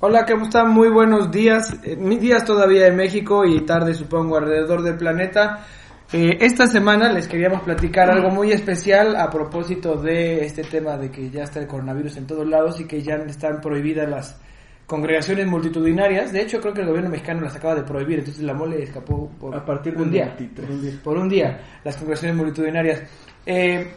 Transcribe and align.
Hola, 0.00 0.24
¿cómo 0.26 0.44
están? 0.44 0.70
Muy 0.70 0.90
buenos 0.90 1.28
días. 1.32 1.76
Eh, 1.82 1.96
mis 1.96 2.20
días 2.20 2.44
todavía 2.44 2.86
en 2.86 2.94
México 2.94 3.44
y 3.44 3.62
tarde 3.66 3.94
supongo 3.94 4.36
alrededor 4.36 4.82
del 4.82 4.96
planeta. 4.96 5.66
Eh, 6.12 6.38
esta 6.40 6.68
semana 6.68 7.12
les 7.12 7.26
queríamos 7.26 7.62
platicar 7.62 8.08
algo 8.08 8.30
muy 8.30 8.52
especial 8.52 9.16
a 9.16 9.28
propósito 9.28 9.96
de 9.96 10.44
este 10.44 10.62
tema 10.62 10.96
de 10.96 11.10
que 11.10 11.28
ya 11.30 11.42
está 11.42 11.58
el 11.58 11.66
coronavirus 11.66 12.16
en 12.18 12.28
todos 12.28 12.46
lados 12.46 12.78
y 12.78 12.86
que 12.86 13.02
ya 13.02 13.16
están 13.16 13.60
prohibidas 13.60 14.08
las 14.08 14.40
congregaciones 14.86 15.48
multitudinarias. 15.48 16.32
De 16.32 16.42
hecho, 16.42 16.60
creo 16.60 16.72
que 16.72 16.82
el 16.82 16.86
gobierno 16.86 17.10
mexicano 17.10 17.40
las 17.40 17.56
acaba 17.56 17.74
de 17.74 17.82
prohibir, 17.82 18.20
entonces 18.20 18.44
la 18.44 18.54
mole 18.54 18.80
escapó 18.80 19.28
por 19.40 19.56
A 19.56 19.64
partir 19.64 19.96
un 19.96 20.04
del 20.04 20.12
día. 20.12 20.34
23. 20.38 20.94
Por 21.02 21.18
un 21.18 21.28
día, 21.28 21.60
las 21.82 21.96
congregaciones 21.96 22.36
multitudinarias. 22.36 23.02
Eh, 23.44 23.94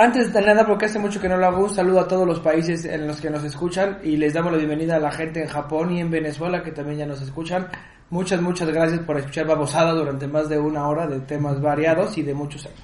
antes 0.00 0.32
de 0.32 0.40
nada, 0.40 0.66
porque 0.66 0.86
hace 0.86 0.98
mucho 0.98 1.20
que 1.20 1.28
no 1.28 1.36
lo 1.36 1.46
hago, 1.46 1.62
un 1.64 1.70
saludo 1.74 2.00
a 2.00 2.08
todos 2.08 2.26
los 2.26 2.40
países 2.40 2.84
en 2.84 3.06
los 3.06 3.20
que 3.20 3.28
nos 3.30 3.44
escuchan 3.44 3.98
y 4.02 4.16
les 4.16 4.32
damos 4.32 4.50
la 4.52 4.58
bienvenida 4.58 4.96
a 4.96 4.98
la 5.00 5.10
gente 5.10 5.42
en 5.42 5.48
Japón 5.48 5.92
y 5.92 6.00
en 6.00 6.10
Venezuela 6.10 6.62
que 6.62 6.72
también 6.72 6.98
ya 6.98 7.06
nos 7.06 7.20
escuchan. 7.20 7.68
Muchas, 8.10 8.40
muchas 8.40 8.68
gracias 8.70 9.00
por 9.00 9.18
escuchar 9.18 9.46
Babosada 9.46 9.92
durante 9.92 10.26
más 10.26 10.48
de 10.48 10.58
una 10.58 10.88
hora 10.88 11.06
de 11.06 11.20
temas 11.20 11.60
variados 11.60 12.16
y 12.18 12.22
de 12.22 12.34
muchos 12.34 12.64
años. 12.66 12.80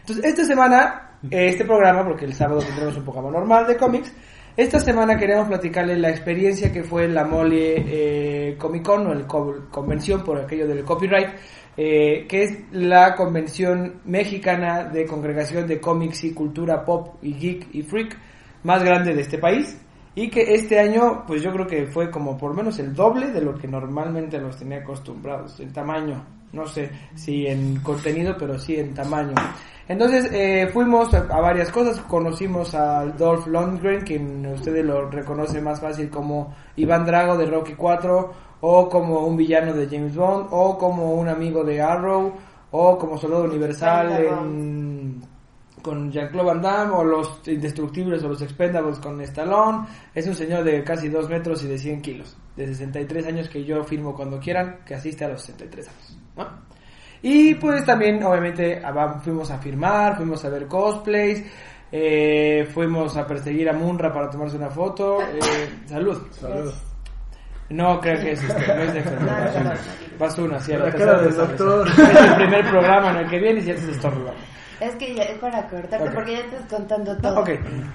Entonces, 0.00 0.24
esta 0.24 0.44
semana, 0.44 1.18
eh, 1.30 1.48
este 1.48 1.64
programa, 1.64 2.04
porque 2.04 2.26
el 2.26 2.34
sábado 2.34 2.60
tendremos 2.60 2.96
un 2.96 3.04
programa 3.04 3.30
normal 3.30 3.66
de 3.66 3.76
cómics, 3.76 4.12
esta 4.56 4.80
semana 4.80 5.16
queremos 5.16 5.46
platicarles 5.48 5.98
la 5.98 6.10
experiencia 6.10 6.72
que 6.72 6.82
fue 6.82 7.06
la 7.08 7.24
Mole 7.24 7.74
eh, 8.50 8.56
Comic 8.58 8.84
Con 8.84 9.06
o 9.06 9.12
el 9.12 9.24
co- 9.26 9.66
convención 9.70 10.24
por 10.24 10.38
aquello 10.40 10.66
del 10.66 10.84
copyright, 10.84 11.28
eh, 11.80 12.26
que 12.28 12.42
es 12.42 12.58
la 12.72 13.14
convención 13.14 14.00
mexicana 14.04 14.82
de 14.82 15.06
congregación 15.06 15.64
de 15.68 15.80
cómics 15.80 16.24
y 16.24 16.34
cultura 16.34 16.84
pop 16.84 17.18
y 17.22 17.34
geek 17.34 17.72
y 17.72 17.82
freak 17.84 18.18
más 18.64 18.82
grande 18.82 19.14
de 19.14 19.20
este 19.20 19.38
país 19.38 19.80
y 20.16 20.28
que 20.28 20.54
este 20.54 20.80
año 20.80 21.22
pues 21.24 21.40
yo 21.40 21.52
creo 21.52 21.68
que 21.68 21.86
fue 21.86 22.10
como 22.10 22.36
por 22.36 22.52
menos 22.52 22.80
el 22.80 22.92
doble 22.92 23.30
de 23.30 23.42
lo 23.42 23.56
que 23.56 23.68
normalmente 23.68 24.40
nos 24.40 24.56
tenía 24.56 24.78
acostumbrados 24.78 25.60
en 25.60 25.72
tamaño. 25.72 26.26
No 26.52 26.66
sé 26.66 26.90
si 27.14 27.46
en 27.46 27.78
contenido 27.78 28.34
pero 28.36 28.58
sí 28.58 28.74
en 28.74 28.92
tamaño. 28.92 29.34
Entonces 29.86 30.28
eh, 30.32 30.68
fuimos 30.72 31.14
a, 31.14 31.18
a 31.18 31.40
varias 31.40 31.70
cosas. 31.70 32.00
Conocimos 32.00 32.74
al 32.74 33.16
Dolph 33.16 33.46
Lundgren 33.46 34.00
quien 34.00 34.44
ustedes 34.46 34.84
lo 34.84 35.08
reconocen 35.08 35.62
más 35.62 35.80
fácil 35.80 36.10
como 36.10 36.56
Iván 36.74 37.04
Drago 37.04 37.36
de 37.36 37.46
Rocky 37.46 37.74
4 37.74 38.47
o 38.60 38.88
como 38.88 39.26
un 39.26 39.36
villano 39.36 39.72
de 39.72 39.86
James 39.86 40.14
Bond 40.14 40.48
o 40.50 40.76
como 40.78 41.14
un 41.14 41.28
amigo 41.28 41.62
de 41.64 41.80
Arrow 41.80 42.32
o 42.70 42.98
como 42.98 43.16
soldado 43.16 43.44
universal 43.44 44.12
en 44.12 45.22
con 45.82 46.10
Jean-Claude 46.10 46.46
Van 46.46 46.62
Damme 46.62 46.92
o 46.92 47.04
los 47.04 47.40
Indestructibles 47.46 48.22
o 48.22 48.28
los 48.28 48.42
Expendables 48.42 48.98
con 48.98 49.20
Stallone. 49.22 49.86
Es 50.14 50.26
un 50.26 50.34
señor 50.34 50.64
de 50.64 50.82
casi 50.84 51.08
2 51.08 51.28
metros 51.28 51.64
y 51.64 51.68
de 51.68 51.78
100 51.78 52.02
kilos, 52.02 52.36
de 52.56 52.66
63 52.66 53.26
años 53.26 53.48
que 53.48 53.64
yo 53.64 53.82
firmo 53.84 54.14
cuando 54.14 54.38
quieran, 54.38 54.80
que 54.84 54.94
asiste 54.94 55.24
a 55.24 55.28
los 55.28 55.42
63 55.42 55.88
años. 55.88 56.18
¿no? 56.36 56.46
Y 57.22 57.54
pues 57.54 57.84
también, 57.84 58.22
obviamente, 58.22 58.80
fuimos 59.22 59.50
a 59.50 59.58
firmar, 59.58 60.16
fuimos 60.16 60.44
a 60.44 60.50
ver 60.50 60.66
cosplays, 60.66 61.44
eh, 61.90 62.68
fuimos 62.72 63.16
a 63.16 63.26
perseguir 63.26 63.68
a 63.68 63.72
Munra 63.72 64.12
para 64.12 64.30
tomarse 64.30 64.56
una 64.56 64.70
foto. 64.70 65.18
Eh, 65.28 65.86
salud. 65.86 66.18
Salud. 66.30 66.72
No 67.70 68.00
creo 68.00 68.18
que 68.20 68.32
es 68.32 68.42
este, 68.42 68.66
no 68.74 68.82
es 68.82 68.92
de 68.94 68.98
enfermedad. 69.00 69.76
Vas 70.18 70.38
una, 70.38 70.58
sí, 70.58 70.72
a 70.72 70.78
la 70.78 70.86
La 70.86 70.92
cara 70.92 71.18
del 71.20 71.30
te 71.30 71.36
doctor. 71.36 71.88
Es 71.88 71.98
el 71.98 72.34
primer 72.36 72.68
programa 72.70 73.10
en 73.10 73.16
el 73.18 73.30
que 73.30 73.38
vienes 73.38 73.64
y 73.64 73.68
ya 73.68 73.76
se 73.76 73.90
está 73.90 74.08
robando. 74.10 74.40
Es 74.80 74.94
que 74.94 75.14
ya 75.14 75.24
es 75.24 75.38
para 75.38 75.66
cortarte 75.66 76.10
porque 76.10 76.32
ya 76.32 76.38
estás 76.38 76.64
contando 76.70 77.16
todo. 77.18 77.40
Ok, 77.40 77.50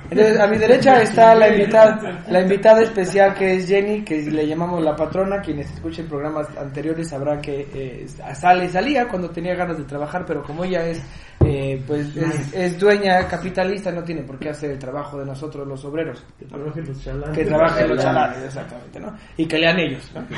entonces 0.09 0.39
a 0.39 0.47
mi 0.47 0.57
derecha 0.57 1.01
está 1.01 1.33
la 1.33 1.47
invitada, 1.47 2.21
la 2.27 2.41
invitada 2.41 2.81
especial 2.81 3.33
que 3.33 3.55
es 3.55 3.67
Jenny, 3.67 4.03
que 4.03 4.21
le 4.23 4.45
llamamos 4.45 4.83
la 4.83 4.95
patrona. 4.95 5.39
Quienes 5.41 5.71
escuchen 5.71 6.07
programas 6.07 6.47
anteriores 6.57 7.09
sabrán 7.09 7.41
que 7.41 7.67
eh, 7.73 8.05
sale 8.35 8.67
salía 8.69 9.07
cuando 9.07 9.29
tenía 9.29 9.55
ganas 9.55 9.77
de 9.77 9.85
trabajar, 9.85 10.25
pero 10.25 10.43
como 10.43 10.65
ella 10.65 10.85
es, 10.85 11.01
eh, 11.45 11.81
pues 11.87 12.15
es, 12.17 12.53
es 12.53 12.79
dueña 12.79 13.27
capitalista, 13.29 13.91
no 13.91 14.03
tiene 14.03 14.23
por 14.23 14.37
qué 14.37 14.49
hacer 14.49 14.71
el 14.71 14.79
trabajo 14.79 15.19
de 15.19 15.25
nosotros 15.25 15.65
los 15.65 15.85
obreros. 15.85 16.25
Que 16.37 16.45
trabajen 16.45 16.85
los 16.85 17.03
chalanes. 17.03 17.37
Que 17.37 17.45
trabajen 17.45 17.89
los 17.89 18.03
chalanes, 18.03 18.43
exactamente, 18.43 18.99
¿no? 18.99 19.15
Y 19.37 19.45
que 19.45 19.57
lean 19.57 19.79
ellos, 19.79 20.11
¿no? 20.13 20.23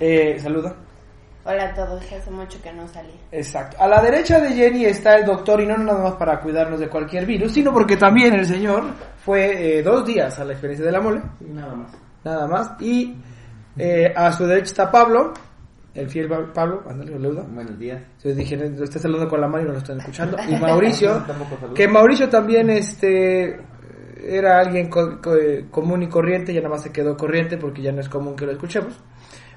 Eh, 0.00 0.38
saluda. 0.38 0.74
Hola 1.50 1.64
a 1.64 1.74
todos, 1.74 2.02
hace 2.12 2.30
mucho 2.30 2.60
que 2.62 2.72
no 2.72 2.86
salí. 2.88 3.12
Exacto. 3.32 3.76
A 3.80 3.88
la 3.88 4.00
derecha 4.02 4.38
de 4.40 4.50
Jenny 4.54 4.84
está 4.84 5.16
el 5.16 5.24
doctor 5.24 5.60
y 5.60 5.66
no 5.66 5.76
nada 5.78 6.02
más 6.02 6.14
para 6.14 6.40
cuidarnos 6.40 6.78
de 6.80 6.88
cualquier 6.88 7.26
virus, 7.26 7.52
sino 7.52 7.72
porque 7.72 7.96
también 7.96 8.34
el 8.34 8.46
señor 8.46 8.84
fue 9.24 9.78
eh, 9.78 9.82
dos 9.82 10.06
días 10.06 10.38
a 10.38 10.44
la 10.44 10.52
experiencia 10.52 10.86
de 10.86 10.92
la 10.92 11.00
mole, 11.00 11.20
Sí, 11.38 11.46
nada 11.52 11.74
más. 11.74 11.90
nada 12.24 12.46
más. 12.46 12.70
Y 12.80 13.16
eh, 13.78 14.12
a 14.14 14.30
su 14.32 14.46
derecha 14.46 14.64
está 14.66 14.90
Pablo, 14.90 15.32
el 15.94 16.08
fiel 16.08 16.28
Pa- 16.28 16.52
Pablo, 16.52 16.82
ándale, 16.88 17.12
saluda. 17.12 17.44
Buenos 17.50 17.78
días. 17.78 18.00
Entonces 18.16 18.36
dije, 18.36 18.56
lo 18.56 18.84
está 18.84 18.98
saludando 18.98 19.28
con 19.28 19.40
la 19.40 19.48
mano 19.48 19.64
y 19.64 19.66
no 19.66 19.72
lo 19.72 19.78
están 19.78 19.98
escuchando. 19.98 20.36
Y 20.48 20.54
Mauricio, 20.56 21.24
que 21.74 21.88
Mauricio 21.88 22.28
también 22.28 22.70
este 22.70 23.58
era 24.22 24.60
alguien 24.60 24.88
co- 24.90 25.18
co- 25.20 25.34
común 25.70 26.02
y 26.02 26.08
corriente, 26.08 26.52
ya 26.52 26.60
nada 26.60 26.74
más 26.74 26.82
se 26.82 26.92
quedó 26.92 27.16
corriente 27.16 27.56
porque 27.56 27.82
ya 27.82 27.90
no 27.90 28.00
es 28.00 28.08
común 28.08 28.36
que 28.36 28.44
lo 28.46 28.52
escuchemos. 28.52 28.94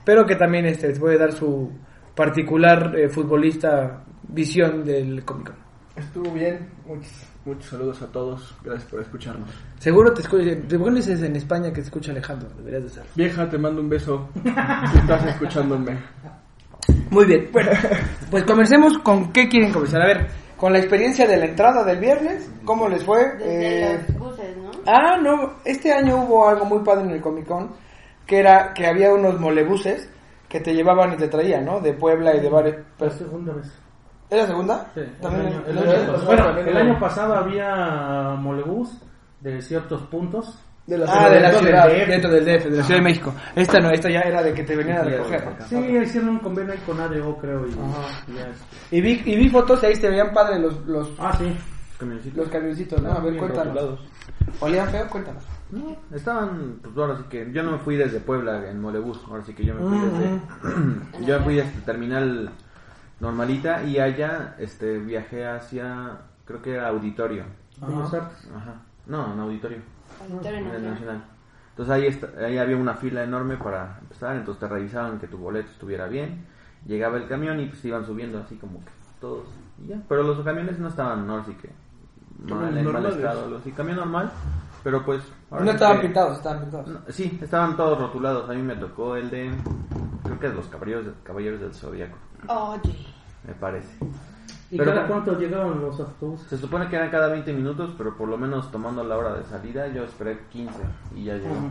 Pero 0.05 0.25
que 0.25 0.35
también 0.35 0.65
este, 0.65 0.87
les 0.89 1.01
a 1.01 1.17
dar 1.17 1.31
su 1.31 1.71
particular 2.15 2.95
eh, 2.97 3.09
futbolista 3.09 4.03
visión 4.27 4.83
del 4.83 5.23
Comic 5.23 5.47
Con. 5.47 5.55
Estuvo 5.95 6.31
bien. 6.31 6.69
Muchos, 6.87 7.11
muchos 7.45 7.65
saludos 7.65 8.01
a 8.01 8.07
todos. 8.07 8.55
Gracias 8.63 8.89
por 8.89 9.01
escucharnos. 9.01 9.49
Seguro 9.77 10.11
te 10.13 10.21
escucha, 10.21 10.43
¿de 10.43 10.55
por 10.55 10.85
qué 10.85 10.91
no 10.91 10.95
dices 10.95 11.21
en 11.21 11.35
España 11.35 11.69
que 11.69 11.75
te 11.75 11.81
escucha 11.81 12.11
Alejandro? 12.11 12.49
Deberías 12.57 12.83
de 12.83 12.89
ser. 12.89 13.03
Vieja, 13.15 13.47
te 13.49 13.57
mando 13.57 13.81
un 13.81 13.89
beso. 13.89 14.29
si 14.91 14.97
estás 14.97 15.25
escuchándome. 15.25 15.99
Muy 17.09 17.25
bien, 17.25 17.49
bueno, 17.51 17.71
pues 18.31 18.43
comencemos 18.43 18.97
con 18.99 19.31
qué 19.31 19.47
quieren 19.47 19.71
comenzar. 19.71 20.01
A 20.01 20.07
ver, 20.07 20.27
con 20.57 20.73
la 20.73 20.79
experiencia 20.79 21.27
de 21.27 21.37
la 21.37 21.45
entrada 21.45 21.83
del 21.83 21.99
viernes, 21.99 22.49
¿cómo 22.65 22.89
les 22.89 23.03
fue? 23.03 23.19
Desde 23.37 23.93
Eh, 23.93 23.99
los 24.07 24.17
buses, 24.17 24.57
¿no? 24.57 24.71
Ah, 24.87 25.17
no, 25.21 25.53
este 25.63 25.93
año 25.93 26.23
hubo 26.23 26.47
algo 26.47 26.65
muy 26.65 26.83
padre 26.83 27.03
en 27.03 27.11
el 27.11 27.21
Comic 27.21 27.45
Con, 27.45 27.69
que 28.25 28.39
era 28.39 28.73
que 28.73 28.87
había 28.87 29.13
unos 29.13 29.39
molebuses 29.39 30.09
que 30.49 30.59
te 30.59 30.73
llevaban 30.73 31.13
y 31.13 31.17
te 31.17 31.27
traían, 31.27 31.65
¿no? 31.65 31.79
De 31.79 31.93
Puebla 31.93 32.35
y 32.35 32.39
de 32.39 32.49
varios... 32.49 32.75
La 32.99 33.09
segunda 33.09 33.53
vez. 33.53 33.65
¿Es 34.29 34.37
la 34.37 34.47
segunda? 34.47 34.87
Sí, 34.93 34.99
el 35.01 35.11
También 35.19 35.47
año, 35.47 35.63
el 35.67 35.77
el 35.77 35.89
año- 35.89 36.25
bueno, 36.25 36.49
el 36.57 36.77
año 36.77 36.99
pasado 36.99 37.35
había 37.35 38.35
molebús 38.39 38.97
de 39.41 39.61
ciertos 39.61 40.01
puntos. 40.03 40.59
De 40.85 40.97
la 40.97 41.05
Ah, 41.07 41.29
de 41.29 41.39
la 41.39 41.49
dentro 41.49 41.65
del 41.65 41.67
ciudad, 41.75 41.87
DF. 41.87 42.07
dentro 42.09 42.31
del 42.31 42.45
DF, 42.45 42.63
de 42.69 42.77
la 42.77 42.83
Ciudad 42.83 42.99
de 42.99 43.03
México. 43.05 43.33
Esta 43.55 43.79
no, 43.79 43.89
esta 43.91 44.09
ya 44.09 44.19
era 44.19 44.43
de 44.43 44.53
que 44.53 44.63
te 44.63 44.75
venían 44.75 44.97
a 44.97 45.03
recoger. 45.03 45.43
Sí, 45.69 45.77
hicieron 45.77 46.29
un 46.31 46.39
convenio 46.39 46.73
ahí 46.73 46.79
con 46.85 46.99
ADO, 46.99 47.37
creo. 47.37 47.65
Y, 47.65 47.69
y 48.31 48.35
ya. 48.35 48.47
Y 48.91 48.99
vi, 49.01 49.21
y 49.25 49.35
vi 49.37 49.49
fotos 49.49 49.81
y 49.81 49.85
ahí 49.85 49.95
se 49.95 50.09
veían 50.09 50.33
padre 50.33 50.59
los, 50.59 50.85
los, 50.85 51.09
Ah, 51.19 51.33
sí. 51.37 51.55
camioncito. 51.97 52.37
los 52.41 52.49
camioncitos, 52.49 53.01
¿no? 53.01 53.13
A 53.13 53.19
ver, 53.21 53.37
cuéntanos. 53.37 53.99
¿Olían 54.59 54.89
feo? 54.89 55.07
Cuéntanos. 55.09 55.45
No, 55.73 55.95
estaban, 56.15 56.79
pues 56.83 56.95
ahora 56.97 57.17
sí 57.17 57.23
que 57.29 57.51
yo 57.51 57.63
no 57.63 57.71
me 57.71 57.77
fui 57.79 57.95
desde 57.95 58.19
Puebla 58.19 58.69
en 58.69 58.79
Molebús, 58.79 59.19
ahora 59.27 59.43
sí 59.43 59.53
que 59.53 59.65
yo 59.65 59.73
me 59.73 59.81
fui 59.83 59.97
desde, 59.97 60.39
yo 61.25 61.39
me 61.39 61.43
fui 61.45 61.55
desde 61.55 61.81
terminal 61.81 62.49
normalita 63.19 63.83
y 63.83 63.99
allá 63.99 64.55
este 64.59 64.99
viajé 64.99 65.47
hacia, 65.47 66.17
creo 66.45 66.61
que 66.61 66.73
era 66.73 66.89
auditorio, 66.89 67.43
Artes. 67.81 68.49
ajá, 68.55 68.75
no, 69.07 69.33
en 69.33 69.39
auditorio, 69.39 69.77
Auditorio 70.21 70.57
en 70.59 70.65
Nacional. 70.65 70.91
nacional. 70.91 71.23
Entonces 71.71 71.93
ahí, 71.95 72.05
está- 72.05 72.45
ahí 72.45 72.57
había 72.59 72.77
una 72.77 72.93
fila 72.93 73.23
enorme 73.23 73.57
para 73.57 73.97
empezar, 74.01 74.35
entonces 74.35 74.59
te 74.59 74.67
revisaban 74.67 75.17
que 75.19 75.27
tu 75.27 75.37
boleto 75.37 75.71
estuviera 75.71 76.07
bien, 76.07 76.45
llegaba 76.85 77.17
el 77.17 77.27
camión 77.27 77.59
y 77.59 77.65
pues 77.65 77.83
iban 77.85 78.05
subiendo 78.05 78.37
así 78.39 78.57
como 78.57 78.79
que 78.79 78.91
todos 79.19 79.47
y 79.83 79.87
ya, 79.87 80.01
pero 80.07 80.21
los 80.21 80.39
camiones 80.43 80.77
no 80.77 80.89
estaban, 80.89 81.25
no, 81.25 81.37
así 81.37 81.53
que 81.53 81.69
mal, 82.53 82.77
en 82.77 82.91
mal 82.91 83.05
estado, 83.07 83.49
los, 83.49 83.63
sí, 83.63 83.71
camión 83.71 83.97
normal, 83.97 84.31
pero 84.83 85.03
pues... 85.05 85.21
ahora 85.51 85.65
No 85.65 85.71
sí 85.71 85.75
estaban 85.75 85.97
que- 85.97 86.03
pintados, 86.07 86.37
estaban 86.37 86.59
pintados. 86.61 86.87
no, 86.87 86.99
sí, 87.09 87.39
estaban 87.41 87.77
todos 87.77 87.99
rotulados. 87.99 88.49
A 88.49 88.53
mí 88.53 88.61
me 88.61 88.75
tocó 88.75 89.15
el 89.15 89.29
de. 89.29 89.51
Creo 90.23 90.39
que 90.39 90.49
de 90.49 90.55
los 90.55 90.67
caballeros, 90.67 91.05
caballeros 91.23 91.59
del 91.61 91.73
Zodíaco, 91.73 92.17
Oye. 92.47 92.95
me 93.47 93.53
parece. 93.53 93.97
¿Y 94.71 94.77
Pero 94.77 94.91
cada 94.93 95.07
cuánto 95.07 95.37
llegaban 95.37 95.79
los 95.81 95.99
autobuses? 95.99 96.47
Se 96.47 96.57
supone 96.57 96.87
que 96.89 96.95
eran 96.95 97.11
cada 97.11 97.27
20 97.27 97.53
minutos, 97.53 97.93
pero 97.97 98.17
por 98.17 98.27
lo 98.27 98.37
menos 98.37 98.71
tomando 98.71 99.03
la 99.03 99.17
hora 99.17 99.33
de 99.35 99.43
salida, 99.45 99.87
yo 99.89 100.03
esperé 100.03 100.39
15 100.51 100.73
y 101.15 101.25
ya 101.25 101.35
llegó. 101.35 101.69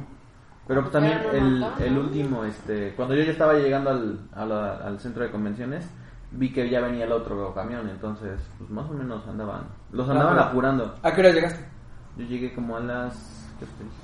Pero 0.69 0.83
pues 0.83 0.93
también 0.93 1.21
el, 1.33 1.67
el 1.81 1.99
último, 1.99 2.45
este, 2.45 2.95
cuando 2.95 3.17
yo 3.17 3.25
ya 3.25 3.33
estaba 3.33 3.55
llegando 3.55 3.91
al, 3.91 4.21
a 4.33 4.47
la- 4.47 4.77
al 4.77 5.01
centro 5.01 5.25
de 5.25 5.33
convenciones, 5.33 5.85
vi 6.31 6.53
que 6.53 6.71
ya 6.71 6.81
venía 6.81 7.05
el 7.05 7.13
otro 7.13 7.53
camión, 7.53 7.89
entonces 7.89 8.41
pues 8.59 8.71
más 8.71 8.89
o 8.89 8.93
menos 8.95 9.27
andaban, 9.27 9.63
los 9.91 10.09
andaban 10.09 10.37
Rápido. 10.37 10.51
apurando. 10.51 10.95
¿A 11.03 11.13
qué 11.13 11.21
hora 11.23 11.31
llegaste? 11.31 11.65
Yo 12.17 12.25
llegué 12.27 12.55
como 12.55 12.77
a 12.77 12.81
las, 12.81 13.49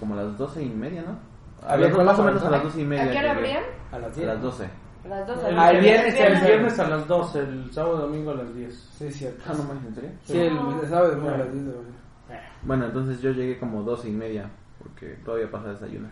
como 0.00 0.14
a 0.14 0.22
las 0.22 0.38
doce 0.38 0.62
y 0.62 0.68
media, 0.70 1.02
¿no? 1.02 1.18
A 1.66 1.74
¿Había 1.74 1.88
más 1.88 2.18
o 2.18 2.22
menos 2.24 2.42
a 2.44 2.50
las 2.50 2.62
doce 2.62 2.80
y 2.80 2.84
media. 2.84 3.04
¿A 3.04 3.10
qué 3.10 3.18
hora 3.18 3.32
abrían? 3.32 3.62
A 3.92 3.98
las 3.98 4.12
A 4.12 4.14
10. 4.14 4.26
las 4.26 4.42
doce. 4.42 4.70
A 5.04 5.08
las 5.08 5.26
2 5.26 5.44
El, 5.44 5.58
Ah, 5.58 5.70
el 5.70 5.80
viernes, 5.80 6.14
el 6.16 6.32
el 6.32 6.40
viernes 6.44 6.78
a 6.78 6.88
las 6.88 7.06
12, 7.08 7.38
el 7.38 7.70
sábado 7.72 7.98
y 7.98 8.00
domingo 8.02 8.30
a 8.32 8.34
las 8.34 8.54
10. 8.54 8.74
Sí, 8.98 9.10
cierto. 9.12 9.42
Ah, 9.48 9.52
no 9.56 9.62
más, 9.64 9.84
¿en 9.86 9.94
serio? 9.94 10.10
Sí, 10.24 10.38
el, 10.38 10.56
el 10.82 10.88
sábado 10.88 11.18
fue 11.20 11.34
a 11.34 11.38
las 11.38 11.52
10 11.52 11.64
de 11.66 11.70
la 11.72 11.78
mañana. 11.78 12.50
Bueno, 12.62 12.84
entonces 12.86 13.20
yo 13.22 13.30
llegué 13.30 13.58
como 13.58 13.82
doce 13.84 14.08
y 14.08 14.12
media, 14.12 14.50
porque 14.82 15.16
todavía 15.24 15.50
pasa 15.50 15.68
a 15.68 15.72
desayunar. 15.72 16.10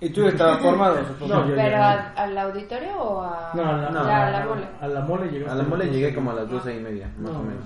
¿Y 0.00 0.08
tú 0.10 0.26
estabas 0.26 0.58
formado? 0.60 0.96
No, 1.20 1.46
yo 1.48 1.54
¿Pero 1.54 1.76
a- 1.76 2.12
al 2.16 2.36
auditorio 2.38 2.96
o 3.00 3.22
a.? 3.22 3.52
No, 3.54 3.62
a 3.64 3.72
la, 3.76 3.90
No, 3.90 4.04
ya, 4.06 4.26
a 4.26 4.30
la 4.30 4.46
mole. 4.46 4.68
A 4.80 4.88
la 4.88 5.00
mole 5.02 5.30
llegué. 5.30 5.48
A 5.48 5.54
la 5.54 5.62
mole 5.64 5.86
llegué 5.90 6.14
como 6.14 6.30
a 6.30 6.34
las 6.34 6.48
doce 6.50 6.74
y 6.76 6.80
media, 6.80 7.08
más 7.18 7.32
No. 7.32 7.38
o 7.38 7.42
menos. 7.42 7.64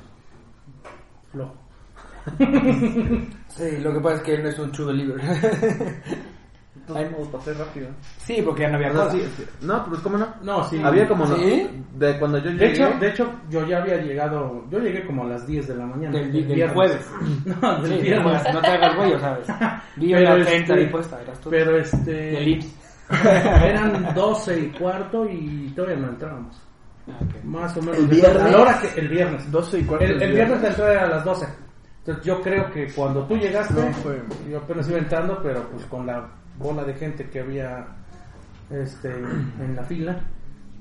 Flojo. 1.33 1.55
Sí, 3.57 3.77
lo 3.79 3.93
que 3.95 4.01
pasa 4.01 4.17
es 4.17 4.23
que 4.23 4.35
él 4.35 4.43
no 4.43 4.49
es 4.51 4.59
un 4.59 4.71
true 4.73 4.87
believer. 4.87 5.21
Entonces 6.89 7.11
me 7.19 7.25
pasé 7.27 7.53
rápido. 7.55 7.89
sí, 8.19 8.41
porque 8.45 8.63
ya 8.63 8.69
no 8.69 8.77
había 8.77 8.91
O 8.91 8.93
sea, 8.93 9.03
cola. 9.09 9.13
sí, 9.13 9.29
sí. 9.39 9.45
No, 9.63 9.85
pues 9.87 10.01
cómo 10.03 10.19
no. 10.19 10.29
No, 10.43 10.63
sí. 10.69 10.81
Había 10.85 11.09
como 11.09 11.25
no. 11.27 11.35
¿Sí? 11.37 11.69
De 11.95 12.17
cuando 12.19 12.39
yo 12.39 12.45
De 12.45 12.53
llegué. 12.53 12.73
hecho, 12.73 12.91
de 13.01 13.09
hecho, 13.09 13.33
yo 13.51 13.67
ya 13.67 13.79
había 13.83 13.97
llegado. 13.97 14.65
Yo 14.71 14.79
llegué 14.79 15.05
como 15.05 15.25
a 15.25 15.29
las 15.31 15.47
10 15.49 15.67
de 15.67 15.75
la 15.75 15.87
mañana. 15.87 16.17
Del, 16.17 16.31
del 16.33 16.45
viernes. 16.45 16.75
jueves. 16.75 17.11
No, 17.63 17.83
del 17.83 17.93
Sí, 17.97 18.03
viernes. 18.03 18.41
pues, 18.43 18.55
no 18.55 18.61
te 18.61 18.67
hagas 18.69 18.97
güey, 18.97 19.19
¿sabes? 19.21 19.47
Vi 19.97 20.13
Pero 20.13 20.21
una 20.35 20.37
este- 20.39 20.51
30 20.53 20.75
ahí 20.75 20.87
puesta, 20.87 21.23
eras 21.23 21.41
tú. 21.41 21.51
Pero 21.51 21.77
este. 21.77 22.39
el 22.39 22.49
IPS. 22.49 22.77
Eran 23.65 24.15
12 24.15 24.59
y 24.61 24.67
cuarto 24.79 25.27
y 25.29 25.73
todavía 25.75 25.97
no 25.97 26.09
entrábamos. 26.11 26.57
Ah, 27.09 27.19
ok. 27.21 27.45
Más 27.45 27.77
o 27.77 27.81
menos. 27.81 27.99
¿El 27.99 28.09
de- 28.09 28.15
viernes? 28.17 28.43
A 28.43 28.49
la 28.49 28.59
hora 28.61 28.81
que. 28.81 29.01
El 29.01 29.09
viernes. 29.09 29.51
12 29.51 29.79
y 29.81 29.85
cuarto. 29.85 30.05
El, 30.05 30.19
del 30.21 30.29
el 30.29 30.35
viernes 30.37 30.63
la 30.63 30.69
entrada 30.69 30.93
era 30.93 31.03
a 31.05 31.09
las 31.09 31.25
12. 31.25 31.47
Entonces 32.07 32.25
yo 32.25 32.41
creo 32.41 32.71
que 32.71 32.87
cuando 32.93 33.25
tú 33.27 33.37
llegaste, 33.37 33.75
No, 33.75 33.93
fue- 33.97 34.23
yo 34.49 34.59
apenas 34.59 34.89
iba 34.89 34.99
entrando, 34.99 35.41
pero 35.43 35.69
pues 35.71 35.85
con 35.87 36.07
la 36.07 36.29
bola 36.57 36.85
de 36.85 36.95
gente 36.95 37.29
que 37.29 37.41
había 37.41 37.85
este 38.71 39.09
en 39.11 39.75
la 39.75 39.83
fila, 39.83 40.21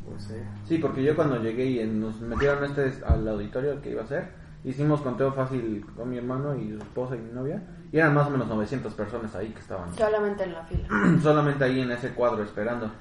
pues 0.07 0.29
eh, 0.29 0.43
Sí, 0.67 0.77
porque 0.77 1.03
yo 1.03 1.15
cuando 1.15 1.41
llegué 1.41 1.65
y 1.65 1.87
nos 1.87 2.19
metieron 2.21 2.63
este 2.63 2.91
al 3.05 3.27
auditorio 3.27 3.81
que 3.81 3.89
iba 3.91 4.03
a 4.03 4.07
ser, 4.07 4.29
hicimos 4.63 5.01
conteo 5.01 5.31
fácil 5.33 5.83
con 5.95 6.09
mi 6.11 6.17
hermano 6.17 6.55
y 6.55 6.69
su 6.73 6.77
esposa 6.77 7.15
y 7.15 7.19
mi 7.19 7.31
novia, 7.31 7.61
y 7.91 7.97
eran 7.97 8.13
más 8.13 8.27
o 8.27 8.29
menos 8.29 8.47
900 8.47 8.93
personas 8.93 9.33
ahí 9.35 9.49
que 9.49 9.59
estaban 9.59 9.95
Solamente 9.95 10.43
en 10.43 10.53
la 10.53 10.63
fila. 10.63 10.87
solamente 11.23 11.63
ahí 11.63 11.81
en 11.81 11.91
ese 11.91 12.09
cuadro 12.13 12.43
esperando. 12.43 12.91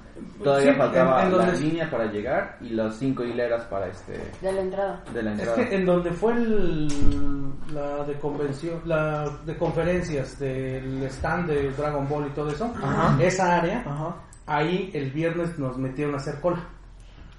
Todavía 0.43 0.71
Sí, 0.73 0.77
faltaba 0.77 1.21
en- 1.21 1.27
en 1.31 1.37
la 1.37 1.45
donde- 1.45 1.59
línea 1.61 1.89
para 1.91 2.05
llegar 2.05 2.57
y 2.61 2.69
las 2.69 2.95
cinco 2.95 3.23
hileras 3.23 3.63
para 3.65 3.87
este 3.87 4.13
De 4.41 4.51
la 4.51 4.61
entrada. 4.61 5.03
de 5.13 5.23
la 5.23 5.33
es 5.33 5.49
que 5.49 5.75
en 5.75 5.85
donde 5.85 6.11
fue 6.11 6.33
el, 6.33 6.87
la 7.73 8.03
de 8.05 8.13
convención, 8.19 8.81
la 8.85 9.29
de 9.45 9.57
conferencias 9.57 10.39
del 10.39 11.03
stand 11.03 11.47
de 11.49 11.71
Dragon 11.71 12.07
Ball 12.07 12.27
y 12.27 12.29
todo 12.29 12.49
eso, 12.49 12.71
Ajá. 12.81 13.17
esa 13.21 13.57
área, 13.57 13.79
Ajá. 13.85 14.15
ahí 14.45 14.91
el 14.93 15.11
viernes 15.11 15.57
nos 15.59 15.77
metieron 15.77 16.13
a 16.13 16.17
hacer 16.17 16.39
cola. 16.39 16.59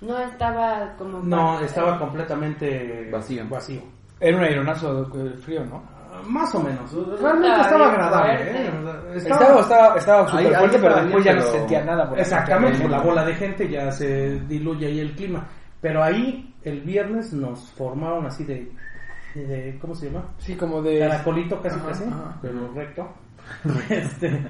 No 0.00 0.18
estaba 0.18 0.94
como. 0.98 1.20
No, 1.20 1.58
estaba 1.60 1.98
completamente 1.98 3.08
Vacío. 3.10 3.44
vacío. 3.48 3.80
Era 4.20 4.36
un 4.36 4.42
aeronazo 4.44 5.04
de 5.04 5.30
frío, 5.38 5.64
¿no? 5.64 5.82
Más 6.26 6.54
o 6.54 6.62
menos. 6.62 6.92
Realmente 7.20 7.60
Estaba 7.60 7.86
agradable. 7.88 8.34
¿eh? 8.42 8.70
Estaba, 9.16 9.60
estaba, 9.60 9.96
estaba 9.96 10.28
súper 10.28 10.54
fuerte, 10.56 10.78
pero 10.78 11.02
después 11.02 11.24
ya 11.24 11.34
no 11.34 11.42
se 11.42 11.50
sentía 11.52 11.84
nada. 11.84 12.08
por 12.08 12.18
Exactamente, 12.18 12.80
por 12.80 12.90
la 12.90 13.00
bola 13.00 13.24
de 13.24 13.34
gente 13.34 13.68
ya 13.68 13.90
se 13.90 14.40
diluye 14.40 14.86
ahí 14.86 15.00
el 15.00 15.14
clima. 15.14 15.46
Pero 15.80 16.02
ahí 16.02 16.54
el 16.62 16.80
viernes 16.80 17.32
nos 17.32 17.70
formaron 17.72 18.26
así 18.26 18.44
de, 18.44 18.70
de 19.34 19.78
¿cómo 19.80 19.94
se 19.94 20.06
llama? 20.06 20.24
Sí, 20.38 20.56
como 20.56 20.82
de... 20.82 20.98
Caracolito 21.00 21.60
casi 21.60 21.76
Ajá, 21.76 21.88
casi, 21.88 22.04
ajá. 22.04 22.38
pero 22.42 22.72
recto. 22.74 23.08
este, 23.88 24.48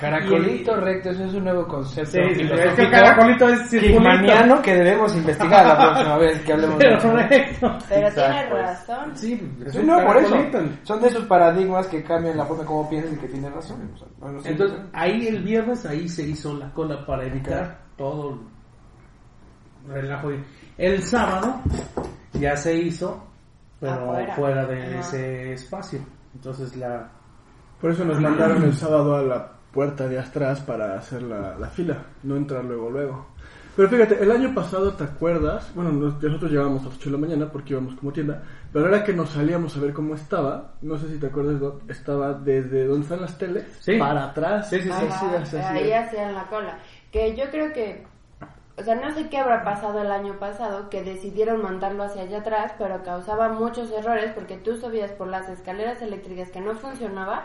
Caracolito 0.00 0.76
recto, 0.76 1.10
eso 1.10 1.24
es 1.24 1.34
un 1.34 1.44
nuevo 1.44 1.66
concepto. 1.66 2.10
sí, 2.12 2.18
sí, 2.18 2.40
el 2.40 2.48
filosófico 2.48 2.90
caracolito 2.90 3.48
es 3.48 3.68
circulito. 3.68 4.62
Que 4.62 4.74
debemos 4.74 5.16
investigar 5.16 5.66
la 5.66 5.76
próxima 5.78 6.16
vez 6.18 6.40
que 6.40 6.52
hablemos 6.52 6.78
de 6.78 6.84
Pero 6.84 6.96
eso. 6.98 7.16
recto. 7.16 7.78
Pero 7.88 8.08
Exacto, 8.08 8.32
tiene 8.32 8.62
razón. 8.62 9.16
Sí, 9.16 9.52
es 9.66 9.84
no, 9.84 10.04
por 10.06 10.16
eso. 10.16 10.36
Son 10.84 11.00
de 11.00 11.08
esos 11.08 11.24
paradigmas 11.26 11.86
que 11.88 12.02
cambian 12.02 12.36
la 12.36 12.44
forma 12.46 12.64
como 12.64 12.88
piensas 12.88 13.12
y 13.12 13.16
que 13.16 13.28
tienes 13.28 13.52
razón. 13.52 13.90
Bueno, 14.18 14.40
sí. 14.40 14.48
Entonces, 14.48 14.78
ahí 14.92 15.28
el 15.28 15.42
viernes, 15.42 15.84
ahí 15.86 16.08
se 16.08 16.22
hizo 16.22 16.54
la 16.56 16.72
cola 16.72 17.04
para 17.04 17.26
evitar 17.26 17.78
todo 17.96 18.38
el 19.86 19.92
relajo. 19.92 20.30
El 20.78 21.02
sábado 21.02 21.60
ya 22.32 22.56
se 22.56 22.74
hizo, 22.74 23.22
pero 23.78 23.92
Afuera. 24.12 24.34
fuera 24.34 24.66
de 24.66 24.98
ese 24.98 25.52
espacio. 25.52 26.00
Entonces, 26.34 26.74
la. 26.76 27.10
Por 27.80 27.90
eso 27.90 28.04
nos 28.04 28.20
mandaron 28.20 28.62
el 28.62 28.74
sábado 28.74 29.16
a 29.16 29.22
la 29.22 29.52
puerta 29.72 30.08
de 30.08 30.18
atrás 30.18 30.60
para 30.60 30.98
hacer 30.98 31.22
la, 31.22 31.56
la 31.58 31.68
fila, 31.68 31.98
no 32.22 32.36
entrar 32.36 32.64
luego, 32.64 32.90
luego. 32.90 33.26
Pero 33.76 33.88
fíjate, 33.88 34.22
el 34.22 34.30
año 34.32 34.52
pasado, 34.54 34.92
¿te 34.94 35.04
acuerdas? 35.04 35.70
Bueno, 35.74 35.92
nos- 35.92 36.20
nosotros 36.22 36.50
llegábamos 36.50 36.82
a 36.82 36.86
las 36.86 36.96
8 36.96 37.04
de 37.08 37.12
la 37.12 37.18
mañana 37.18 37.46
porque 37.52 37.72
íbamos 37.72 37.94
como 37.94 38.12
tienda, 38.12 38.42
pero 38.72 38.84
ahora 38.86 39.04
que 39.04 39.12
nos 39.12 39.30
salíamos 39.30 39.76
a 39.76 39.80
ver 39.80 39.92
cómo 39.92 40.14
estaba, 40.16 40.72
no 40.82 40.98
sé 40.98 41.08
si 41.08 41.18
te 41.18 41.28
acuerdas, 41.28 41.62
estaba 41.88 42.34
desde 42.34 42.86
donde 42.86 43.04
están 43.04 43.20
las 43.22 43.38
teles 43.38 43.64
Sí. 43.80 43.96
para 43.96 44.24
atrás. 44.24 44.68
Sí, 44.68 44.80
sí, 44.82 44.90
sí. 44.90 45.56
ahí 45.56 45.92
hacían 45.92 46.34
la 46.34 46.44
cola. 46.48 46.78
Que 47.12 47.36
yo 47.36 47.44
creo 47.50 47.72
que, 47.72 48.04
o 48.76 48.82
sea, 48.82 48.96
no 48.96 49.12
sé 49.14 49.28
qué 49.28 49.38
habrá 49.38 49.62
pasado 49.64 50.02
el 50.02 50.10
año 50.10 50.38
pasado, 50.38 50.90
que 50.90 51.02
decidieron 51.04 51.62
mandarlo 51.62 52.02
hacia 52.02 52.22
allá 52.22 52.38
atrás, 52.40 52.72
pero 52.76 53.02
causaba 53.04 53.48
muchos 53.50 53.90
errores 53.92 54.32
porque 54.34 54.56
tú 54.56 54.76
subías 54.76 55.12
por 55.12 55.28
las 55.28 55.48
escaleras 55.48 56.02
eléctricas 56.02 56.50
que 56.50 56.60
no 56.60 56.74
funcionaba 56.74 57.44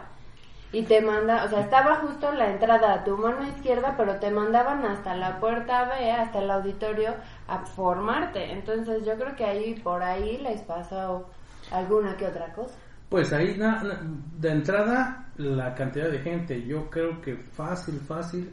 y 0.72 0.84
te 0.84 1.02
manda, 1.02 1.46
o 1.46 1.50
sea, 1.50 1.62
estaba 1.62 1.96
justo 1.98 2.32
la 2.34 2.52
entrada 2.52 2.94
a 2.96 3.04
tu 3.04 3.16
mano 3.18 3.48
izquierda, 3.48 3.94
pero 3.98 4.16
te 4.20 4.30
mandaban 4.32 4.86
hasta 4.86 5.16
la 5.16 5.40
puerta 5.40 5.86
B, 5.86 6.12
hasta 6.12 6.40
el 6.40 6.52
auditorio, 6.52 7.14
a 7.48 7.60
formarte. 7.60 8.52
Entonces 8.52 9.06
yo 9.06 9.14
creo 9.16 9.36
que 9.36 9.46
ahí, 9.46 9.76
por 9.76 10.04
ahí 10.04 10.38
les 10.40 10.62
pasó 10.62 11.30
alguna 11.72 12.18
que 12.18 12.28
otra 12.28 12.52
cosa. 12.54 12.76
Pues 13.10 13.32
ahí, 13.32 13.56
na- 13.58 13.84
na- 13.84 14.02
de 14.40 14.52
entrada, 14.52 15.28
la 15.38 15.74
cantidad 15.76 16.10
de 16.10 16.20
gente, 16.20 16.62
yo 16.66 16.90
creo 16.90 17.22
que 17.22 17.36
fácil, 17.38 18.00
fácil, 18.02 18.52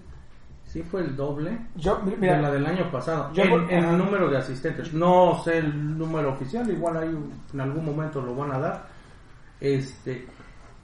sí 0.65 0.83
fue 0.83 1.01
el 1.01 1.17
doble 1.17 1.59
Yo, 1.75 1.99
mira, 2.19 2.37
de 2.37 2.43
la 2.43 2.51
del 2.51 2.67
año 2.67 2.91
pasado. 2.91 3.33
Yo 3.33 3.43
en, 3.43 3.69
en 3.71 3.85
ajá. 3.85 3.97
número 3.97 4.29
de 4.31 4.39
asistentes. 4.39 4.93
No 4.93 5.41
sé 5.43 5.59
el 5.59 5.99
número 5.99 6.33
oficial, 6.33 6.71
igual 6.71 6.97
ahí 6.99 7.19
en 7.53 7.61
algún 7.61 7.85
momento 7.85 8.21
lo 8.21 8.35
van 8.35 8.53
a 8.53 8.59
dar. 8.59 8.87
Este, 9.61 10.27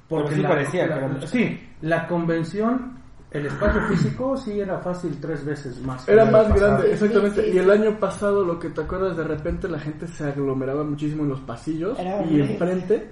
Pero 0.08 0.28
sí 0.28 0.42
parecía 0.42 0.84
que 0.84 0.88
la- 0.90 0.96
era 0.96 1.08
mucho. 1.08 1.26
sí, 1.26 1.60
la 1.82 2.06
convención, 2.06 2.97
el 3.30 3.47
espacio 3.47 3.82
físico 3.88 4.37
sí 4.37 4.58
era 4.61 4.78
fácil 4.78 5.18
tres 5.20 5.44
veces 5.44 5.80
más. 5.82 6.08
Era 6.08 6.25
más 6.25 6.44
pasado. 6.47 6.54
grande, 6.61 6.92
exactamente. 6.92 7.42
Sí, 7.44 7.50
sí, 7.50 7.56
Y 7.56 7.58
el 7.61 7.70
año 7.70 7.99
pasado, 8.00 8.44
lo 8.44 8.58
que 8.58 8.70
te 8.70 8.80
acuerdas, 8.80 9.16
de 9.16 9.25
repente 9.25 9.68
la 9.68 9.78
gente 9.78 10.06
se 10.08 10.25
aglomeraba 10.25 10.82
muchísimo 10.85 11.25
en 11.25 11.28
los 11.30 11.40
pasillos 11.40 11.99
Era 11.99 12.20
y 12.23 12.25
horrible. 12.25 12.52
enfrente, 12.52 13.11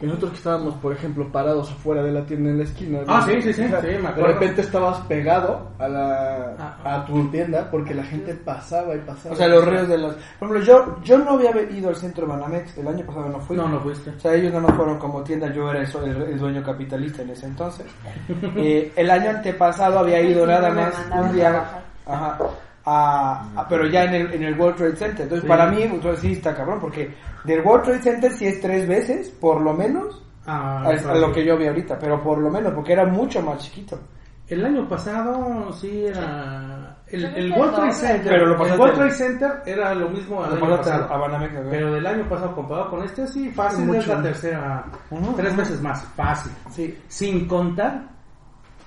que 0.00 0.06
nosotros 0.06 0.30
que 0.30 0.36
estábamos, 0.38 0.74
por 0.76 0.92
ejemplo, 0.94 1.30
parados 1.30 1.70
afuera 1.70 2.02
de 2.02 2.12
la 2.12 2.24
tienda 2.24 2.50
en 2.50 2.58
la 2.58 2.64
esquina. 2.64 3.00
Ah, 3.06 3.20
¿no? 3.26 3.26
sí, 3.32 3.42
sí, 3.42 3.52
sí, 3.52 3.62
sí, 3.64 3.86
me 4.02 4.12
De 4.12 4.22
repente 4.22 4.60
estabas 4.62 4.98
pegado 5.06 5.70
a, 5.78 5.88
la, 5.88 6.54
Ah. 6.58 6.78
a 7.02 7.04
tu 7.06 7.28
tienda 7.30 7.68
porque 7.70 7.94
la 7.94 8.04
gente 8.04 8.34
pasaba 8.34 8.94
y 8.94 9.00
pasaba. 9.00 9.34
o 9.34 9.36
sea, 9.36 9.48
los 9.48 9.64
ríos 9.66 9.86
de 9.88 9.98
los... 9.98 10.14
Por 10.38 10.48
ejemplo, 10.48 10.60
yo, 10.60 10.96
yo 11.04 11.18
no 11.18 11.32
había 11.32 11.50
ido 11.70 11.90
al 11.90 11.96
centro 11.96 12.26
Banamex, 12.26 12.78
el 12.78 12.88
año 12.88 13.04
pasado 13.04 13.28
no 13.28 13.40
fui. 13.40 13.56
No, 13.56 13.68
no 13.68 13.80
fuiste. 13.80 14.10
O 14.10 14.18
sea, 14.20 14.34
ellos 14.34 14.52
no 14.52 14.60
nos 14.62 14.72
fueron 14.74 14.98
como 14.98 15.22
tienda, 15.22 15.52
yo 15.52 15.70
era 15.70 15.82
el, 15.82 16.22
el- 16.22 16.38
dueño 16.38 16.62
capitalista 16.62 17.20
en 17.22 17.30
ese 17.30 17.46
entonces. 17.46 17.86
Eh, 18.56 18.92
el 18.96 19.10
año 19.10 19.30
antepasado 19.58 19.98
había 20.00 20.20
ido 20.20 20.44
Sí, 20.44 20.50
nada 20.50 20.70
más 20.70 20.94
un 21.20 21.32
día, 21.32 21.64
ajá, 22.06 22.38
a- 22.84 23.44
a- 23.56 23.68
pero 23.68 23.86
ya 23.86 24.04
en 24.04 24.14
el, 24.14 24.32
en 24.34 24.42
el 24.44 24.58
World 24.58 24.76
Trade 24.76 24.96
Center. 24.96 25.22
Entonces, 25.22 25.42
Sí. 25.42 25.48
para 25.48 25.66
mí, 25.66 25.82
entonces 25.82 26.20
sí 26.20 26.32
está 26.32 26.54
cabrón, 26.54 26.78
porque 26.80 27.14
del 27.44 27.60
World 27.60 27.84
Trade 27.84 28.02
Center 28.02 28.32
sí 28.32 28.46
es 28.46 28.60
tres 28.60 28.88
veces, 28.88 29.28
por 29.30 29.60
lo 29.60 29.74
menos, 29.74 30.24
Ah, 30.50 30.82
a, 30.82 31.10
a 31.10 31.14
lo 31.16 31.30
que 31.30 31.44
yo 31.44 31.58
vi 31.58 31.66
ahorita, 31.66 31.98
pero 31.98 32.22
por 32.22 32.38
lo 32.38 32.50
menos, 32.50 32.72
porque 32.72 32.94
era 32.94 33.04
mucho 33.04 33.42
más 33.42 33.58
chiquito. 33.58 33.98
El 34.46 34.64
año 34.64 34.88
pasado 34.88 35.70
sí 35.74 36.06
era... 36.06 36.96
El, 37.08 37.24
el 37.26 37.52
es 37.52 37.58
World 37.58 37.74
Trade. 37.74 37.92
Center, 37.92 38.32
Pero 38.32 38.46
lo 38.46 38.52
el 38.54 38.58
pasaste- 38.60 38.78
World 38.80 38.94
Trade 38.94 39.10
Center 39.10 39.50
era 39.66 39.94
lo 39.94 40.08
mismo 40.08 40.42
al 40.42 40.58
Lo 40.58 40.66
año 40.66 40.76
pasado. 40.78 41.12
a 41.12 41.16
Banamex, 41.18 41.52
¿no? 41.52 41.70
Pero 41.70 41.92
del 41.92 42.06
año 42.06 42.28
pasado 42.30 42.54
comparado 42.54 42.90
con 42.90 43.02
este, 43.04 43.26
sí, 43.26 43.50
fácil 43.50 43.80
es 43.90 43.96
Mucho. 44.06 44.14
la 44.16 44.22
tercera, 44.22 44.84
Ujú, 45.10 45.32
tres 45.34 45.48
ujú. 45.52 45.58
veces 45.60 45.82
más, 45.82 46.02
fácil. 46.16 46.52
Sí. 46.70 46.98
Sin 47.08 47.46
contar 47.46 48.00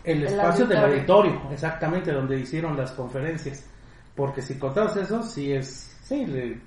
el 0.03 0.23
espacio 0.23 0.65
del 0.65 0.77
auditorio. 0.83 1.41
exactamente, 1.51 2.11
donde 2.11 2.39
hicieron 2.39 2.75
las 2.77 2.91
conferencias. 2.91 3.65
Porque 4.15 4.41
si 4.41 4.57
contamos 4.59 4.95
eso, 4.97 5.23
sí 5.23 5.53
es, 5.53 5.97
sí, 6.03 6.25
le- 6.25 6.59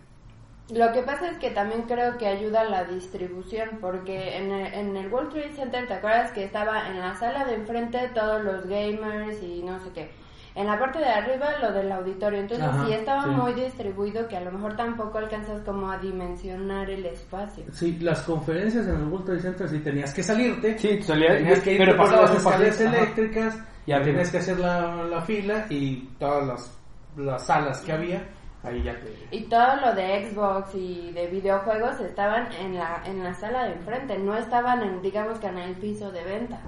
Lo 0.71 0.91
que 0.93 1.03
pasa 1.03 1.31
es 1.31 1.37
que 1.39 1.51
también 1.51 1.83
creo 1.83 2.17
que 2.17 2.27
ayuda 2.27 2.65
la 2.65 2.85
distribución, 2.85 3.79
porque 3.81 4.37
en 4.39 4.51
el, 4.51 4.73
en 4.75 4.97
el 4.97 5.13
World 5.13 5.31
Trade 5.31 5.53
Center, 5.55 5.87
¿te 5.87 5.95
acuerdas 5.95 6.31
que 6.33 6.45
estaba 6.45 6.89
en 6.89 6.99
la 7.01 7.15
sala 7.17 7.45
de 7.45 7.55
enfrente 7.55 8.11
todos 8.15 8.43
los 8.43 8.67
gamers 8.67 9.43
y 9.43 9.63
no 9.63 9.79
sé 9.81 9.91
qué? 9.95 10.11
En 10.55 10.67
la 10.67 10.79
parte 10.79 11.01
de 11.01 11.07
arriba 11.07 11.59
lo 11.61 11.73
del 11.73 11.91
auditorio. 11.91 12.41
Entonces 12.41 12.67
Ajá, 12.67 12.87
sí 12.87 12.93
estaba 12.93 13.25
sí. 13.25 13.31
muy 13.31 13.53
distribuido 13.55 14.29
que 14.29 14.37
a 14.37 14.41
lo 14.41 14.53
mejor 14.53 14.77
tampoco 14.77 15.19
alcanzas 15.19 15.63
como 15.63 15.91
a 15.91 15.99
dimensionar 15.99 16.89
el 16.89 17.05
espacio. 17.07 17.65
Sí, 17.73 17.99
las 18.01 18.23
conferencias 18.23 18.87
en 18.87 18.95
el 18.97 19.05
World 19.09 19.27
Trade 19.27 19.41
Center 19.41 19.69
sí 19.69 19.79
tenías 19.81 20.15
que 20.15 20.23
salirte. 20.23 20.79
Sí, 20.79 21.03
salías, 21.03 21.37
tenías 21.39 21.61
que 21.61 21.73
ir 21.73 21.79
pero 21.79 21.97
por 21.97 22.13
las 22.13 22.35
escaleras 22.35 22.81
eléctricas, 22.81 23.59
Y 23.87 23.93
tenías 23.93 24.31
que 24.31 24.39
hacer 24.39 24.59
la, 24.61 25.03
la 25.05 25.23
fila 25.23 25.67
y 25.69 26.09
todas 26.19 26.47
las, 26.47 26.79
las 27.17 27.47
salas 27.47 27.81
que 27.81 27.93
había, 27.93 28.23
ahí 28.63 28.83
ya 28.83 28.99
te... 29.01 29.13
Y 29.31 29.43
todo 29.45 29.77
lo 29.77 29.95
de 29.95 30.31
Xbox 30.31 30.75
y 30.75 31.11
de 31.13 31.27
videojuegos 31.27 32.01
estaban 32.01 32.51
en 32.53 32.77
la, 32.77 33.03
en 33.05 33.23
la 33.23 33.35
sala 33.35 33.65
de 33.65 33.73
enfrente, 33.73 34.19
no 34.19 34.37
estaban 34.37 34.83
en, 34.83 35.03
digamos 35.03 35.39
que 35.39 35.49
en 35.49 35.59
el 35.59 35.75
piso 35.75 36.11
de 36.13 36.25
venta. 36.25 36.61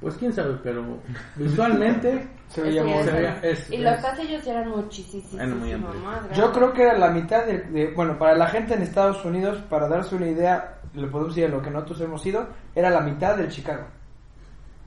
Pues 0.00 0.14
quién 0.16 0.32
sabe, 0.32 0.58
pero 0.62 0.84
visualmente 1.36 2.28
Se 2.48 2.62
veía 2.62 2.82
muy 2.84 2.92
y 3.70 3.78
los 3.78 3.96
pasillos 4.00 4.46
eran 4.46 4.68
muchísimo 4.68 5.24
Eran 5.34 5.58
muy 5.58 5.72
amplios. 5.72 6.02
más. 6.04 6.36
Yo 6.36 6.52
creo 6.52 6.72
que 6.72 6.82
era 6.82 6.96
la 6.98 7.10
mitad 7.10 7.44
de, 7.44 7.58
de- 7.62 7.92
bueno, 7.94 8.16
para 8.18 8.36
la 8.36 8.46
gente 8.46 8.74
en 8.74 8.82
Estados 8.82 9.24
Unidos, 9.24 9.58
para 9.68 9.88
darse 9.88 10.14
una 10.14 10.26
idea, 10.28 10.78
le 10.94 11.08
podemos 11.08 11.34
decir 11.34 11.50
a 11.50 11.56
lo 11.56 11.60
que 11.62 11.70
nosotros 11.70 12.00
hemos 12.02 12.24
ido, 12.24 12.46
era 12.74 12.88
la 12.90 13.00
mitad 13.00 13.36
del 13.36 13.48
Chicago. 13.50 13.84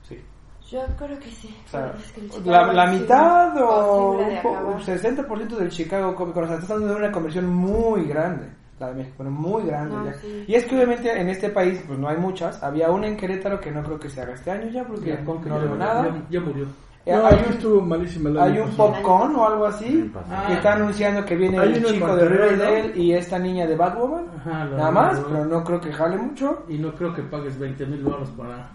Sí. 0.08 0.24
Yo 0.70 0.80
creo 0.96 1.18
que 1.18 1.30
sí. 1.30 1.54
O 1.66 1.68
sea, 1.68 1.92
Es 1.98 2.12
que 2.12 2.28
Chicago 2.28 2.50
la, 2.50 2.72
la 2.72 2.86
mitad 2.86 3.56
o 3.62 4.12
un 4.12 4.42
po- 4.42 4.56
acabar. 4.56 4.80
60% 4.80 5.48
del 5.56 5.70
Chicago 5.70 6.14
Comic 6.14 6.34
Con, 6.34 6.44
o 6.44 6.46
sea, 6.46 6.56
estás 6.56 6.70
hablando 6.70 6.94
de 6.94 7.00
una 7.00 7.12
conversión 7.12 7.46
muy 7.46 8.04
grande, 8.06 8.46
la 8.80 8.88
de 8.88 8.94
México, 8.94 9.14
pero 9.18 9.30
muy 9.30 9.62
grande 9.64 9.94
No, 9.94 10.04
ya. 10.06 10.14
sí. 10.14 10.44
Y 10.48 10.54
es 10.54 10.64
que 10.64 10.74
obviamente 10.74 11.20
en 11.20 11.28
este 11.28 11.50
país, 11.50 11.82
pues 11.86 11.98
no 11.98 12.08
hay 12.08 12.16
muchas, 12.16 12.62
había 12.62 12.90
una 12.90 13.06
en 13.06 13.16
Querétaro 13.16 13.60
que 13.60 13.70
no 13.70 13.82
creo 13.82 14.00
que 14.00 14.08
se 14.08 14.20
haga 14.22 14.32
este 14.34 14.50
año 14.50 14.68
ya, 14.70 14.84
porque 14.84 15.10
ya, 15.10 15.24
con 15.24 15.42
que 15.42 15.48
no 15.50 15.60
veo 15.60 15.76
nada. 15.76 16.06
ya- 16.08 16.22
ya 16.30 16.40
murió. 16.40 16.64
Eh, 17.06 17.14
No, 17.16 17.26
hay 17.26 17.34
un, 17.46 17.52
estuvo 17.52 17.80
malísima 17.80 18.28
el 18.30 18.38
hay 18.38 18.52
año 18.52 18.64
un 18.64 18.70
pasado. 18.70 18.92
popcorn 18.92 19.36
o 19.36 19.46
algo 19.46 19.66
así, 19.66 20.12
que 20.46 20.52
está 20.52 20.74
anunciando 20.74 21.24
que 21.24 21.34
viene 21.36 21.56
el 21.56 21.82
chico 21.84 22.14
de 22.14 22.28
Riverdale 22.28 22.92
y 22.94 23.12
esta 23.12 23.38
niña 23.38 23.66
de 23.66 23.74
Batwoman. 23.76 24.26
Ajá, 24.38 24.64
Nada 24.66 24.90
más, 24.90 25.20
pero 25.20 25.44
no 25.46 25.64
creo 25.64 25.80
que 25.80 25.92
jale 25.92 26.16
mucho. 26.18 26.64
Y 26.68 26.76
no 26.78 26.94
creo 26.94 27.14
que 27.14 27.22
pagues 27.22 27.58
20 27.58 27.86
mil 27.86 28.02
dólares 28.04 28.28
para 28.36 28.70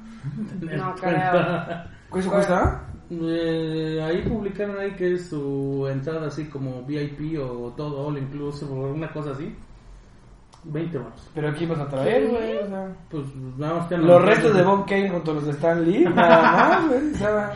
tener 0.59 0.77
No. 0.77 0.95
¿Cuánto 2.09 2.31
cuesta? 2.31 2.81
Eh, 3.11 4.01
ahí 4.03 4.27
publicaron 4.27 4.79
ahí 4.79 4.91
que 4.95 5.13
es 5.13 5.29
su 5.29 5.87
entrada 5.91 6.25
así 6.27 6.45
como 6.45 6.81
VIP 6.81 7.37
o 7.39 7.71
todo 7.77 8.07
all 8.07 8.17
inclusive 8.17 8.71
o 8.71 8.91
una 8.93 9.11
cosa 9.13 9.31
así. 9.31 9.55
20 10.65 10.99
más. 10.99 11.29
Pero 11.33 11.49
aquí 11.49 11.65
vas 11.65 11.79
a 11.79 11.87
traer, 11.89 12.27
güey. 12.27 12.57
O 12.57 12.67
sea, 12.67 12.87
Pues 13.09 13.23
nada 13.57 13.73
más 13.75 13.87
que 13.87 13.97
los 13.97 14.21
restos 14.21 14.53
de 14.55 14.63
Bob 14.63 14.85
Kane 14.87 15.09
junto 15.09 15.31
a 15.31 15.33
los 15.35 15.45
de 15.45 15.51
Stan 15.51 15.83
Lee, 15.85 16.05
nada 16.13 16.41
más, 16.41 16.87
güey. 16.87 17.13
O 17.13 17.17
sea, 17.17 17.51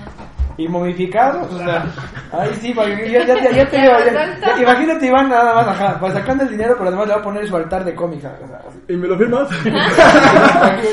y 0.58 0.68
momificados, 0.68 1.54
o 1.54 1.58
sea, 1.58 1.86
ahí 2.34 2.50
sí, 2.60 2.74
ya, 2.74 3.26
ya, 3.26 3.36
ya, 3.42 3.52
ya 3.52 3.70
te 3.70 3.78
ya- 3.78 4.40
ya- 4.42 4.62
imagínate 4.62 5.06
Iván 5.08 5.30
nada 5.30 5.56
más, 5.56 5.68
ajá, 5.70 5.98
pues 6.02 6.12
sacando 6.14 6.44
el 6.44 6.50
dinero, 6.50 6.76
pero 6.78 6.90
además 6.90 7.08
le 7.08 7.14
va 7.14 7.20
a 7.22 7.24
poner 7.24 7.48
su 7.48 7.56
altar 7.56 7.86
de 7.86 7.96
cómics, 7.96 8.26
o 8.26 8.48
sea. 8.48 8.60
¿Y 8.90 8.98
me 8.98 9.08
lo 9.08 9.18
firmas? 9.18 9.48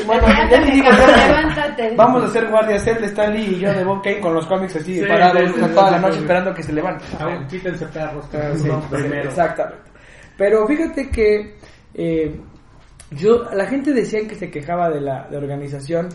bueno, 0.05 0.23
ya 0.27 0.61
Levántate, 0.61 1.83
le 1.83 1.89
digo, 1.89 1.97
vamos 1.97 2.23
a 2.23 2.25
hacer 2.27 2.47
guardias, 2.49 2.87
él 2.87 3.01
de 3.01 3.05
Stan 3.07 3.33
Lee 3.33 3.55
y 3.57 3.59
yo 3.59 3.73
de 3.73 3.83
Bob 3.83 4.01
Kane 4.01 4.21
con 4.21 4.33
los 4.35 4.45
cómics 4.47 4.75
así, 4.77 4.99
Sí, 5.01 5.05
parados 5.05 5.37
sí, 5.37 5.53
sí, 5.61 5.69
toda 5.75 5.91
la 5.91 5.99
noche 5.99 6.13
sí. 6.13 6.19
esperando 6.21 6.53
que 6.53 6.63
se 6.63 6.71
levante. 6.73 7.03
Ah, 7.19 7.37
quítense 7.49 7.85
perros, 7.87 8.25
primero. 8.89 9.29
Exactamente. 9.29 9.81
Pero 10.37 10.65
fíjate 10.67 11.09
que 11.09 11.57
eh, 11.97 12.39
yo, 13.11 13.43
la 13.53 13.65
gente 13.65 13.91
decía 13.93 14.25
que 14.27 14.35
se 14.35 14.49
quejaba 14.49 14.89
de 14.89 15.01
la 15.01 15.27
de 15.27 15.37
organización. 15.37 16.09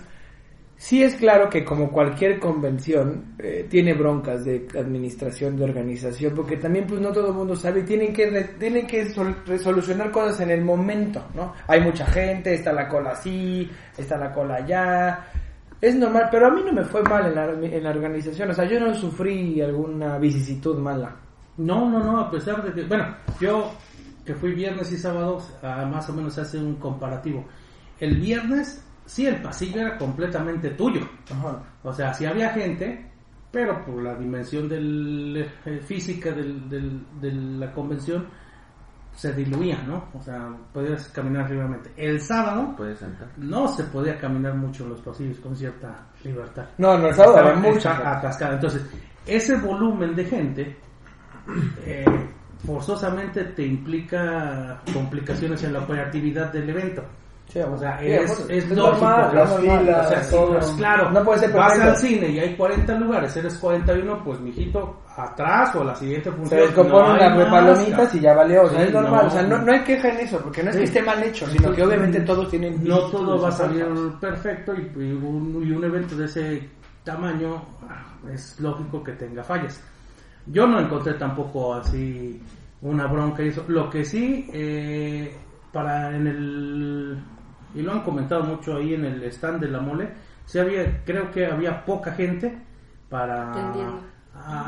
Sí 0.77 1.01
es 1.05 1.15
claro 1.15 1.49
que 1.49 1.65
como 1.65 1.93
cualquier 1.93 2.41
convención 2.41 3.37
eh, 3.39 3.67
tiene 3.71 3.95
broncas 3.95 4.45
de 4.45 4.67
administración, 4.77 5.57
de 5.57 5.63
organización, 5.63 6.35
porque 6.35 6.57
también 6.57 6.87
pues 6.89 7.01
no 7.01 7.13
todo 7.13 7.29
el 7.29 7.35
mundo 7.35 7.55
sabe 7.55 7.83
tienen 7.83 8.13
que, 8.13 8.27
tienen 8.59 8.85
que 8.89 9.09
sol- 9.11 9.37
resolucionar 9.47 10.11
cosas 10.11 10.41
en 10.41 10.51
el 10.51 10.65
momento, 10.65 11.25
¿no? 11.35 11.53
Hay 11.69 11.81
mucha 11.83 12.05
gente, 12.07 12.53
está 12.55 12.73
la 12.73 12.89
cola 12.89 13.11
así, 13.11 13.71
está 13.97 14.17
la 14.19 14.33
cola 14.33 14.57
allá, 14.57 15.25
es 15.81 15.95
normal, 15.95 16.27
pero 16.33 16.49
a 16.49 16.51
mí 16.51 16.63
no 16.67 16.73
me 16.73 16.83
fue 16.85 17.01
mal 17.05 17.27
en 17.27 17.35
la, 17.37 17.45
en 17.77 17.85
la 17.85 17.91
organización, 17.91 18.51
o 18.51 18.55
sea, 18.55 18.65
yo 18.65 18.81
no 18.81 18.93
sufrí 18.93 19.61
alguna 19.61 20.19
vicisitud 20.19 20.77
mala. 20.79 21.15
No, 21.59 21.89
no, 21.89 22.01
no, 22.01 22.19
a 22.23 22.29
pesar 22.31 22.61
de 22.65 22.73
que, 22.73 22.89
bueno, 22.89 23.07
yo 23.41 23.71
que 24.25 24.35
fui 24.35 24.53
viernes 24.55 24.91
y 24.93 24.97
sábado, 24.97 25.43
más 25.63 26.09
o 26.09 26.13
menos 26.13 26.37
hace 26.39 26.59
un 26.59 26.77
comparativo. 26.77 27.45
El 27.99 28.17
viernes, 28.21 28.85
sí, 29.07 29.27
el 29.27 29.41
pasillo 29.43 29.81
era 29.81 29.99
completamente 29.99 30.71
tuyo. 30.71 31.09
Ajá. 31.31 31.63
O 31.83 31.93
sea, 31.93 32.13
sí 32.15 32.25
había 32.27 32.51
gente, 32.51 33.11
pero 33.51 33.85
por 33.85 34.03
la 34.03 34.15
dimensión 34.15 34.69
del, 34.69 35.49
eh, 35.67 35.81
física 35.81 36.31
del, 36.33 36.69
del- 36.69 37.07
de 37.21 37.33
la 37.33 37.73
convención 37.73 38.27
se 39.15 39.33
diluía, 39.35 39.83
¿no? 39.87 40.09
O 40.19 40.23
sea, 40.23 40.49
podías 40.73 41.09
caminar 41.09 41.51
libremente. 41.51 41.93
El 41.97 42.19
sábado 42.21 42.75
sentar. 42.99 43.29
no 43.37 43.69
se 43.69 43.85
podía 43.85 44.19
caminar 44.19 44.55
mucho 44.55 44.85
en 44.85 44.91
los 44.91 45.01
pasillos 45.03 45.39
con 45.41 45.55
cierta 45.55 46.07
libertad. 46.25 46.65
No, 46.79 46.97
no, 46.97 47.09
el 47.09 47.15
sábado 47.15 47.37
Estaba 47.39 47.57
mucha 47.61 48.19
atascada. 48.19 48.55
Entonces, 48.55 48.87
ese 49.27 49.57
volumen 49.59 50.15
de 50.15 50.25
gente 50.25 50.77
eh, 51.85 52.05
forzosamente 52.67 53.45
te 53.45 53.65
implica 53.67 54.81
complicaciones 54.93 55.63
en 55.65 55.73
la 55.73 55.81
operatividad 55.81 56.53
del 56.53 56.71
evento. 56.71 57.03
Sí, 57.49 57.59
O 57.61 57.77
sea, 57.77 57.99
sí, 57.99 58.07
es, 58.07 58.31
pues, 58.31 58.41
es 58.49 58.65
es 58.65 58.71
lógico. 58.71 59.11
normal, 59.11 59.35
las 59.35 59.51
es 59.51 59.57
normal. 59.61 59.81
filas, 59.81 60.07
O 60.07 60.09
sea, 60.09 60.23
sí, 60.23 60.37
pues, 60.49 60.67
claro, 60.79 61.11
No 61.11 61.23
puede 61.25 61.41
ser 61.41 61.53
vas 61.53 61.79
al 61.81 61.97
cine 61.97 62.29
y 62.31 62.39
hay 62.39 62.57
40 62.57 62.95
lugares, 62.95 63.37
eres 63.37 63.59
41, 63.59 64.25
pues 64.25 64.41
mijito, 64.41 65.03
atrás 65.17 65.75
o 65.75 65.85
la 65.85 65.95
siguiente 65.95 66.31
Se 66.31 66.37
función. 66.37 66.61
descompone 66.61 67.09
no 67.09 67.13
hay 67.13 67.17
una 67.19 67.37
de 67.37 67.45
más, 67.51 67.51
palomitas 67.51 68.15
y 68.15 68.21
ya 68.21 68.33
valió. 68.33 68.63
O 68.63 68.69
sea, 68.71 68.83
es 68.85 68.93
normal. 68.93 69.23
no. 69.23 69.29
o 69.29 69.31
sea, 69.31 69.43
no, 69.43 69.59
no 69.59 69.73
hay 69.73 69.81
queja 69.81 70.09
en 70.09 70.21
eso, 70.21 70.39
porque 70.41 70.63
no 70.63 70.71
es 70.71 70.77
que 70.77 70.85
esté 70.85 71.03
mal 71.03 71.23
hecho, 71.23 71.47
sino 71.49 71.73
que 71.73 71.83
obviamente 71.83 72.21
todos 72.23 72.49
tienen. 72.49 72.83
No 72.85 73.01
todo 73.11 73.39
va 73.43 73.49
a 73.49 73.53
salir 73.53 73.85
perfecto 74.19 74.73
y, 74.75 74.91
y 75.03 75.13
un, 75.13 75.63
y 75.67 75.73
un 75.73 75.85
evento 75.85 76.17
de 76.17 76.25
ese 76.25 76.71
tamaño 77.05 77.63
ah, 77.87 78.15
es 78.33 78.59
lógico 78.61 79.03
que 79.05 79.13
tenga 79.13 79.43
fallas. 79.45 79.83
Yo 80.47 80.67
no 80.67 80.81
encontré 80.81 81.15
tampoco 81.15 81.75
así 81.75 82.41
una 82.83 83.07
bronca 83.07 83.43
y 83.43 83.49
eso. 83.49 83.65
Lo 83.69 83.89
que 83.89 84.05
sí, 84.05 84.49
eh, 84.53 85.35
para 85.73 86.15
en 86.17 86.27
el... 86.27 87.19
Y 87.75 87.83
lo 87.83 87.93
han 87.93 88.01
comentado 88.03 88.43
mucho 88.43 88.77
ahí 88.77 88.95
en 88.95 89.05
el 89.05 89.23
stand 89.25 89.61
de 89.61 89.69
la 89.69 89.81
mole, 89.81 90.09
sí 90.45 90.59
había, 90.59 91.03
creo 91.05 91.31
que 91.31 91.47
había 91.47 91.85
poca 91.85 92.13
gente 92.13 92.59
para 93.09 93.53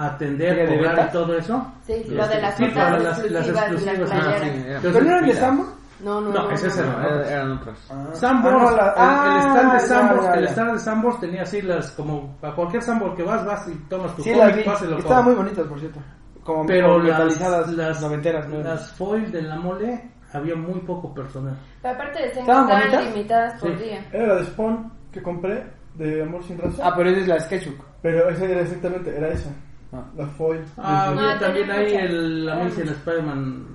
atender, 0.06 0.58
¿Era 0.58 0.70
de 0.70 0.76
cobrar 0.78 1.08
y 1.08 1.12
todo 1.12 1.36
eso. 1.38 1.72
Sí, 1.86 2.04
lo 2.08 2.26
de 2.28 2.40
las 2.40 2.56
Sí, 2.56 2.64
cosas 2.66 2.76
para 2.76 2.98
las, 2.98 3.02
las 3.02 3.18
exclusivas, 3.18 3.44
las 3.44 3.72
exclusivas. 3.72 4.10
playeras. 4.10 4.34
ah, 4.34 4.38
sí, 4.40 4.48
Era- 4.48 4.76
Entonces, 4.76 4.92
¿Pero 4.92 5.04
no 5.04 5.10
eran 5.10 5.20
de 5.24 5.26
mira, 5.32 5.40
Sambo? 5.40 5.73
No, 6.00 6.20
no, 6.20 6.30
No, 6.30 6.42
no. 6.44 6.50
ese 6.50 6.66
es 6.68 6.78
el- 6.78 6.86
no. 6.86 7.00
Era- 7.02 7.30
eran 7.30 7.52
otras. 7.52 7.78
Sambors, 8.12 8.54
Ah, 8.56 8.58
no, 8.70 8.76
la- 8.76 8.86
el- 8.86 8.92
ah, 8.96 9.34
el, 9.36 9.48
stand 9.50 9.72
de 9.72 9.78
ya, 9.78 9.86
Sambors, 9.86 10.24
ya, 10.24 10.32
el 10.34 10.44
stand 10.48 10.72
de 10.72 10.78
Sambors 10.78 11.20
tenía 11.20 11.42
así 11.42 11.62
las 11.62 11.90
como 11.92 12.36
a 12.42 12.52
cualquier 12.54 12.82
Sambor 12.82 13.14
que 13.16 13.22
vas, 13.22 13.44
vas 13.44 13.68
y 13.68 13.74
tomas 13.88 14.14
tu 14.16 14.22
Sí, 14.22 14.34
las 14.34 14.46
vi. 14.48 14.52
cómic, 14.62 14.66
páselo 14.66 14.98
Estaban 14.98 15.24
muy 15.24 15.34
bonitas, 15.34 15.66
por 15.66 15.78
cierto. 15.80 16.00
Como, 16.42 16.66
Pero 16.66 16.98
las, 16.98 17.06
metalizadas, 17.18 17.72
las, 17.72 18.02
noventeras. 18.02 18.48
¿no? 18.48 18.58
las 18.60 18.90
foil 18.92 19.30
de 19.32 19.42
la 19.42 19.56
mole 19.56 20.10
había 20.32 20.54
muy 20.56 20.80
poco 20.80 21.14
personal. 21.14 21.56
Pero 21.80 21.94
aparte 21.94 22.18
que 22.32 22.40
¿Estaban 22.40 22.66
bonitas? 22.68 23.04
limitadas 23.06 23.60
por 23.60 23.78
Sí. 23.78 23.84
día. 23.84 24.04
Era 24.12 24.26
la 24.26 24.34
de 24.34 24.44
Spawn 24.46 24.92
que 25.12 25.22
compré, 25.22 25.64
de 25.94 26.22
Amor 26.22 26.42
Sin 26.42 26.58
Raza. 26.58 26.82
Ah, 26.86 26.92
pero 26.96 27.08
esa 27.10 27.20
es 27.20 27.28
la 27.28 27.40
Sketchbook. 27.40 27.84
Pero 28.02 28.28
esa 28.28 28.44
era 28.44 28.60
exactamente, 28.60 29.16
era 29.16 29.28
esa. 29.28 29.50
Ah. 29.92 30.02
La 30.16 30.26
foil. 30.26 30.60
Ah, 30.76 31.12
No, 31.14 31.20
había 31.22 31.38
también 31.38 31.66
tenía 31.68 31.80
ahí 31.80 31.92
muchas. 31.92 32.10
el 32.10 32.42
Era 32.48 32.60
Amazing. 32.60 32.88
Spider-Man 32.88 33.66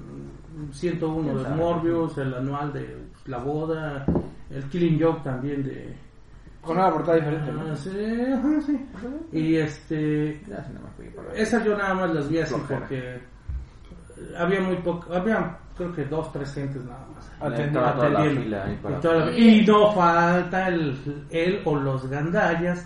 101 0.71 1.43
de 1.43 1.49
Morbius, 1.55 2.17
el 2.17 2.33
anual 2.33 2.73
de 2.73 2.97
La 3.25 3.37
Boda, 3.37 4.05
el 4.49 4.63
Killing 4.65 5.01
Joke 5.01 5.21
también 5.23 5.63
de... 5.63 5.95
Con 6.61 6.77
una 6.77 6.91
portada 6.91 7.17
diferente. 7.17 7.51
¿no? 7.53 7.61
Ah, 7.71 7.75
sí, 7.75 7.89
ajá, 8.33 8.61
sí. 8.65 8.85
Y 9.31 9.55
este... 9.55 10.41
Ahí. 10.51 11.13
Esas 11.35 11.63
yo 11.63 11.77
nada 11.77 11.93
más 11.93 12.13
las 12.13 12.29
vi 12.29 12.39
así 12.39 12.53
Flojera. 12.53 12.79
porque 12.81 13.19
había 14.37 14.61
muy 14.61 14.75
poco, 14.77 15.13
había 15.13 15.57
creo 15.77 15.93
que 15.95 16.03
dos, 16.05 16.31
tres 16.33 16.53
gentes 16.53 16.83
nada 16.83 17.07
más. 17.15 17.31
Atendiendo. 17.39 17.79
Estaba 17.79 17.95
toda 17.95 18.09
la 18.09 18.19
atendiendo. 18.19 18.43
fila 18.43 18.65
ahí 18.65 18.79
para- 18.83 18.97
Y 18.97 19.01
toda 19.01 19.15
la- 19.25 19.31
Y 19.37 19.65
no 19.65 19.91
falta 19.93 20.67
el, 20.67 21.25
él 21.29 21.61
o 21.63 21.75
los 21.77 22.09
gandallas 22.09 22.85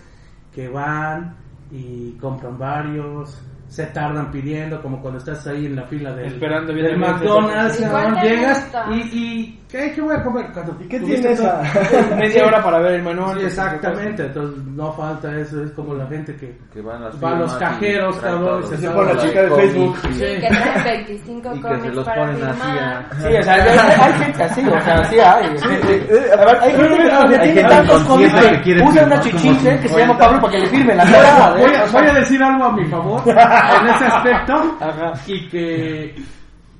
que 0.53 0.69
van 0.69 1.35
y 1.71 2.11
compran 2.21 2.57
varios, 2.59 3.41
se 3.73 3.87
tardan 3.87 4.29
pidiendo, 4.29 4.79
como 4.83 5.01
cuando 5.01 5.17
estás 5.17 5.47
ahí 5.47 5.65
en 5.65 5.75
la 5.75 5.87
fila 5.87 6.13
del, 6.13 6.33
Esperando 6.33 6.71
bien 6.75 6.99
McDonald's, 6.99 7.79
¿Y 7.79 7.83
cabrón, 7.83 8.11
cuál 8.11 8.21
te 8.21 8.29
llegas 8.29 8.71
y, 8.91 9.17
y 9.17 9.59
¿qué, 9.73 9.91
¿qué 9.91 10.01
voy 10.01 10.15
a 10.15 10.23
comer? 10.23 10.45
Cuando 10.53 10.77
¿Y 10.79 10.87
qué 10.87 10.99
tuviste 10.99 11.21
tiene 11.21 11.35
todo- 11.35 11.61
esa? 11.63 12.15
Media 12.15 12.45
hora 12.45 12.63
para 12.63 12.79
ver 12.79 12.91
el 12.93 13.01
menú. 13.03 13.33
Sí, 13.39 13.45
exactamente, 13.45 14.23
entonces 14.27 14.63
no 14.67 14.93
falta 14.93 15.35
eso, 15.35 15.63
es 15.63 15.71
como 15.71 15.95
la 15.95 16.05
gente 16.05 16.35
que 16.35 16.55
Que 16.71 16.81
van 16.81 17.01
a 17.03 17.09
va 17.09 17.31
a 17.31 17.39
los 17.39 17.53
cajeros, 17.55 18.15
cabrón, 18.17 18.63
se 18.67 18.89
pone 18.91 19.13
la 19.15 19.19
chica 19.21 19.41
de 19.41 19.49
Facebook. 19.55 19.97
Sí, 20.11 20.19
que 20.19 20.47
traen 20.47 20.83
25 20.83 21.49
Y 21.55 21.61
que 21.61 21.61
se 21.61 21.67
cómics 21.75 21.95
los 21.95 22.05
para 22.05 22.21
ponen 22.27 22.43
así 22.43 22.61
firmar. 22.61 22.77
a... 22.77 23.15
Sí, 23.19 23.27
o 23.35 23.43
sea, 23.43 23.53
hay, 23.53 24.13
gente 24.23 24.43
así, 24.43 24.61
o 24.67 24.81
sea, 24.81 25.03
sí 25.05 25.19
hay. 25.19 25.57
gente- 25.59 26.15
eh, 26.15 26.31
a 26.33 26.45
ver, 26.45 26.57
hay 26.61 26.71
gente 26.71 26.97
que 26.97 27.35
hay 27.37 27.53
tiene 27.53 27.69
tantos 27.69 28.03
cómics 28.03 28.33
que 28.33 28.61
quiere 28.61 28.83
usa 28.83 29.03
una 29.05 29.09
como 29.19 29.21
chichincle 29.23 29.79
que 29.79 29.87
se 29.89 29.99
llama 29.99 30.13
50. 30.13 30.17
Pablo 30.23 30.41
para 30.41 30.51
que 30.53 30.59
le 30.59 30.67
firme 30.67 30.95
la 30.95 31.03
cara. 31.05 31.45
a, 31.47 31.51
voy 31.55 31.75
a- 31.75 31.85
voy 31.91 32.07
a 32.07 32.13
decir 32.13 32.43
algo 32.43 32.63
a 32.63 32.71
mi 32.73 32.85
favor 32.85 33.21
en 33.27 33.87
ese 33.89 34.05
aspecto 34.05 34.53
Ajá. 34.79 35.13
y 35.25 35.49
que 35.49 36.15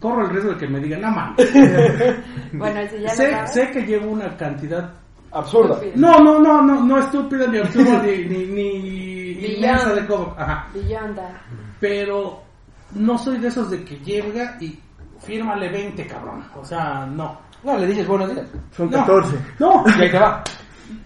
corro 0.04 0.26
el 0.26 0.30
riesgo 0.32 0.52
de 0.52 0.58
que 0.58 0.68
me 0.68 0.80
digan, 0.82 1.00
no 1.02 1.12
mames. 1.12 1.50
Bueno, 2.54 2.82
si 2.90 2.98
ya 3.00 3.10
lo 3.10 3.16
sé, 3.16 3.32
sabes. 3.32 3.54
sé 3.54 3.72
que 3.72 3.82
llevo 3.84 4.12
una 4.12 4.36
cantidad 4.38 4.92
Absurda. 5.32 5.80
No, 5.96 6.20
no, 6.20 6.40
no, 6.40 6.62
no, 6.62 6.84
no 6.84 7.00
estúpida 7.00 7.48
ni 7.48 7.58
absurda 7.58 8.04
ni, 8.04 8.18
ni, 8.26 8.46
ni 8.46 9.56
inmensa 9.56 9.92
de 9.96 10.06
cómo. 10.06 10.36
Ajá. 10.38 10.68
That. 11.16 11.32
Pero 11.80 12.44
no 12.94 13.18
soy 13.18 13.40
de 13.40 13.48
esos 13.48 13.72
de 13.72 13.84
que 13.84 13.96
llega 13.98 14.56
y 14.62 14.78
fírmale 15.20 15.70
20, 15.72 16.06
cabrón. 16.06 16.44
O 16.56 16.64
sea, 16.64 17.08
no. 17.08 17.40
No, 17.64 17.78
le 17.80 17.88
dices 17.88 18.06
buenos 18.08 18.32
días. 18.32 18.46
Son 18.78 18.92
No. 18.92 18.98
14. 19.00 19.38
No, 19.58 19.84
Y 19.98 20.02
ahí 20.04 20.12
te 20.12 20.20
va. 20.20 20.44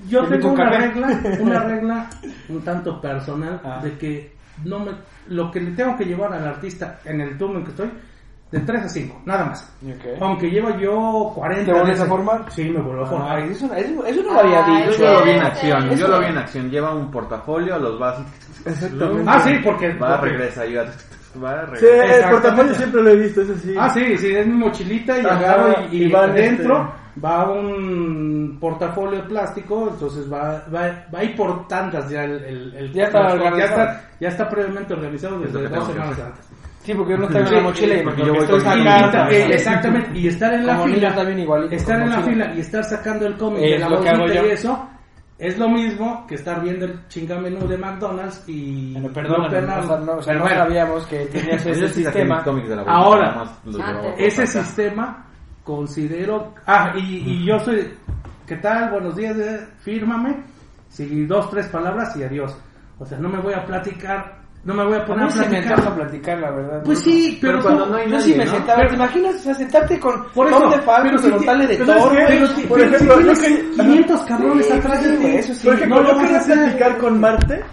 yo 0.10 0.28
tengo 0.28 0.52
una 0.52 0.64
café. 0.72 0.78
regla, 0.88 1.22
una 1.40 1.60
regla 1.64 2.10
un 2.50 2.62
tanto 2.64 3.00
personal 3.00 3.62
Ah. 3.64 3.80
de 3.82 3.98
que 3.98 4.36
no 4.66 4.80
me 4.80 4.92
lo 5.30 5.50
que 5.52 5.62
le 5.62 5.72
tengo 5.72 5.96
que 5.96 6.04
llevar 6.04 6.34
al 6.34 6.46
artista 6.48 7.00
en 7.06 7.22
el 7.22 7.38
turno 7.38 7.60
en 7.60 7.64
que 7.64 7.70
estoy 7.72 7.90
de 8.52 8.60
3 8.62 8.84
a 8.86 8.90
5, 8.90 9.22
nada 9.26 9.46
más. 9.46 9.74
Ok. 9.84 10.22
Aunque 10.22 10.50
llevo 10.50 10.70
yo 10.78 11.32
40 11.36 11.66
¿Te 11.66 11.72
vuelves 11.74 12.00
a 12.00 12.06
formar? 12.06 12.46
Sí, 12.52 12.64
me 12.70 12.80
vuelvo 12.82 13.04
a 13.04 13.06
formar. 13.08 13.38
Ay, 13.40 13.50
eso, 13.52 13.66
eso, 13.76 14.06
eso 14.06 14.24
no 14.24 14.34
lo 14.34 14.40
había 14.40 14.66
Ay, 14.66 14.84
Yo 14.86 14.92
dicho. 14.92 15.04
lo 15.14 15.24
vi 15.24 15.32
en 15.32 15.42
acción, 15.44 15.90
yo 15.98 16.08
lo 16.08 16.20
vi 16.20 16.26
en 16.28 16.38
acción. 16.38 16.70
Lleva 16.72 16.94
un 16.96 17.12
portafolio, 17.12 17.78
los 17.78 18.02
va 18.02 18.12
así. 18.12 18.24
Exactamente. 18.66 19.24
Ah, 19.28 19.40
sí, 19.42 19.56
porque 19.64 19.94
Va, 19.96 20.20
porque- 20.20 20.32
regresa, 20.38 20.66
y 20.66 20.76
va, 20.76 20.84
va, 21.44 21.76
Sí, 21.78 21.86
el 21.86 22.30
portafolio 22.30 22.74
siempre 22.76 23.04
lo 23.04 23.10
he 23.10 23.16
visto, 23.18 23.42
eso 23.42 23.56
sí. 23.58 23.76
Ah, 23.78 23.90
sí, 23.90 24.18
sí, 24.18 24.34
es 24.36 24.48
mi 24.48 24.54
mochilita 24.54 25.18
y 25.20 25.26
agarro 25.26 25.76
y, 25.92 25.98
y 25.98 26.04
y 26.06 26.12
van, 26.12 26.34
dentro 26.34 26.94
va 27.24 27.50
un 27.52 28.58
portafolio 28.62 29.22
de 29.22 29.28
plástico, 29.28 29.90
entonces 29.92 30.32
va, 30.32 30.64
va, 30.74 31.06
va 31.14 31.20
ahí 31.20 31.30
por 31.36 31.68
tantas 31.68 32.10
ya 32.10 32.24
el, 32.24 32.44
el, 32.44 32.74
el- 32.76 32.94
Ya 32.94 33.06
está 33.06 33.28
ya 33.28 33.34
organizado. 33.34 33.82
está, 33.82 34.02
ya 34.20 34.28
está 34.30 34.50
previamente 34.50 34.94
organizado 34.94 35.44
Es 35.44 35.52
desde 35.54 35.68
dos 35.76 35.88
semanas 35.88 36.20
antes. 36.20 36.46
Sí, 36.88 36.94
porque 36.94 37.12
yo 37.12 37.18
no 37.18 37.28
traigo 37.28 37.52
la 37.52 37.62
mochila 37.64 37.96
y 37.96 38.02
porque 38.02 38.22
yo 38.26 38.34
voy 38.34 38.44
estoy 38.44 38.64
con 38.64 38.74
mi 38.76 38.80
Y- 38.80 38.88
sacando. 38.88 39.32
y- 39.32 39.36
eh, 39.36 39.48
exactamente, 39.56 40.20
y 40.20 40.28
estar 40.30 40.54
en 40.54 40.66
la 40.66 40.78
Como 40.78 40.94
fila, 40.94 41.16
también 41.16 41.40
igualito, 41.40 41.76
estar 41.76 42.02
en 42.02 42.10
la 42.10 42.16
mochila. 42.20 42.46
fila 42.46 42.56
y 42.56 42.60
estar 42.62 42.84
sacando 42.86 43.28
el 43.28 43.38
cómic 43.38 43.62
Es 43.62 43.72
de 43.72 43.80
la 43.80 43.88
bolsita 43.90 44.46
y 44.46 44.50
eso, 44.52 44.90
es 45.38 45.58
lo 45.60 45.68
mismo 45.70 46.26
que 46.28 46.36
estar 46.36 46.62
viendo 46.64 46.86
el 46.86 47.08
chingamenú 47.10 47.68
de 47.68 47.78
McDonald's 47.78 48.42
y 48.48 48.94
Bueno, 48.94 49.10
perdón, 49.14 49.42
no 49.42 49.98
no, 50.00 50.14
o 50.14 50.22
sea, 50.22 50.34
Pero 50.34 50.40
no 50.40 50.46
bueno, 50.46 50.64
sabíamos 50.64 51.06
que 51.08 51.26
tenías 51.26 51.66
ese 51.66 51.88
sí 51.90 52.04
sistema. 52.06 52.42
cómics 52.46 52.70
de 52.70 52.76
la 52.78 52.84
bolsa, 52.84 52.98
Ahora, 52.98 53.36
más 53.36 53.50
ese 54.18 54.42
acá. 54.44 54.52
sistema 54.64 55.26
considero 55.66 56.54
ah 56.68 56.94
y, 56.96 57.18
y 57.18 57.46
yo 57.46 57.60
soy 57.60 57.94
qué 58.48 58.56
tal 58.56 58.92
buenos 58.92 59.14
días 59.18 59.38
eh, 59.38 59.60
fírmame 59.80 60.38
si 60.88 61.26
dos 61.26 61.50
tres 61.50 61.68
palabras 61.68 62.16
y 62.16 62.24
adiós 62.24 62.58
o 62.98 63.06
sea 63.06 63.18
no 63.20 63.28
me 63.28 63.40
voy 63.42 63.54
a 63.54 63.66
platicar 63.66 64.37
no 64.68 64.74
me 64.74 64.84
voy 64.86 64.94
a 64.96 64.98
A 65.02 65.06
poner 65.06 65.24
mí 65.24 65.30
a 65.30 65.32
sí 65.32 65.40
me 65.40 65.46
platicar 65.48 65.72
encanta 65.80 65.96
platicar, 65.96 66.40
la 66.40 66.52
verdad. 66.52 66.82
pues 66.84 67.00
sí 67.00 67.38
pero, 67.42 67.54
Pero 67.54 67.64
cuando 67.64 67.86
no 67.88 67.96
hay 67.96 68.12
Yo 68.12 68.20
sí 68.20 68.34
me 68.36 68.46
¿no? 68.46 68.52
sentaba, 68.52 68.78
Pero- 68.78 68.90
¿te 68.90 68.96
imaginas? 68.96 69.36
O 69.36 69.40
sea, 69.40 69.54
sentarte 69.56 70.00
con 70.00 70.24
por 70.34 70.48
eso 70.48 70.70
de 70.70 70.80
Falco, 70.82 71.04
pero 71.04 71.18
si 71.18 71.28
preguntarle 71.28 71.64
ti- 71.68 71.72
de 71.72 71.78
si- 72.48 72.62
por 72.68 72.78
pero 72.78 72.90
si 72.90 72.96
ejemplo, 73.06 73.16
tienes 73.18 73.42
yo 73.42 73.48
que- 73.48 73.84
500 73.84 74.22
cabrones 74.22 74.66
Sí, 74.68 74.72
atrás 74.74 75.04
de 75.04 75.18
ti 75.18 75.26
eso 75.26 75.54
sí. 75.56 75.66
Por 75.68 75.74
ejemplo, 75.76 75.96
no 75.96 76.02
lo 76.04 76.10
yo 76.10 76.16
vas 76.18 76.26
a 76.26 76.28
quería 76.48 76.64
platicar 76.64 76.98
con 76.98 77.20
Marte, 77.20 77.64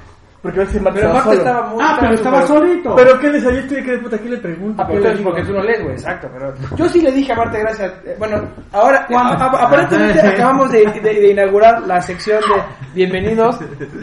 porque 0.44 0.58
ves 0.60 0.68
que 0.70 0.78
Marte 0.80 1.00
Pero 1.00 1.08
estaba 1.12 1.24
solo. 1.24 1.38
estaba 1.38 1.68
muy... 1.70 1.78
ah 1.82 1.96
pero 1.98 2.12
estaba 2.14 2.42
solito 2.46 2.94
Pero 2.94 3.18
qué 3.18 3.28
les 3.30 3.42
tuve 3.68 3.82
que 3.82 3.98
puta, 3.98 4.18
¿qué 4.18 4.28
le 4.28 4.36
pregunto? 4.36 4.82
Ah, 4.82 4.86
¿Qué 4.86 4.92
pero 4.92 5.00
le 5.02 5.08
entonces 5.10 5.18
digo? 5.18 5.30
porque 5.30 5.44
tú 5.46 5.52
no 5.54 5.62
lees, 5.64 5.82
güey, 5.82 5.94
exacto, 5.94 6.28
pero... 6.32 6.54
Yo 6.76 6.88
sí 6.90 7.00
le 7.00 7.10
dije 7.12 7.32
a 7.32 7.36
Marte, 7.36 7.58
gracias... 7.60 7.92
eh, 8.04 8.14
Bueno, 8.18 8.42
ahora, 8.72 9.06
a- 9.10 9.34
a- 9.44 9.64
aparentemente 9.66 10.20
acabamos 10.28 10.70
de, 10.70 10.84
de- 10.86 11.00
de 11.00 11.30
inaugurar 11.32 11.82
la 11.86 12.00
sección 12.02 12.40
de 12.42 12.62
bienvenidos 12.94 13.58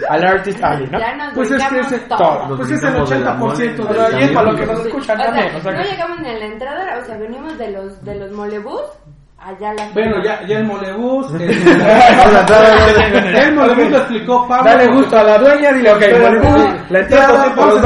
al 0.09 0.25
Artist 0.25 0.61
Alley, 0.63 0.87
¿no? 0.91 0.99
Pues 1.35 1.51
es 1.51 1.63
que 1.63 1.79
ese 1.79 1.99
todo. 1.99 2.57
Pues 2.57 2.71
es 2.71 2.83
el 2.83 2.89
brincamos 2.91 3.09
de 3.11 3.19
la 3.19 3.35
80% 3.37 3.37
mole. 3.37 3.57
de 4.15 4.19
y 4.19 4.23
es 4.23 4.31
para 4.31 4.51
lo 4.51 4.57
que 4.57 4.65
nos 4.65 4.85
escuchan 4.85 5.17
también, 5.17 5.47
no 5.63 5.83
llegamos 5.83 6.19
ni 6.21 6.29
a 6.29 6.33
la 6.39 6.45
entrada, 6.45 6.97
o 7.01 7.05
sea, 7.05 7.17
venimos 7.17 7.57
de 7.57 7.71
los 7.71 8.03
de 8.03 8.15
los 8.15 8.31
molebús 8.31 8.81
allá 9.43 9.71
a 9.71 9.73
la 9.73 9.89
bueno 9.93 10.23
ya 10.23 10.45
ya 10.45 10.59
el 10.59 10.65
molebús 10.65 11.33
el, 11.33 11.41
el 11.41 13.35
el 13.35 13.55
molebús 13.55 13.89
lo 13.89 13.97
explicó 13.97 14.47
Pablo. 14.47 14.71
Dale 14.71 14.87
gusto 14.93 15.17
a 15.17 15.23
la 15.23 15.37
dueña, 15.37 15.71
dile, 15.73 15.91
ok, 15.91 15.99
Pero 15.99 16.19
bueno, 16.21 16.41
tú, 16.41 16.47
la 16.89 16.99
entrada, 16.99 17.55
por 17.55 17.67
los 17.67 17.83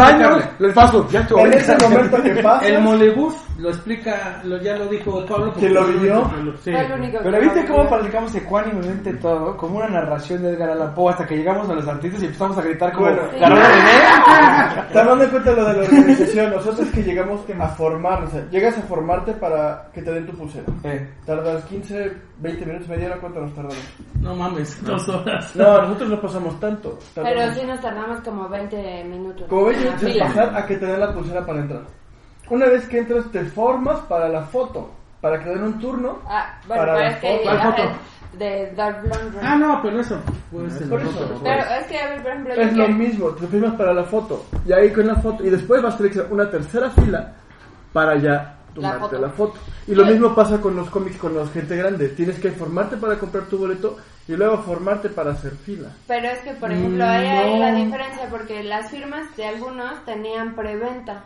el 0.59 0.73
fast 0.73 0.93
food, 0.93 1.09
ya 1.09 1.19
estuvo. 1.21 1.39
En 1.39 1.53
ese 1.53 1.77
momento 1.77 2.21
que 2.21 2.35
pasa, 2.43 2.67
El 2.67 2.81
molebús 2.81 3.44
lo 3.57 3.69
explica, 3.69 4.41
lo, 4.43 4.57
ya 4.61 4.75
lo 4.77 4.85
dijo 4.87 5.25
Pablo. 5.25 5.53
¿Que 5.53 5.69
lo 5.69 5.85
vivió? 5.85 6.19
único 6.21 6.35
que 6.35 6.43
lo- 6.43 6.57
sí. 6.57 6.71
Pero 7.23 7.39
viste 7.41 7.65
cómo 7.65 7.87
platicamos 7.89 8.35
ecuánimemente 8.35 9.13
todo, 9.13 9.55
como 9.57 9.77
una 9.77 9.87
narración 9.87 10.41
de 10.43 10.49
Edgar 10.51 10.71
Allan 10.71 10.93
Poe 10.93 11.11
hasta 11.11 11.25
que 11.25 11.37
llegamos 11.37 11.69
a 11.69 11.73
los 11.73 11.87
artistas 11.87 12.21
y 12.21 12.25
empezamos 12.25 12.57
a 12.57 12.61
gritar 12.61 12.91
como 12.93 13.05
Bueno, 13.07 13.21
Sí. 13.31 13.39
Tomando 14.93 15.23
en 15.23 15.29
cuenta 15.29 15.51
lo 15.51 15.65
de 15.65 15.73
la 15.77 15.83
organización, 15.83 16.51
nosotros 16.51 16.87
que 16.89 17.03
llegamos 17.03 17.41
a 17.59 17.67
formar, 17.69 18.23
o 18.23 18.27
sea, 18.29 18.45
llegas 18.49 18.77
a 18.77 18.81
formarte 18.83 19.33
para 19.33 19.89
que 19.93 20.01
te 20.01 20.11
den 20.11 20.25
tu 20.25 20.33
pulsera. 20.33 20.65
Eh, 20.83 21.09
Tardas 21.25 21.63
15, 21.65 22.13
20 22.39 22.65
minutos, 22.65 22.87
media 22.89 23.07
hora, 23.07 23.17
¿cuánto 23.17 23.39
nos 23.41 23.53
tardamos? 23.53 23.77
No 24.21 24.35
mames, 24.35 24.83
dos 24.83 25.07
horas. 25.09 25.55
No, 25.55 25.81
nosotros 25.83 26.09
no 26.09 26.21
pasamos 26.21 26.59
tanto. 26.59 26.97
Pero 27.13 27.27
Tardamos 27.27 27.55
sí 27.57 27.65
nos 27.65 27.81
tardamos 27.81 28.19
como 28.21 28.49
20 28.49 29.03
minutos. 29.05 29.47
Como 29.47 29.65
ves, 29.65 29.77
en 29.77 29.85
la 29.85 29.91
de 29.97 29.97
fila. 30.11 30.25
pasar 30.27 30.55
a 30.57 30.65
que 30.65 30.75
te 30.77 30.85
den 30.85 30.99
la 30.99 31.13
pulsera 31.13 31.45
para 31.45 31.59
entrar. 31.59 31.81
Una 32.49 32.65
vez 32.67 32.87
que 32.87 32.99
entras, 32.99 33.25
te 33.31 33.43
formas 33.45 33.99
para 34.01 34.29
la 34.29 34.43
foto, 34.43 34.91
para 35.21 35.43
que 35.43 35.49
den 35.49 35.63
un 35.63 35.79
turno. 35.79 36.19
Ah, 36.27 36.59
bueno, 36.67 36.81
Para 36.81 36.93
pero 36.93 37.05
la 37.05 37.09
es 37.11 37.17
que 37.19 37.39
¿Cuál 37.43 37.57
ajá, 37.57 37.71
foto? 37.71 37.89
de 38.37 38.71
Dark 38.75 39.01
Blonde 39.01 39.37
Ah, 39.41 39.55
no, 39.55 39.81
pero 39.81 39.99
eso 40.01 40.19
pues 40.51 40.79
en 40.81 40.89
Por 40.89 41.03
los 41.03 41.13
eso. 41.15 41.23
otros. 41.23 41.39
Pero 41.43 41.61
es 41.79 41.87
que, 41.87 41.97
a 41.99 42.09
ver, 42.09 42.21
por 42.21 42.31
ejemplo, 42.31 42.53
Es 42.53 42.73
lo 42.73 42.85
que- 42.85 42.93
mismo, 42.93 43.29
te 43.29 43.47
firmas 43.47 43.73
para 43.75 43.93
la 43.93 44.03
foto. 44.03 44.45
Y 44.65 44.73
ahí 44.73 44.91
con 44.91 45.07
la 45.07 45.15
foto. 45.15 45.43
Y 45.43 45.49
después 45.49 45.81
vas 45.81 45.95
a 45.95 45.97
tener 45.97 46.11
que 46.13 46.19
hacer 46.19 46.31
una 46.33 46.49
tercera 46.51 46.89
fila 46.91 47.33
para 47.93 48.15
ya 48.17 48.57
tomarte 48.75 48.99
foto. 49.01 49.19
la 49.19 49.29
foto. 49.29 49.59
Y 49.87 49.95
lo 49.95 50.03
Sí. 50.05 50.11
mismo 50.11 50.35
pasa 50.35 50.59
con 50.61 50.75
los 50.75 50.89
cómics, 50.89 51.17
con 51.17 51.35
la 51.35 51.45
gente 51.47 51.75
grande. 51.77 52.09
Tienes 52.09 52.37
que 52.39 52.51
formarte 52.51 52.97
para 52.97 53.17
comprar 53.17 53.45
tu 53.45 53.57
boleto 53.57 53.97
y 54.27 54.35
luego 54.35 54.57
formarte 54.59 55.09
para 55.09 55.31
hacer 55.31 55.51
fila. 55.55 55.89
Pero 56.07 56.27
es 56.27 56.39
que, 56.39 56.51
por 56.53 56.71
ejemplo, 56.71 57.05
ahí 57.05 57.25
hay 57.25 57.53
No. 57.53 57.59
la 57.65 57.71
diferencia 57.73 58.27
porque 58.29 58.63
las 58.63 58.89
firmas 58.91 59.35
de 59.37 59.45
algunos 59.45 60.03
tenían 60.05 60.55
preventa. 60.55 61.23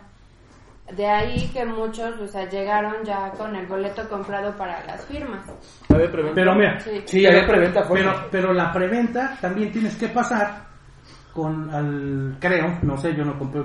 De 0.95 1.07
ahí 1.07 1.49
que 1.53 1.65
muchos, 1.65 2.19
o 2.19 2.27
sea, 2.27 2.49
llegaron 2.49 3.03
ya 3.03 3.29
con 3.31 3.55
el 3.55 3.67
boleto 3.67 4.07
comprado 4.09 4.55
para 4.57 4.83
las 4.85 5.05
firmas. 5.05 5.45
A 5.89 5.93
ver, 5.93 6.11
preventa. 6.11 6.35
Pero 6.35 6.55
mira, 6.55 6.79
Sí. 6.79 7.01
sí, 7.05 7.25
había 7.25 7.45
preventa 7.45 7.87
pues. 7.87 8.01
pero, 8.01 8.27
pero 8.31 8.53
la 8.53 8.71
preventa 8.73 9.37
también 9.39 9.71
tienes 9.71 9.95
que 9.95 10.07
pasar 10.09 10.67
con 11.33 11.69
al 11.73 12.37
creo, 12.39 12.79
no 12.81 12.97
sé, 12.97 13.15
yo 13.15 13.23
no 13.23 13.37
compré, 13.37 13.61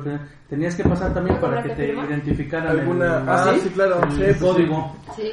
tenías 0.48 0.74
que 0.76 0.84
pasar 0.84 1.14
también 1.14 1.36
¿No 1.36 1.40
para 1.42 1.62
que 1.62 1.70
te 1.70 1.86
firma? 1.86 2.04
identificaran 2.06 2.68
Alguna. 2.78 3.18
el, 3.22 3.28
Ah, 3.28 3.50
¿sí? 3.54 3.60
sí, 3.60 3.68
claro. 3.70 4.00
el 4.04 4.10
Sí, 4.12 4.18
pues 4.18 4.36
sí. 4.36 4.44
código. 4.44 4.96
Sí. 5.16 5.32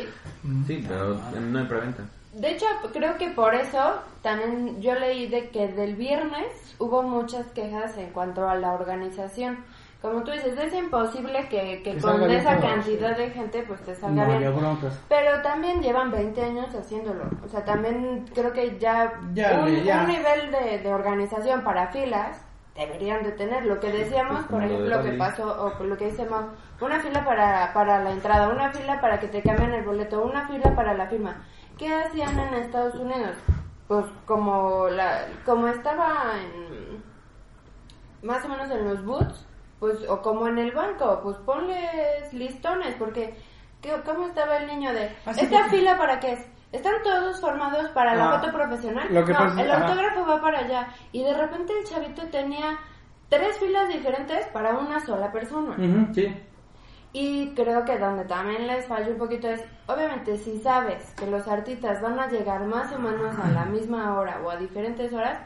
Sí, 0.68 0.86
pero 0.88 1.18
no 1.42 1.60
hay 1.60 1.66
preventa. 1.66 2.04
De 2.34 2.52
hecho, 2.52 2.66
creo 2.94 3.18
que 3.18 3.30
por 3.32 3.54
eso 3.54 3.96
también 4.22 4.82
yo 4.82 4.96
leí 4.96 5.28
de 5.28 5.50
que 5.50 5.68
del 5.68 5.96
viernes 5.96 6.48
hubo 6.80 7.04
muchas 7.04 7.46
quejas 7.48 7.98
en 7.98 8.10
cuanto 8.12 8.48
a 8.48 8.56
la 8.56 8.72
organización. 8.72 9.58
Como 10.02 10.24
tú 10.24 10.32
dices, 10.32 10.58
es 10.58 10.74
imposible 10.74 11.48
que, 11.48 11.84
que 11.84 11.94
Que 11.94 12.02
con 12.02 12.30
esa 12.32 12.58
cantidad 12.60 13.16
de 13.16 13.30
gente 13.30 13.64
pues 13.68 13.82
te 13.82 13.94
salga 13.94 14.26
No 14.26 14.40
bien. 14.40 14.54
Pero 15.08 15.42
también 15.44 15.82
llevan 15.82 16.10
20 16.10 16.42
años 16.42 16.74
haciéndolo. 16.74 17.26
O 17.46 17.48
sea, 17.48 17.64
también 17.64 18.26
creo 18.34 18.52
que 18.52 18.80
ya, 18.80 19.14
Ya, 19.34 19.60
un, 19.60 19.84
ya. 19.84 20.02
un 20.02 20.08
nivel 20.08 20.52
de, 20.52 20.80
de 20.80 20.94
organización 20.94 21.64
para 21.64 21.88
filas 21.92 22.44
deberían 22.76 23.22
de 23.24 23.32
tener. 23.34 23.66
Lo 23.66 23.80
que 23.80 23.92
decíamos, 23.92 24.38
Pues 24.38 24.46
por 24.46 24.60
como 24.62 24.68
lo 24.68 24.74
ejemplo, 24.74 25.04
que 25.04 25.18
pasó, 25.18 25.74
o 25.80 25.84
lo 25.84 25.98
que 25.98 26.12
Mau, 26.30 26.50
una 26.80 27.00
fila 27.00 27.24
para, 27.24 27.72
para 27.74 28.04
la 28.04 28.12
entrada, 28.12 28.50
una 28.50 28.72
fila 28.72 29.00
para 29.02 29.20
que 29.20 29.28
te 29.28 29.44
cambien 29.44 29.74
el 29.74 29.84
boleto, 29.84 30.24
una 30.24 30.48
fila 30.48 30.74
para 30.76 30.94
la 30.96 31.08
firma. 31.08 31.44
¿Qué 31.78 31.94
hacían 31.94 32.38
en 32.40 32.54
Estados 32.56 32.96
Unidos? 32.96 33.36
Pues 33.88 34.06
como, 34.26 34.88
la, 34.88 35.26
como 35.46 35.68
estaba 35.68 36.32
en, 36.42 37.04
más 38.28 38.44
o 38.46 38.50
menos 38.50 38.72
en 38.72 38.86
los 38.86 39.04
booths, 39.06 39.48
pues, 39.82 40.08
o 40.08 40.22
como 40.22 40.48
en 40.48 40.60
el 40.60 40.72
banco, 40.74 41.20
pues 41.24 41.36
ponles 41.38 42.32
listones, 42.34 42.94
porque, 43.00 43.34
¿qué- 43.82 44.00
¿cómo 44.06 44.28
estaba 44.28 44.58
el 44.58 44.68
niño 44.68 44.94
de, 44.94 45.10
Así 45.26 45.42
esta 45.42 45.68
fila 45.70 45.98
para 45.98 46.20
qué 46.20 46.34
es? 46.34 46.48
¿Están 46.72 46.94
todos 47.04 47.42
formados 47.42 47.90
para 47.90 48.14
la 48.16 48.30
Ah, 48.30 48.40
foto 48.40 48.54
profesional? 48.54 49.08
lo 49.12 49.26
que 49.26 49.34
no, 49.34 49.40
pasa- 49.40 49.62
el 49.64 49.72
autógrafo 49.72 50.26
va 50.28 50.40
para 50.40 50.60
allá. 50.60 50.88
Y 51.12 51.24
de 51.24 51.34
repente 51.34 51.74
el 51.78 51.84
chavito 51.86 52.22
tenía 52.28 52.78
tres 53.28 53.58
filas 53.58 53.90
diferentes 53.90 54.46
para 54.54 54.78
una 54.78 55.00
sola 55.04 55.32
persona. 55.32 55.72
Ujú, 55.78 56.14
sí. 56.14 56.32
Y 57.14 57.54
creo 57.56 57.84
que 57.84 57.98
donde 57.98 58.24
también 58.26 58.68
les 58.68 58.86
falla 58.86 59.08
un 59.10 59.18
poquito 59.18 59.50
es, 59.50 59.66
obviamente, 59.88 60.38
si 60.38 60.60
sabes 60.60 61.14
que 61.16 61.26
los 61.26 61.46
artistas 61.48 62.00
van 62.02 62.20
a 62.20 62.28
llegar 62.28 62.64
más 62.68 62.94
o 62.94 63.00
menos 63.00 63.36
a 63.38 63.50
la 63.50 63.66
misma 63.66 64.18
hora 64.18 64.40
o 64.46 64.50
a 64.52 64.56
diferentes 64.58 65.12
horas, 65.12 65.40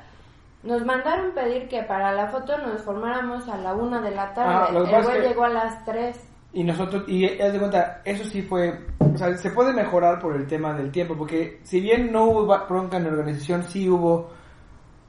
nos 0.65 0.86
mandaron 0.86 1.32
pedir 1.34 1.67
que 1.67 1.84
para 1.84 2.12
la 2.13 2.28
foto 2.28 2.58
nos 2.58 2.82
formáramos 2.82 3.47
a 3.47 3.58
la 3.58 3.73
una 3.73 4.01
de 4.01 4.12
la 4.12 4.23
Ah, 4.23 4.34
tarde. 4.34 4.73
lo 4.73 4.84
que 4.84 4.89
El 4.89 4.95
pasa 4.95 4.99
es 4.99 5.06
güey 5.08 5.21
que- 5.21 5.28
llegó 5.30 5.43
a 5.45 5.49
las 5.49 5.86
tres. 5.86 6.30
Y 6.54 6.63
nosotros, 6.63 7.04
y 7.08 7.25
haz 7.41 7.51
de 7.54 7.60
cuenta, 7.60 8.01
eso 8.06 8.23
sí 8.23 8.41
fue, 8.41 8.80
o 8.99 9.17
sea, 9.17 9.36
se 9.38 9.49
puede 9.51 9.73
mejorar 9.73 10.19
por 10.19 10.36
el 10.36 10.47
tema 10.47 10.73
del 10.73 10.89
tiempo, 10.91 11.13
porque 11.17 11.60
si 11.63 11.82
bien 11.82 12.12
no 12.13 12.23
hubo 12.25 12.45
bronca 12.69 12.95
en 12.97 13.04
la 13.04 13.10
organización, 13.10 13.63
sí 13.63 13.89
hubo, 13.89 14.30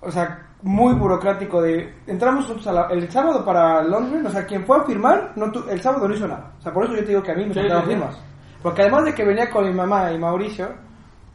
o 0.01 0.11
sea, 0.11 0.43
muy 0.63 0.95
burocrático 0.95 1.63
de, 1.63 1.95
entramos 2.09 2.41
nosotros 2.43 2.67
a 2.67 2.73
la- 2.73 2.87
el 2.91 3.09
sábado 3.11 3.45
para 3.45 3.83
Londres, 3.85 4.25
o 4.27 4.31
sea, 4.31 4.45
quien 4.45 4.65
fue 4.67 4.79
a 4.79 4.83
firmar, 4.83 5.33
no 5.37 5.53
tu- 5.53 5.69
el 5.71 5.81
sábado 5.81 6.09
no 6.09 6.15
hizo 6.15 6.27
nada, 6.27 6.53
o 6.59 6.63
sea, 6.63 6.73
por 6.73 6.85
eso 6.85 6.95
yo 6.95 7.01
te 7.03 7.09
digo 7.09 7.23
que 7.23 7.31
a 7.33 7.35
mí 7.37 7.45
me 7.47 7.55
sí, 7.55 7.61
sí. 7.63 7.69
firmas, 7.87 8.21
porque 8.63 8.83
además 8.83 9.05
de 9.05 9.15
que 9.15 9.25
venía 9.25 9.49
con 9.49 9.67
mi 9.67 9.73
mamá 9.73 10.11
y 10.11 10.19
Mauricio, 10.19 10.69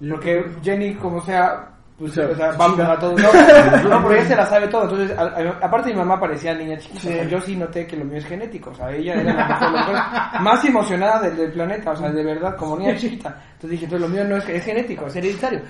porque 0.10 0.44
Jenny, 0.62 0.96
como 0.96 1.22
sea, 1.22 1.70
pues, 2.02 2.18
O 2.18 2.36
sea, 2.36 2.52
vamos 2.58 2.80
a 2.80 2.98
todo, 3.00 3.16
no, 3.18 3.90
no, 3.90 4.02
porque 4.02 4.18
ella 4.20 4.28
se 4.28 4.36
la 4.36 4.46
sabe 4.46 4.68
todo, 4.68 4.84
entonces, 4.84 5.18
a- 5.18 5.22
a- 5.22 5.66
aparte 5.66 5.92
mi 5.92 5.98
mamá 5.98 6.20
parecía 6.20 6.54
niña 6.54 6.78
chiquita, 6.78 7.00
o 7.10 7.12
sea, 7.14 7.24
yo 7.26 7.40
sí 7.42 7.56
noté 7.56 7.86
que 7.88 7.96
lo 7.96 8.04
mío 8.06 8.18
es 8.18 8.26
genético, 8.26 8.72
o 8.72 8.76
sea, 8.76 8.92
ella 8.92 9.14
era 9.22 9.34
la 9.34 9.72
mejor- 9.72 10.42
más 10.42 10.66
emocionada 10.66 11.22
del, 11.22 11.38
del 11.38 11.52
planeta, 11.54 11.92
o 11.92 11.96
sea, 11.96 12.12
de 12.12 12.24
verdad, 12.24 12.56
como 12.58 12.78
niña 12.78 12.96
chiquita, 12.98 13.30
entonces 13.54 13.70
dije, 13.70 13.86
entonces 13.86 14.10
lo 14.10 14.14
mío 14.14 14.24
no 14.28 14.36
es, 14.38 14.50
es 14.50 14.66
genético, 14.66 15.06
es 15.08 15.16
hereditario, 15.16 15.62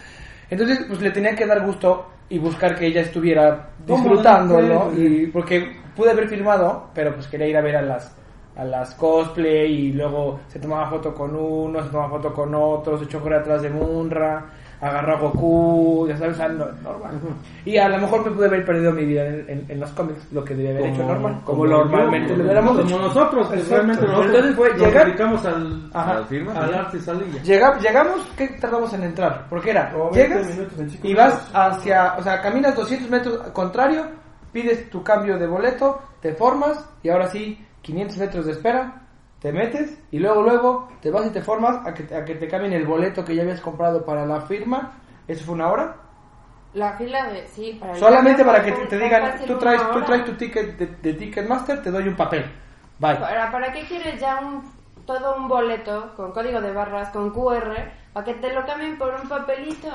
entonces, 0.49 0.83
pues 0.87 0.99
le 1.01 1.11
tenía 1.11 1.35
que 1.35 1.45
dar 1.45 1.65
gusto 1.65 2.07
y 2.29 2.39
buscar 2.39 2.75
que 2.75 2.87
ella 2.87 3.01
estuviera 3.01 3.69
disfrutándolo, 3.85 4.91
y 4.97 5.27
porque 5.27 5.81
pude 5.95 6.11
haber 6.11 6.27
filmado, 6.29 6.89
pero 6.93 7.13
pues 7.13 7.27
quería 7.27 7.47
ir 7.47 7.57
a 7.57 7.61
ver 7.61 7.75
a 7.77 7.81
las 7.81 8.15
a 8.53 8.65
las 8.65 8.93
cosplay 8.95 9.71
y 9.87 9.93
luego 9.93 10.41
se 10.49 10.59
tomaba 10.59 10.89
foto 10.89 11.13
con 11.13 11.33
uno, 11.33 11.81
se 11.83 11.89
tomaba 11.89 12.09
foto 12.09 12.33
con 12.33 12.53
otro, 12.53 12.97
se 12.97 13.05
echó 13.05 13.19
atrás 13.33 13.61
de 13.61 13.69
Munra, 13.69 14.45
agarró 14.81 15.15
a 15.15 15.19
Goku, 15.19 16.07
ya 16.09 16.17
sabes, 16.17 16.33
o 16.33 16.37
sea, 16.37 16.47
no- 16.49 16.65
normal. 16.83 17.11
Y 17.65 17.77
a 17.77 17.87
lo 17.87 17.99
mejor 17.99 18.25
me 18.25 18.31
pude 18.31 18.47
haber 18.47 18.65
perdido 18.65 18.91
mi 18.91 19.05
vida 19.05 19.25
en, 19.27 19.45
en- 19.47 19.65
en 19.69 19.79
los 19.79 19.89
cómics, 19.91 20.27
lo 20.31 20.43
que 20.43 20.55
debía 20.55 20.71
haber 20.71 20.87
hecho 20.87 21.03
normal, 21.05 21.39
como, 21.45 21.65
normalmente 21.67 22.35
lo 22.35 22.43
hubiéramos 22.43 22.77
como 22.79 22.97
nosotros, 22.99 23.47
que 23.49 23.61
realmente 23.61 24.01
nosotros 24.07 24.25
Entonces 24.35 24.55
fue 24.55 24.69
nos 24.71 24.79
llegar- 24.79 25.05
dedicamos 25.05 25.45
al, 25.45 25.89
Ajá. 25.93 26.11
¿A 26.55 26.79
arte 26.79 26.99
salilla. 26.99 27.41
Llega- 27.43 27.77
llegamos, 27.79 28.27
¿qué 28.35 28.47
tardamos 28.59 28.91
en 28.93 29.03
entrar? 29.03 29.45
Porque 29.49 29.69
era, 29.69 29.91
Como 29.91 30.09
20 30.11 30.19
llegas 30.29 30.47
minutos, 30.55 30.77
25 30.77 31.07
y 31.07 31.13
vas 31.13 31.49
hacia, 31.53 32.15
o 32.17 32.23
sea, 32.23 32.41
caminas 32.41 32.75
200 32.75 33.09
metros 33.09 33.39
al 33.45 33.53
contrario, 33.53 34.05
pides 34.51 34.89
tu 34.89 35.03
cambio 35.03 35.37
de 35.37 35.47
boleto, 35.47 35.99
te 36.21 36.33
formas 36.33 36.83
y 37.03 37.09
ahora 37.09 37.27
sí, 37.27 37.63
500 37.83 38.17
metros 38.17 38.45
de 38.47 38.51
espera, 38.53 39.00
te 39.41 39.51
metes 39.51 39.97
y 40.11 40.19
luego, 40.19 40.43
luego 40.43 40.89
te 41.01 41.09
vas 41.09 41.25
y 41.25 41.31
te 41.31 41.41
formas 41.41 41.85
a 41.85 41.93
que, 41.93 42.15
a 42.15 42.23
que 42.23 42.35
te 42.35 42.47
cambien 42.47 42.73
el 42.73 42.85
boleto 42.85 43.25
que 43.25 43.35
ya 43.35 43.41
habías 43.41 43.59
comprado 43.59 44.05
para 44.05 44.25
la 44.25 44.41
firma. 44.41 44.93
Eso 45.27 45.45
fue 45.45 45.55
una 45.55 45.71
hora. 45.71 45.95
La 46.73 46.93
fila 46.93 47.27
de, 47.27 47.47
sí, 47.47 47.75
para 47.79 47.93
el 47.93 47.99
Solamente 47.99 48.45
para 48.45 48.63
que 48.63 48.71
te, 48.71 48.97
digan, 48.97 49.33
tú 49.45 49.57
traes, 49.57 49.81
tú 49.91 50.01
traes 50.03 50.25
tu 50.25 50.33
ticket 50.33 50.77
de, 50.77 50.85
de 50.85 51.13
Ticketmaster, 51.15 51.81
te 51.81 51.91
doy 51.91 52.07
un 52.07 52.15
papel. 52.15 52.45
Bye. 52.99 53.15
¿Para, 53.15 53.51
¿Para 53.51 53.73
qué 53.73 53.81
quieres 53.81 54.21
ya 54.21 54.39
un, 54.39 54.63
todo 55.05 55.35
un 55.35 55.47
boleto 55.47 56.13
con 56.15 56.31
código 56.31 56.61
de 56.61 56.71
barras, 56.71 57.09
con 57.09 57.31
QR, 57.31 57.75
para 58.13 58.25
que 58.25 58.35
te 58.35 58.53
lo 58.53 58.65
cambien 58.65 58.97
por 58.97 59.13
un 59.21 59.27
papelito? 59.27 59.89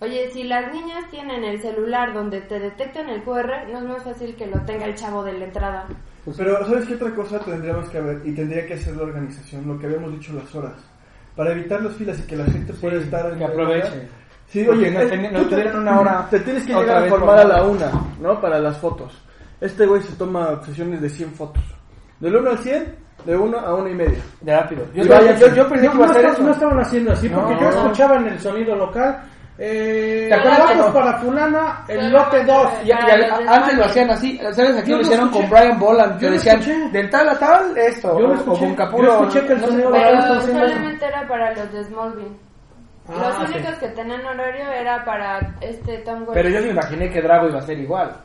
Oye, 0.00 0.30
si 0.30 0.44
las 0.44 0.72
niñas 0.72 1.10
tienen 1.10 1.44
el 1.44 1.60
celular 1.60 2.12
donde 2.12 2.42
te 2.42 2.60
detectan 2.60 3.08
el 3.08 3.22
QR, 3.22 3.68
no 3.72 3.78
es 3.78 3.84
más 3.84 4.02
fácil 4.02 4.36
que 4.36 4.46
lo 4.46 4.60
tenga 4.60 4.84
el 4.84 4.94
chavo 4.94 5.24
de 5.24 5.32
la 5.32 5.46
entrada. 5.46 5.86
Pero, 6.36 6.66
¿sabes 6.66 6.86
qué 6.86 6.94
otra 6.94 7.10
cosa 7.14 7.38
tendríamos 7.40 7.88
que 7.88 7.98
haber? 7.98 8.20
Y 8.24 8.32
tendría 8.32 8.66
que 8.66 8.74
hacer 8.74 8.96
la 8.96 9.02
organización, 9.04 9.66
lo 9.66 9.78
que 9.78 9.86
habíamos 9.86 10.12
dicho 10.12 10.32
las 10.34 10.54
horas. 10.54 10.72
Para 11.34 11.52
evitar 11.52 11.82
las 11.82 11.94
filas 11.94 12.18
y 12.18 12.22
que 12.22 12.36
la 12.36 12.44
gente 12.44 12.72
pueda 12.74 12.96
estar... 13.00 13.32
en 13.32 13.38
que 13.38 13.44
aproveche. 13.44 14.08
Sí, 14.48 14.64
Porque 14.64 14.80
oye, 14.80 14.90
no 14.90 15.00
es- 15.00 15.10
ten- 15.10 15.32
no 15.32 15.46
te- 15.46 15.76
una 15.78 16.00
hora 16.00 16.26
Te 16.28 16.40
tienes 16.40 16.64
que 16.64 16.74
llegar 16.74 17.04
a 17.04 17.08
formar 17.08 17.38
a 17.38 17.44
la 17.44 17.62
una, 17.64 17.90
¿no? 18.20 18.40
Para 18.40 18.58
las 18.58 18.76
fotos. 18.78 19.16
Este 19.60 19.86
güey 19.86 20.02
se 20.02 20.14
toma 20.16 20.60
sesiones 20.64 21.00
de 21.00 21.08
100 21.08 21.30
fotos. 21.32 21.62
Del 22.18 22.34
1 22.36 22.50
al 22.50 22.58
100, 22.58 22.94
de 23.24 23.36
1 23.36 23.58
a 23.58 23.74
1 23.76 23.88
y 23.88 23.94
media. 23.94 24.18
De 24.40 24.56
rápido. 24.56 24.82
Yo, 24.94 25.04
vaya- 25.08 25.38
yo, 25.38 25.54
yo 25.54 25.68
pensé 25.68 25.86
No, 25.86 25.92
que 25.92 25.96
iba 25.96 26.04
a 26.04 26.06
no 26.08 26.12
hacer 26.12 26.24
esta- 26.24 26.32
eso. 26.34 26.42
no 26.42 26.50
estaban 26.52 26.80
haciendo 26.80 27.12
así, 27.12 27.28
porque 27.28 27.56
yo 27.60 27.68
escuchaba 27.70 28.16
en 28.16 28.26
el 28.26 28.40
sonido 28.40 28.76
local. 28.76 29.22
Eh, 29.62 30.24
¿Te 30.30 30.34
acuerdas 30.34 30.70
que 30.70 30.76
no? 30.78 30.92
para 30.94 31.18
fulana, 31.18 31.84
el 31.86 31.98
Pero 31.98 32.08
lote 32.08 32.44
no, 32.44 32.52
2. 32.64 32.72
Y, 32.82 32.88
y 32.88 32.92
al- 32.92 33.48
antes 33.48 33.76
lo 33.76 33.84
hacían 33.84 34.10
así, 34.10 34.38
¿sabes? 34.52 34.76
Aquí 34.78 34.90
Yo 34.90 34.96
lo 34.96 35.02
hicieron 35.02 35.26
escuché. 35.28 35.48
con 35.48 35.58
Brian 35.58 35.78
Boland, 35.78 36.22
lo 36.22 36.30
decían 36.30 36.58
escuché. 36.60 36.88
del 36.90 37.10
tal 37.10 37.28
a 37.28 37.38
tal 37.38 37.76
esto, 37.76 38.18
Yo 38.18 38.26
lo 38.26 38.28
o- 38.28 38.32
o, 38.32 38.34
escuché. 38.36 38.60
con 38.64 38.74
Capullo. 38.74 39.04
Yo 39.04 39.12
escuché 39.26 39.46
que 39.46 39.52
el 39.52 39.60
sonido 39.60 39.90
Pero 39.92 40.40
solamente 40.40 41.04
era 41.06 41.28
para 41.28 41.54
los 41.54 41.72
de 41.74 41.84
Smallville. 41.84 42.36
Ah, 43.08 43.12
los 43.38 43.48
sí. 43.50 43.54
únicos 43.54 43.74
que 43.74 43.88
tenían 43.88 44.24
horario 44.24 44.70
era 44.70 45.04
para 45.04 45.56
este 45.60 45.98
Tom. 45.98 46.24
Pero 46.32 46.48
yo 46.48 46.62
me 46.62 46.68
imaginé 46.68 47.10
que 47.10 47.20
Drago 47.20 47.48
iba 47.48 47.58
a 47.58 47.62
ser 47.62 47.78
igual. 47.78 48.16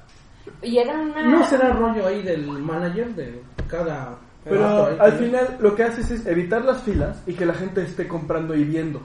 Y 0.61 0.77
era 0.77 0.93
una... 0.93 1.21
No 1.21 1.43
será 1.43 1.69
rollo 1.71 2.07
ahí 2.07 2.21
del 2.23 2.45
manager 2.47 3.07
de 3.15 3.41
cada. 3.67 4.15
Pero 4.45 4.95
al 4.99 5.11
final 5.13 5.57
lo 5.59 5.75
que 5.75 5.83
haces 5.83 6.11
es 6.11 6.25
evitar 6.27 6.63
las 6.63 6.81
filas 6.83 7.21
y 7.27 7.33
que 7.33 7.45
la 7.47 7.55
gente 7.55 7.81
esté 7.81 8.07
comprando 8.07 8.53
y 8.55 8.63
viendo. 8.63 9.01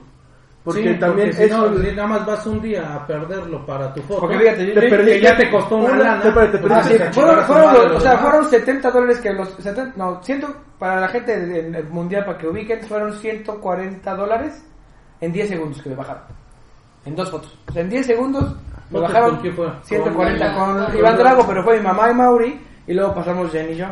Porque 0.63 0.93
Sí, 0.93 0.99
también 0.99 1.29
porque 1.29 1.37
si 1.47 1.51
eso... 1.51 1.69
no, 1.71 1.77
nada 1.91 2.07
más 2.07 2.25
vas 2.25 2.45
un 2.45 2.61
día 2.61 2.95
a 2.95 3.07
perderlo 3.07 3.65
para 3.65 3.91
tu 3.93 4.01
foto. 4.03 4.19
Porque 4.21 4.37
fíjate, 4.37 4.67
yo- 4.67 4.79
te 4.79 4.89
que 5.05 5.19
ya 5.21 5.35
te 5.35 5.49
costó 5.49 5.77
una 5.77 5.93
una- 5.93 6.03
lana. 6.03 6.21
te 6.21 6.31
pues, 6.31 6.71
Ah, 6.71 6.83
sí, 6.83 6.93
fueron, 7.13 7.43
fueron 7.45 7.73
los- 7.73 7.91
o 7.95 7.99
sea, 7.99 8.17
fueron 8.19 8.45
70 8.45 8.91
dólares 8.91 9.19
que 9.19 9.33
los 9.33 9.49
70, 9.55 9.93
no, 9.97 10.21
100, 10.21 10.45
para 10.77 11.01
la 11.01 11.07
gente 11.07 11.39
del 11.39 11.83
mundial 11.89 12.25
para 12.25 12.37
que 12.37 12.47
ubiquen 12.47 12.81
fueron 12.83 13.11
140 13.13 14.15
dólares 14.15 14.63
en 15.19 15.31
10 15.31 15.49
segundos 15.49 15.81
que 15.81 15.89
me 15.89 15.95
bajaron. 15.95 16.23
En 17.05 17.15
dos 17.15 17.31
fotos. 17.31 17.57
O 17.67 17.71
sea, 17.71 17.81
en 17.81 17.89
10 17.89 18.05
segundos 18.05 18.43
me 18.91 18.99
¿Fotos 18.99 19.01
bajaron 19.13 19.29
con 19.31 19.39
quién 19.41 19.55
fue? 19.55 19.67
140 19.83 20.53
Con- 20.53 20.75
con, 20.75 20.85
con- 20.85 20.97
Iván 20.97 21.17
Drago, 21.17 21.47
pero 21.47 21.63
fue 21.63 21.77
mi 21.77 21.83
mamá 21.83 22.11
y 22.11 22.13
Mauri 22.13 22.61
y 22.85 22.93
luego 22.93 23.15
pasamos 23.15 23.51
Jenny 23.51 23.71
y 23.71 23.77
yo. 23.77 23.87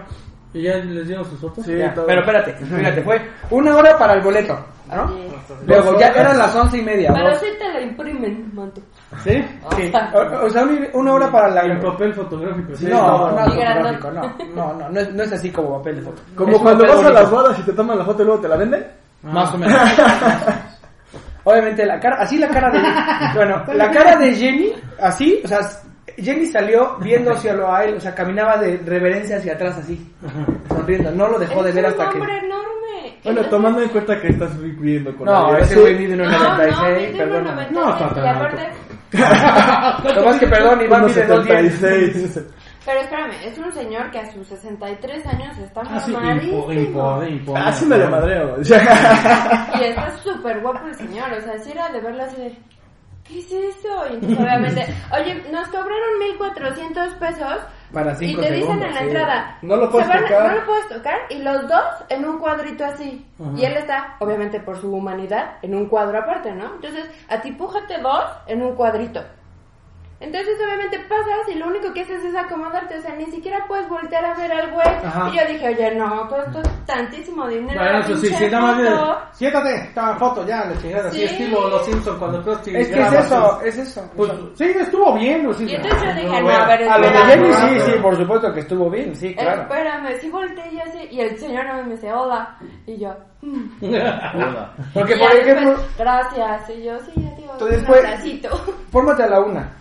¿Y 0.53 0.63
ya 0.63 0.77
les 0.77 1.07
dieron 1.07 1.23
sus 1.25 1.39
fotos? 1.39 1.63
Sí, 1.65 1.77
Ya, 1.77 1.93
todo. 1.93 2.05
pero 2.07 2.21
espérate, 2.21 2.51
espérate, 2.61 3.01
fue 3.03 3.21
una 3.51 3.75
hora 3.75 3.97
para 3.97 4.13
el 4.15 4.21
boleto, 4.21 4.57
¿no? 4.93 5.07
Sí. 5.09 5.27
Luego 5.67 5.99
ya 5.99 6.07
eran 6.07 6.37
las 6.37 6.55
once 6.55 6.77
y 6.77 6.81
media. 6.81 7.11
Pero 7.13 7.29
dos. 7.29 7.39
sí 7.39 7.45
te 7.59 7.67
la 7.71 7.81
imprimen, 7.81 8.49
manto. 8.55 8.81
¿Sí? 9.23 9.43
Sí, 9.75 9.91
o, 10.13 10.45
o 10.45 10.49
sea, 10.49 10.63
una, 10.63 10.87
una 10.93 11.13
hora 11.13 11.31
para 11.31 11.49
la... 11.49 11.61
En 11.65 11.79
papel 11.79 12.13
fotográfico. 12.13 12.75
Sí, 12.75 12.85
no, 12.87 13.29
no, 13.31 13.37
fotográfico, 13.45 14.11
no, 14.11 14.21
no, 14.55 14.73
no, 14.73 14.89
no 14.89 14.99
es, 14.99 15.13
no 15.13 15.23
es 15.23 15.31
así 15.33 15.51
como 15.51 15.77
papel 15.79 15.97
de 15.97 16.01
foto. 16.03 16.21
Como 16.35 16.51
Es 16.51 16.57
un 16.57 16.63
cuando 16.63 16.83
papel 16.83 16.95
vas 16.95 17.05
a 17.05 17.09
bonito. 17.09 17.21
las 17.21 17.31
bodas 17.31 17.59
y 17.59 17.61
te 17.63 17.73
toman 17.73 17.97
la 17.99 18.05
foto 18.05 18.21
y 18.21 18.25
luego 18.25 18.41
te 18.41 18.47
la 18.47 18.55
venden. 18.57 18.87
Más 19.23 19.53
o 19.53 19.57
menos. 19.57 19.77
Obviamente 21.43 21.85
la 21.85 21.99
cara, 21.99 22.17
así 22.19 22.37
la 22.37 22.47
cara 22.49 22.69
de, 22.71 22.79
bueno, 23.35 23.63
la 23.73 23.89
cara 23.91 24.17
de 24.17 24.33
Jenny, 24.35 24.71
así, 25.01 25.39
o 25.43 25.47
sea, 25.47 25.59
Jenny 26.17 26.45
salió 26.47 26.95
viendo 26.99 27.31
hacia 27.31 27.53
lo 27.53 27.71
a 27.73 27.83
él, 27.85 27.95
o 27.95 27.99
sea, 27.99 28.13
caminaba 28.15 28.57
de 28.57 28.77
reverencia 28.85 29.37
hacia 29.37 29.53
atrás 29.53 29.77
así, 29.77 30.11
sonriendo, 30.67 31.11
no 31.11 31.27
lo 31.27 31.39
dejó 31.39 31.63
de 31.63 31.71
ver 31.71 31.85
hasta 31.87 32.09
que... 32.09 32.17
hombre 32.19 32.37
enorme. 32.37 32.59
Bueno, 33.23 33.41
Entonces- 33.41 33.49
tomando 33.49 33.81
en 33.81 33.89
cuenta 33.89 34.21
que 34.21 34.27
estás 34.29 34.59
viviendo 34.61 35.15
con 35.15 35.25
No, 35.25 35.55
ese 35.57 35.73
así. 35.73 35.79
güey 35.81 35.95
mide 35.97 36.15
No, 36.15 36.23
no, 36.25 36.31
1.96, 36.31 36.97
mide 37.11 37.17
perdón. 37.17 37.45
1.96, 37.45 37.71
No, 37.71 37.89
está 37.93 38.13
tan 38.13 38.25
y 38.25 38.27
aparte, 38.29 38.69
Lo 40.15 40.23
más 40.25 40.39
que 40.39 40.47
perdón, 40.47 40.81
Iván 40.85 41.05
mide 41.05 41.27
2.10. 41.27 41.79
1.76. 41.79 42.45
pero 42.85 42.99
espérame, 43.01 43.31
es 43.45 43.57
un 43.57 43.71
señor 43.73 44.09
que 44.11 44.19
a 44.19 44.31
sus 44.31 44.47
63 44.47 45.25
años 45.27 45.57
está 45.59 45.81
Ah, 45.85 45.99
sí, 45.99 46.11
mamadísimo. 46.11 46.71
impo- 46.71 46.93
impo- 46.93 47.27
impo- 47.27 47.53
Ah, 47.57 47.71
sí 47.71 47.85
me 47.85 47.97
le 47.97 48.07
madreo. 48.07 48.57
Y 48.59 49.83
está 49.83 50.11
súper 50.23 50.59
guapo 50.61 50.87
el 50.87 50.95
señor, 50.95 51.31
o 51.33 51.41
sea, 51.41 51.57
si 51.59 51.71
era 51.71 51.89
de 51.89 51.99
verlo 52.01 52.23
así 52.23 52.35
de, 52.41 52.57
¿qué 53.29 53.39
es 53.39 53.51
eso? 53.51 54.03
Y 54.09 54.13
entonces 54.15 54.39
obviamente, 54.39 54.85
oye, 55.13 55.43
nos 55.51 55.67
cobraron 55.69 56.19
1400 56.19 57.13
pesos 57.13 57.53
Para 57.93 58.13
y 58.13 58.35
te 58.35 58.51
dicen 58.51 58.51
segundos, 58.59 58.87
en 58.87 58.93
la 58.93 58.99
sí. 58.99 59.05
entrada, 59.07 59.57
No 59.61 59.75
lo 59.77 59.89
puedes 59.91 60.07
van 60.09 60.23
tocar. 60.23 60.47
no 60.51 60.55
lo 60.59 60.65
puedes 60.65 60.87
tocar 60.89 61.17
y 61.29 61.37
los 61.39 61.67
dos 61.67 61.83
en 62.09 62.25
un 62.25 62.39
cuadrito 62.39 62.83
así. 62.85 63.25
Ajá. 63.39 63.51
Y 63.55 63.65
él 63.65 63.77
está, 63.77 64.15
obviamente 64.19 64.59
por 64.59 64.81
su 64.81 64.93
humanidad, 64.93 65.57
en 65.61 65.75
un 65.75 65.85
cuadro 65.87 66.17
aparte, 66.19 66.51
¿no? 66.53 66.73
Entonces, 66.75 67.05
a 67.29 67.39
ti 67.41 67.51
pújate 67.51 67.99
dos 67.99 68.23
en 68.47 68.61
un 68.63 68.75
cuadrito. 68.75 69.23
Entonces, 70.21 70.57
obviamente 70.61 70.99
pasas 71.07 71.47
y 71.47 71.55
lo 71.55 71.67
único 71.67 71.93
que 71.93 72.01
haces 72.01 72.21
es 72.25 72.35
acomodarte, 72.35 72.97
o 72.97 73.01
sea, 73.01 73.15
ni 73.15 73.25
siquiera 73.27 73.63
puedes 73.69 73.87
voltear 73.87 74.25
a 74.25 74.33
ver 74.35 74.51
al 74.51 74.69
güey. 74.71 74.85
Ajá. 74.85 75.29
Y 75.33 75.37
yo 75.37 75.45
dije, 75.53 75.67
oye, 75.69 75.95
no, 75.95 76.27
todo 76.27 76.41
esto 76.41 76.59
es 76.61 76.85
tantísimo 76.85 77.47
dinero. 77.47 77.79
Bueno, 77.79 77.99
eso 77.99 78.15
sí, 78.17 78.27
sí, 78.27 78.45
nada 78.51 78.61
más 78.61 78.75
foto". 78.75 78.89
de- 79.13 79.17
Siéntate, 79.31 79.91
toma 79.95 80.15
foto, 80.17 80.45
ya, 80.45 80.65
la 80.65 80.81
chingada. 80.81 81.07
Así 81.07 81.19
Sí. 81.19 81.23
estilo 81.23 81.69
Los 81.69 81.85
Simpsons 81.85 82.17
cuando 82.19 82.43
Krusty 82.43 82.75
Es 82.75 82.87
que 82.89 82.99
es 83.01 83.13
eso, 83.13 83.61
es 83.63 83.77
eso. 83.77 84.11
Pues 84.17 84.31
sí, 84.55 84.65
estuvo 84.65 85.13
bien. 85.13 85.45
pues, 85.45 85.57
sí. 85.57 85.65
Y 85.69 85.75
entonces 85.75 86.01
yo 86.03 86.13
dije, 86.13 86.27
no, 86.27 86.41
bueno. 86.43 86.63
a 86.63 86.67
ver, 86.67 86.89
A 86.89 86.97
lo 86.97 87.07
de 87.07 87.13
Jenny 87.17 87.47
no, 87.47 87.53
sí, 87.53 87.75
no. 87.77 87.85
sí, 87.85 87.91
por 88.01 88.17
supuesto 88.17 88.53
que 88.53 88.59
estuvo 88.59 88.89
bien, 88.89 89.15
sí, 89.15 89.33
claro. 89.35 89.61
Espérame, 89.61 90.17
sí 90.19 90.29
volteé 90.29 90.73
y 90.73 90.79
así, 90.81 91.07
y 91.11 91.21
el 91.21 91.37
señor 91.39 91.65
no 91.65 91.83
me 91.83 91.91
dice 91.91 92.11
hola, 92.11 92.57
y 92.85 92.97
yo, 92.97 93.15
mm. 93.41 93.69
Hola. 94.35 94.73
Porque, 94.93 95.15
Y 95.15 95.19
por 95.19 95.31
ya 95.33 95.39
ejemplo, 95.39 95.69
después, 95.69 95.97
gracias, 95.97 96.69
y 96.71 96.83
yo, 96.83 96.99
sí, 96.99 97.11
adiós, 97.15 97.51
Entonces 97.53 97.79
un 97.79 97.85
fue- 97.85 97.97
abracito. 97.99 98.49
fórmate 98.91 99.23
a 99.23 99.27
la 99.27 99.39
una. 99.39 99.75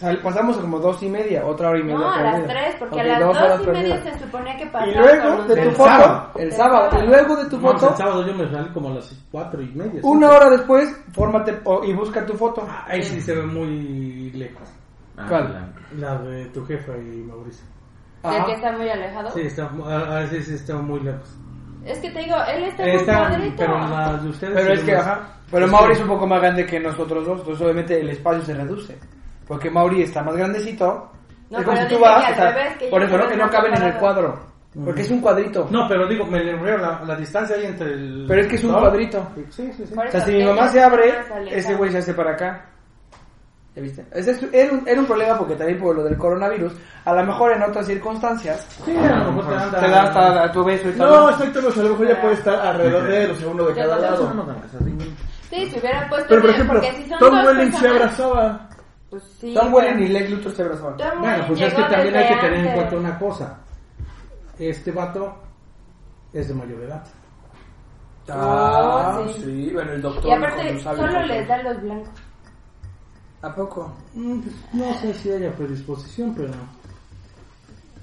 Sal- 0.00 0.20
pasamos 0.22 0.56
como 0.58 0.78
dos 0.78 1.02
y 1.02 1.08
media, 1.08 1.44
otra 1.46 1.70
hora 1.70 1.78
y 1.78 1.82
media. 1.82 1.98
No, 1.98 2.10
a 2.12 2.22
las. 2.22 2.46
3, 2.46 2.76
porque 2.78 2.94
Ok, 2.96 3.00
a 3.00 3.04
las 3.04 3.20
dos 3.20 3.28
2 3.34 3.42
horas 3.42 3.60
y 3.62 3.66
media 3.66 3.94
perdidas. 3.96 4.18
se 4.18 4.24
suponía 4.24 4.56
que 4.56 4.66
pasaba. 4.66 4.90
Y 4.90 4.94
luego 4.94 5.42
de 5.44 5.54
tu 5.54 5.60
El 5.62 5.70
foto, 5.72 5.88
sábado. 5.90 6.30
el 6.36 6.52
sábado, 6.52 7.02
y 7.02 7.06
luego 7.06 7.36
de 7.36 7.44
tu 7.50 7.56
No, 7.56 7.62
foto, 7.68 7.88
el 7.90 7.96
sábado 7.96 8.26
yo 8.26 8.34
me 8.34 8.50
salí 8.50 8.68
como 8.72 8.88
a 8.88 8.94
las 8.94 9.26
cuatro 9.30 9.62
y 9.62 9.66
media. 9.74 10.00
una 10.02 10.28
hora 10.30 10.50
después, 10.50 11.00
fórmate 11.12 11.58
o- 11.64 11.84
y 11.84 11.92
busca 11.92 12.24
tu 12.26 12.34
foto. 12.34 12.66
Ahí 12.86 13.02
sí 13.02 13.20
se 13.20 13.34
ve 13.34 13.42
muy 13.46 14.30
lejos. 14.32 14.68
Ah, 15.16 15.26
¿Cuál? 15.28 15.72
la- 15.96 16.18
de 16.18 16.46
tu 16.46 16.64
jefa 16.66 16.96
y 16.96 17.22
Mauricio. 17.22 17.66
¿De 18.22 18.28
Ajá. 18.28 18.44
que 18.46 18.52
está 18.52 18.72
muy 18.72 18.88
alejado? 18.88 19.30
Sí, 19.30 19.40
está, 19.42 19.70
a, 19.86 20.16
a 20.16 20.20
veces 20.20 20.48
está 20.48 20.74
muy 20.76 21.00
lejos. 21.00 21.36
Es 21.84 21.98
que 22.00 22.10
te 22.10 22.18
digo, 22.20 22.36
él 22.54 22.64
está 22.64 22.84
Está, 22.84 23.28
cuadrito. 23.28 23.54
pero 23.56 23.78
la 23.78 24.16
de 24.18 24.28
ustedes. 24.28 24.54
Pero 24.54 24.74
es 24.74 24.82
que, 24.84 24.94
más- 24.94 25.06
ajá. 25.06 25.36
Pero 25.50 25.64
es 25.66 25.72
Mauri 25.72 25.86
que- 25.88 25.92
es 25.94 26.00
un 26.02 26.08
poco 26.08 26.26
más 26.26 26.40
grande 26.40 26.66
que 26.66 26.78
nosotros 26.78 27.26
dos, 27.26 27.38
entonces 27.40 27.62
obviamente 27.64 27.98
el 28.00 28.10
espacio 28.10 28.42
se 28.42 28.54
reduce. 28.54 28.98
Porque 29.50 29.68
Mauri 29.68 30.02
está 30.02 30.22
más 30.22 30.36
grandecito. 30.36 31.10
No, 31.50 31.58
es 31.58 31.64
como 31.64 31.76
pero 31.76 31.88
si 31.88 31.94
tú 31.96 32.00
vas, 32.00 32.30
o 32.30 32.34
sea, 32.36 32.52
revés, 32.52 32.76
que 32.78 32.86
por 32.86 33.02
eso, 33.02 33.18
¿no? 33.18 33.26
Que 33.28 33.36
no 33.36 33.46
no 33.46 33.50
caben 33.50 33.74
en 33.74 33.82
el 33.82 33.94
cuadro. 33.94 34.38
Porque 34.84 35.02
es 35.02 35.10
un 35.10 35.20
cuadrito. 35.20 35.66
No, 35.72 35.88
pero 35.88 36.06
digo, 36.06 36.24
me 36.24 36.40
veo 36.54 36.78
la, 36.78 37.02
la 37.04 37.16
distancia 37.16 37.56
ahí 37.56 37.64
entre 37.66 37.92
el. 37.94 38.26
Pero 38.28 38.42
es 38.42 38.46
que 38.46 38.54
es 38.54 38.62
un 38.62 38.70
¿no? 38.70 38.78
cuadrito. 38.78 39.26
Sí, 39.50 39.72
sí, 39.76 39.84
sí. 39.88 39.92
Por 39.92 40.06
O 40.06 40.10
sea, 40.12 40.20
si 40.20 40.34
mi 40.34 40.44
mamá 40.44 40.68
se 40.68 40.80
abre, 40.80 41.14
ese 41.50 41.74
güey 41.74 41.90
se 41.90 41.98
hace 41.98 42.14
para 42.14 42.30
acá. 42.30 42.64
¿Ya 43.74 43.82
viste? 43.82 44.06
Ese 44.12 44.30
es- 44.30 44.46
era, 44.52 44.72
un, 44.72 44.86
era 44.86 45.00
un 45.00 45.06
problema 45.08 45.36
porque 45.36 45.56
también 45.56 45.80
por 45.80 45.96
lo 45.96 46.04
del 46.04 46.16
coronavirus, 46.16 46.72
a 47.04 47.12
lo 47.12 47.24
mejor 47.24 47.50
en 47.50 47.62
otras 47.64 47.86
circunstancias, 47.88 48.64
Sí, 48.84 48.96
a 48.96 49.16
lo 49.24 49.32
mejor 49.32 49.52
te 49.56 49.60
anda. 49.64 49.80
te 49.80 49.90
da 49.90 50.02
hasta 50.04 50.42
a 50.44 50.52
tu 50.52 50.62
beso 50.64 50.88
y 50.88 50.92
No, 50.92 51.06
todo. 51.08 51.30
exacto, 51.30 51.60
no, 51.62 51.68
a 51.68 51.76
lo 51.84 51.88
mejor 51.90 52.08
ya 52.08 52.20
puede 52.20 52.34
estar 52.34 52.66
alrededor 52.66 53.02
de 53.08 53.24
él, 53.24 53.30
o 53.32 53.34
sea, 53.34 53.48
uno 53.48 53.64
de 53.66 53.74
Ya 53.74 53.82
cada 53.82 53.98
lado. 53.98 54.32
no. 54.34 54.46
Sí, 55.50 55.66
si 55.66 55.80
hubiera 55.80 56.08
puesto. 56.08 56.26
Pero 56.28 56.40
por 56.42 56.50
ejemplo, 56.50 56.80
si 56.80 57.10
Tom 57.18 57.44
Welling 57.44 57.72
se 57.72 57.88
abrazaba. 57.88 58.69
Pues 59.10 59.22
sí. 59.40 59.52
Tom 59.54 59.74
Welling 59.74 59.94
pero- 59.94 60.04
y 60.04 60.08
Lex 60.08 60.30
Luthor 60.30 60.52
se 60.52 60.62
abrazaban. 60.62 60.96
Bueno, 61.20 61.44
pues 61.48 61.60
es 61.60 61.74
que 61.74 61.82
también 61.82 62.16
hay 62.16 62.28
que 62.28 62.36
tener 62.40 62.66
en 62.66 62.74
cuenta 62.74 62.96
una 62.96 63.18
cosa. 63.18 63.58
Este 64.58 64.92
vato 64.92 65.34
es 66.32 66.48
de 66.48 66.54
mayor 66.54 66.82
edad. 66.82 67.04
Ah, 68.28 69.18
Oh, 69.24 69.28
sí. 69.32 69.42
sí, 69.42 69.70
bueno, 69.72 69.92
el 69.92 70.02
doctor. 70.02 70.26
Y 70.26 70.32
aparte, 70.32 70.80
solo 70.80 71.22
les 71.26 71.48
da 71.48 71.62
los 71.62 71.82
blancos. 71.82 72.08
¿A 73.42 73.54
poco? 73.54 73.92
Mm, 74.14 74.40
No 74.74 74.94
sé 75.00 75.14
si 75.14 75.32
haya 75.32 75.52
predisposición, 75.56 76.34
pero. 76.36 76.52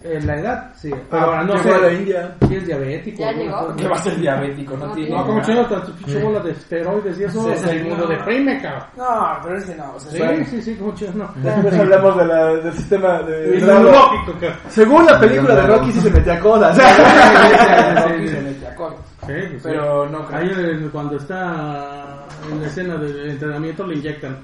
En 0.03 0.27
la 0.27 0.35
edad, 0.39 0.71
sí. 0.75 0.91
Pero 1.09 1.23
Ahora, 1.23 1.43
no 1.43 1.53
a 1.53 1.55
la 1.57 1.63
sé 1.63 1.93
India. 1.95 2.35
si 2.47 2.55
es 2.55 2.65
diabético. 2.67 3.19
¿Ya 3.19 3.31
llegó? 3.31 3.75
Que 3.75 3.87
va 3.87 3.95
a 3.95 4.03
ser 4.03 4.15
diabético, 4.17 4.77
no, 4.77 4.85
No 4.87 4.93
tiene. 4.93 5.09
No, 5.15 5.25
como 5.25 5.41
chino, 5.41 5.65
tu 5.65 5.91
pinche 5.93 6.21
bola 6.23 6.39
de 6.41 6.51
esteroides 6.51 7.19
y 7.19 7.23
eso 7.23 7.43
Sí, 7.43 7.51
sí, 7.63 7.69
el 7.71 7.85
mundo 7.89 8.05
deprime, 8.07 8.61
cabrón. 8.61 8.83
No, 8.95 9.39
pero 9.43 9.57
ese 9.57 9.75
no. 9.75 9.93
O 9.95 9.99
sea, 9.99 10.35
Sí, 10.37 10.45
sí, 10.45 10.61
sí, 10.61 10.75
como 10.75 10.93
chino, 10.93 11.11
no. 11.15 11.33
Después 11.41 11.79
hablamos 11.79 12.17
de 12.17 12.25
la, 12.25 12.45
del 12.57 12.73
sistema 12.73 13.21
de... 13.23 13.57
Inmunológico, 13.57 14.31
cabrón. 14.33 14.57
Según 14.69 15.05
la 15.07 15.19
película 15.19 15.55
de 15.55 15.61
Rocky 15.67 15.91
sí 15.91 16.01
se 16.01 16.11
metía 16.11 16.39
codas. 16.39 16.77
Rocky 18.07 18.27
se 18.27 18.41
mete 18.41 18.67
a 18.67 18.75
cosas. 18.75 18.99
Sí, 19.25 19.33
sí. 19.49 19.57
Pero 19.63 20.07
no 20.09 20.25
creo. 20.25 20.39
Ahí 20.39 20.49
eh, 20.55 20.89
cuando 20.91 21.17
está 21.17 22.23
en 22.51 22.61
la 22.61 22.67
escena 22.67 22.95
del 22.97 23.31
entrenamiento 23.31 23.85
le 23.87 23.95
inyectan. 23.95 24.37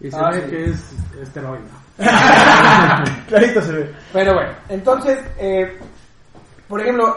Y 0.00 0.10
se 0.10 0.16
Ah, 0.18 0.30
ve 0.30 0.40
sí. 0.44 0.50
que 0.50 0.64
es 0.64 0.96
esteroide. 1.22 1.62
Clarito 3.28 3.62
se 3.62 3.72
ve. 3.72 3.90
Pero 4.12 4.34
bueno, 4.34 4.50
entonces, 4.68 5.18
eh, 5.38 5.76
por 6.68 6.80
ejemplo, 6.80 7.16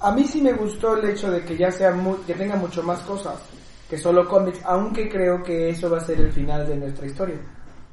a 0.00 0.12
mí 0.12 0.24
sí 0.24 0.40
me 0.42 0.52
gustó 0.52 0.96
el 0.96 1.10
hecho 1.10 1.30
de 1.30 1.42
que 1.42 1.56
ya 1.56 1.70
sea 1.70 1.92
mu- 1.92 2.18
que 2.26 2.34
tenga 2.34 2.56
mucho 2.56 2.82
más 2.82 3.00
cosas 3.00 3.34
que 3.88 3.96
solo 3.98 4.28
cómics, 4.28 4.60
aunque 4.64 5.08
creo 5.08 5.42
que 5.42 5.70
eso 5.70 5.88
va 5.90 5.98
a 5.98 6.00
ser 6.00 6.20
el 6.20 6.32
final 6.32 6.66
de 6.66 6.76
nuestra 6.76 7.06
historia. 7.06 7.36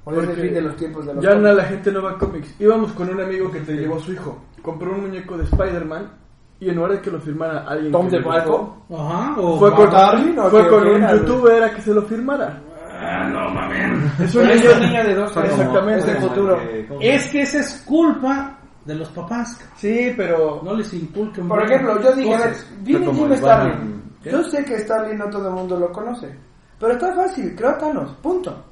O 0.06 0.12
es 0.14 0.28
el 0.30 0.36
fin 0.36 0.54
de 0.54 0.62
los 0.62 0.76
tiempos 0.76 1.06
de 1.06 1.14
los 1.14 1.24
Ya 1.24 1.30
no, 1.30 1.36
cómics. 1.38 1.56
la 1.56 1.64
gente 1.64 1.92
no 1.92 2.02
va 2.02 2.12
a 2.12 2.18
cómics. 2.18 2.56
Íbamos 2.60 2.92
con 2.92 3.10
un 3.10 3.22
amigo 3.22 3.50
que 3.52 3.62
te 3.62 3.74
llevó 3.74 3.96
a 3.98 4.00
su 4.00 4.12
hijo. 4.12 4.38
Compró 4.62 4.92
un 4.92 5.02
muñeco 5.02 5.38
de 5.38 5.46
Spider-Man 5.46 6.12
y 6.60 6.70
en 6.70 6.76
lugar 6.76 6.92
de 6.94 7.02
que 7.02 7.12
lo 7.12 7.20
firmara 7.22 7.66
alguien 7.68 7.92
Tom 7.92 8.10
de 8.10 8.18
Ajá, 8.20 9.36
o 9.38 9.60
fue 9.60 9.74
con, 9.74 9.90
Darwin 9.90 10.40
o 10.40 10.50
fue 10.50 10.68
con 10.68 10.88
un 10.88 11.08
youtuber 11.08 11.64
a 11.64 11.74
que 11.74 11.82
se 11.82 11.94
lo 11.94 12.02
firmara. 12.02 12.60
Ah, 13.06 13.28
no 13.30 13.50
mames. 13.50 14.20
Es 14.22 14.36
un 14.36 14.48
niño- 14.48 14.80
niño 14.80 15.04
de 15.04 15.16
12 15.16 15.40
años. 15.40 15.52
Exactamente. 15.52 16.00
Es 16.00 16.08
el 16.08 16.16
Como 16.16 16.28
futuro. 16.30 16.58
que- 16.60 16.86
¿cómo 16.88 17.00
se 17.02 17.16
Es 17.16 17.28
que 17.28 17.42
esa 17.42 17.60
es 17.60 17.84
culpa 17.86 18.58
de 18.86 18.96
los 18.96 19.10
papás. 19.10 19.56
cabrón. 19.56 19.74
Sí, 19.78 20.14
pero... 20.16 20.62
No 20.64 20.74
les 20.74 20.94
inculquen. 20.94 21.48
Por 21.48 21.64
ejemplo, 21.64 22.02
yo 22.02 22.14
dije, 22.16 22.34
a 22.34 22.38
ver, 22.40 22.50
cosas. 22.50 22.68
viene 22.82 23.14
Jim 23.14 23.36
Starlin. 23.36 24.04
Yo 24.24 24.44
sé 24.46 24.64
que 24.66 24.80
Starlin 24.80 25.18
no 25.18 25.30
todo 25.30 25.48
el 25.50 25.54
mundo 25.54 25.78
lo 25.80 25.92
conoce. 25.92 26.34
Pero 26.80 26.94
está 26.94 27.14
fácil, 27.16 27.54
creo 27.56 27.70
a 27.72 27.78
Thanos, 27.78 28.12
punto. 28.22 28.64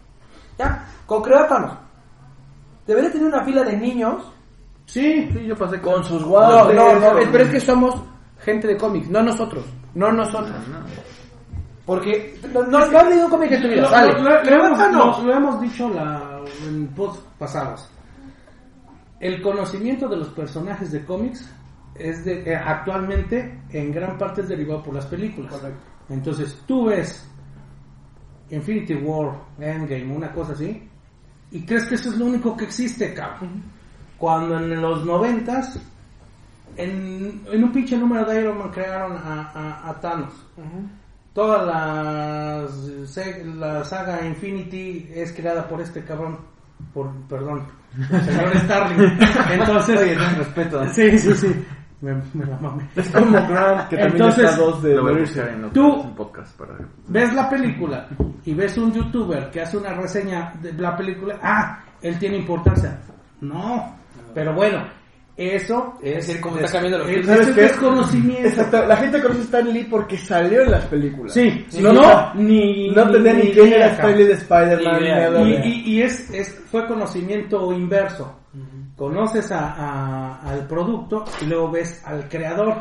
Ya, 0.58 0.86
con 1.06 1.22
creo 1.22 1.40
a 1.40 1.48
Thanos. 1.48 1.74
Debería 2.88 3.12
tener 3.12 3.28
una 3.28 3.44
fila 3.46 3.64
de 3.64 3.78
niños. 3.78 4.24
Sí, 4.86 5.30
Sí, 5.32 5.46
yo 5.46 5.56
pasé 5.56 5.80
Con 5.80 6.04
sus 6.04 6.22
No, 6.22 6.28
guantes. 6.28 6.76
no, 6.76 7.00
no, 7.00 7.18
es- 7.20 7.28
pero 7.32 7.44
es 7.46 7.50
que 7.52 7.60
somos 7.62 7.96
gente 8.40 8.68
de 8.68 8.78
cómics, 8.78 9.10
no 9.10 9.22
nosotros. 9.22 9.64
No 9.94 10.12
nosotros. 10.12 10.52
Porque 11.86 12.40
no, 12.54 12.62
no, 12.64 12.86
no 12.88 12.98
has 13.00 13.08
leído 13.10 13.26
un 13.26 13.32
cómic 13.32 13.52
en 13.54 13.62
tu 13.62 13.68
vida, 13.68 13.82
Lo, 13.82 13.90
sale. 13.90 14.14
lo- 14.22 15.34
hemos, 15.34 15.62
dicho 15.62 15.90
la, 15.90 16.40
en 16.68 16.88
posts 16.90 17.24
pasados. 17.40 17.90
El 19.20 19.42
conocimiento 19.42 20.08
de 20.08 20.18
los 20.18 20.30
personajes 20.30 20.92
de 20.92 21.04
cómics 21.06 21.50
es 21.96 22.24
de, 22.26 22.42
eh, 22.44 22.56
actualmente 22.56 23.62
en 23.72 23.92
gran 23.92 24.18
parte 24.18 24.42
es 24.42 24.48
derivado 24.48 24.82
por 24.84 24.94
las 24.96 25.06
películas. 25.08 25.54
Correcto. 25.54 25.80
Entonces 26.10 26.60
tú 26.68 26.86
ves 26.86 27.28
Infinity 28.50 28.96
War, 28.96 29.40
Endgame, 29.60 30.16
una 30.16 30.32
cosa 30.32 30.54
así, 30.54 30.88
y 31.52 31.66
crees 31.66 31.86
que 31.86 31.96
eso 31.96 32.10
es 32.10 32.18
lo 32.18 32.26
único 32.26 32.56
que 32.58 32.66
existe, 32.66 33.14
cabrón. 33.14 33.64
Cuando 34.18 34.58
en 34.58 34.80
los 34.82 35.06
noventas, 35.06 35.80
en, 36.78 37.42
en 37.52 37.64
un 37.64 37.72
pinche 37.72 37.98
número 37.98 38.26
de 38.26 38.42
Iron 38.42 38.58
Man 38.60 38.70
crearon 38.72 39.18
a, 39.18 39.52
a- 39.54 39.90
a 39.90 40.00
Thanos. 40.00 40.34
Toda 41.34 41.64
la, 41.66 42.68
saga 43.86 44.26
Infinity 44.26 45.10
es 45.14 45.32
creada 45.32 45.68
por 45.68 45.80
este 45.82 46.04
cabrón, 46.04 46.40
por, 46.94 47.10
perdón, 47.30 47.66
el 48.12 48.22
señor 48.22 48.58
Starling. 48.58 49.18
Entonces, 49.52 50.00
Oye, 50.02 50.16
ten 50.16 50.36
respeto. 50.38 50.86
sí, 50.94 51.18
sí, 51.18 51.34
sí, 51.36 51.66
me, 52.02 52.16
me 52.34 52.46
la 52.46 52.58
mamé. 52.58 52.90
Es 52.96 53.08
como 53.10 53.32
Grant, 53.32 53.88
que 53.88 53.96
también 53.98 54.12
Entonces, 54.18 54.44
está 54.46 54.58
dos 54.58 54.84
de 54.84 54.96
Lo 54.96 55.04
voy 55.04 55.16
a 55.16 55.20
buscar 55.20 55.48
en 55.50 55.66
otro 55.66 55.72
Tú- 55.84 56.02
en 56.04 56.16
podcast 56.16 56.58
para 56.58 56.74
ves 57.08 57.34
la 57.34 57.50
película 57.50 58.08
y 58.44 58.54
ves 58.54 58.78
un 58.78 58.92
youtuber 58.92 59.50
que 59.52 59.62
hace 59.62 59.78
una 59.78 59.94
reseña 59.94 60.52
de 60.62 60.74
la 60.74 60.98
película, 60.98 61.40
ah, 61.42 61.80
él 62.02 62.18
tiene 62.20 62.38
importancia. 62.38 63.00
No, 63.40 63.96
pero 64.34 64.54
bueno, 64.54 64.84
eso 65.38 65.94
Es 66.02 66.28
decir, 66.28 66.42
como 66.42 66.58
está 66.58 66.72
cambiando 66.74 67.00
los 67.00 67.08
es, 67.10 67.26
tiempos. 67.26 67.48
es 67.48 67.56
desconocimiento. 67.56 68.48
Exacto, 68.50 68.86
la 68.86 68.98
gente 68.98 69.22
conoce 69.22 69.40
a 69.40 69.44
Stan 69.44 69.74
Lee 69.74 69.88
porque 69.90 70.18
salió 70.18 70.62
en 70.62 70.72
las 70.72 70.86
películas. 70.86 71.34
Sí, 71.34 71.66
Sí, 71.70 71.82
no, 71.82 71.94
no, 71.94 72.34
ni, 72.36 72.90
No 72.92 73.10
tenía 73.10 73.34
ni 73.34 73.52
quién 73.52 73.74
era 73.74 73.88
Stan 73.88 74.16
Lee 74.16 74.24
de 74.26 74.34
Spider-Man. 74.34 75.44
Ni 75.44 75.52
Y, 75.56 75.56
y- 75.64 75.92
y 75.98 76.02
es, 76.04 76.30
es, 76.32 76.50
fue 76.70 76.86
conocimiento 76.88 77.72
inverso. 77.74 78.38
Conoces 78.96 79.52
a- 79.52 79.74
a- 79.74 80.42
al 80.52 80.68
producto 80.68 81.24
y 81.42 81.46
luego 81.46 81.72
ves 81.72 82.02
al 82.06 82.28
creador. 82.30 82.76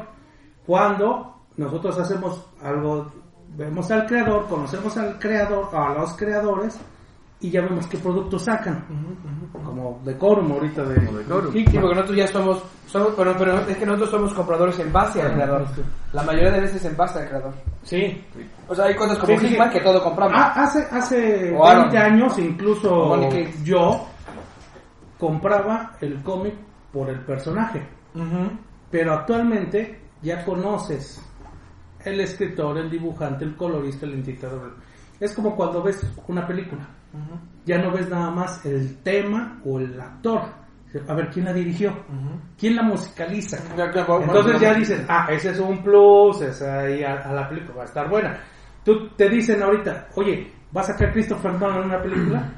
Cuando 0.67 1.45
nosotros 1.57 1.99
hacemos 1.99 2.47
algo, 2.63 3.11
vemos 3.57 3.91
al 3.91 4.07
creador, 4.07 4.47
conocemos 4.49 4.97
al 4.97 5.19
creador, 5.19 5.69
a 5.73 5.95
los 5.95 6.15
creadores 6.17 6.79
y 7.43 7.51
ya 7.51 7.63
vemos 7.63 7.87
qué 7.87 7.97
producto 7.99 8.39
sacan. 8.39 8.85
Como 9.65 10.01
Decorum 10.05 10.53
ahorita 10.53 10.85
de, 10.85 11.05
Como 11.07 11.19
Decorum. 11.19 11.53
Sí, 11.53 11.65
porque 11.65 11.95
nosotros 11.95 12.17
ya 12.17 12.27
somos, 12.27 12.63
somos 12.87 13.15
pero, 13.17 13.35
pero 13.39 13.59
es 13.61 13.77
que 13.77 13.87
nosotros 13.87 14.11
somos 14.11 14.35
compradores 14.35 14.79
en 14.79 14.93
base 14.93 15.23
al 15.23 15.33
creador. 15.33 15.67
La 16.13 16.23
mayoría 16.23 16.51
de 16.53 16.61
veces 16.61 16.85
en 16.85 16.97
base 16.97 17.19
al 17.21 17.29
creador. 17.29 17.55
Sí. 17.83 18.25
O 18.69 18.75
sea, 18.75 18.85
hay 18.87 18.95
cosas 18.95 19.19
como 19.19 19.33
Sí, 19.39 19.47
sí, 19.47 19.53
Hickman 19.55 19.73
sí. 19.73 19.79
que 19.79 19.85
todo 19.85 20.03
compramos. 20.05 20.37
Ah, 20.39 20.53
hace 20.57 20.87
hace 20.91 21.57
O 21.57 21.65
Aaron. 21.67 21.83
20 21.91 21.99
años 21.99 22.39
incluso 22.39 23.19
yo 23.65 24.07
compraba 25.19 25.97
el 26.01 26.23
cómic 26.23 26.55
por 26.93 27.09
el 27.09 27.21
personaje. 27.21 27.87
Ujú. 28.15 28.51
Pero 28.91 29.15
actualmente 29.15 30.01
ya 30.23 30.45
conoces 30.45 31.25
el 32.05 32.21
escritor, 32.21 32.77
el 32.79 32.91
dibujante, 32.91 33.45
el 33.45 33.57
colorista, 33.57 34.05
el 34.07 34.15
intentador. 34.15 34.75
Es 35.19 35.35
como 35.35 35.55
cuando 35.55 35.83
ves 35.83 36.01
una 36.29 36.47
película. 36.47 36.87
Ya 37.67 37.79
no 37.79 37.93
ves 37.93 38.09
nada 38.09 38.31
más 38.31 38.65
el 38.65 38.97
tema 39.03 39.61
o 39.65 39.79
el 39.79 40.01
actor. 40.01 40.43
A 41.07 41.15
ver, 41.15 41.29
¿quién 41.31 41.45
la 41.45 41.53
dirigió? 41.53 41.93
¿Quién 42.59 42.75
la 42.77 42.83
musicaliza? 42.83 43.59
Ya, 43.77 43.93
ya, 43.93 44.05
bueno, 44.05 44.25
Entonces 44.25 44.45
bueno, 44.55 44.59
ya 44.61 44.75
dices, 44.75 45.05
ah, 45.09 45.27
ese 45.31 45.51
es 45.51 45.61
un 45.61 45.83
plus, 45.83 46.41
esa 46.43 46.81
ahí 46.81 47.05
a, 47.05 47.15
a 47.21 47.33
la 47.33 47.49
película 47.49 47.77
va 47.77 47.83
a 47.83 47.87
estar 47.87 48.09
buena. 48.09 48.41
Tú 48.85 49.09
te 49.11 49.29
dicen 49.29 49.63
ahorita, 49.63 50.09
oye, 50.17 50.51
¿va 50.77 50.81
a 50.81 50.85
sacar 50.85 51.13
Christopher 51.13 51.53
Nolan 51.53 51.79
en 51.79 51.85
una 51.85 52.03
película? 52.03 52.53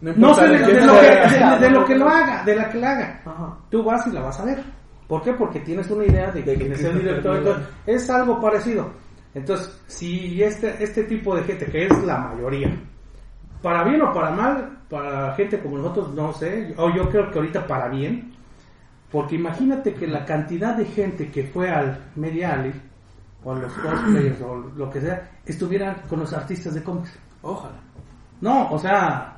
No 0.00 0.34
sé 0.34 0.42
de, 0.48 0.48
de 0.50 0.58
de 0.58 0.64
quién 0.64 0.86
lo, 0.86 0.92
que, 0.94 1.00
sea. 1.28 1.58
de- 1.58 1.66
de 1.66 1.70
lo 1.70 1.84
que 1.84 1.94
lo 1.96 2.08
haga, 2.08 2.42
de 2.44 2.54
la 2.56 2.68
que 2.70 2.78
la 2.78 2.90
haga. 2.92 3.22
Ajá. 3.24 3.58
Tú 3.70 3.82
vas 3.84 4.06
y 4.06 4.10
la 4.12 4.20
vas 4.22 4.40
a 4.40 4.44
ver. 4.44 4.58
¿Por 5.06 5.22
qué? 5.22 5.32
Porque 5.32 5.60
tienes 5.60 5.88
una 5.90 6.04
idea 6.04 6.30
de, 6.30 6.42
quién 6.42 6.72
es 6.72 6.84
el 6.84 6.98
director. 6.98 7.36
entonces, 7.36 7.66
es 7.86 8.10
algo 8.10 8.40
parecido. 8.40 8.90
Entonces, 9.34 9.80
si 9.86 10.42
este, 10.42 10.82
este 10.82 11.04
tipo 11.04 11.34
de 11.36 11.42
gente, 11.44 11.66
que 11.66 11.86
es 11.86 12.02
la 12.04 12.18
mayoría, 12.18 12.68
para 13.62 13.84
bien 13.84 14.02
o 14.02 14.12
para 14.12 14.30
mal, 14.30 14.78
para 14.88 15.34
gente 15.34 15.58
como 15.60 15.78
nosotros, 15.78 16.14
no 16.14 16.32
sé, 16.32 16.74
o 16.76 16.90
yo 16.94 17.08
creo 17.10 17.30
que 17.30 17.38
ahorita 17.38 17.66
para 17.66 17.88
bien, 17.88 18.32
porque 19.10 19.36
imagínate 19.36 19.94
que 19.94 20.06
la 20.06 20.24
cantidad 20.24 20.74
de 20.76 20.84
gente 20.84 21.30
que 21.30 21.44
fue 21.44 21.70
al 21.70 21.98
Media 22.16 22.54
Alley, 22.54 22.72
o 23.44 23.52
a 23.52 23.58
los 23.58 23.72
cosplayers, 23.72 24.40
o 24.42 24.56
lo 24.76 24.90
que 24.90 25.00
sea, 25.00 25.30
estuvieran 25.46 25.96
con 26.08 26.20
los 26.20 26.32
artistas 26.32 26.74
de 26.74 26.82
cómics. 26.82 27.18
Ojalá. 27.42 27.76
No, 28.40 28.70
o 28.70 28.78
sea, 28.78 29.34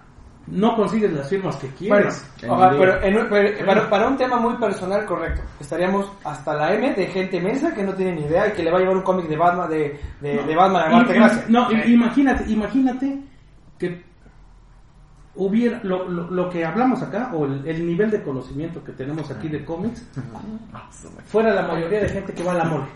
no 0.47 0.75
consigues 0.75 1.13
las 1.13 1.29
firmas 1.29 1.57
que 1.57 1.69
quieres. 1.69 2.29
Bueno, 2.41 2.55
ojalá, 2.55 2.79
pero 2.79 3.03
en 3.03 3.29
pero 3.29 3.67
para, 3.67 3.91
para 3.91 4.09
un 4.09 4.17
tema 4.17 4.37
muy 4.39 4.55
personal, 4.57 5.05
correcto. 5.07 5.43
Estaríamos 5.61 6.11
hasta 6.25 6.55
la 6.55 6.75
M 6.75 6.95
de 6.95 7.07
gente 7.07 7.41
mensa 7.41 7.73
que 7.75 7.83
no 7.85 7.95
tiene 7.95 8.17
ni 8.17 8.23
idea 8.27 8.49
y 8.49 8.53
que 8.53 8.63
le 8.63 8.71
va 8.71 8.79
a 8.79 8.81
llevar 8.81 8.97
un 8.97 9.03
cómic 9.03 9.27
de 9.29 9.37
Batman, 9.37 9.69
de, 9.71 10.01
de, 10.21 10.43
de 10.45 10.57
Batman 10.57 10.83
a 10.83 10.91
Marte. 10.91 11.19
No, 11.49 11.71
Eh, 11.71 11.85
imagínate, 11.89 12.45
imagínate 12.51 13.19
que 13.79 14.10
hubiera 15.41 15.81
lo, 15.83 16.09
lo, 16.09 16.31
lo 16.31 16.51
que 16.51 16.65
hablamos 16.65 17.03
acá 17.03 17.31
o 17.35 17.47
el, 17.47 17.67
el 17.67 17.87
nivel 17.87 18.11
de 18.11 18.23
conocimiento 18.23 18.85
que 18.85 18.93
tenemos 18.93 19.31
aquí 19.31 19.49
de 19.49 19.65
cómics 19.65 20.07
fuera 21.25 21.55
la 21.55 21.63
mayoría 21.63 22.01
de 22.01 22.09
gente 22.09 22.33
que 22.33 22.43
va 22.43 22.53
a 22.53 22.57
la 22.57 22.65
mole. 22.65 22.87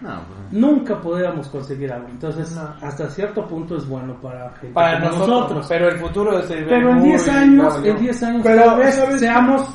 No, 0.00 0.10
pues, 0.26 0.52
Nunca 0.52 1.00
podríamos 1.00 1.48
conseguir 1.48 1.90
algo. 1.90 2.08
Entonces, 2.08 2.54
hasta 2.82 3.08
cierto 3.08 3.46
punto 3.46 3.76
es 3.76 3.88
bueno 3.88 4.20
para 4.20 4.50
gente 4.50 4.74
para 4.74 5.00
como 5.00 5.18
nosotros, 5.18 5.66
pero 5.66 5.88
el 5.88 5.98
futuro 5.98 6.42
se 6.42 6.56
ve 6.56 6.66
Pero 6.68 6.90
en 6.90 6.96
muy 6.96 7.08
10 7.10 7.28
años, 7.28 7.80
en 7.84 7.98
10 7.98 8.22
años 8.22 8.42
Pero, 8.44 8.64
tal 8.64 8.78
vez 8.78 8.94
¿sabes? 8.96 9.20
seamos 9.20 9.66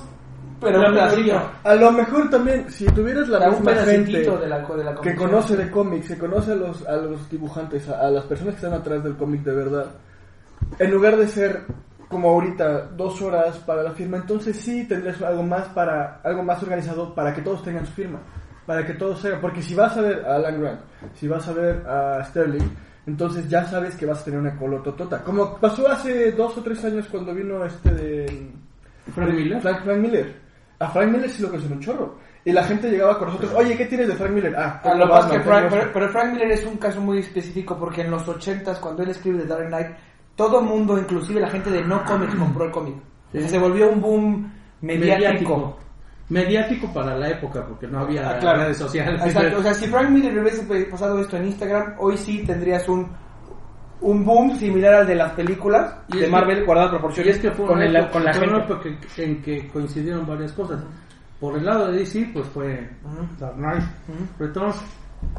Pero 0.61 0.81
la 0.83 0.89
mayoría. 0.91 1.51
A 1.63 1.73
lo 1.73 1.91
mejor 1.91 2.29
también, 2.29 2.69
si 2.69 2.85
tuvieras 2.87 3.27
la 3.27 3.49
un 3.49 3.55
misma 3.55 3.73
gente 3.73 4.11
pedacito 4.11 4.37
de 4.37 4.47
la, 4.47 4.59
de 4.59 4.83
la 4.83 4.95
que 5.01 5.15
conoce 5.15 5.57
de 5.57 5.71
cómics, 5.71 6.07
que 6.09 6.17
conoce 6.19 6.51
a 6.51 6.55
los, 6.55 6.85
a 6.87 6.95
los 6.97 7.27
dibujantes, 7.29 7.89
a, 7.89 7.99
a 8.01 8.11
las 8.11 8.25
personas 8.25 8.53
que 8.53 8.65
están 8.65 8.79
atrás 8.79 9.03
del 9.03 9.15
cómic 9.17 9.41
de 9.41 9.55
verdad, 9.55 9.87
en 10.77 10.91
lugar 10.91 11.17
de 11.17 11.27
ser 11.27 11.65
como 12.07 12.29
ahorita 12.29 12.87
dos 12.95 13.21
horas 13.21 13.57
para 13.59 13.83
la 13.83 13.91
firma, 13.91 14.17
entonces 14.17 14.57
sí 14.57 14.85
tendrías 14.85 15.21
algo 15.21 15.43
más 15.43 15.67
para 15.69 16.21
algo 16.23 16.43
más 16.43 16.61
organizado 16.63 17.13
para 17.13 17.33
que 17.33 17.41
todos 17.41 17.63
tengan 17.63 17.85
su 17.85 17.93
firma, 17.93 18.19
para 18.65 18.85
que 18.85 18.93
todos 18.93 19.19
sean, 19.19 19.39
porque 19.39 19.61
si 19.61 19.75
vas 19.75 19.95
a 19.95 20.01
ver 20.01 20.25
a 20.25 20.35
Alan 20.35 20.59
Grant, 20.59 20.81
si 21.13 21.27
vas 21.27 21.47
a 21.47 21.53
ver 21.53 21.87
a 21.87 22.23
Sterling, 22.25 22.67
entonces 23.05 23.47
ya 23.47 23.65
sabes 23.65 23.95
que 23.95 24.05
vas 24.05 24.21
a 24.21 24.25
tener 24.25 24.39
una 24.39 24.57
colototota, 24.57 25.23
como 25.23 25.57
pasó 25.57 25.87
hace 25.87 26.31
dos 26.31 26.57
o 26.57 26.63
tres 26.63 26.83
años 26.83 27.07
cuando 27.11 27.33
vino 27.33 27.63
este 27.63 27.91
de 27.91 28.51
Frank 29.13 29.33
Miller. 29.33 29.61
Frank, 29.61 29.83
Frank 29.83 29.99
Miller. 29.99 30.35
A 30.79 30.87
Frank 30.89 31.11
Miller 31.11 31.29
sí 31.29 31.41
lo 31.41 31.49
conocen 31.49 31.73
un 31.73 31.79
chorro. 31.79 32.15
Y 32.45 32.51
la 32.53 32.63
gente 32.63 32.89
llegaba 32.89 33.17
con 33.19 33.27
nosotros, 33.27 33.51
oye, 33.53 33.75
¿qué 33.75 33.85
tienes 33.85 34.07
de 34.07 34.15
Frank 34.15 34.31
Miller? 34.31 34.55
Ah, 34.57 34.79
A 34.79 34.81
tengo 34.81 34.95
lo 34.95 35.07
más 35.07 35.25
que 35.25 35.39
Frank, 35.41 35.67
pero, 35.69 35.89
pero 35.93 36.09
Frank 36.09 36.33
Miller 36.33 36.51
es 36.51 36.65
un 36.65 36.77
caso 36.77 37.01
muy 37.01 37.19
específico 37.19 37.77
porque 37.77 38.01
en 38.01 38.11
los 38.11 38.25
80s, 38.25 38.79
cuando 38.79 39.03
él 39.03 39.09
escribe 39.09 39.39
The 39.39 39.47
Dark 39.47 39.67
Knight, 39.67 39.87
todo 40.39 40.61
mundo, 40.61 40.97
inclusive 40.97 41.41
la 41.41 41.49
gente 41.49 41.69
de 41.69 41.83
no 41.83 42.01
cómics, 42.05 42.33
compró 42.39 42.63
el 42.63 42.71
cómic. 42.71 42.95
O 42.95 43.37
sea, 43.37 43.47
se 43.49 43.59
volvió 43.59 43.89
un 43.91 43.99
boom 43.99 44.51
mediático. 44.79 45.77
Mediático 46.29 46.93
para 46.93 47.17
la 47.17 47.27
época, 47.29 47.65
porque 47.67 47.87
no 47.87 47.99
había 47.99 48.29
Ah, 48.29 48.39
claro. 48.39 48.59
redes 48.63 48.77
sociales. 48.77 49.21
Exacto. 49.25 49.59
O 49.59 49.63
sea, 49.63 49.73
si 49.73 49.87
Frank 49.87 50.09
Miller 50.09 50.39
hubiese 50.39 50.63
pasado 50.85 51.19
esto 51.19 51.35
en 51.35 51.47
Instagram, 51.47 51.95
hoy 51.99 52.15
sí 52.17 52.43
tendrías 52.47 52.87
un 52.87 53.07
un 54.01 54.23
boom 54.23 54.55
similar 54.57 54.93
al 54.93 55.07
de 55.07 55.15
las 55.15 55.33
películas 55.33 55.93
Y 56.07 56.19
de 56.19 56.25
que- 56.25 56.31
Marvel 56.31 56.63
guardada 56.65 56.87
Y 56.87 56.91
proporciones 56.91 57.35
es 57.35 57.41
que 57.41 57.51
fue 57.51 57.65
con, 57.65 57.81
el- 57.81 57.91
la 57.91 58.07
gente. 58.33 58.97
en 59.17 59.41
que 59.41 59.67
coincidieron 59.67 60.25
varias 60.25 60.53
cosas. 60.53 60.79
Por 61.37 61.57
el 61.57 61.65
lado 61.65 61.91
de 61.91 61.97
DC, 61.99 62.29
pues 62.31 62.47
fue 62.47 62.89
Dark 63.37 63.55
Knight 63.57 63.83
Returns. 64.39 64.77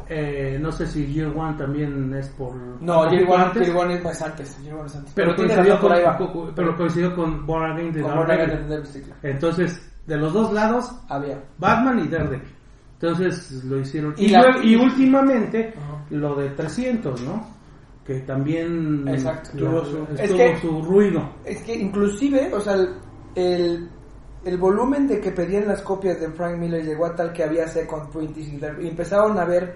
Eh, 0.07 0.57
no 0.61 0.71
sé 0.71 0.87
si 0.87 1.05
Year 1.07 1.31
One 1.35 1.57
también 1.57 2.13
es 2.13 2.27
por. 2.29 2.53
No, 2.81 3.09
Year 3.09 3.23
One, 3.29 3.43
antes, 3.43 3.65
Year 3.67 3.77
One 3.77 3.93
es 3.95 4.03
más 4.03 4.21
antes. 4.21 4.61
Year 4.63 4.75
One 4.75 4.87
es 4.87 4.95
antes. 4.95 5.13
pero, 5.15 5.35
coincidió 5.35 5.79
con, 5.79 5.91
con- 6.33 6.53
pero 6.55 6.75
coincidió 6.75 7.15
con 7.15 7.45
Born 7.45 7.71
Again 7.71 7.91
de 7.93 8.01
Daredevil. 8.01 9.13
Entonces, 9.23 9.91
de 10.07 10.17
los 10.17 10.33
dos 10.33 10.51
lados, 10.51 10.91
Había. 11.07 11.41
Batman 11.57 11.99
y 11.99 12.07
Daredevil. 12.09 12.41
Entonces 12.99 13.63
lo 13.63 13.79
hicieron. 13.79 14.13
Y 14.17 14.25
Y, 14.25 14.29
la- 14.29 14.59
y 14.63 14.75
últimamente 14.75 15.73
lo 16.09 16.35
de 16.35 16.49
300, 16.49 17.21
¿no? 17.21 17.47
Que 18.05 18.19
también 18.21 19.07
Exacto. 19.07 19.51
tuvo 19.57 19.85
su, 19.85 20.07
Es 20.17 20.33
que- 20.33 20.57
su 20.59 20.81
ruido. 20.83 21.29
Es 21.45 21.61
que 21.63 21.75
inclusive, 21.75 22.51
o 22.53 22.59
sea, 22.59 22.73
el, 22.73 22.89
el, 23.35 23.89
el 24.43 24.57
volumen 24.57 25.07
de 25.07 25.19
que 25.21 25.31
pedían 25.31 25.67
las 25.67 25.81
copias 25.81 26.19
de 26.19 26.29
Frank 26.31 26.57
Miller 26.57 26.83
llegó 26.83 27.05
a 27.05 27.15
tal 27.15 27.31
que 27.33 27.43
había 27.43 27.67
second 27.67 28.09
printings 28.09 28.47
y, 28.49 28.83
y 28.83 28.87
empezaron 28.87 29.37
a 29.37 29.45
ver 29.45 29.75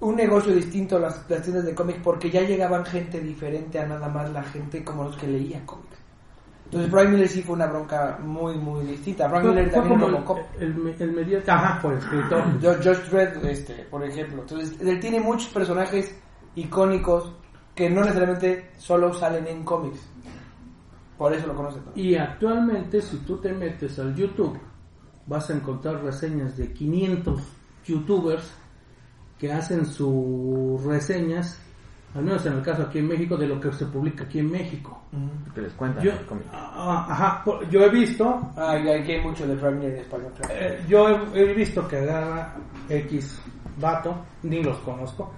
un 0.00 0.16
negocio 0.16 0.52
distinto 0.52 0.98
las, 0.98 1.24
las 1.30 1.42
tiendas 1.42 1.64
de 1.64 1.74
cómics 1.74 2.00
porque 2.02 2.30
ya 2.30 2.42
llegaban 2.42 2.84
gente 2.84 3.20
diferente 3.20 3.78
a 3.78 3.86
nada 3.86 4.08
más 4.08 4.30
la 4.32 4.42
gente 4.42 4.84
como 4.84 5.04
los 5.04 5.16
que 5.16 5.26
leían 5.26 5.64
cómics. 5.64 5.86
Entonces 6.66 6.90
Frank 6.90 7.08
Miller 7.10 7.28
sí 7.28 7.42
fue 7.42 7.54
una 7.54 7.66
bronca 7.66 8.18
muy, 8.20 8.56
muy 8.56 8.84
distinta. 8.84 9.28
Frank 9.30 9.44
Miller 9.44 9.70
también 9.70 10.00
como 10.00 10.12
Robocop. 10.12 10.38
el, 10.58 10.72
el, 10.88 10.94
el 11.02 11.12
medio- 11.12 11.40
Ajá, 11.46 11.80
por 11.80 11.94
escritor. 11.94 12.42
Josh 12.62 13.08
Dredd, 13.08 13.44
este, 13.46 13.74
por 13.88 14.02
ejemplo. 14.04 14.42
Entonces, 14.42 14.80
él 14.80 14.98
tiene 14.98 15.20
muchos 15.20 15.48
personajes 15.52 16.12
icónicos 16.56 17.32
que 17.74 17.88
no 17.88 18.00
necesariamente 18.00 18.70
solo 18.78 19.14
salen 19.14 19.46
en 19.46 19.62
cómics. 19.64 20.00
Por 21.18 21.32
eso 21.32 21.46
lo 21.46 21.54
conocen. 21.54 21.82
¿no? 21.86 21.92
Y 21.94 22.14
actualmente, 22.16 23.00
si 23.00 23.16
tú 23.18 23.38
te 23.38 23.52
metes 23.52 23.98
al 23.98 24.14
YouTube, 24.14 24.58
vas 25.26 25.48
a 25.50 25.54
encontrar 25.54 26.02
reseñas 26.02 26.56
de 26.56 26.72
500 26.72 27.40
youtubers 27.86 28.52
que 29.38 29.52
hacen 29.52 29.84
sus 29.86 30.82
reseñas, 30.84 31.60
al 32.14 32.24
menos 32.24 32.44
en 32.46 32.54
el 32.54 32.62
caso 32.62 32.82
aquí 32.82 32.98
en 32.98 33.08
México, 33.08 33.36
de 33.36 33.46
lo 33.46 33.60
que 33.60 33.72
se 33.72 33.86
publica 33.86 34.24
aquí 34.24 34.38
en 34.38 34.50
México. 34.50 35.02
que 35.54 35.60
les 35.62 35.72
cuentan. 35.74 36.02
Yo, 36.04 36.12
ah, 36.52 37.06
ajá, 37.08 37.44
yo 37.70 37.80
he 37.82 37.90
visto, 37.90 38.50
Ah, 38.56 38.78
y 38.78 38.88
aquí 38.88 39.12
hay 39.12 39.22
mucho 39.22 39.46
de 39.46 39.54
Miller 39.54 39.92
en 39.94 39.98
español. 40.00 40.32
eh, 40.50 40.84
yo 40.88 41.08
he, 41.34 41.40
he 41.50 41.54
visto 41.54 41.86
que 41.88 41.96
agarra 41.98 42.54
X 42.88 43.40
vato, 43.78 44.16
ni 44.42 44.62
los 44.62 44.78
conozco, 44.78 45.32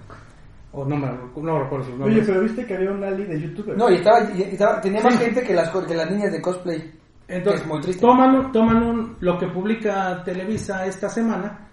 o 0.71 0.85
no 0.85 0.95
me 0.95 1.07
no 1.07 1.59
recuerdo 1.63 1.85
sus 1.85 1.93
Oye, 1.95 1.99
nombres. 2.03 2.27
pero 2.27 2.41
viste 2.41 2.65
que 2.65 2.75
había 2.75 2.91
un 2.91 3.03
ali 3.03 3.23
de 3.25 3.41
youtubers. 3.41 3.77
No, 3.77 3.89
y 3.89 3.95
estaba, 3.95 4.19
y 4.31 4.41
estaba- 4.43 4.79
tenía 4.81 5.01
más 5.01 5.13
Sí. 5.15 5.19
gente 5.25 5.43
que 5.43 5.53
las, 5.53 5.69
co- 5.69 5.85
que 5.85 5.95
las 5.95 6.09
niñas 6.11 6.31
de 6.31 6.41
cosplay. 6.41 6.93
Entonces, 7.27 7.61
es 7.61 7.67
muy 7.67 7.81
triste. 7.81 8.01
toman, 8.01 8.35
un- 8.35 8.51
toman 8.51 8.83
un- 8.83 9.17
lo 9.19 9.37
que 9.37 9.47
publica 9.47 10.23
Televisa 10.23 10.85
esta 10.85 11.09
semana 11.09 11.67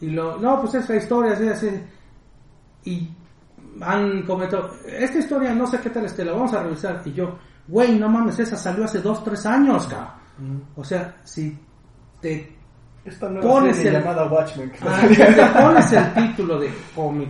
y 0.00 0.10
lo, 0.10 0.36
no, 0.38 0.60
pues 0.60 0.74
esa 0.74 0.94
historia, 0.96 1.32
así, 1.32 1.48
así, 1.48 1.68
y 2.84 3.08
han 3.80 4.22
comentado, 4.22 4.70
esta 4.86 5.18
historia 5.18 5.54
no 5.54 5.66
sé 5.66 5.78
qué 5.80 5.90
tal 5.90 6.04
esté, 6.04 6.24
la 6.24 6.32
vamos 6.32 6.52
a 6.52 6.62
revisar, 6.62 7.02
y 7.04 7.12
yo, 7.12 7.38
güey, 7.68 7.98
no 7.98 8.08
mames, 8.08 8.38
esa 8.38 8.56
salió 8.56 8.84
hace 8.84 9.00
dos, 9.00 9.22
tres 9.24 9.44
años, 9.46 9.86
cabrón. 9.86 10.64
O 10.76 10.82
sea, 10.84 11.16
si 11.24 11.56
te, 12.20 12.56
Esta 13.04 13.28
nueva 13.30 13.48
Pones 13.48 13.76
serie 13.76 13.92
el- 13.98 14.04
llamada 14.04 14.26
Watchmen. 14.30 14.70
ah, 14.82 15.02
si 15.08 15.16
te 15.16 15.46
pones 15.62 15.92
el 15.92 16.14
título 16.14 16.58
de 16.60 16.70
cómic, 16.94 17.28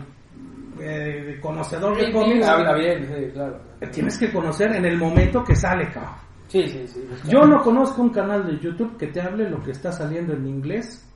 eh, 0.81 1.39
conocedor 1.41 1.97
de 1.97 2.13
cómics, 2.13 2.47
Habla 2.47 2.75
bien, 2.75 3.07
sí, 3.07 3.31
claro. 3.33 3.61
tienes 3.93 4.19
que 4.19 4.33
conocer 4.33 4.75
en 4.75 4.85
el 4.85 4.97
momento 4.99 5.43
que 5.45 5.55
sale, 5.55 5.89
cabrón. 5.91 6.15
Sí, 6.49 6.67
sí, 6.67 6.87
sí. 6.89 7.05
Yo 7.29 7.45
no 7.45 7.63
conozco 7.63 8.03
un 8.03 8.11
canal 8.11 8.45
de 8.47 8.59
YouTube 8.59 8.97
que 8.97 9.07
te 9.07 9.21
hable 9.21 9.49
lo 9.49 9.63
que 9.63 9.71
está 9.71 9.93
saliendo 9.93 10.33
en 10.33 10.47
inglés, 10.47 11.07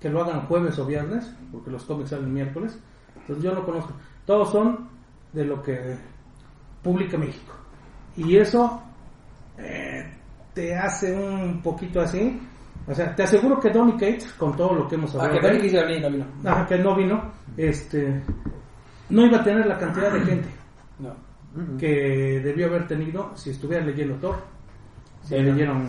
que 0.00 0.08
lo 0.08 0.22
hagan 0.22 0.46
jueves 0.46 0.78
o 0.78 0.86
viernes, 0.86 1.34
porque 1.52 1.70
los 1.70 1.84
cómics 1.84 2.10
salen 2.10 2.32
miércoles. 2.32 2.78
Entonces 3.16 3.44
yo 3.44 3.52
no 3.52 3.64
conozco. 3.64 3.92
Todos 4.24 4.50
son 4.50 4.88
de 5.32 5.44
lo 5.44 5.62
que 5.62 5.94
publica 6.82 7.18
México. 7.18 7.52
Y 8.16 8.36
eso 8.38 8.82
eh, 9.58 10.10
te 10.54 10.74
hace 10.74 11.14
un 11.14 11.60
poquito 11.62 12.00
así. 12.00 12.40
O 12.86 12.94
sea, 12.94 13.14
te 13.14 13.24
aseguro 13.24 13.60
que 13.60 13.68
Donny 13.70 13.92
Cates, 13.92 14.32
con 14.38 14.56
todo 14.56 14.72
lo 14.74 14.88
que 14.88 14.94
hemos 14.94 15.14
Ah, 15.14 15.18
hablado, 15.24 15.34
que 15.34 15.40
Tony 15.46 15.56
él, 15.56 15.62
quisiera 15.62 15.86
venir, 15.86 16.02
no 16.02 16.10
vino. 16.10 16.26
ajá, 16.50 16.66
que 16.66 16.78
no 16.78 16.96
vino, 16.96 17.32
este, 17.58 18.22
no 19.10 19.26
iba 19.26 19.38
a 19.38 19.44
tener 19.44 19.66
la 19.66 19.78
cantidad 19.78 20.10
de 20.12 20.20
gente 20.20 20.48
No. 20.98 21.10
que 21.78 22.40
debió 22.42 22.66
haber 22.66 22.86
tenido 22.86 23.30
si 23.34 23.50
estuviera 23.50 23.84
leyendo 23.84 24.14
Thor. 24.16 24.36
Si 25.22 25.34
Sí, 25.36 25.42
¿no? 25.42 25.52
leyeron. 25.52 25.86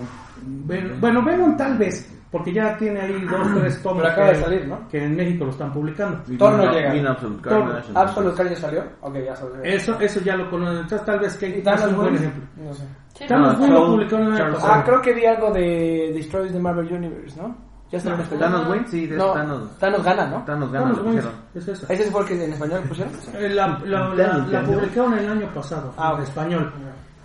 Bueno, 1.00 1.24
Venom 1.24 1.56
tal 1.56 1.78
vez, 1.78 2.12
porque 2.32 2.52
ya 2.52 2.76
tiene 2.78 3.00
ahí 3.00 3.22
dos, 3.30 3.48
tres 3.60 3.82
tomos 3.82 4.02
Pero 4.02 4.12
acaba 4.14 4.32
que, 4.32 4.38
de 4.38 4.44
salir, 4.44 4.68
¿no? 4.68 4.88
que 4.90 5.04
en 5.04 5.16
México 5.16 5.46
lo 5.46 5.52
están 5.52 5.72
publicando. 5.72 6.22
Y 6.28 6.36
Thor 6.38 6.54
no 6.54 6.60
Vino- 6.64 6.74
llega. 6.74 7.12
Absolute 7.12 7.50
Thor- 7.50 7.64
Carnage. 7.66 7.92
Absolute 7.96 8.36
Carnage 8.38 8.56
salió. 8.58 8.84
Ok, 9.02 9.16
ya 9.26 9.36
salió. 9.36 9.64
Eso, 9.64 10.00
eso 10.00 10.20
ya 10.22 10.36
lo 10.36 10.50
conocen. 10.50 10.78
Entonces 10.82 11.06
tal 11.06 11.20
vez 11.20 11.38
que 11.38 11.48
¿Y 11.50 11.60
es 11.66 11.84
un 11.86 11.96
buen 11.96 12.16
ejemplo. 12.16 12.44
No 12.58 12.74
sé. 12.74 12.84
Thanos 13.28 13.60
No, 13.60 13.68
Charles- 13.68 13.86
publicaron 13.86 14.34
el. 14.36 14.56
Ah, 14.64 14.84
creo 14.86 15.02
que 15.02 15.14
vi 15.14 15.26
algo 15.26 15.52
de 15.52 16.12
Destroys 16.14 16.52
the 16.52 16.60
Marvel 16.60 16.92
Universe, 16.92 17.40
¿no? 17.40 17.56
Ya 17.92 17.98
está 17.98 18.14
en 18.14 18.22
español. 18.22 18.40
Thanos 18.52 18.68
Wayne, 18.70 18.88
sí, 18.88 19.08
de 19.08 19.18
No, 19.18 19.32
Thanos. 19.34 19.78
Thanos 19.78 20.04
gana, 20.04 20.28
¿no? 20.28 20.44
Thanos 20.46 20.72
gana, 20.72 20.84
Thanos 20.86 20.98
lo 21.00 21.04
Wayne, 21.04 21.22
es 21.56 21.68
esa. 21.68 21.94
¿Ese 21.94 22.12
fue 22.12 22.22
el 22.22 22.28
que 22.28 22.46
en 22.46 22.54
español 22.54 22.82
pusieron? 22.88 23.14
Eh, 23.36 23.50
La, 23.50 23.68
la, 23.86 24.08
la, 24.16 24.38
la 24.38 24.62
publicaron 24.64 25.18
el 25.20 25.30
año 25.30 25.48
pasado 25.54 25.94
Ah, 25.98 26.14
en 26.18 26.24
español. 26.24 26.74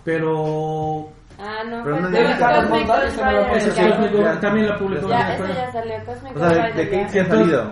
Pero 0.03 1.09
Ah, 1.39 1.63
no, 1.69 1.83
Pero 1.83 1.97
fue 1.97 2.09
no 2.09 2.17
Thanos 2.37 2.65
Cosmic 2.69 4.13
Ghost 4.13 4.41
también 4.41 4.67
la 4.67 4.77
publicó 4.77 5.03
en 5.05 5.09
Ya, 5.11 5.33
español. 5.33 5.55
ya 5.57 5.71
salió. 5.71 5.93
Cosmic 6.05 6.35
O 6.35 6.39
sea, 6.39 6.71
¿de 6.71 6.89
qué 6.89 7.09
sí 7.09 7.19
ha 7.19 7.25
salido? 7.27 7.63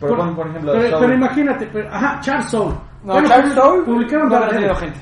Por, 0.00 0.16
Por- 0.16 0.34
por, 0.34 0.46
ejemplo, 0.48 0.72
pero, 0.72 0.90
Soul. 0.90 1.00
pero 1.00 1.14
imagínate, 1.14 1.70
pero- 1.72 1.88
ajá, 1.94 2.20
Charles 2.22 2.46
Soule. 2.50 2.74
No, 3.04 3.12
Bueno, 3.12 3.28
Charles 3.28 3.54
Soule 3.54 3.82
publicaron 3.84 4.28
no 4.28 4.34
Daredevil. 4.40 4.74
gente. 4.76 5.00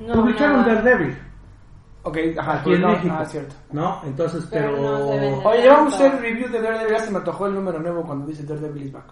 No, 0.00 0.14
publicaron 0.14 0.56
no. 0.60 0.66
Daredevil, 0.66 1.18
Ok, 2.04 2.18
ajá, 2.36 2.54
aquí 2.60 2.72
en 2.72 2.80
no, 2.80 2.88
México. 2.88 3.14
ah, 3.16 3.24
cierto. 3.24 3.54
¿No? 3.72 4.00
Entonces, 4.04 4.44
Pero 4.50 4.72
pero. 4.76 4.82
no. 4.82 5.38
Oye, 5.48 5.68
vamos 5.68 5.92
a 5.92 5.96
hacer 5.96 6.20
review 6.20 6.48
de 6.50 6.60
Daredevil. 6.60 6.96
Ya 6.96 7.04
se 7.04 7.10
me 7.12 7.18
antojó 7.18 7.46
el 7.46 7.54
número 7.54 7.78
nuevo 7.78 8.02
cuando 8.04 8.26
dice 8.26 8.42
Daredevil 8.44 8.82
is 8.86 8.92
back. 8.92 9.04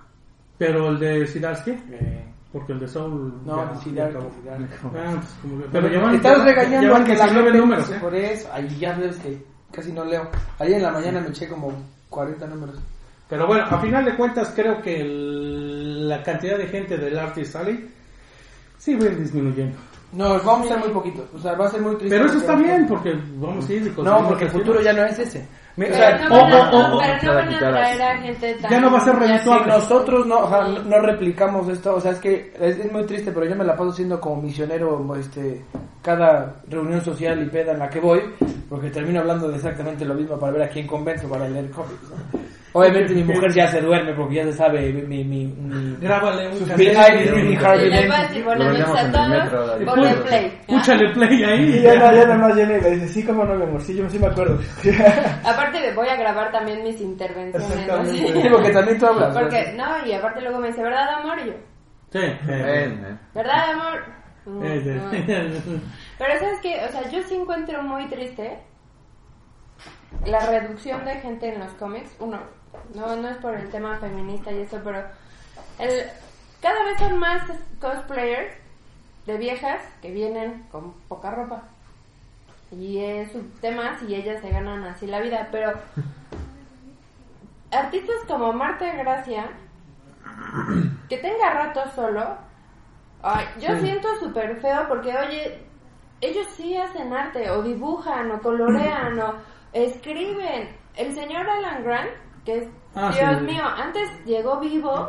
Pero 0.59 0.88
el 0.88 0.99
de 0.99 1.26
Sidarsky, 1.26 1.70
Eh, 1.70 2.24
porque 2.53 2.72
el 2.72 2.80
de 2.80 2.88
Soul. 2.88 3.32
no. 3.47 3.57
Daredevil. 3.57 4.01
Ah, 4.01 4.16
pues, 5.14 5.36
como 5.41 5.59
que- 5.62 5.68
pero 5.70 5.88
llevan, 5.88 6.14
Estás 6.16 6.45
regañando 6.45 6.80
llevan 6.88 7.03
a 7.03 7.05
que 7.05 7.14
la 7.14 7.24
19 7.24 7.45
gente 7.45 7.59
números, 7.61 7.91
¿eh? 7.91 7.99
por 8.01 8.14
eso. 8.14 8.49
Ahí 8.53 8.68
ya 8.78 8.93
ves 8.97 9.16
que 9.18 9.45
casi 9.70 9.93
no 9.93 10.05
leo. 10.05 10.28
Ayer 10.59 10.76
en 10.78 10.82
la 10.82 10.91
mañana 10.91 11.20
me 11.20 11.28
eché 11.28 11.49
como 11.49 11.72
40 12.09 12.47
números. 12.49 12.76
Pero 13.28 13.47
bueno, 13.47 13.64
a 13.70 13.78
final 13.78 14.05
de 14.05 14.16
cuentas, 14.16 14.53
creo 14.57 14.82
que 14.82 15.01
el- 15.01 16.09
la 16.09 16.22
cantidad 16.24 16.59
de 16.59 16.66
gente 16.66 16.97
del 16.99 17.16
Artist 17.16 17.55
Alley 17.55 17.88
sí 18.78 18.97
va 18.97 19.05
a 19.05 19.11
ir 19.12 19.18
disminuyendo. 19.18 19.78
No, 20.12 20.38
vamos 20.42 20.66
a 20.66 20.70
ser 20.70 20.78
muy 20.78 20.88
poquitos. 20.88 21.24
O 21.34 21.38
sea, 21.38 21.52
va 21.54 21.66
a 21.66 21.70
ser 21.70 21.80
muy 21.82 21.94
triste. 21.96 22.16
Pero 22.16 22.28
eso 22.28 22.38
está 22.38 22.56
bien, 22.56 22.86
porque 22.88 23.14
vamos 23.36 23.68
a 23.68 23.72
ir 23.72 23.82
y 23.82 23.88
No, 23.90 23.94
conseguimos 23.94 24.28
porque 24.28 24.44
el 24.44 24.50
futuro 24.50 24.80
ya 24.82 24.92
no 24.92 25.04
es 25.04 25.18
ese. 25.18 25.46
Mi- 25.76 25.84
o 25.86 25.88
Pero 25.88 25.96
sea, 25.98 26.28
no 26.28 26.34
o- 26.34 26.42
van 26.42 26.52
a, 26.52 26.70
o- 26.70 26.72
no, 26.88 26.96
o- 26.96 27.00
pero 27.00 27.20
se 27.20 27.26
no 27.26 27.32
va 27.32 27.38
a 27.38 27.42
van 27.44 27.48
a 27.48 27.52
quitar 27.54 27.72
traer 27.72 28.02
así. 28.02 28.02
a 28.02 28.22
gente 28.22 28.54
tan... 28.54 28.70
Ya 28.72 28.80
no 28.80 28.90
va 28.90 28.98
a 28.98 29.04
ser 29.04 29.16
redituable. 29.16 29.64
si 29.64 29.70
nosotros 29.70 30.26
no, 30.26 30.38
o 30.40 30.48
sea, 30.48 30.61
no, 30.62 30.82
no 30.82 30.98
replicamos 31.00 31.68
esto, 31.68 31.94
o 31.94 32.00
sea, 32.00 32.11
es 32.11 32.18
que 32.18 32.52
es, 32.61 32.78
es 32.78 32.92
muy 32.92 33.04
triste, 33.04 33.30
pero 33.30 33.46
yo 33.46 33.54
me 33.54 33.64
la 33.64 33.76
paso 33.76 33.92
siendo 33.92 34.20
como 34.20 34.42
misionero 34.42 35.14
este, 35.16 35.62
cada 36.02 36.56
reunión 36.68 37.00
social 37.04 37.40
y 37.42 37.46
peda 37.46 37.72
en 37.72 37.78
la 37.78 37.88
que 37.88 38.00
voy, 38.00 38.20
porque 38.68 38.90
termino 38.90 39.20
hablando 39.20 39.48
de 39.48 39.56
exactamente 39.56 40.04
lo 40.04 40.14
mismo 40.14 40.36
para 40.38 40.52
ver 40.52 40.62
a 40.62 40.68
quién 40.68 40.86
convenzo 40.88 41.28
para 41.28 41.48
leer 41.48 41.70
cómics. 41.70 42.02
¿no? 42.11 42.39
Obviamente 42.72 43.14
mi 43.14 43.24
mujer 43.24 43.52
ya 43.52 43.66
se 43.66 43.80
duerme 43.80 44.12
porque 44.14 44.36
ya 44.36 44.44
se 44.44 44.52
sabe 44.52 44.92
mi... 44.92 45.24
mi, 45.24 45.24
mi 45.24 45.96
Grábale 46.00 46.48
un 46.48 46.58
ponle 49.84 50.14
play. 50.26 50.58
Púchale 50.66 51.10
play 51.12 51.44
ahí. 51.44 51.78
Y 51.78 51.82
ya, 51.82 51.94
no, 51.96 52.14
ya 52.14 52.26
nomás 52.26 52.54
llena 52.54 52.78
y 52.78 52.80
le 52.80 52.90
dice, 52.90 53.08
sí, 53.08 53.24
cómo 53.24 53.44
no, 53.44 53.54
mi 53.54 53.62
amor, 53.64 53.80
sí, 53.80 53.96
yo 53.96 54.08
sí 54.08 54.18
me 54.18 54.26
acuerdo. 54.28 54.58
Aparte 55.44 55.80
de- 55.80 55.92
voy 55.94 56.08
a 56.08 56.16
grabar 56.16 56.50
también 56.52 56.82
mis 56.82 57.00
intervenciones. 57.00 57.68
¿no? 57.68 57.74
Exactamente. 57.74 58.42
Sí, 58.42 58.48
porque 58.50 58.70
también 58.70 58.98
tú 58.98 59.06
hablas. 59.06 59.36
Porque, 59.36 59.72
no, 59.76 60.06
y 60.06 60.12
aparte 60.12 60.40
luego 60.40 60.58
me 60.58 60.68
dice, 60.68 60.82
¿verdad, 60.82 61.08
amor? 61.20 61.38
Y 61.40 61.46
yo, 61.48 61.52
Sí. 62.12 62.18
eh. 62.48 63.16
¿verdad, 63.34 63.70
amor? 63.72 64.04
Mm, 64.46 64.60
no. 64.62 65.10
Pero 66.18 66.38
sabes 66.38 66.60
que, 66.62 66.74
o 66.84 66.88
sea, 66.90 67.10
yo 67.10 67.22
sí 67.28 67.34
encuentro 67.34 67.82
muy 67.82 68.06
triste 68.08 68.58
la 70.24 70.47
reducción 70.47 71.05
de 71.05 71.16
gente 71.16 71.53
en 71.53 71.61
los 71.61 71.72
cómics. 71.74 72.11
Uno, 72.18 72.41
no, 72.95 73.16
no 73.16 73.28
es 73.28 73.37
por 73.39 73.55
el 73.55 73.68
tema 73.70 73.99
feminista 73.99 74.53
y 74.53 74.62
eso, 74.62 74.81
pero 74.85 75.03
el, 75.78 76.05
cada 76.61 76.85
vez 76.85 76.99
son 76.99 77.18
más 77.18 77.43
cosplayers 77.81 78.55
de 79.26 79.39
viejas 79.39 79.81
que 80.03 80.11
vienen 80.11 80.66
con 80.70 80.93
poca 81.09 81.31
ropa. 81.31 81.62
Y 82.72 82.99
es 82.99 83.33
su 83.33 83.43
tema 83.61 83.99
si 83.99 84.14
ellas 84.14 84.41
se 84.41 84.51
ganan 84.51 84.85
así 84.85 85.07
la 85.07 85.20
vida, 85.20 85.49
pero 85.51 85.72
artistas 87.72 88.16
como 88.28 88.53
Marta 88.53 88.93
Gracia, 88.95 89.51
que 91.09 91.18
tenga 91.18 91.51
rato 91.51 91.83
solo, 91.95 92.37
ay, 93.22 93.47
yo 93.61 93.76
siento 93.81 94.09
súper 94.20 94.61
feo 94.61 94.87
porque, 94.89 95.16
oye, 95.16 95.59
ellos 96.20 96.47
sí 96.57 96.76
hacen 96.76 97.12
arte, 97.12 97.51
o 97.51 97.62
dibujan, 97.62 98.31
o 98.31 98.41
colorean, 98.41 99.18
o 99.18 99.35
escriben. 99.72 100.68
El 100.96 101.14
señor 101.14 101.48
Alan 101.48 101.82
Grant, 101.84 102.10
que 102.44 102.58
es, 102.58 102.68
Ah, 102.92 103.12
Dios 103.16 103.36
sí. 103.38 103.44
mío, 103.44 103.62
antes 103.64 104.10
llegó 104.26 104.58
vivo, 104.58 105.08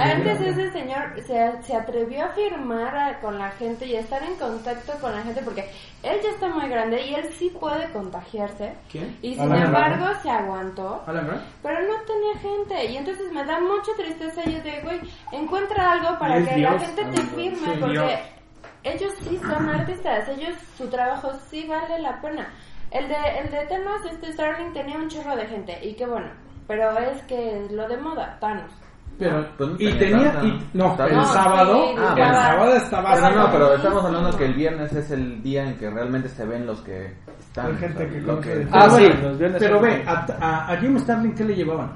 antes 0.00 0.40
ese 0.40 0.72
señor 0.72 1.12
se, 1.24 1.62
se 1.62 1.76
atrevió 1.76 2.24
a 2.24 2.28
firmar 2.30 2.96
a- 2.96 3.20
con 3.20 3.38
la 3.38 3.50
gente 3.52 3.86
y 3.86 3.94
a 3.94 4.00
estar 4.00 4.20
en 4.24 4.34
contacto 4.34 4.94
con 5.00 5.12
la 5.12 5.22
gente 5.22 5.40
porque 5.42 5.60
él 6.02 6.18
ya 6.24 6.30
está 6.30 6.48
muy 6.48 6.68
grande 6.68 7.00
y 7.06 7.14
él 7.14 7.28
sí 7.38 7.50
puede 7.50 7.88
contagiarse. 7.92 8.74
¿Quién? 8.90 9.16
Y 9.22 9.34
sin 9.34 9.42
Alan 9.44 9.66
embargo 9.66 10.06
se 10.22 10.28
aguantó. 10.28 11.04
Alan. 11.06 11.40
Pero 11.62 11.80
no 11.82 11.94
tenía 12.02 12.36
gente 12.40 12.84
y 12.86 12.96
entonces 12.96 13.30
me 13.32 13.44
da 13.44 13.60
mucha 13.60 13.92
tristeza 13.96 14.42
y 14.46 14.54
yo 14.54 14.60
digo, 14.62 14.76
güey, 14.82 15.00
encuentra 15.30 15.92
algo 15.92 16.18
para 16.18 16.44
que 16.44 16.56
la 16.58 16.78
gente 16.80 17.04
te 17.04 17.22
firme 17.22 17.74
sí, 17.74 17.78
porque 17.78 17.92
Dios. 17.92 18.10
ellos 18.82 19.12
sí 19.22 19.38
son 19.48 19.68
artistas, 19.68 20.28
ellos 20.30 20.54
su 20.76 20.88
trabajo 20.88 21.30
sí 21.48 21.64
vale 21.68 22.00
la 22.00 22.20
pena. 22.20 22.48
El 22.90 23.08
de 23.08 23.14
el 23.42 23.50
de 23.50 23.66
Thanos, 23.66 24.00
este 24.10 24.32
Starling 24.32 24.72
tenía 24.72 24.96
un 24.96 25.08
chorro 25.08 25.36
de 25.36 25.46
gente 25.46 25.78
y 25.86 25.94
qué 25.94 26.06
bueno, 26.06 26.28
pero 26.66 26.90
es 26.98 27.20
que 27.24 27.66
lo 27.70 27.86
de 27.88 27.96
moda, 27.98 28.38
Thanos. 28.40 28.70
Pero, 29.18 29.40
no 29.58 29.74
y 29.80 29.92
tenía 29.98 30.32
tanta, 30.32 30.46
y, 30.46 30.68
¿no? 30.74 30.96
el. 31.06 31.16
No, 31.16 31.24
sábado, 31.24 31.74
sí, 31.74 31.94
Ah, 31.98 32.08
el 32.10 32.14
bueno. 32.18 32.34
sábado 32.34 32.74
estaba 32.76 33.14
Pero 33.14 33.30
no, 33.34 33.50
pero 33.52 33.74
estamos 33.74 34.04
hablando 34.04 34.38
que 34.38 34.44
el 34.44 34.54
viernes 34.54 34.92
es 34.92 35.10
el 35.10 35.42
día 35.42 35.64
en 35.68 35.76
que 35.76 35.90
realmente 35.90 36.28
se 36.28 36.46
ven 36.46 36.66
los 36.66 36.80
que 36.82 37.12
están. 37.40 37.72
La 37.72 37.78
gente 37.78 38.08
que 38.08 38.20
lo 38.20 38.40
que- 38.40 38.68
Ah, 38.70 38.86
Pero 38.88 39.36
sí, 39.36 39.54
Pero 39.58 39.80
ve, 39.80 40.04
a, 40.06 40.24
a, 40.40 40.72
a 40.72 40.76
Jim 40.76 40.96
Starlin, 41.00 41.34
¿qué 41.34 41.44
le 41.44 41.56
llevaban? 41.56 41.90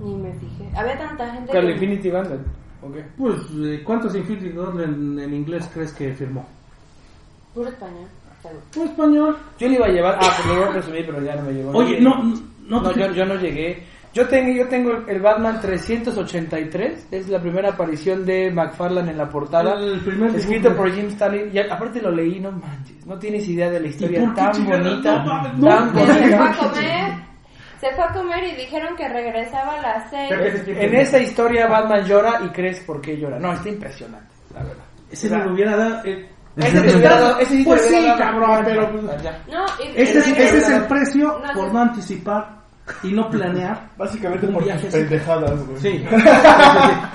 Ni 0.00 0.14
me 0.14 0.32
fijé. 0.34 0.70
Había 0.76 0.98
tanta 0.98 1.32
gente 1.32 1.58
el 1.58 1.66
que- 1.66 1.72
Infinity 1.72 2.10
Gauntlet. 2.10 2.40
¿O 2.82 2.92
qué? 2.92 3.04
Pues, 3.16 3.36
eh, 3.56 3.82
¿cuántos 3.84 4.14
Infinity 4.14 4.50
Gauntlet 4.50 4.88
en, 4.88 5.18
en 5.18 5.34
inglés 5.34 5.70
crees 5.72 5.92
que 5.94 6.12
firmó? 6.12 6.46
puro 7.54 7.70
español. 7.70 8.06
Un 8.76 8.82
español. 8.88 9.36
Yo 9.58 9.68
le 9.68 9.74
iba 9.74 9.86
a 9.86 9.90
llevar, 9.90 10.18
ah, 10.20 10.32
pues 10.36 10.46
lo 10.48 10.54
voy 10.60 10.68
a 10.68 10.72
presumir, 10.72 11.06
pero 11.06 11.22
ya 11.22 11.34
no 11.36 11.42
me 11.42 11.52
llevó. 11.52 11.70
Oye, 11.78 12.00
no, 12.00 12.22
no, 12.22 12.34
No, 12.68 12.80
no, 12.82 12.92
yo, 12.92 13.12
yo 13.12 13.24
no 13.24 13.34
llegué. 13.36 13.82
Yo 14.14 14.26
tengo, 14.26 14.50
yo 14.52 14.66
tengo 14.68 14.90
el 15.06 15.20
Batman 15.20 15.60
383, 15.60 17.08
es 17.10 17.28
la 17.28 17.40
primera 17.40 17.70
aparición 17.70 18.24
de 18.24 18.50
McFarlane 18.50 19.10
en 19.12 19.18
la 19.18 19.28
portada. 19.28 19.74
El 19.74 20.00
primer 20.00 20.34
escrito 20.34 20.70
dibujo. 20.70 20.76
por 20.84 20.92
Jim 20.92 21.10
Starlin. 21.10 21.50
Y 21.52 21.58
aparte 21.58 22.00
lo 22.00 22.10
leí, 22.10 22.40
no 22.40 22.50
manches, 22.50 23.06
no 23.06 23.18
tienes 23.18 23.46
idea 23.48 23.70
de 23.70 23.80
la 23.80 23.86
¿Y 23.86 23.90
historia 23.90 24.32
tan 24.34 24.64
bonita. 24.66 25.18
No 25.22 25.24
mames, 25.24 25.58
no. 25.58 25.68
tan 25.68 25.94
Se 25.94 26.00
fue 26.00 26.34
a 26.34 26.38
bonita. 26.38 26.58
comer. 26.58 27.12
Se 27.80 27.94
fue 27.94 28.04
a 28.04 28.12
comer 28.12 28.44
y 28.44 28.56
dijeron 28.56 28.96
que 28.96 29.08
regresaba 29.08 29.74
a 29.74 29.82
las 29.82 30.10
seis. 30.10 30.32
En 30.66 30.94
esa 30.96 31.18
historia 31.18 31.68
Batman 31.68 32.04
llora 32.04 32.40
y 32.44 32.48
crees 32.48 32.80
por 32.80 33.00
qué 33.00 33.16
llora. 33.16 33.38
No, 33.38 33.52
está 33.52 33.68
impresionante, 33.68 34.34
la 34.54 34.64
verdad. 34.64 34.84
Ese 35.12 35.30
me 35.30 35.44
lo 35.44 35.52
hubiera 35.52 35.76
dado. 35.76 36.04
eh, 36.04 36.28
Ese 36.58 36.80
te 36.80 36.96
hubiera 36.96 37.20
dado- 37.20 37.38
ese 37.38 37.50
sí 37.52 37.58
te 37.64 37.70
Pues 37.70 37.82
sí, 37.82 38.06
cabrón, 38.18 38.62
pero. 38.64 38.90
pues. 38.90 39.02
No, 39.04 39.64
y- 39.84 40.00
Ese, 40.02 40.18
es- 40.18 40.28
y- 40.28 40.32
ese 40.32 40.58
es 40.58 40.68
el 40.68 40.82
precio 40.84 41.38
No, 41.46 41.52
por 41.54 41.66
sí. 41.68 41.72
no 41.72 41.80
anticipar 41.80 42.58
y 43.02 43.12
no 43.12 43.28
planear. 43.30 43.88
Básicamente 43.98 44.46
por 44.48 44.64
viaje 44.64 44.88
pendejadas, 44.90 45.66
güey. 45.66 45.78
Sí. 45.80 46.04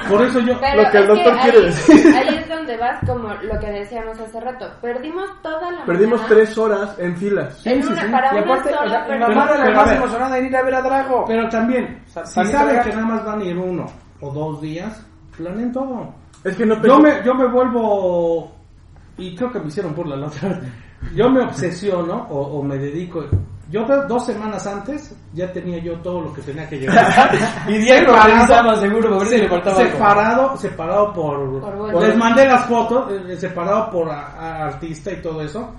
Por 0.10 0.22
eso 0.22 0.40
yo. 0.40 0.60
Pero 0.60 0.84
Lo 0.84 0.92
que 0.92 0.98
el 0.98 1.08
doctor 1.08 1.34
ahí- 1.34 1.40
quiere 1.42 1.62
decir. 1.62 2.16
Ahí 2.16 2.36
es 2.36 2.48
donde 2.50 2.78
vas 2.78 3.00
como 3.08 3.34
lo 3.34 3.60
que 3.60 3.72
decíamos 3.72 4.20
hace 4.20 4.40
rato. 4.40 4.66
Perdimos 4.82 5.30
toda 5.42 5.72
la 5.72 5.86
Perdimos 5.86 6.22
mañana 6.22 6.36
tres 6.36 6.58
horas 6.58 6.96
en 7.00 7.18
filas. 7.18 7.66
en 7.66 7.88
una- 7.88 8.12
para 8.12 8.28
Y 8.34 8.38
una 8.44 8.54
aparte, 8.54 8.70
o 8.70 8.72
era 8.74 8.86
la 8.86 9.06
pero 9.08 9.26
a 9.26 9.72
más 9.76 9.92
emocionada 9.94 10.36
de 10.36 10.48
ir 10.48 10.56
a 10.56 10.62
ver 10.64 10.76
a 10.76 10.82
Drago. 10.82 11.26
Pero 11.28 11.50
también, 11.50 12.02
sea, 12.06 12.26
si 12.26 12.46
saben 12.46 12.82
que 12.82 12.90
nada 12.90 13.06
más 13.06 13.26
van 13.26 13.42
a 13.42 13.44
ir 13.44 13.58
uno 13.58 13.86
o 14.22 14.32
dos 14.32 14.62
días, 14.62 15.06
planeen 15.38 15.72
todo. 15.72 16.14
Es 16.44 16.56
que 16.58 16.66
no 16.66 16.76
Yo 16.84 17.00
me, 17.00 17.24
yo 17.24 17.34
me 17.34 17.48
vuelvo, 17.48 18.53
y 19.18 19.36
creo 19.36 19.52
que 19.52 19.60
me 19.60 19.68
hicieron 19.68 19.94
burla 19.96 20.16
la 20.16 20.28
otra 20.28 20.50
vez, 20.50 20.60
yo 21.16 21.30
me 21.30 21.42
obsesiono 21.44 22.28
o, 22.30 22.60
o 22.60 22.64
me 22.64 22.78
dedico, 22.78 23.24
yo 23.70 23.84
do- 23.86 24.08
dos 24.08 24.26
semanas 24.26 24.66
antes 24.68 25.16
ya 25.34 25.52
tenía 25.52 25.80
yo 25.80 25.96
todo 26.00 26.22
lo 26.22 26.34
que 26.34 26.42
tenía 26.42 26.68
que 26.70 26.80
llevar. 26.80 27.06
Y 27.68 27.78
Diego 27.80 28.14
Separado- 28.14 28.28
revisaba 28.36 28.76
seguro, 28.80 29.10
para 29.10 29.20
ver 29.20 29.28
si 29.28 29.38
le 29.38 29.50
faltaba 29.50 29.78
algo. 29.80 29.92
separado, 29.92 30.58
separado 30.58 31.14
por, 31.14 31.62
Por 31.62 31.76
vuelo. 31.78 32.00
les 32.02 32.18
mandé 32.18 32.48
las 32.48 32.66
fotos, 32.66 33.12
eh, 33.30 33.36
separado 33.38 33.90
por 33.92 34.10
a- 34.10 34.28
a 34.38 34.66
artista 34.68 35.12
y 35.12 35.22
todo 35.22 35.42
eso, 35.42 35.74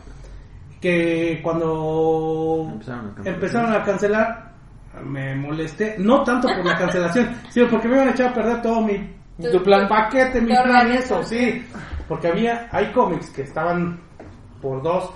que 0.80 1.40
cuando 1.42 2.68
Empezaron 2.72 3.06
a 3.10 3.14
cancelar. 3.14 3.34
empezaron 3.34 3.72
a 3.72 3.82
cancelar, 3.84 4.52
me 5.04 5.34
molesté, 5.34 5.96
no 5.98 6.22
tanto 6.22 6.48
por 6.48 6.64
la 6.64 6.76
cancelación, 6.76 7.30
sino 7.48 7.68
porque 7.68 7.88
me 7.88 7.94
iban 7.96 8.08
a 8.08 8.10
echar 8.12 8.28
a 8.30 8.34
perder 8.34 8.62
todo 8.62 8.80
mi 8.82 9.10
Tu 9.40 9.62
plan. 9.62 9.88
paquete, 9.88 10.40
mi 10.40 10.54
Tu 10.54 10.62
plan 10.62 10.92
eso, 10.92 11.22
sí. 11.24 11.64
Porque 12.08 12.28
había, 12.28 12.68
hay 12.70 12.92
cómics 12.92 13.30
que 13.30 13.42
estaban 13.42 14.00
por 14.60 14.82
dos, 14.82 15.10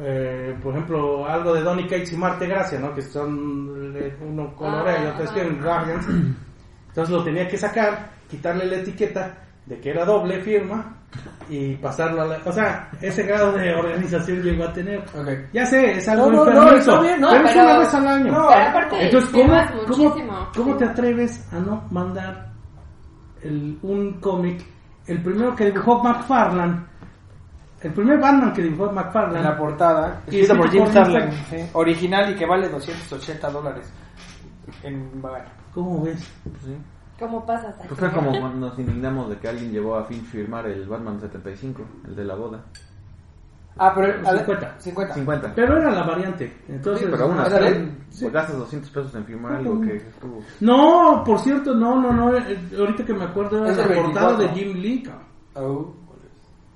eh, 0.00 0.56
por 0.62 0.74
ejemplo, 0.74 1.26
algo 1.26 1.54
de 1.54 1.62
Donny 1.62 1.84
Cates 1.84 2.12
y 2.12 2.16
Marte 2.16 2.46
Gracia, 2.46 2.78
¿no? 2.78 2.94
Que 2.94 3.02
son, 3.02 3.94
uno 4.20 4.54
colorea 4.54 5.02
y 5.02 5.06
Ah, 5.06 5.10
otro 5.12 5.24
escribe 5.24 5.46
en 5.48 5.62
Guardians. 5.62 6.06
Entonces 6.88 7.14
lo 7.14 7.24
tenía 7.24 7.48
que 7.48 7.58
sacar, 7.58 8.10
quitarle 8.30 8.66
la 8.66 8.76
etiqueta 8.76 9.38
de 9.66 9.80
que 9.80 9.90
era 9.90 10.04
doble 10.04 10.40
firma 10.40 10.96
y 11.48 11.74
pasarlo 11.76 12.22
a 12.22 12.26
la... 12.26 12.38
O 12.44 12.52
sea, 12.52 12.90
ese 13.00 13.22
grado 13.24 13.52
de 13.52 13.74
organización 13.74 14.42
llegó 14.42 14.64
a 14.64 14.72
tener. 14.72 15.00
Ok. 15.00 15.28
Ya 15.52 15.66
sé, 15.66 15.92
es 15.92 16.08
algo 16.08 16.30
No, 16.30 16.44
no, 16.44 16.54
bien, 17.02 17.20
pero, 17.20 17.48
es 17.48 17.56
una 17.56 17.78
vez 17.78 17.94
al 17.94 18.06
año. 18.08 18.50
Aparte, 18.50 19.04
Entonces, 19.04 19.30
¿cómo, 19.30 19.56
cómo, 19.86 20.50
cómo 20.54 20.76
te 20.76 20.84
atreves 20.84 21.52
a 21.52 21.58
no 21.58 21.84
mandar 21.90 22.52
el, 23.42 23.78
un 23.82 24.14
cómic? 24.20 24.62
El 25.06 25.22
primero 25.22 25.54
que 25.54 25.66
dibujó 25.66 26.02
McFarlane, 26.02 26.84
el 27.82 27.92
primer 27.92 28.18
Batman 28.18 28.52
que 28.52 28.62
dibujó 28.62 28.90
En 28.90 29.42
la 29.42 29.56
portada, 29.56 30.22
escrito 30.26 30.56
por 30.56 30.70
Jim 30.70 30.86
Starlin, 30.86 31.32
sí, 31.50 31.56
original 31.74 32.32
y 32.32 32.34
que 32.36 32.46
vale 32.46 32.68
280 32.68 33.50
dólares. 33.50 33.92
En, 34.82 35.20
bueno, 35.20 35.44
¿cómo 35.72 36.02
ves? 36.02 36.20
Sí. 36.64 36.76
¿Cómo 37.18 37.46
pasas 37.46 37.78
aquí? 37.78 37.88
Pues 37.88 38.00
fue 38.00 38.12
como 38.12 38.30
cuando 38.30 38.68
nos 38.68 38.78
indignamos 38.78 39.30
de 39.30 39.38
que 39.38 39.48
alguien 39.48 39.70
llevó 39.70 39.96
a 39.96 40.04
Finch 40.04 40.24
firmar 40.24 40.66
el 40.66 40.86
Batman 40.88 41.20
75, 41.20 41.82
el 42.08 42.16
de 42.16 42.24
la 42.24 42.34
boda. 42.34 42.64
Ah, 43.78 43.92
pero... 43.94 44.06
a 44.26 44.32
ver, 44.32 44.38
50. 44.46 44.74
50. 44.80 45.14
50. 45.14 45.52
Pero 45.54 45.76
era 45.78 45.90
la 45.90 46.02
variante. 46.04 46.56
Entonces, 46.68 47.04
Sí, 47.04 47.08
pero 47.12 47.24
aún 47.24 47.38
así, 47.40 47.54
Ándale. 47.54 47.88
pues 48.20 48.32
gastas 48.32 48.56
200 48.58 48.90
pesos 48.90 49.14
en 49.14 49.24
firmar 49.26 49.52
algo 49.56 49.80
que 49.82 49.96
estuvo... 49.96 50.40
No, 50.60 51.22
por 51.26 51.38
cierto, 51.40 51.74
no, 51.74 52.00
no, 52.00 52.10
no. 52.12 52.36
eh, 52.36 52.58
Ahorita 52.78 53.04
que 53.04 53.12
me 53.14 53.24
acuerdo 53.24 53.66
Es 53.66 53.76
era 53.76 53.86
el 53.88 53.96
la 53.96 54.02
portada 54.02 54.28
24. 54.36 54.38
de 54.38 54.48
Jim 54.64 54.76
Lee, 54.80 55.10
Oh. 55.58 55.94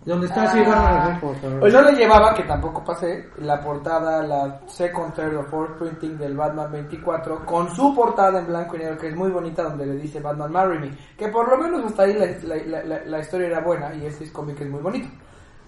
donde 0.05 0.27
está 0.27 0.43
así 0.45 0.59
Ah. 0.67 0.69
Batman 0.69 1.15
Record. 1.15 1.61
Pues 1.61 1.73
yo 1.73 1.83
le 1.83 1.93
llevaba, 1.93 2.35
que 2.35 2.43
tampoco 2.45 2.83
pasé, 2.85 3.29
la 3.39 3.61
portada, 3.61 4.23
la 4.23 4.61
second, 4.67 5.15
third 5.15 5.37
o 5.37 5.43
fourth 5.45 5.79
printing 5.79 6.17
del 6.19 6.37
Batman 6.37 6.71
24, 6.73 7.45
con 7.47 7.69
su 7.75 7.95
portada 7.95 8.41
en 8.41 8.47
blanco 8.47 8.77
y 8.77 8.79
negro, 8.81 8.97
que 8.99 9.09
es 9.09 9.17
muy 9.17 9.31
bonita, 9.31 9.63
donde 9.65 9.87
le 9.87 9.97
dice 9.97 10.21
Batman 10.21 10.53
Marry 10.53 10.79
Me. 10.79 10.91
Que 11.17 11.29
por 11.29 11.49
lo 11.51 11.59
menos 11.59 11.85
hasta 11.85 12.03
ahí 12.05 12.15
la, 12.15 12.27
la- 12.57 12.65
la- 12.65 12.85
la- 12.85 13.05
la 13.07 13.19
historia 13.21 13.47
era 13.49 13.61
buena 13.61 13.95
y 13.95 14.05
este 14.07 14.31
cómic 14.33 14.61
es 14.61 14.71
muy 14.71 14.81
bonito. 14.83 15.09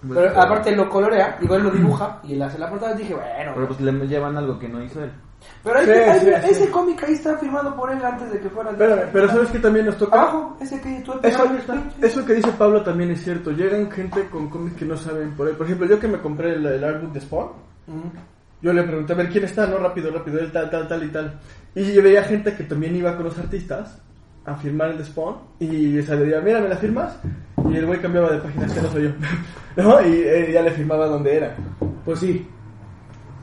Pero 0.07 0.29
aparte 0.41 0.75
lo 0.75 0.89
colorea, 0.89 1.37
digo, 1.39 1.55
él 1.55 1.63
lo 1.63 1.71
dibuja 1.71 2.19
y 2.23 2.33
él 2.33 2.41
hace 2.41 2.57
la 2.59 2.69
portada. 2.69 2.93
Y 2.95 2.99
dije, 2.99 3.13
bueno, 3.13 3.51
Pero 3.55 3.67
pues 3.67 3.79
le 3.81 4.07
llevan 4.07 4.35
algo 4.37 4.57
que 4.59 4.67
no 4.67 4.83
hizo 4.83 5.03
él. 5.03 5.11
pero 5.63 5.79
ahí- 5.79 5.85
Sí, 5.85 5.91
ahí- 5.91 6.19
sí, 6.19 6.29
ese 6.29 6.65
sí. 6.65 6.71
cómic 6.71 7.03
ahí 7.03 7.13
está 7.13 7.37
firmado 7.37 7.75
por 7.75 7.91
él 7.91 8.03
antes 8.03 8.31
de 8.31 8.39
que 8.39 8.49
fuera. 8.49 8.71
Pero, 8.77 8.97
pero 9.11 9.27
¿sabes 9.29 9.49
que 9.49 9.59
también 9.59 9.85
nos 9.85 9.97
toca? 9.97 10.19
Abajo, 10.21 10.57
ese 10.61 10.79
que 10.81 11.01
tú 11.05 11.13
Eso, 11.21 11.45
eso 12.01 12.25
que 12.25 12.33
dice 12.33 12.51
Pablo 12.57 12.81
también 12.81 13.11
es 13.11 13.23
cierto. 13.23 13.51
Llegan 13.51 13.89
gente 13.91 14.27
con 14.29 14.49
cómics 14.49 14.75
que 14.77 14.85
no 14.85 14.95
saben 14.97 15.31
por 15.35 15.47
él. 15.47 15.55
Por 15.55 15.65
ejemplo, 15.65 15.87
yo 15.87 15.99
que 15.99 16.07
me 16.07 16.19
compré 16.19 16.53
el, 16.55 16.65
el 16.65 16.83
artbook 16.83 17.11
de 17.13 17.21
Spawn, 17.21 17.49
yo 18.61 18.71
le 18.73 18.83
pregunté 18.83 19.11
a 19.13 19.15
ver 19.17 19.29
quién 19.29 19.43
está, 19.43 19.67
no 19.67 19.77
rápido, 19.77 20.09
rápido, 20.11 20.39
él 20.39 20.51
tal, 20.51 20.69
tal, 20.69 20.87
tal 20.87 21.03
y 21.03 21.09
tal. 21.09 21.39
Y 21.75 21.91
yo 21.91 22.01
veía 22.01 22.23
gente 22.23 22.55
que 22.55 22.63
también 22.63 22.95
iba 22.95 23.15
con 23.15 23.25
los 23.25 23.37
artistas 23.37 24.01
a 24.45 24.55
firmar 24.55 24.89
el 24.91 24.97
de 24.97 25.05
Spawn 25.05 25.35
y 25.59 26.01
se 26.01 26.15
le 26.15 26.25
decía, 26.25 26.41
mira, 26.41 26.59
¿me 26.59 26.69
la 26.69 26.75
firmas? 26.77 27.17
Y 27.69 27.77
el 27.77 27.85
güey 27.85 27.99
cambiaba 28.01 28.29
de 28.31 28.39
página, 28.39 28.65
este 28.65 28.81
no 28.81 28.89
soy 28.89 29.03
yo. 29.03 29.09
¿No? 29.83 30.01
Y 30.01 30.13
eh, 30.21 30.51
ya 30.53 30.61
le 30.61 30.71
firmaba 30.71 31.07
donde 31.07 31.35
era. 31.37 31.55
Pues 32.05 32.19
sí. 32.19 32.47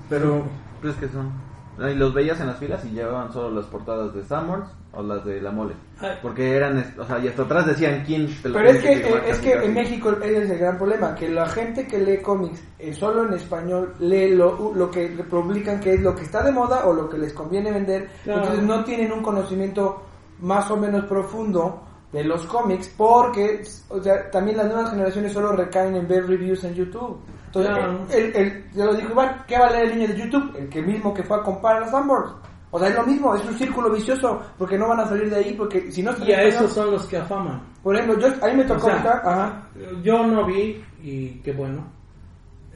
Pero 0.08 0.44
Pues 0.82 0.94
que 0.96 1.08
son. 1.08 1.30
Y 1.78 1.94
los 1.94 2.12
veías 2.12 2.38
en 2.40 2.48
las 2.48 2.58
filas 2.58 2.84
y 2.84 2.90
llevaban 2.90 3.32
solo 3.32 3.50
las 3.58 3.64
portadas 3.66 4.12
de 4.14 4.22
Summers 4.24 4.66
o 4.92 5.02
las 5.02 5.24
de 5.24 5.40
La 5.40 5.50
Mole. 5.50 5.72
Porque 6.20 6.54
eran, 6.54 6.76
es- 6.76 6.98
o 6.98 7.06
sea, 7.06 7.18
y 7.18 7.28
hasta 7.28 7.42
atrás 7.42 7.64
decían 7.66 8.02
quién 8.04 8.26
te 8.42 8.50
lo 8.50 8.56
Pero 8.56 8.68
es 8.70 8.82
que, 8.82 8.96
firmar, 8.96 9.18
eh, 9.20 9.30
es 9.30 9.38
que 9.38 9.52
en 9.54 9.72
México 9.74 10.10
ese 10.22 10.42
es 10.44 10.50
el 10.50 10.58
gran 10.58 10.76
problema, 10.76 11.14
que 11.14 11.28
la 11.30 11.46
gente 11.48 11.86
que 11.86 11.98
lee 11.98 12.18
cómics 12.20 12.62
eh, 12.78 12.92
solo 12.92 13.26
en 13.26 13.32
español 13.32 13.94
lee 14.00 14.34
lo, 14.34 14.74
lo 14.74 14.90
que 14.90 15.06
publican 15.30 15.80
que 15.80 15.94
es 15.94 16.02
lo 16.02 16.14
que 16.14 16.22
está 16.24 16.42
de 16.42 16.52
moda 16.52 16.84
o 16.86 16.92
lo 16.92 17.08
que 17.08 17.16
les 17.16 17.32
conviene 17.32 17.70
vender, 17.72 18.10
Claro. 18.24 18.42
entonces 18.42 18.64
no 18.66 18.84
tienen 18.84 19.10
un 19.12 19.22
conocimiento 19.22 20.02
más 20.40 20.70
o 20.70 20.76
menos 20.76 21.04
profundo 21.06 21.82
de 22.12 22.24
los 22.24 22.44
cómics 22.46 22.92
porque 22.96 23.62
o 23.88 24.02
sea, 24.02 24.30
también 24.30 24.56
las 24.56 24.66
nuevas 24.66 24.90
generaciones 24.90 25.32
solo 25.32 25.52
recaen 25.52 25.94
en 25.94 26.08
ver 26.08 26.26
reviews 26.26 26.64
en 26.64 26.74
YouTube. 26.74 27.18
Entonces, 27.46 27.72
Claro. 27.72 28.06
el, 28.10 28.36
el, 28.36 28.70
ya 28.72 28.84
lo 28.84 28.94
dijo 28.94 29.10
Iván, 29.12 29.44
¿qué 29.46 29.58
va 29.58 29.66
a 29.66 29.70
leer 29.70 29.92
el 29.92 29.98
niño 29.98 30.08
de 30.08 30.16
YouTube? 30.16 30.56
El 30.56 30.68
que 30.68 30.82
mismo 30.82 31.12
que 31.12 31.22
fue 31.22 31.36
a 31.36 31.42
comprar 31.42 31.82
a 31.82 31.90
Sunburst. 31.90 32.34
O 32.72 32.78
sea, 32.78 32.88
es 32.88 32.94
lo 32.94 33.02
mismo, 33.04 33.34
es 33.34 33.44
un 33.44 33.58
círculo 33.58 33.90
vicioso, 33.90 34.40
porque 34.56 34.78
no 34.78 34.86
van 34.88 35.00
a 35.00 35.06
salir 35.08 35.28
de 35.28 35.36
ahí, 35.36 35.54
porque 35.54 35.90
si 35.90 36.04
no... 36.04 36.12
Y 36.24 36.32
a 36.32 36.42
esos 36.44 36.72
son 36.72 36.92
los 36.92 37.04
que 37.06 37.16
afaman. 37.16 37.60
Por 37.82 37.96
ejemplo, 37.96 38.20
yo, 38.20 38.28
a 38.44 38.48
mí 38.48 38.54
me 38.58 38.64
tocó 38.64 38.86
O 38.86 38.90
sea, 38.90 38.92
ahorita, 38.94 39.22
ajá, 39.24 39.62
Yo 40.04 40.24
no 40.24 40.46
vi, 40.46 40.84
y 41.02 41.30
qué 41.42 41.52
bueno. 41.52 41.84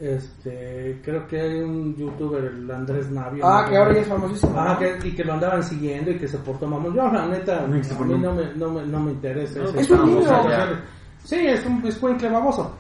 Este, 0.01 1.01
creo 1.05 1.27
que 1.29 1.41
hay 1.41 1.61
un 1.61 1.95
youtuber, 1.95 2.45
el 2.45 2.69
Andrés 2.71 3.11
Navio. 3.11 3.47
Ah, 3.47 3.63
¿no? 3.63 3.71
que 3.71 3.77
ahora 3.77 3.95
ya 3.95 4.01
es 4.01 4.07
famosísimo. 4.09 4.55
Ah, 4.59 4.73
¿no? 4.73 4.79
que, 4.79 5.09
y 5.09 5.13
que 5.15 5.25
lo 5.25 5.35
andaban 5.35 5.63
siguiendo 5.63 6.11
y 6.11 6.19
que 6.19 6.27
se 6.27 6.39
portó 6.39 6.67
mamón. 6.67 6.95
Yo, 6.95 7.09
la 7.11 7.27
neta, 7.27 7.65
a 7.65 7.67
Sí, 7.73 7.85
se 7.85 8.05
mí 8.05 8.19
no 8.19 8.33
me, 8.33 8.55
no 8.57 8.71
me, 8.71 8.85
no 8.87 9.01
me 9.01 9.13
interesa. 9.13 9.61
No, 9.61 9.69
ese 9.69 9.81
es 9.81 9.91
un 9.91 9.99
famoso. 9.99 10.43
niño. 10.43 10.81
Sí, 11.25 11.37
es 11.47 11.65
un 11.65 11.87
escuincle 11.87 12.29
baboso. 12.29 12.75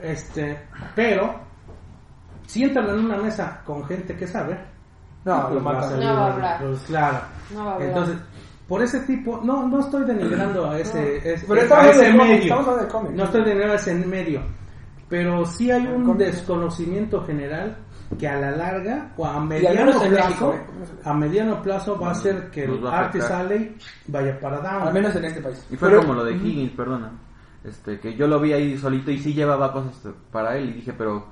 Este, 0.00 0.58
pero, 0.94 1.34
siéntalo 2.46 2.94
en 2.94 3.04
una 3.04 3.16
mesa 3.18 3.60
con 3.66 3.84
gente 3.84 4.16
que 4.16 4.26
sabe. 4.26 4.58
No, 5.24 5.42
pues 5.48 5.54
lo 5.54 5.64
va 5.64 5.70
a 5.70 5.74
matan. 5.74 5.90
salir, 5.90 6.06
No 6.06 6.14
va 6.14 6.20
a 6.26 6.32
hablar. 6.32 6.62
Pues 6.62 6.80
claro. 6.82 7.18
No 7.52 7.64
va 7.64 7.70
a 7.70 7.74
hablar. 7.74 7.88
Entonces, 7.88 8.16
por 8.68 8.82
ese 8.82 9.00
tipo, 9.00 9.40
no, 9.42 9.66
no 9.68 9.80
estoy 9.80 10.04
denigrando 10.04 10.70
a 10.70 10.78
ese, 10.78 11.16
ese- 11.18 11.44
Pero 11.46 11.60
a 11.60 11.64
estamos 11.64 11.86
ese 11.86 12.06
hablando 12.06 12.12
de 12.12 12.18
cómics, 12.18 12.28
medio. 12.30 12.42
estamos 12.42 12.66
hablando 12.68 12.84
de 12.86 12.92
cómics. 12.92 13.14
No 13.16 13.24
estoy 13.24 13.40
denigrando 13.42 13.72
a 13.72 13.76
ese 13.76 13.94
medio. 13.94 14.59
Pero 15.10 15.44
sí 15.44 15.70
hay 15.70 15.86
un 15.86 16.16
desconocimiento 16.16 17.22
general 17.24 17.76
que 18.18 18.26
a 18.28 18.38
la 18.40 18.52
larga 18.52 19.12
o 19.16 19.26
a 19.26 19.40
mediano 19.44 19.90
plazo, 19.92 20.08
México, 20.10 20.54
¿eh? 20.54 20.86
a 21.04 21.14
mediano 21.14 21.62
plazo 21.62 21.98
va 21.98 22.08
a 22.08 22.12
hacer 22.12 22.50
que 22.50 22.64
el 22.64 22.86
Artist. 22.86 23.30
Alley 23.30 23.76
vaya 24.06 24.38
para 24.40 24.58
down. 24.60 24.88
Al 24.88 24.94
menos 24.94 25.14
en 25.16 25.24
este 25.24 25.40
país. 25.40 25.66
Y 25.70 25.76
fue 25.76 25.88
Pero- 25.90 26.00
como 26.02 26.14
lo 26.14 26.24
de 26.24 26.32
Higgins, 26.34 26.72
perdona. 26.72 27.10
Este, 27.62 27.98
que 28.00 28.14
yo 28.16 28.26
lo 28.26 28.40
vi 28.40 28.52
ahí 28.54 28.78
solito 28.78 29.10
y 29.10 29.18
sí 29.18 29.34
llevaba 29.34 29.72
cosas 29.72 29.92
para 30.32 30.56
él 30.56 30.70
y 30.70 30.72
dije, 30.74 30.94
pero 30.96 31.26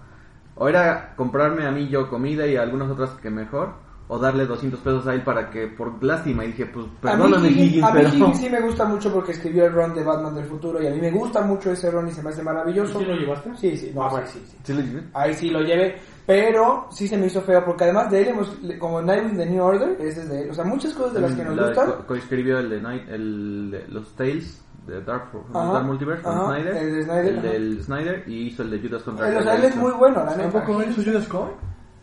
o 0.57 0.69
era 0.69 1.15
comprarme 1.17 1.65
a 1.67 1.71
mí 1.71 1.89
yo 1.89 2.11
comida 2.11 2.47
y 2.47 2.57
algunas 2.57 2.91
otras 2.91 3.11
que 3.13 3.31
mejor 3.31 3.73
o 4.11 4.19
darle 4.19 4.47
200 4.47 4.81
pesos 4.81 5.07
a 5.07 5.13
él 5.15 5.23
para 5.23 5.51
que 5.51 5.67
por 5.67 6.03
lástima 6.03 6.43
y 6.45 6.49
dije, 6.49 6.65
pues 6.67 6.87
A 6.87 6.89
mí, 6.89 6.95
perdóname 7.03 7.49
Higgins, 7.51 7.85
a 7.85 7.91
mí 7.91 7.93
pero 7.99 8.09
Higgins 8.09 8.39
sí 8.39 8.49
me 8.49 8.61
gusta 8.61 8.85
mucho 8.87 9.13
porque 9.13 9.33
escribió 9.33 9.67
el 9.67 9.73
run 9.75 9.95
de 9.95 10.03
Batman 10.03 10.35
del 10.35 10.47
futuro 10.47 10.83
y 10.83 10.87
a 10.87 10.91
mí 10.91 11.01
me 11.01 11.11
gusta 11.11 11.43
mucho 11.43 11.71
ese 11.73 11.91
run 11.91 12.09
y 12.09 12.13
se 12.13 12.23
me 12.23 12.31
hace 12.31 12.43
maravilloso. 12.43 12.99
¿Sí 12.99 13.05
lo 13.05 13.15
llevaste? 13.17 13.51
Sí, 13.57 13.77
sí, 13.77 13.93
no, 13.95 14.03
Ah, 14.05 14.23
sí, 14.27 14.39
sí, 14.39 14.47
sí. 14.51 14.57
¿Sí 14.65 14.73
lo 14.73 14.81
llevé? 14.81 15.03
Ahí 15.13 15.35
sí 15.35 15.51
lo 15.51 15.61
llevé, 15.61 15.97
pero 16.27 16.87
sí 16.91 17.07
se 17.07 17.17
me 17.19 17.27
hizo 17.27 17.43
feo 17.43 17.63
porque 17.65 17.85
además 17.85 18.11
de 18.11 18.23
él 18.23 18.29
hemos, 18.29 18.49
como 18.79 19.03
Night 19.03 19.25
in 19.31 19.37
the 19.37 19.45
New 19.47 19.63
Order, 19.63 19.97
ese 20.01 20.21
es 20.23 20.29
de 20.31 20.43
él. 20.45 20.51
O 20.51 20.55
sea, 20.55 20.65
muchas 20.65 20.95
cosas 20.95 21.13
de 21.15 21.21
las 21.21 21.33
que 21.35 21.45
nos 21.45 21.55
La- 21.57 21.67
gustan. 21.67 21.87
co- 21.91 22.07
coescribió 22.07 22.59
el 22.61 22.71
de 22.71 22.81
Night, 22.81 23.09
el 23.11 23.71
de 23.71 23.89
los 23.89 24.15
Tales 24.17 24.65
de 24.87 25.03
Dark, 25.03 25.25
Ajá, 25.53 25.73
Dark 25.75 25.85
Multiverse 25.87 26.23
con 26.23 26.33
ajá, 26.33 26.47
Snyder, 26.47 26.77
el 26.79 26.95
de 26.95 27.03
Snyder, 27.05 27.27
el 27.35 27.43
del 27.43 27.83
Snyder 27.83 28.25
y 28.27 28.35
hizo 28.47 28.63
el 28.63 28.71
de 28.71 28.81
Judas 28.89 29.03
contra 29.03 29.29
Él, 29.29 29.37
o 29.37 29.43
sea, 29.43 29.55
él 29.57 29.65
es 29.65 29.77
muy 29.77 29.93
bueno, 29.93 30.25
la 30.25 30.35
neta. 30.35 30.51
¿Tampoco 30.51 30.83
hizo 30.83 31.03
Judas 31.03 31.29
Coin? 31.29 31.53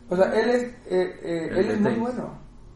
O 0.10 0.16
sea, 0.16 0.26
él 0.34 0.50
es, 0.50 0.64
eh, 0.64 1.20
eh, 1.24 1.48
El 1.52 1.58
él 1.58 1.72
es 1.72 1.82
muy 1.82 1.94
bueno. 1.94 2.30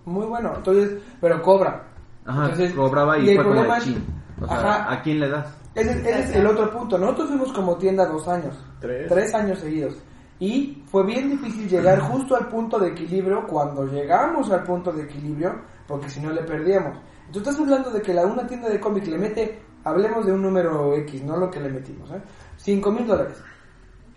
Muy 0.05 0.25
bueno. 0.25 0.53
Entonces, 0.55 0.99
pero 1.21 1.41
cobra. 1.41 1.83
Ajá, 2.25 2.43
Entonces, 2.43 2.73
cobraba 2.73 3.17
y, 3.19 3.29
el 3.29 3.35
fue 3.35 3.43
como 3.43 3.55
problema 3.55 3.79
de 3.79 3.85
chin. 3.85 4.05
O 4.41 4.47
sea, 4.47 4.57
Ajá. 4.57 4.93
¿a 4.93 5.01
quién 5.01 5.19
le 5.19 5.29
das? 5.29 5.55
Ese, 5.75 5.91
ese 5.91 6.19
es 6.19 6.35
el 6.35 6.47
otro 6.47 6.71
punto. 6.71 6.97
Nosotros 6.97 7.29
fuimos 7.29 7.53
como 7.53 7.77
tienda 7.77 8.05
dos 8.05 8.27
años. 8.27 8.55
Tres. 8.79 9.33
años 9.35 9.59
seguidos. 9.59 9.97
Y 10.39 10.81
fue 10.85 11.05
bien 11.05 11.29
difícil 11.29 11.67
llegar 11.67 11.99
justo 11.99 12.35
al 12.35 12.47
punto 12.47 12.79
de 12.79 12.89
equilibrio 12.89 13.45
cuando 13.45 13.85
llegamos 13.85 14.49
al 14.51 14.63
punto 14.63 14.91
de 14.91 15.03
equilibrio, 15.03 15.61
porque 15.85 16.09
si 16.09 16.21
no 16.21 16.31
le 16.31 16.43
perdíamos. 16.43 16.97
Tú 17.31 17.39
estás 17.39 17.59
hablando 17.59 17.91
de 17.91 18.01
que 18.01 18.13
la 18.13 18.25
una 18.25 18.47
tienda 18.47 18.69
de 18.69 18.79
cómic 18.79 19.05
le 19.07 19.17
mete, 19.17 19.61
hablemos 19.83 20.25
de 20.25 20.31
un 20.31 20.41
número 20.41 20.95
X, 20.95 21.23
no 21.23 21.35
lo 21.35 21.51
que 21.51 21.59
le 21.59 21.69
metimos, 21.69 22.09
¿eh? 22.11 22.21
5 22.55 22.91
mil 22.91 23.05
dólares. 23.05 23.43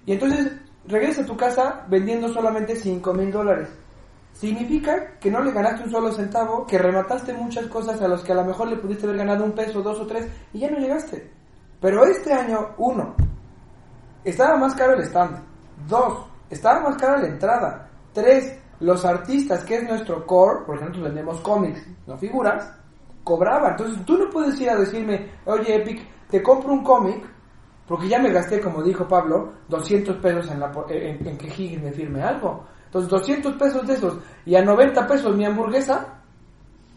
Y 0.06 0.12
entonces 0.12 0.52
regresa 0.86 1.22
a 1.22 1.26
tu 1.26 1.36
casa 1.36 1.84
vendiendo 1.88 2.28
solamente 2.28 2.76
5 2.76 3.14
mil 3.14 3.30
dólares. 3.30 3.68
Significa 4.32 5.18
que 5.20 5.30
no 5.30 5.40
le 5.40 5.52
ganaste 5.52 5.84
un 5.84 5.90
solo 5.90 6.12
centavo, 6.12 6.66
que 6.66 6.78
remataste 6.78 7.32
muchas 7.34 7.66
cosas 7.66 8.00
a 8.00 8.08
los 8.08 8.22
que 8.22 8.32
a 8.32 8.36
lo 8.36 8.44
mejor 8.44 8.68
le 8.68 8.76
pudiste 8.76 9.04
haber 9.04 9.18
ganado 9.18 9.44
un 9.44 9.52
peso, 9.52 9.82
dos 9.82 10.00
o 10.00 10.06
tres, 10.06 10.26
y 10.52 10.60
ya 10.60 10.70
no 10.70 10.78
llegaste. 10.78 11.30
Pero 11.80 12.04
este 12.04 12.32
año, 12.32 12.70
uno, 12.78 13.14
estaba 14.24 14.56
más 14.56 14.74
caro 14.74 14.94
el 14.94 15.02
stand. 15.02 15.42
Dos, 15.86 16.26
estaba 16.48 16.80
más 16.88 16.96
cara 16.96 17.18
la 17.18 17.28
entrada. 17.28 17.88
Tres, 18.12 18.58
los 18.80 19.04
artistas, 19.04 19.64
que 19.64 19.76
es 19.76 19.88
nuestro 19.88 20.26
core, 20.26 20.60
porque 20.66 20.80
nosotros 20.80 21.04
vendemos 21.04 21.40
cómics, 21.40 21.86
no 22.06 22.16
figuras, 22.16 22.72
cobraban. 23.22 23.72
Entonces 23.72 24.04
tú 24.04 24.16
no 24.16 24.30
puedes 24.30 24.60
ir 24.60 24.70
a 24.70 24.76
decirme, 24.76 25.30
oye 25.44 25.76
Epic, 25.76 26.06
te 26.28 26.42
compro 26.42 26.72
un 26.72 26.82
cómic, 26.82 27.24
porque 27.92 28.08
ya 28.08 28.18
me 28.18 28.30
gasté, 28.32 28.58
como 28.58 28.82
dijo 28.82 29.06
Pablo, 29.06 29.52
200 29.68 30.16
pesos 30.16 30.50
en, 30.50 30.60
la, 30.60 30.72
en, 30.88 31.28
en 31.28 31.36
que 31.36 31.46
Higgins 31.46 31.82
me 31.82 31.92
firme 31.92 32.22
algo. 32.22 32.64
Entonces 32.86 33.10
200 33.10 33.52
pesos 33.54 33.86
de 33.86 33.92
esos 33.92 34.16
y 34.46 34.54
a 34.54 34.62
90 34.64 35.06
pesos 35.06 35.36
mi 35.36 35.44
hamburguesa, 35.44 36.06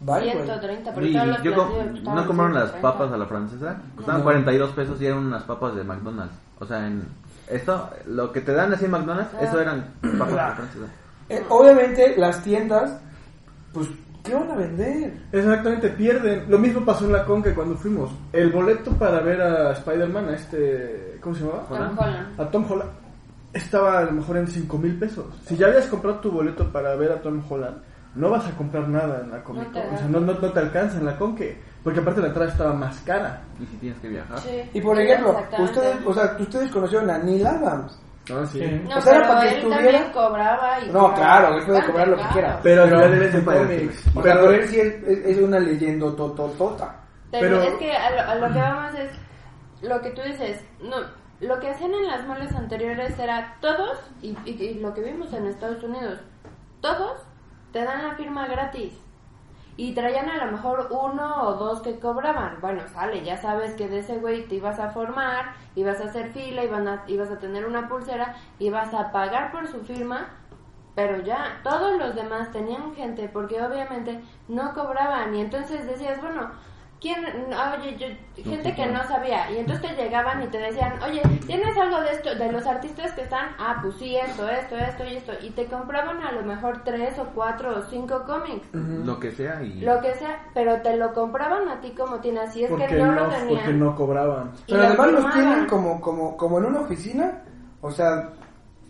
vale, 0.00 0.32
güey. 0.32 0.44
130, 0.46 0.94
pero 0.94 1.06
Y 1.06 1.12
yo 1.42 1.54
com- 1.54 1.68
no 2.14 2.26
compraron 2.26 2.54
las 2.54 2.70
130. 2.72 2.80
papas 2.80 3.12
a 3.12 3.16
la 3.18 3.26
francesa, 3.26 3.82
costaban 3.94 4.20
No. 4.20 4.24
42 4.24 4.70
pesos 4.72 5.00
y 5.02 5.06
eran 5.06 5.18
unas 5.26 5.42
papas 5.44 5.74
de 5.74 5.84
McDonald's. 5.84 6.34
O 6.58 6.64
sea, 6.64 6.86
en 6.86 7.02
esto, 7.48 7.90
lo 8.06 8.32
que 8.32 8.40
te 8.40 8.52
dan 8.52 8.72
así 8.72 8.86
en 8.86 8.90
McDonald's, 8.92 9.32
Ah. 9.34 9.42
eso 9.42 9.60
eran 9.60 9.92
papas 10.00 10.30
de 10.30 10.34
la 10.36 10.54
francesa. 10.54 10.86
Eh, 11.28 11.44
obviamente 11.50 12.14
las 12.16 12.42
tiendas, 12.42 12.98
pues, 13.72 13.88
¿qué 14.26 14.34
van 14.34 14.50
a 14.50 14.54
vender? 14.54 15.12
Exactamente, 15.32 15.88
pierden. 15.90 16.44
Lo 16.48 16.58
mismo 16.58 16.84
pasó 16.84 17.04
en 17.06 17.12
la 17.12 17.24
Conca 17.24 17.54
cuando 17.54 17.76
fuimos. 17.76 18.10
El 18.32 18.50
boleto 18.50 18.92
para 18.92 19.20
ver 19.20 19.40
a 19.40 19.72
Spider-Man, 19.72 20.28
a 20.28 20.34
este. 20.34 21.18
¿Cómo 21.20 21.34
se 21.34 21.44
llamaba? 21.44 21.66
Tom 21.68 21.98
Holland. 21.98 22.40
A 22.40 22.50
Tom 22.50 22.66
Holland. 22.70 22.90
Estaba 23.52 23.98
a 23.98 24.04
lo 24.04 24.12
mejor 24.12 24.36
en 24.36 24.48
5 24.48 24.78
mil 24.78 24.98
pesos. 24.98 25.26
Si 25.46 25.56
ya 25.56 25.66
habías 25.66 25.86
comprado 25.86 26.18
tu 26.18 26.30
boleto 26.30 26.70
para 26.70 26.94
ver 26.96 27.12
a 27.12 27.22
Tom 27.22 27.42
Holland, 27.48 27.78
no 28.14 28.30
vas 28.30 28.46
a 28.46 28.50
comprar 28.52 28.88
nada 28.88 29.20
en 29.22 29.30
la 29.30 29.42
Comic 29.42 29.68
No 29.68 29.72
Con. 29.72 29.94
O 29.94 29.98
sea, 29.98 30.08
no, 30.08 30.20
no, 30.20 30.34
no 30.34 30.52
te 30.52 30.60
alcanza 30.60 30.98
en 30.98 31.06
la 31.06 31.16
Conque. 31.16 31.58
Porque 31.82 32.00
aparte 32.00 32.20
la 32.20 32.28
entrada 32.28 32.50
estaba 32.50 32.72
más 32.72 32.98
cara. 33.00 33.42
Y 33.60 33.66
si 33.66 33.76
tienes 33.76 33.98
que 34.00 34.08
viajar. 34.08 34.40
Sí, 34.40 34.60
Y 34.74 34.80
por 34.80 35.00
ejemplo, 35.00 35.40
ustedes, 35.58 35.96
o 36.04 36.12
sea, 36.12 36.36
ustedes 36.38 36.70
conocieron 36.70 37.08
a 37.08 37.18
Neil 37.18 37.46
Adams. 37.46 37.98
No, 38.28 38.44
sí. 38.46 38.58
Sí. 38.58 38.80
No, 38.88 38.96
o 38.96 39.00
sea, 39.00 39.12
era 39.12 39.20
pero 39.22 39.28
para 39.34 39.40
que 39.40 39.48
él 39.48 39.54
estuviera- 39.56 39.82
también 39.92 40.12
cobraba 40.12 40.80
y... 40.80 40.90
No, 40.90 41.14
claro, 41.14 41.56
él 41.56 41.64
puede 41.66 41.86
cobrar 41.86 42.08
lo 42.08 42.16
que 42.16 42.22
quiera. 42.32 42.60
Pero, 42.62 42.84
Pero 42.84 43.00
ya 43.00 43.08
debes 43.08 43.32
de 43.32 43.44
cómics. 43.44 44.04
Pero 44.14 44.22
pero 44.22 44.50
él 44.50 44.68
sí 44.68 44.80
es, 44.80 44.94
es- 45.04 45.24
es 45.26 45.38
una 45.38 45.58
leyenda 45.60 46.06
tototota. 46.16 46.96
Pero, 47.30 47.58
Pero- 47.58 47.62
es 47.62 47.74
que 47.74 47.92
a 47.92 48.10
lo, 48.10 48.30
a 48.30 48.34
lo 48.48 48.52
que 48.54 48.60
vamos 48.60 48.94
es 48.94 49.10
lo 49.88 50.00
que 50.00 50.10
tú 50.10 50.22
dices. 50.22 50.64
No, 50.80 50.96
lo 51.40 51.60
que 51.60 51.70
hacían 51.70 51.92
en 51.94 52.06
las 52.06 52.26
moles 52.26 52.54
anteriores 52.54 53.18
era 53.18 53.56
todos, 53.60 53.98
y, 54.22 54.36
y- 54.44 54.50
y 54.62 54.74
lo 54.80 54.92
que 54.94 55.02
vimos 55.02 55.32
en 55.32 55.46
Estados 55.46 55.82
Unidos, 55.84 56.18
todos 56.80 57.20
te 57.72 57.84
dan 57.84 58.08
la 58.08 58.14
firma 58.16 58.46
gratis. 58.48 58.98
Y 59.78 59.92
traían 59.94 60.28
a 60.30 60.44
lo 60.44 60.52
mejor 60.52 60.88
uno 60.90 61.42
o 61.42 61.54
dos 61.54 61.82
que 61.82 61.98
cobraban. 61.98 62.58
Bueno, 62.62 62.82
sale, 62.88 63.22
ya 63.22 63.36
sabes 63.36 63.74
que 63.74 63.88
de 63.88 63.98
ese 63.98 64.16
güey 64.18 64.46
te 64.48 64.54
ibas 64.54 64.78
a 64.78 64.88
formar, 64.90 65.52
ibas 65.74 66.00
a 66.00 66.04
hacer 66.04 66.30
fila, 66.32 66.64
iban 66.64 66.88
a- 66.88 67.04
ibas 67.08 67.30
a 67.30 67.38
tener 67.38 67.66
una 67.66 67.86
pulsera, 67.88 68.34
ibas 68.58 68.94
a 68.94 69.12
pagar 69.12 69.52
por 69.52 69.66
su 69.68 69.80
firma, 69.80 70.28
pero 70.94 71.18
ya, 71.22 71.60
todos 71.62 71.98
los 71.98 72.14
demás 72.14 72.50
tenían 72.52 72.94
gente 72.94 73.28
porque 73.28 73.62
obviamente 73.62 74.22
no 74.48 74.72
cobraban 74.72 75.34
y 75.34 75.42
entonces 75.42 75.86
decías, 75.86 76.22
bueno, 76.22 76.50
¿quién? 77.00 77.24
Oye, 77.24 77.96
yo, 77.98 78.42
gente 78.42 78.74
que 78.74 78.86
no 78.86 79.02
sabía 79.06 79.50
y 79.50 79.58
entonces 79.58 79.96
te 79.96 80.02
llegaban 80.02 80.42
y 80.42 80.46
te 80.46 80.58
decían, 80.58 80.94
oye, 81.02 81.22
¿tienes 81.46 81.76
algo 81.76 82.00
de 82.00 82.12
esto, 82.12 82.34
de 82.34 82.52
los 82.52 82.66
artistas 82.66 83.12
que 83.12 83.22
están? 83.22 83.48
Ah, 83.58 83.78
pues 83.82 83.94
sí, 83.96 84.16
esto, 84.16 84.48
esto, 84.48 84.76
esto 84.76 85.04
y 85.04 85.16
esto. 85.16 85.32
Y 85.42 85.50
te 85.50 85.66
compraban 85.66 86.22
a 86.22 86.32
lo 86.32 86.42
mejor 86.42 86.82
tres 86.84 87.18
o 87.18 87.26
cuatro 87.34 87.78
o 87.78 87.82
cinco 87.82 88.24
cómics, 88.26 88.66
Lo 88.72 89.18
que 89.20 89.30
sea 89.32 89.62
y... 89.62 89.80
lo 89.80 90.00
que 90.00 90.14
sea, 90.14 90.46
pero 90.54 90.80
te 90.82 90.96
lo 90.96 91.12
compraban 91.12 91.68
a 91.68 91.80
ti 91.80 91.90
como 91.90 92.16
tienes, 92.20 92.52
si 92.52 92.64
es 92.64 92.70
porque, 92.70 92.86
que 92.86 92.94
no, 92.96 93.12
lo 93.12 93.24
no, 93.24 93.28
tenían. 93.28 93.48
porque 93.48 93.72
no 93.72 93.94
cobraban. 93.96 94.52
Pero 94.66 94.78
lo 94.80 94.86
además 94.86 95.12
los 95.12 95.32
tienen 95.32 95.66
como, 95.66 96.00
como, 96.00 96.36
como 96.36 96.58
en 96.58 96.64
una 96.66 96.80
oficina, 96.80 97.42
o 97.80 97.90
sea, 97.90 98.30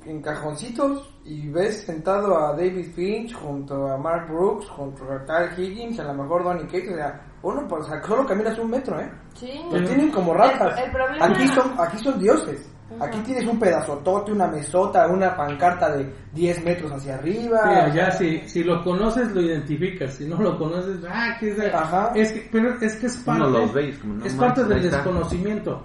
en 0.06 0.22
cajoncitos, 0.22 1.12
y 1.24 1.48
ves 1.48 1.84
sentado 1.84 2.36
a 2.38 2.52
David 2.52 2.92
Finch 2.94 3.34
junto 3.34 3.86
a 3.88 3.96
Mark 3.96 4.28
Brooks, 4.28 4.68
junto 4.68 5.04
a 5.10 5.24
Kyle 5.24 5.60
Higgins, 5.64 5.98
a 6.00 6.04
lo 6.04 6.14
mejor 6.22 6.44
Donny 6.44 6.64
Cates, 6.64 6.92
o 6.92 6.96
sea, 6.96 7.20
uno, 7.42 7.66
pues, 7.68 7.84
o 7.84 7.88
sea, 7.88 8.02
solo 8.02 8.24
caminas 8.26 8.58
un 8.58 8.70
metro, 8.70 9.00
¿eh? 9.00 9.10
Sí. 9.34 9.50
Los 9.70 9.84
tienen 9.86 10.10
como 10.10 10.32
ratas. 10.34 10.78
El- 10.78 10.84
el 10.84 10.90
problema- 10.92 11.26
Aquí 11.26 11.48
son, 11.48 11.72
aquí 11.78 11.98
son 11.98 12.18
dioses. 12.18 12.72
Aquí 13.00 13.18
tienes 13.22 13.44
un 13.46 13.58
pedazotote, 13.58 14.30
una 14.30 14.46
mesota, 14.46 15.08
una 15.08 15.36
pancarta 15.36 15.90
de 15.96 16.08
10 16.32 16.64
metros 16.64 16.92
hacia 16.92 17.16
arriba. 17.16 17.58
Mira, 17.66 17.88
ya 17.92 18.10
si, 18.12 18.38
si 18.48 18.62
lo 18.62 18.82
conoces 18.84 19.32
lo 19.32 19.40
identificas, 19.42 20.14
si 20.14 20.24
no 20.28 20.36
lo 20.40 20.56
conoces, 20.56 20.98
ah, 21.10 21.36
que 21.40 21.50
es 21.50 21.56
de- 21.56 21.66
Ajá. 21.72 22.12
es 22.14 22.30
que, 22.30 22.48
pero 22.52 22.74
es 22.80 22.94
que 22.94 23.06
es 23.06 23.16
parte, 23.18 23.42
Uno 23.42 23.58
los 23.58 23.72
veis 23.74 23.98
como, 23.98 24.14
no 24.14 24.24
es 24.24 24.34
parte 24.34 24.62
del 24.64 24.82
desconocimiento. 24.82 25.84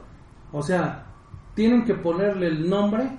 O 0.52 0.62
sea, 0.62 1.04
tienen 1.56 1.84
que 1.84 1.96
ponerle 1.96 2.48
el 2.48 2.70
nombre. 2.70 3.10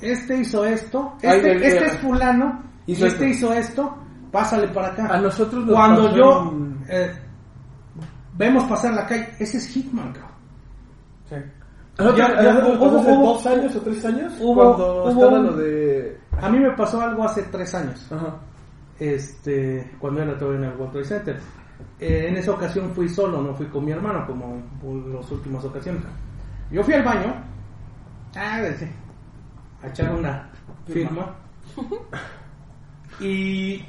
Este 0.00 0.36
hizo 0.38 0.64
esto, 0.64 1.14
este, 1.22 1.52
este 1.66 1.86
es 1.86 1.96
fulano, 1.98 2.62
Hizo 2.86 3.04
y 3.04 3.08
este 3.08 3.30
esto. 3.30 3.46
hizo 3.46 3.52
esto, 3.54 3.98
pásale 4.32 4.68
para 4.68 4.88
acá. 4.88 5.06
A 5.14 5.20
nosotros 5.20 5.64
nos 5.66 5.74
Cuando 5.74 6.04
pasó 6.04 6.16
yo 6.16 6.52
eh, 6.88 7.12
vemos 8.36 8.64
pasar 8.64 8.94
la 8.94 9.06
calle, 9.06 9.28
ese 9.38 9.56
es 9.58 9.66
Hitman, 9.68 10.12
cabrón. 10.12 10.30
Sí. 11.28 11.36
Ya- 12.16 12.42
ya 12.42 12.58
hubo- 12.64 12.98
hace 13.00 13.10
dos 13.12 13.46
años 13.46 13.74
o 13.76 13.80
tres 13.80 14.04
años, 14.04 14.32
hubo- 14.40 14.54
cuando 14.76 15.02
hubo 15.02 15.08
estaba 15.10 15.38
lo 15.38 15.52
de... 15.56 16.20
A 16.40 16.48
mí 16.48 16.60
me 16.60 16.70
pasó 16.76 17.00
algo 17.00 17.24
hace 17.24 17.42
tres 17.44 17.74
años. 17.74 18.06
Ajá. 18.12 18.36
este 19.00 19.88
cuando 20.00 20.22
era 20.22 20.36
todavía 20.38 20.58
en 20.66 20.72
el 20.72 20.76
World 20.78 20.92
Trade 20.92 21.04
Center. 21.06 21.40
Eh, 22.00 22.26
en 22.28 22.36
esa 22.36 22.52
ocasión 22.52 22.90
fui 22.92 23.08
solo, 23.08 23.40
no 23.42 23.54
fui 23.54 23.66
con 23.66 23.84
mi 23.84 23.92
hermano 23.92 24.26
como 24.26 24.54
en 24.82 25.14
las 25.14 25.30
últimas 25.30 25.64
ocasiones. 25.64 26.02
Yo 26.70 26.82
fui 26.82 26.94
al 26.94 27.02
baño 27.04 27.34
ah, 28.36 28.60
sí, 28.78 28.86
a 29.82 29.86
echar 29.88 30.12
una 30.14 30.48
firma 30.86 31.34
y 33.20 33.84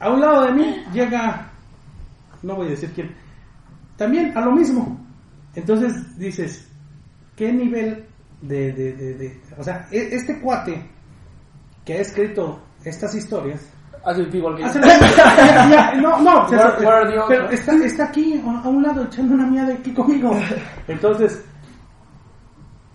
a 0.00 0.10
un 0.10 0.20
lado 0.20 0.42
de 0.44 0.52
mí 0.52 0.84
llega, 0.92 1.50
no 2.42 2.56
voy 2.56 2.66
a 2.68 2.70
decir 2.70 2.92
quién, 2.94 3.14
también 3.96 4.36
a 4.36 4.40
lo 4.42 4.52
mismo. 4.52 4.98
Entonces 5.54 6.16
dices, 6.18 6.68
¿qué 7.36 7.52
nivel 7.52 8.06
de, 8.42 8.72
de, 8.72 8.92
de, 8.92 9.14
de- 9.14 9.40
o 9.56 9.64
sea, 9.64 9.88
e- 9.90 10.08
este 10.14 10.40
cuate 10.40 10.88
que 11.84 11.94
ha 11.94 12.00
escrito 12.00 12.60
estas 12.84 13.14
historias 13.14 13.60
Hace 14.04 14.20
el 14.22 14.34
igual 14.34 14.54
que 14.56 14.62
yo. 14.62 14.68
Ya, 14.80 15.68
ya, 15.70 15.94
no, 16.00 16.20
no, 16.22 16.44
o 16.44 16.48
sea, 16.48 16.76
pero 17.26 17.50
está, 17.50 17.72
está 17.84 18.04
aquí 18.04 18.40
a, 18.46 18.68
un 18.68 18.82
lado 18.82 19.02
echando 19.04 19.34
una 19.34 19.46
mierda 19.46 19.74
aquí 19.74 19.92
conmigo. 19.92 20.30
Entonces, 20.86 21.44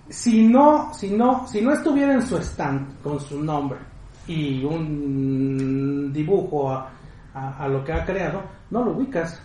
si 0.10 0.48
no, 0.48 0.94
si 0.94 1.10
no, 1.12 1.48
si 1.48 1.62
no 1.62 1.72
estuviera 1.74 2.14
en 2.14 2.22
su 2.22 2.38
stand 2.38 3.02
con 3.02 3.20
su 3.20 3.42
nombre 3.44 3.80
y 4.28 4.64
un 4.64 6.12
dibujo 6.14 6.72
a, 6.72 6.90
a- 7.34 7.64
a 7.64 7.68
lo 7.68 7.84
que 7.84 7.94
ha 7.94 8.06
creado, 8.06 8.42
no 8.70 8.84
lo 8.84 8.92
ubicas. 8.92 9.42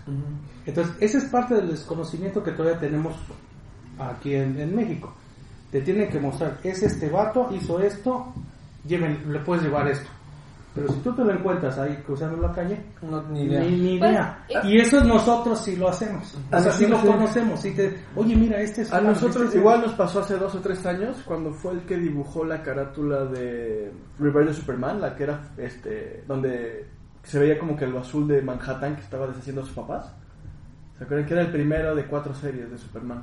Entonces, 0.67 0.95
ese 1.01 1.19
es 1.19 1.25
parte 1.25 1.55
del 1.55 1.69
desconocimiento 1.69 2.43
que 2.43 2.53
todavía 2.53 2.79
tenemos 2.79 3.15
aquí 3.99 4.35
en, 4.35 4.59
en 4.61 4.75
México. 4.75 5.13
Te 5.71 5.81
tienen 5.83 6.09
que 6.11 6.19
mostrar, 6.21 6.59
es 6.63 6.83
este 6.83 7.09
vato, 7.11 7.49
hizo 7.55 7.81
esto, 7.81 8.33
lleven, 8.87 9.33
le 9.33 9.39
puedes 9.41 9.65
llevar 9.65 9.89
esto. 9.89 10.09
Pero 10.81 10.93
si 10.93 11.01
tú 11.01 11.13
te 11.15 11.25
lo 11.25 11.33
encuentras 11.33 11.79
ahí 11.79 11.97
cruzando 12.07 12.37
la 12.47 12.53
calle, 12.53 12.81
No, 13.03 13.23
ni 13.29 13.43
idea. 13.45 13.61
ni, 13.61 13.71
ni 13.77 13.99
Pues, 13.99 14.11
idea. 14.11 14.45
y- 14.65 14.69
y 14.69 14.79
eso 14.81 15.03
nosotros 15.05 15.59
sí 15.61 15.77
lo 15.77 15.89
hacemos. 15.89 16.37
A 16.51 16.57
O 16.59 16.61
sea, 16.61 16.73
sí 16.73 16.87
lo 16.87 17.01
conocemos. 17.01 17.61
Sí 17.61 17.75
te, 17.75 17.97
Oye, 18.17 18.37
mira, 18.37 18.61
este 18.61 18.83
es... 18.83 18.93
A 18.93 19.01
nosotros 19.01 19.37
este 19.45 19.49
es- 19.49 19.55
igual 19.57 19.83
nos 19.83 19.93
pasó 19.93 20.21
hace 20.21 20.37
dos 20.37 20.55
o 20.55 20.61
tres 20.61 20.85
años 20.87 21.23
cuando 21.25 21.53
fue 21.53 21.73
el 21.73 21.81
que 21.81 21.97
dibujó 21.97 22.45
la 22.45 22.63
carátula 22.63 23.25
de 23.27 23.93
de 24.19 24.55
Superman, 24.55 25.01
la 25.01 25.15
que 25.17 25.23
era 25.25 25.41
este 25.57 26.25
donde 26.27 26.87
se 27.23 27.39
veía 27.39 27.59
como 27.59 27.77
que 27.77 27.87
lo 27.87 27.99
azul 28.01 28.27
de 28.27 28.41
Manhattan 28.43 28.95
que 28.97 29.03
estaba 29.03 29.27
deshaciendo 29.27 29.63
a 29.63 29.65
sus 29.65 29.75
papás. 29.75 30.15
¿Se 30.97 31.05
acuerdan 31.05 31.27
que 31.27 31.35
era 31.35 31.43
el 31.43 31.51
primero 31.53 31.95
de 31.95 32.05
cuatro 32.07 32.35
series 32.35 32.71
de 32.71 32.79
Superman? 32.79 33.23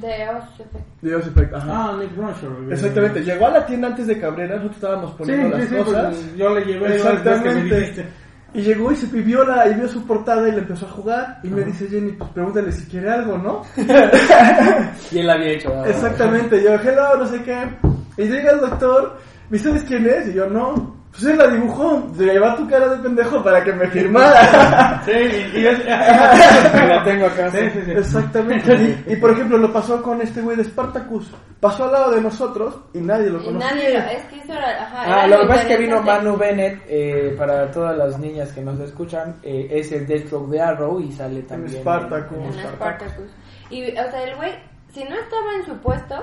De 0.00 0.28
OCP. 0.28 0.76
Dios, 1.02 1.26
efecto, 1.26 1.56
ajá. 1.56 1.70
Ah, 1.72 1.96
Nick 1.98 2.16
Ronshaw. 2.16 2.70
Exactamente, 2.70 3.22
llegó 3.22 3.46
a 3.46 3.50
la 3.50 3.66
tienda 3.66 3.88
antes 3.88 4.06
de 4.06 4.18
Cabrera, 4.18 4.56
nosotros 4.56 4.76
estábamos 4.76 5.10
poniendo 5.12 5.56
sí, 5.56 5.60
las 5.60 5.68
sí, 5.68 5.76
cosas. 5.76 6.14
pues, 6.14 6.36
yo 6.36 6.54
le 6.54 6.64
llevé 6.64 6.88
las 6.88 6.90
veces 6.90 7.02
que 7.04 7.14
me 7.14 7.30
Exactamente. 7.30 7.80
dijiste. 7.80 8.06
Y 8.54 8.62
llegó 8.62 8.92
y 8.92 8.96
se 8.96 9.06
vio 9.06 9.44
la 9.44 9.68
y 9.68 9.74
vio 9.74 9.88
su 9.88 10.06
portada 10.06 10.48
y 10.48 10.52
le 10.52 10.58
empezó 10.58 10.86
a 10.86 10.90
jugar 10.90 11.40
y 11.42 11.48
me 11.48 11.64
dice 11.64 11.88
Jenny, 11.88 12.12
pues 12.12 12.30
pregúntale 12.30 12.70
si 12.70 12.84
quiere 12.86 13.10
algo, 13.10 13.36
¿no? 13.36 13.62
Y 15.10 15.18
él 15.18 15.26
la 15.26 15.32
había 15.34 15.50
hecho. 15.54 15.70
¿verdad? 15.70 15.88
Exactamente, 15.88 16.62
yo, 16.62 16.74
hello, 16.74 17.16
no 17.18 17.26
sé 17.26 17.42
qué. 17.42 17.68
Y 18.16 18.28
llega 18.28 18.52
el 18.52 18.60
doctor, 18.60 19.18
¿y 19.50 19.58
sabes 19.58 19.82
quién 19.82 20.06
es? 20.06 20.28
Y 20.28 20.34
yo, 20.34 20.46
no. 20.48 20.93
Pues 21.14 21.26
él 21.30 21.38
la 21.38 21.46
dibujó, 21.46 22.02
se 22.16 22.24
lleva 22.24 22.56
tu 22.56 22.68
cara 22.68 22.88
de 22.88 22.96
pendejo 22.96 23.40
para 23.44 23.62
que 23.62 23.72
me 23.72 23.86
firmara. 23.88 25.00
Sí, 25.04 25.12
y, 25.12 25.58
y 25.60 25.66
es... 25.68 25.84
la 25.86 27.02
tengo 27.04 27.26
acá. 27.26 27.50
Sí, 27.52 27.58
sí, 27.72 27.82
sí. 27.84 27.90
Exactamente. 27.92 28.74
Y, 29.06 29.12
y, 29.12 29.16
por 29.16 29.30
ejemplo, 29.30 29.56
lo 29.58 29.72
pasó 29.72 30.02
con 30.02 30.20
este 30.20 30.40
güey 30.40 30.56
de 30.56 30.64
Spartacus. 30.64 31.30
Pasó 31.60 31.84
al 31.84 31.92
lado 31.92 32.10
de 32.10 32.20
nosotros 32.20 32.80
y 32.94 32.98
nadie 32.98 33.30
lo 33.30 33.40
Y 33.40 33.44
conocía. 33.44 33.70
nadie 33.70 33.90
lo, 33.92 33.98
es 34.00 34.24
que 34.24 34.36
eso 34.40 34.52
era, 34.54 34.82
ajá, 34.82 35.02
Ah, 35.02 35.24
era 35.24 35.26
lo 35.28 35.42
que 35.42 35.46
pasa 35.48 35.60
es 35.62 35.66
que 35.68 35.76
vino. 35.76 36.02
Manu 36.02 36.36
Bennett, 36.36 36.82
eh, 36.88 37.34
para 37.38 37.70
todas 37.70 37.96
las 37.96 38.18
niñas 38.18 38.52
que 38.52 38.60
nos 38.62 38.80
escuchan, 38.80 39.36
eh, 39.44 39.68
es 39.70 39.92
el 39.92 40.06
Deathstroke 40.08 40.50
de 40.50 40.60
Arrow 40.60 40.98
y 40.98 41.12
sale 41.12 41.42
también. 41.42 41.80
Spartacus. 41.80 42.36
en- 42.38 42.44
en 42.44 42.58
En 42.58 42.66
Spartacus. 42.74 43.30
Y, 43.70 43.88
o 43.92 44.10
sea, 44.10 44.22
el 44.24 44.34
güey, 44.34 44.52
si 44.92 45.04
no 45.04 45.14
estaba 45.14 45.54
en 45.60 45.64
su 45.66 45.76
puesto, 45.78 46.16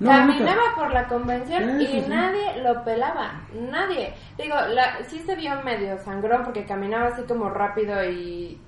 No, 0.00 0.10
caminaba 0.10 0.62
nunca. 0.68 0.74
por 0.76 0.92
la 0.92 1.08
convención 1.08 1.78
Sí, 1.78 1.84
y 1.84 1.86
sí, 1.86 2.00
sí. 2.02 2.06
nadie 2.08 2.62
lo 2.62 2.84
pelaba. 2.84 3.40
Nadie. 3.52 4.14
Digo, 4.36 4.54
la, 4.68 4.98
sí 5.08 5.18
se 5.20 5.34
vio 5.34 5.60
medio 5.62 5.98
sangrón 5.98 6.44
porque 6.44 6.64
caminaba 6.64 7.08
así 7.08 7.22
como 7.22 7.50
rápido 7.50 8.04
y. 8.04 8.60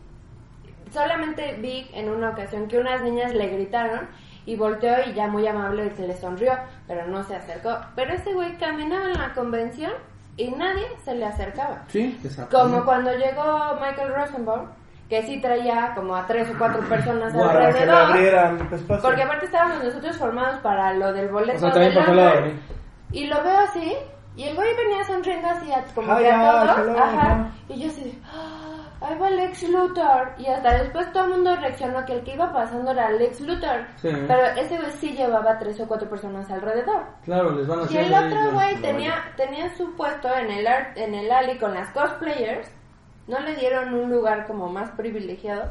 Solamente 0.93 1.55
vi 1.61 1.89
en 1.95 2.09
una 2.11 2.31
ocasión 2.31 2.67
que 2.67 2.79
unas 2.79 3.01
niñas 3.03 3.33
le 3.33 3.47
gritaron 3.47 4.09
y 4.45 4.57
volteó 4.57 4.93
y 5.09 5.13
ya 5.13 5.29
muy 5.29 5.47
amable 5.47 5.95
se 5.95 6.07
le 6.09 6.17
sonrió, 6.17 6.53
pero 6.89 7.07
no 7.07 7.23
se 7.23 7.37
acercó. 7.37 7.77
Pero 7.95 8.13
este 8.13 8.33
güey 8.35 8.57
caminaba 8.57 9.05
en 9.07 9.19
la 9.19 9.33
convención 9.33 9.93
y 10.37 10.51
nadie 10.51 10.87
se 11.05 11.15
le 11.15 11.27
acercaba. 11.27 11.85
Sí, 11.89 12.19
exacto. 12.25 12.59
Como 12.59 12.85
cuando 12.85 13.13
llegó 13.15 13.77
Michael 13.81 14.13
Rosenbaum, 14.15 14.67
que 15.11 15.23
sí 15.25 15.39
traía 15.41 15.93
como 15.95 16.15
a 16.17 16.25
tres 16.27 16.49
o 16.49 16.57
cuatro 16.57 16.81
personas 16.89 17.35
Para 17.35 17.53
que 17.53 17.59
le 17.59 17.65
alrededor. 17.67 17.97
abrieran 18.13 18.61
espacio. 18.73 19.03
Porque 19.03 19.23
aparte 19.25 19.45
estábamos 19.47 19.85
nosotros 19.85 20.17
formados 20.17 20.61
para 20.61 20.95
lo 20.95 21.13
del 21.13 21.29
boleto. 21.29 21.67
O 21.67 21.71
sea, 21.73 21.83
del 21.83 21.95
Lambert. 21.95 22.55
Y 23.13 23.27
lo 23.27 23.43
veo 23.43 23.59
así, 23.59 23.93
y 24.37 24.45
el 24.45 24.55
güey 24.55 24.69
venía 24.77 25.05
sonriendo 25.05 25.49
así 25.49 25.71
a, 25.73 25.83
como 25.95 26.13
Hi, 26.17 26.23
que 26.23 26.31
a 26.31 26.41
todos. 26.51 26.79
hello, 26.79 27.03
ajá. 27.03 27.51
Y 27.69 27.81
yo 27.83 27.89
así, 27.89 28.23
"Ah, 28.33 28.77
ahí 29.01 29.19
va 29.19 29.31
Lex 29.31 29.69
Luthor. 29.69 30.29
Y 30.39 30.47
hasta 30.47 30.75
después 30.79 31.13
todo 31.13 31.25
el 31.25 31.31
mundo 31.31 31.57
reaccionó 31.57 32.05
que 32.07 32.13
el 32.13 32.23
que 32.23 32.35
iba 32.35 32.53
pasando 32.53 32.93
era 32.93 33.11
Lex 33.11 33.41
Luthor. 33.41 33.81
Sí. 33.97 34.11
Pero 34.29 34.43
ese 34.57 34.79
güey 34.79 34.93
sí 34.93 35.11
llevaba 35.17 35.59
tres 35.59 35.81
o 35.81 35.89
cuatro 35.89 36.09
personas 36.09 36.49
alrededor. 36.53 37.03
Claro, 37.25 37.51
les 37.51 37.67
van 37.67 37.81
a 37.81 37.93
Y 37.93 37.97
el 37.97 38.15
otro 38.15 38.53
güey 38.53 38.77
tenía, 38.81 39.15
tenía 39.37 39.69
su 39.77 39.93
puesto 39.97 40.33
en 40.37 40.51
el, 40.53 40.67
art- 40.69 40.97
en 40.97 41.15
el 41.17 41.33
alley 41.33 41.59
con 41.59 41.75
las 41.75 41.91
cosplayers. 41.91 42.71
No 43.31 43.41
le 43.41 43.55
dieron 43.57 43.95
un 43.95 44.11
lugar 44.11 44.47
como 44.47 44.69
más 44.71 44.91
privilegiado. 44.91 45.71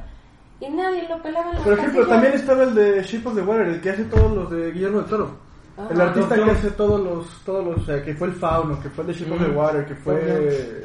Y 0.62 0.70
nadie 0.70 1.08
lo 1.08 1.22
pelaba 1.22 1.52
en 1.52 1.58
la 1.58 1.64
Por 1.64 1.74
ejemplo, 1.74 2.08
también 2.08 2.34
estaba 2.34 2.64
el 2.64 2.76
de 2.76 3.02
Ship 3.04 3.26
of 3.26 3.36
the 3.36 3.42
Water, 3.42 3.68
el 3.68 3.82
que 3.82 3.90
hace 3.92 4.04
todos 4.06 4.32
los 4.36 4.50
de 4.52 4.72
Guillermo 4.72 4.98
del 5.00 5.10
Toro. 5.10 5.32
Ajá. 5.78 5.88
El 5.94 6.02
artista 6.02 6.36
Doctor. 6.36 6.44
que 6.46 6.52
hace 6.52 6.72
todos 6.72 7.00
los, 7.02 7.42
todos 7.46 7.66
los, 7.66 7.78
o 7.78 7.86
sea, 7.86 8.04
que 8.04 8.14
fue 8.14 8.28
el 8.28 8.34
Fauno, 8.34 8.82
que 8.82 8.90
fue 8.90 9.04
el 9.04 9.08
de 9.08 9.14
Ship 9.14 9.32
of 9.32 9.40
the 9.40 9.48
Mm. 9.48 9.56
Water, 9.58 9.86
que 9.86 9.96
fue 9.96 10.14
Doctor. 10.16 10.38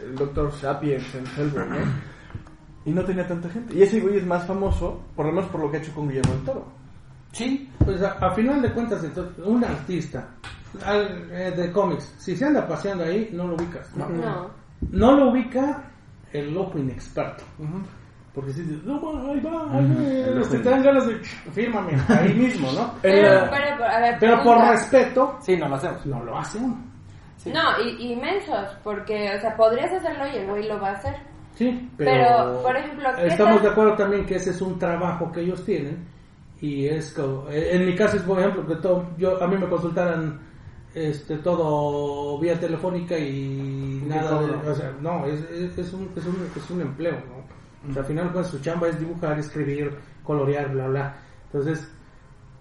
el 0.09 0.15
Doctor 0.17 0.53
Sapiens 0.53 1.15
en 1.17 1.25
Hellboy, 1.37 1.69
¿no? 1.69 1.77
Y 2.87 2.91
no 2.93 3.05
tenía 3.05 3.27
tanta 3.27 3.49
gente. 3.49 3.75
Y 3.75 3.83
ese 3.83 3.99
güey 4.01 4.19
es 4.19 4.27
más 4.27 4.47
famoso, 4.47 5.01
por 5.17 5.27
lo 5.27 5.33
menos 5.33 5.51
por 5.51 5.61
lo 5.63 5.71
que 5.71 5.79
ha 5.79 5.81
hecho 5.81 5.93
con 5.95 6.07
Guillermo 6.09 6.33
del 6.35 6.45
Toro. 6.45 6.65
Sí, 7.33 7.69
Pues 7.85 8.01
a, 8.03 8.13
a 8.13 8.31
final 8.31 8.63
de 8.63 8.71
cuentas, 8.73 9.03
entonces, 9.03 9.45
un 9.45 9.65
artista 9.65 10.29
al- 10.85 11.29
eh, 11.33 11.51
de 11.57 11.73
cómics, 11.73 12.15
si 12.19 12.37
se 12.37 12.45
anda 12.45 12.65
paseando 12.69 13.03
ahí, 13.05 13.31
no 13.33 13.49
lo 13.49 13.55
ubicas. 13.57 13.91
No, 13.97 14.09
No. 14.09 14.51
No 14.93 15.17
lo 15.17 15.31
ubica 15.31 15.83
el 16.35 16.53
loco 16.53 16.79
inexperto. 16.79 17.45
Porque 18.35 18.53
si 18.53 18.63
dices, 18.63 18.83
no, 18.85 18.95
ahí 19.31 19.41
va, 19.41 19.73
ahí 19.73 19.87
va, 19.87 20.41
ojo 20.41 20.51
te 20.51 20.59
dan 20.69 20.83
ganas 20.83 21.07
de 21.07 21.15
fírmame 21.53 21.93
ahí 22.09 22.35
mismo, 22.35 22.71
¿no? 22.73 22.93
Pero, 23.03 23.29
Eh, 23.29 23.49
pero, 23.51 23.85
a 23.85 24.01
ver, 24.01 24.17
Pero 24.19 24.43
por 24.43 24.59
respeto, 24.59 25.39
sí, 25.41 25.57
no 25.57 25.69
lo 25.69 25.77
hacemos. 25.77 26.05
no 26.07 26.23
lo 26.25 26.37
hace 26.37 26.59
uno. 26.59 26.77
No, 27.47 27.61
y, 27.85 28.13
y 28.13 28.17
mensos, 28.17 28.67
porque, 28.83 29.31
o 29.37 29.41
sea, 29.41 29.55
podrías 29.57 29.93
hacerlo 29.93 30.25
y 30.27 30.39
el 30.39 30.47
güey 30.49 30.67
lo 30.67 30.81
va 30.81 30.89
a 30.89 30.93
hacer. 30.95 31.15
Sí, 31.55 31.89
pero, 31.97 32.11
Pero, 32.11 32.63
por 32.63 32.77
ejemplo, 32.77 33.09
¿qué 33.17 33.27
estamos 33.29 33.55
tal? 33.57 33.63
de 33.63 33.71
acuerdo 33.71 33.95
también 33.95 34.27
que 34.27 34.35
ese 34.37 34.51
es 34.51 34.61
un 34.61 34.79
trabajo 34.79 35.31
que 35.31 35.41
ellos 35.43 35.65
tienen 35.65 36.05
y 36.61 36.87
es 36.89 37.13
como, 37.13 37.49
eh, 37.51 37.77
en 37.77 37.87
mi 37.87 37.95
caso 37.95 38.17
es 38.17 38.23
por 38.25 38.41
ejemplo 38.41 38.67
que 38.67 38.77
todo, 38.77 39.07
yo 39.19 39.41
a 39.41 39.47
mí 39.47 39.57
me 39.59 39.69
consultaran 39.69 40.41
este 40.95 41.37
todo 41.39 42.39
vía 42.41 42.59
telefónica 42.59 43.17
y 43.19 43.94
nada 44.09 44.41
de, 44.43 44.71
o 44.71 44.75
sea, 44.75 44.93
no, 45.01 45.27
es, 45.27 45.41
es, 45.51 45.79
es 45.79 45.93
un, 45.93 46.11
es, 46.17 46.25
un, 46.27 46.49
es 46.57 46.71
un 46.71 46.81
empleo, 46.81 47.13
¿no? 47.29 47.91
O 47.91 47.93
sea, 47.93 48.03
al 48.03 48.09
final 48.09 48.31
pues 48.33 48.47
su 48.47 48.59
chamba 48.61 48.89
es 48.89 48.99
dibujar, 48.99 49.39
escribir, 49.39 49.95
colorear, 50.23 50.71
bla 50.73 50.87
bla. 50.89 51.17
Entonces, 51.53 51.87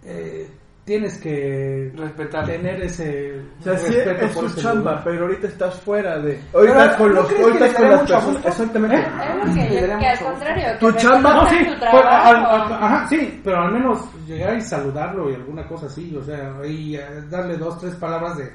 eh, 0.03 0.49
tienes 0.83 1.17
que 1.17 1.93
Respetar. 1.95 2.45
tener 2.45 2.81
ese 2.83 3.41
O 3.61 3.63
sea, 3.63 3.77
sí, 3.77 3.93
respeto 3.93 4.25
es 4.25 4.31
por 4.33 4.49
su 4.49 4.61
chamba, 4.61 4.91
lugar. 4.91 5.03
pero 5.05 5.21
ahorita 5.21 5.47
estás 5.47 5.75
fuera 5.79 6.19
de. 6.19 6.41
Ahorita 6.53 6.83
Pero, 6.83 6.97
con 6.97 7.07
¿no 7.07 7.21
los. 7.21 7.27
que 7.33 7.41
Ahorita 7.41 7.73
con 7.73 7.89
las 7.89 7.99
personas. 8.01 8.45
Exactamente. 8.45 8.95
Es 8.97 9.47
lo 9.47 9.53
que, 9.53 9.87
daría 9.87 9.97
que 9.99 10.07
al 10.07 10.19
contrario, 10.19 10.65
que 10.73 10.79
Tu 10.79 10.91
chamba- 10.97 11.33
No, 11.35 11.49
sí, 11.49 11.57
su 11.59 11.65
pues, 11.65 11.79
trabajo. 11.79 12.27
al- 12.27 12.35
al- 12.45 12.73
ajá, 12.83 13.07
sí, 13.07 13.41
pero 13.43 13.57
al 13.61 13.71
menos 13.71 13.99
llegar 14.27 14.57
y 14.57 14.61
saludarlo 14.61 15.31
y 15.31 15.35
alguna 15.35 15.65
cosa 15.67 15.85
así, 15.85 16.13
o 16.17 16.23
sea, 16.23 16.53
y 16.65 16.95
eh, 16.97 17.05
darle 17.29 17.55
dos, 17.57 17.79
tres 17.79 17.95
palabras 17.95 18.35
de, 18.37 18.51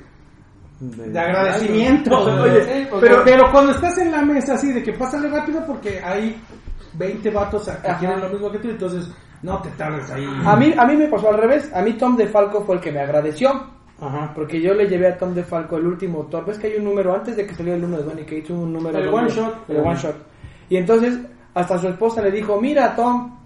de 0.80 1.18
agradecimiento. 1.18 2.10
No, 2.10 2.42
oye, 2.42 2.62
Sí, 2.62 2.86
pues, 2.90 3.02
pero, 3.02 3.22
pero 3.24 3.50
cuando 3.50 3.72
estás 3.72 3.98
en 3.98 4.12
la 4.12 4.22
mesa 4.22 4.54
así 4.54 4.72
de 4.72 4.82
que 4.82 4.92
pásale 4.92 5.28
rápido 5.28 5.64
porque 5.66 6.00
hay 6.00 6.40
20 6.94 7.30
vatos 7.30 7.68
que 7.68 7.92
quieren 7.98 8.20
lo 8.20 8.28
mismo 8.28 8.50
que 8.50 8.58
tú, 8.58 8.70
entonces 8.70 9.12
no 9.42 9.60
te 9.60 9.70
tardes 9.70 10.10
ahí. 10.10 10.26
A 10.44 10.56
mí, 10.56 10.74
a 10.76 10.86
mí 10.86 10.96
me 10.96 11.08
pasó 11.08 11.30
al 11.30 11.38
revés. 11.38 11.70
A 11.74 11.82
mí 11.82 11.92
Tom 11.94 12.16
DeFalco 12.16 12.62
fue 12.64 12.76
el 12.76 12.80
que 12.80 12.92
me 12.92 13.00
agradeció. 13.00 13.50
Ajá. 14.00 14.32
Porque 14.34 14.60
yo 14.60 14.74
le 14.74 14.88
llevé 14.88 15.08
a 15.08 15.18
Tom 15.18 15.34
DeFalco 15.34 15.76
el 15.76 15.86
último 15.86 16.26
Thor. 16.26 16.44
¿Ves 16.46 16.58
que 16.58 16.68
hay 16.68 16.76
un 16.76 16.84
número 16.84 17.14
antes 17.14 17.36
de 17.36 17.46
que 17.46 17.54
salió 17.54 17.74
el 17.74 17.84
1 17.84 17.96
de 17.98 18.02
Donny 18.04 18.22
Cates? 18.22 18.50
Un 18.50 18.72
número 18.72 18.98
El 18.98 19.08
one 19.08 19.28
shot. 19.28 19.68
El 19.68 19.78
one 19.78 19.96
shot. 19.96 20.16
Y 20.68 20.76
entonces, 20.76 21.18
hasta 21.54 21.78
su 21.78 21.88
esposa 21.88 22.22
le 22.22 22.30
dijo: 22.30 22.60
Mira, 22.60 22.94
Tom. 22.94 23.36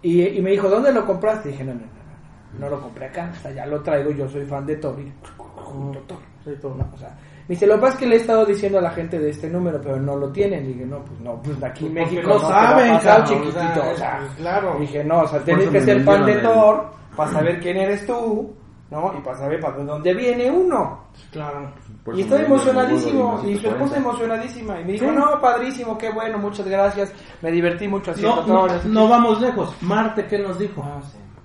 Y, 0.00 0.22
y 0.22 0.40
me 0.40 0.52
dijo: 0.52 0.68
¿Dónde 0.68 0.92
lo 0.92 1.04
compraste? 1.04 1.50
Y 1.50 1.52
dije: 1.52 1.64
No, 1.64 1.74
no, 1.74 1.80
no, 1.80 1.86
no. 1.86 2.58
No 2.58 2.70
lo 2.70 2.80
compré 2.80 3.06
acá. 3.06 3.30
O 3.30 3.42
sea, 3.42 3.52
ya 3.52 3.66
lo 3.66 3.82
traigo. 3.82 4.10
Yo 4.10 4.28
soy 4.28 4.44
fan 4.46 4.64
de 4.64 4.76
Thor. 4.76 4.98
Y, 4.98 5.12
junto 5.36 6.00
Thor. 6.00 6.18
Sí, 6.54 6.60
todo. 6.60 6.74
No, 6.74 6.88
o 6.92 6.96
sea, 6.98 7.08
me 7.48 7.54
dice, 7.54 7.66
lo 7.66 7.74
que 7.76 7.80
pasa 7.80 7.92
es 7.94 7.98
que 8.00 8.06
le 8.06 8.14
he 8.16 8.18
estado 8.18 8.44
diciendo 8.44 8.78
a 8.78 8.82
la 8.82 8.90
gente 8.90 9.18
de 9.18 9.30
este 9.30 9.48
número, 9.48 9.80
pero 9.82 9.96
no 9.98 10.16
lo 10.16 10.30
tienen. 10.30 10.64
Y 10.64 10.68
dije, 10.74 10.86
no, 10.86 10.98
pues 11.04 11.20
no, 11.20 11.40
pues 11.42 11.62
aquí 11.62 11.86
en 11.86 11.94
México 11.94 12.28
no 12.28 12.34
no, 12.34 12.40
saben, 12.40 12.92
pasar, 12.94 13.20
cabrón, 13.20 13.38
chiquitito. 13.38 13.60
o 13.80 13.84
sea, 13.84 13.96
sea, 13.96 14.18
pues, 14.20 14.32
claro. 14.36 14.76
Dije, 14.80 15.04
no, 15.04 15.20
o 15.20 15.26
sea, 15.28 15.40
tienes 15.40 15.68
que 15.68 15.80
ser 15.80 16.00
fan 16.02 16.24
de 16.26 16.34
Thor 16.36 16.86
para 17.16 17.30
saber 17.32 17.60
quién 17.60 17.76
eres 17.78 18.06
tú, 18.06 18.54
¿no? 18.90 19.12
Y 19.18 19.20
para 19.22 19.38
saber 19.38 19.60
para 19.60 19.76
dónde 19.82 20.14
viene 20.14 20.50
uno. 20.50 21.04
Claro. 21.32 21.72
Por 22.04 22.16
y 22.18 22.22
estoy 22.22 22.44
emocionadísimo. 22.44 23.40
Y 23.44 23.56
su 23.58 23.66
esposa 23.68 23.96
1940. 23.96 23.96
emocionadísima. 23.98 24.80
Y 24.80 24.84
me 24.84 24.92
dijo, 24.92 25.06
Sí. 25.06 25.12
no, 25.14 25.40
padrísimo, 25.40 25.98
qué 25.98 26.10
bueno, 26.10 26.38
muchas 26.38 26.66
gracias. 26.68 27.12
Me 27.42 27.50
divertí 27.50 27.88
mucho 27.88 28.10
haciendo 28.12 28.44
No, 28.46 28.46
no, 28.46 28.66
Thor. 28.66 28.86
no 28.86 29.08
vamos 29.08 29.40
lejos. 29.40 29.74
Marte, 29.82 30.26
¿qué 30.26 30.38
nos 30.38 30.58
dijo? 30.58 30.84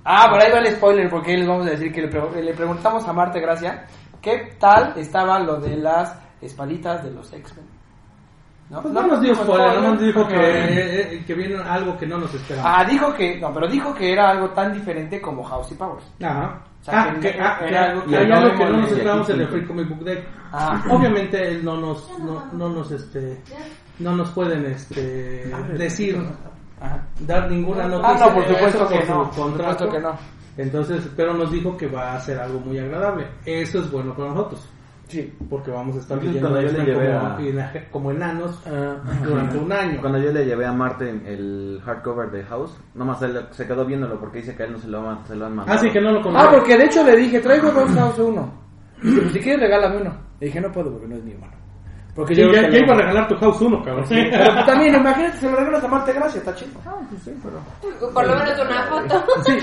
Ah, 0.06 0.28
por 0.30 0.42
ahí 0.42 0.52
va 0.52 0.60
el 0.60 0.68
spoiler, 0.76 1.10
porque 1.10 1.32
ahí 1.32 1.38
les 1.38 1.48
vamos 1.48 1.66
a 1.66 1.72
decir 1.72 1.92
que 1.94 2.02
le, 2.02 2.08
pre- 2.10 2.42
le 2.44 2.54
preguntamos 2.54 3.08
a 3.08 3.14
Marte 3.14 3.40
Gracia 3.40 3.86
qué 4.24 4.56
tal 4.60 4.94
estaba 4.98 5.40
lo 5.40 5.58
de 5.60 5.76
las 5.78 6.18
espalitas 6.42 7.04
de 7.04 7.12
los 7.12 7.32
X-Men. 7.32 7.66
¿No? 8.70 8.82
Pues 8.82 8.94
No 8.94 9.02
no 9.02 9.08
nos 9.10 9.22
nos 9.22 9.38
spoiler, 9.38 9.82
no 9.82 9.90
nos 9.92 10.02
dijo 10.02 10.28
que, 10.28 10.36
eh, 10.40 11.24
que 11.28 11.34
viene 11.36 11.62
algo 11.62 11.98
que 11.98 12.08
no 12.08 12.18
nos 12.18 12.34
esperaba. 12.34 12.80
Ah, 12.80 12.86
dijo 12.86 13.14
que, 13.14 13.38
no, 13.40 13.54
pero 13.54 13.68
dijo 13.68 13.94
que 13.94 14.14
era 14.14 14.30
algo 14.32 14.50
tan 14.50 14.74
diferente 14.74 15.22
como 15.22 15.44
House 15.44 15.72
y 15.74 15.76
Powers. 15.76 16.06
Ajá. 16.24 16.64
O 16.82 16.84
sea, 16.86 17.02
ah, 17.04 17.14
que 17.14 17.20
que, 17.20 17.40
ah, 17.42 17.60
era 17.62 17.70
que 17.70 17.78
algo 17.78 18.06
que 18.08 18.18
algo 18.18 18.58
que 18.58 18.66
no 18.66 18.78
nos 18.78 18.92
esperamos 18.92 19.30
en 19.30 19.42
el 19.42 19.48
Free 19.50 19.66
Comic 19.68 19.90
Book 19.90 20.04
Day. 20.06 20.24
Ah. 20.52 20.84
Obviamente 20.90 21.48
él 21.48 21.64
no 21.64 21.78
nos, 21.78 22.20
no, 22.20 22.46
no 22.54 22.70
nos, 22.70 22.92
este, 22.92 23.42
no 24.00 24.16
nos 24.16 24.30
pueden, 24.32 24.66
este, 24.66 25.46
decir, 25.78 26.18
dar 27.20 27.50
ninguna 27.52 27.84
Ah, 27.86 27.88
noticia. 27.90 28.26
no, 28.28 28.34
por 28.34 28.48
supuesto 28.48 28.88
que 28.88 29.04
no, 29.06 29.24
por 29.30 29.36
contrato. 29.36 29.86
supuesto 29.86 29.90
que 29.90 30.00
no. 30.00 30.43
Entonces, 30.58 31.10
pero 31.16 31.34
nos 31.34 31.52
dijo 31.52 31.76
que 31.78 31.88
va 31.88 32.14
a 32.16 32.20
ser 32.20 32.40
algo 32.40 32.60
muy 32.60 32.78
agradable. 32.80 33.26
Eso 33.46 33.80
es 33.80 33.92
bueno 33.92 34.14
para 34.16 34.30
nosotros. 34.30 34.70
Sí. 35.08 35.32
Porque 35.50 35.70
vamos 35.70 35.96
a 35.98 36.00
estar 36.00 36.18
Entonces, 36.18 36.42
leyendo 36.42 36.50
cuando 36.50 36.62
yo 36.62 36.78
le 36.78 36.92
X-Men 36.92 36.96
llevé 36.96 37.20
como, 37.20 37.28
a- 37.28 37.42
ena- 37.42 37.90
como 37.92 38.12
enanos 38.12 38.64
Ah, 38.66 38.96
durante 39.24 39.58
un 39.58 39.72
año. 39.72 40.00
Cuando 40.02 40.20
yo 40.20 40.32
le 40.32 40.46
llevé 40.46 40.66
a 40.66 40.72
Marte 40.72 41.10
el 41.10 41.82
hardcover 41.86 42.32
de 42.32 42.44
House, 42.46 42.76
nomás 42.96 43.22
él 43.22 43.46
se 43.52 43.68
quedó 43.68 43.86
viéndolo 43.86 44.20
porque 44.20 44.40
dice 44.40 44.56
que 44.56 44.64
a 44.64 44.66
él 44.68 44.72
no 44.74 44.78
se 44.80 44.88
lo, 44.88 45.08
han- 45.10 45.26
se 45.28 45.36
lo 45.36 45.46
han 45.46 45.56
mandado. 45.56 45.78
Así 45.78 45.90
que 45.92 46.02
no 46.02 46.12
lo 46.12 46.22
conozco. 46.22 46.48
Ah, 46.48 46.52
porque 46.52 46.78
de 46.78 46.86
hecho 46.86 47.04
le 47.04 47.16
dije, 47.18 47.40
traigo 47.40 47.70
dos 47.72 47.92
House 47.92 48.20
uno. 48.20 48.64
Si 49.34 49.40
quieres 49.40 49.60
regálame 49.62 49.98
uno. 50.02 50.18
Le 50.40 50.48
dije, 50.48 50.62
no 50.62 50.72
puedo 50.72 50.92
porque 50.92 51.08
no 51.08 51.16
es 51.18 51.24
mi 51.24 51.32
hermano. 51.34 51.54
Porque 52.16 52.36
yo 52.36 52.52
ya, 52.52 52.68
iba 52.70 52.94
a 52.94 52.98
regalar 52.98 53.28
tu 53.28 53.36
House 53.38 53.60
1, 53.60 53.84
cabrón. 53.84 54.06
Pero 54.08 54.54
pues, 54.54 54.66
también, 54.68 54.94
imagínate, 54.96 55.38
se 55.38 55.50
lo 55.50 55.56
regalas 55.58 55.84
a 55.84 55.88
Marte 55.88 56.14
Gracia, 56.14 56.38
está 56.40 56.54
chido. 56.54 56.80
Por 58.14 58.28
lo 58.28 58.36
menos 58.36 58.60
una 58.60 58.84
foto. 58.84 59.24
Sí, 59.44 59.58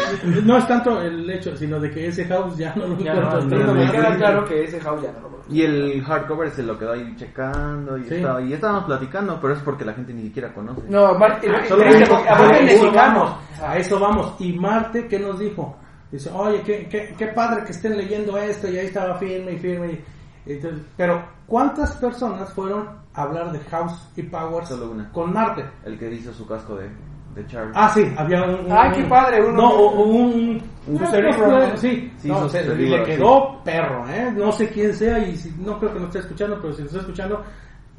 no 0.44 0.56
es 0.58 0.66
tanto 0.66 1.00
el 1.00 1.30
hecho, 1.30 1.56
sino 1.56 1.78
de 1.78 1.90
que 1.90 2.08
ese 2.08 2.24
house 2.26 2.56
ya 2.56 2.74
no 2.74 2.88
lo 2.88 2.98
Ya 2.98 3.14
no, 3.14 3.20
encuentras. 3.38 3.44
no, 3.46 3.66
no, 3.66 3.74
me 3.74 3.84
no, 3.86 3.92
queda 3.92 4.10
no. 4.10 4.16
claro 4.16 4.44
que 4.44 4.64
ese 4.64 4.80
House 4.80 5.02
ya 5.02 5.12
no 5.12 5.28
lo 5.28 5.40
Y 5.48 5.62
el 5.62 6.02
hardcover 6.04 6.50
se 6.50 6.62
lo 6.64 6.76
quedó 6.78 6.92
ahí 6.92 7.14
checando 7.16 7.96
y, 7.98 8.04
Sí. 8.04 8.14
estaba, 8.16 8.42
y 8.42 8.52
estábamos 8.52 8.84
platicando, 8.84 9.38
pero 9.40 9.54
es 9.54 9.60
porque 9.60 9.84
la 9.84 9.92
gente 9.94 10.12
ni 10.12 10.22
siquiera 10.22 10.52
conoce. 10.52 10.82
No, 10.88 11.14
Marte, 11.14 11.48
Solo 11.68 11.84
eso, 11.84 12.12
porque 12.14 12.28
a 12.28 12.58
eso 12.58 12.92
vamos, 12.92 13.32
a 13.62 13.78
eso 13.78 13.98
vamos. 14.00 14.34
Y 14.40 14.52
Marte, 14.54 15.06
¿qué 15.06 15.18
nos 15.20 15.38
dijo? 15.38 15.76
Dice, 16.10 16.30
oye, 16.34 16.62
qué, 16.62 16.88
qué, 16.90 17.14
qué 17.16 17.26
padre 17.28 17.62
que 17.64 17.70
estén 17.70 17.96
leyendo 17.96 18.36
esto, 18.36 18.68
y 18.68 18.76
ahí 18.78 18.86
estaba 18.86 19.14
firme 19.18 19.52
y 19.52 19.58
firme. 19.58 19.92
y- 19.92 20.52
entonces, 20.52 20.80
pero, 20.96 21.22
¿cuántas 21.50 21.90
personas 21.96 22.50
fueron 22.54 22.88
a 23.12 23.22
hablar 23.22 23.50
de 23.52 23.58
House 23.70 24.08
y 24.16 24.22
Powers 24.22 24.68
Solo 24.68 24.92
una. 24.92 25.10
con 25.10 25.32
Marte? 25.32 25.64
El 25.84 25.98
que 25.98 26.10
hizo 26.12 26.32
su 26.32 26.46
casco 26.46 26.76
de, 26.76 26.88
de 27.34 27.46
Charles. 27.48 27.72
Ah, 27.74 27.90
sí, 27.92 28.10
había 28.16 28.44
un... 28.44 28.66
un- 28.66 28.72
Ah, 28.72 28.90
qué 28.94 29.02
padre, 29.04 29.44
uno- 29.44 29.56
No, 29.60 29.74
un... 30.04 30.62
Un 30.86 30.94
no, 31.00 31.06
cerebro, 31.08 31.46
no, 31.48 31.58
¿no? 31.68 31.76
Sí, 31.76 32.10
Sí, 32.18 32.28
no, 32.28 32.40
su 32.42 32.48
se- 32.48 32.60
y 32.60 32.62
cerebro, 32.64 32.96
le 32.98 33.04
sí. 33.04 33.10
quedó 33.10 33.62
perro, 33.64 34.08
¿eh? 34.08 34.32
No 34.34 34.52
sé 34.52 34.68
quién 34.70 34.94
sea 34.94 35.18
y 35.18 35.36
si, 35.36 35.50
no 35.58 35.78
creo 35.78 35.92
que 35.92 35.98
nos 35.98 36.06
esté 36.08 36.20
escuchando, 36.20 36.58
pero 36.62 36.72
si 36.72 36.82
nos 36.82 36.90
está 36.92 37.00
escuchando, 37.00 37.42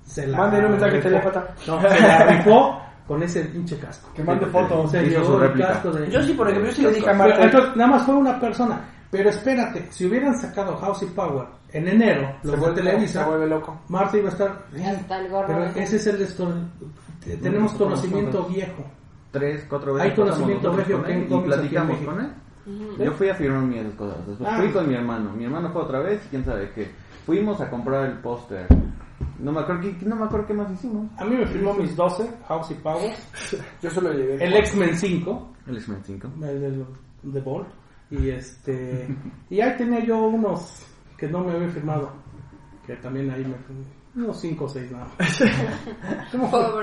se 0.04 0.26
la... 0.28 0.38
Mándenle 0.38 0.66
un 0.66 0.72
mensaje 0.72 0.96
rifó. 0.96 1.08
telépata. 1.10 1.48
No, 1.68 1.82
se 1.82 2.00
la 2.02 2.26
rifó 2.26 2.82
con 3.08 3.24
ese 3.24 3.42
pinche 3.46 3.78
casco. 3.78 4.10
Que 4.16 4.24
mande 4.24 4.46
Sí, 4.46 4.52
fotos. 4.52 4.92
Yo 6.10 6.24
sí, 6.24 6.34
por 6.34 6.48
ejemplo, 6.50 6.70
yo 6.70 6.76
sí 6.76 6.82
le 6.82 6.92
dije 6.94 7.10
a 7.10 7.14
Marte. 7.14 7.44
entonces, 7.44 7.76
nada 7.76 7.92
más 7.92 8.04
fue 8.04 8.16
una 8.16 8.40
persona. 8.40 8.82
Pero 9.12 9.30
espérate, 9.30 9.88
si 9.92 10.06
hubieran 10.06 10.34
sacado 10.38 10.78
House 10.78 11.04
y 11.04 11.08
Power 11.08 11.46
en 11.74 11.88
enero, 11.88 12.36
de 12.44 12.56
vuelve, 12.56 12.82
Televisa, 12.82 13.24
se 13.24 13.30
vuelve 13.30 13.48
loco. 13.48 13.80
Marte 13.90 14.18
iba 14.20 14.30
a 14.30 14.32
estar... 14.32 14.66
Hasta 14.86 15.20
el 15.20 15.30
gorro. 15.32 15.48
Pero 15.48 15.74
de- 15.74 15.84
ese 15.84 15.96
es 15.98 16.08
el 16.08 16.18
descono- 16.20 16.70
Tenemos 17.24 17.74
nosotros 17.74 17.90
conocimiento 18.02 18.46
viejo. 18.46 18.84
Tres, 19.32 19.66
cuatro 19.70 19.94
veces. 19.94 20.10
Hay 20.10 20.16
conocimiento 20.16 20.70
pasamos 20.70 20.78
regio 20.80 20.98
nosotros 20.98 21.08
que 21.08 21.12
con 21.12 21.12
en 21.12 21.18
él 21.22 21.26
y 21.26 21.30
cómics 21.30 21.54
aquí 21.58 21.76
en 21.76 21.84
platicamos 21.86 21.94
México. 21.94 22.12
con 22.12 22.22
él. 22.26 23.06
Yo 23.06 23.12
fui 23.14 23.30
a 23.30 23.36
firmar 23.36 23.62
mis 23.64 23.96
cosas. 23.96 24.28
Después 24.28 24.50
Ah. 24.52 24.58
fui 24.58 24.70
con 24.72 24.88
mi 24.88 24.94
hermano. 24.96 25.32
Mi 25.34 25.46
hermano 25.46 25.72
fue 25.72 25.82
otra 25.84 26.00
vez, 26.00 26.22
quién 26.30 26.44
sabe 26.46 26.70
qué. 26.76 26.92
Fuimos 27.26 27.60
a 27.62 27.70
comprar 27.70 28.06
el 28.06 28.18
póster. 28.20 28.68
No 29.40 29.52
me 29.52 29.62
acuerdo 29.62 29.82
qué, 29.82 30.06
no 30.06 30.16
me 30.16 30.26
acuerdo 30.26 30.46
qué 30.48 30.54
más 30.54 30.72
hicimos. 30.72 31.08
A 31.18 31.26
mí 31.26 31.36
me 31.36 31.46
firmó 31.48 31.74
mis 31.74 31.96
12, 31.96 32.30
House 32.48 32.72
y 32.72 32.74
Powers. 32.76 33.58
Yo 33.82 33.90
solo 33.90 34.12
llevé. 34.14 34.44
El 34.44 34.54
X-Men 34.54 34.96
5, 34.98 35.52
El 35.68 35.78
X-Men 35.78 36.00
5. 36.06 36.28
el 36.44 36.60
de, 36.62 36.86
de 37.24 37.42
Ball. 37.42 37.66
Y 38.12 38.30
este. 38.30 39.08
y 39.50 39.62
ahí 39.62 39.78
tenía 39.78 40.04
yo 40.04 40.20
unos 40.24 40.86
que 41.22 41.28
no 41.30 41.40
me 41.44 41.54
había 41.54 41.70
firmado. 41.70 42.10
Que 42.86 42.96
también 42.96 43.30
ahí 43.30 43.46
me 43.46 43.56
firmó. 43.60 43.84
Unos 44.14 44.42
5 44.42 44.66
o 44.66 44.68
6 44.68 44.92
nada. 44.92 45.08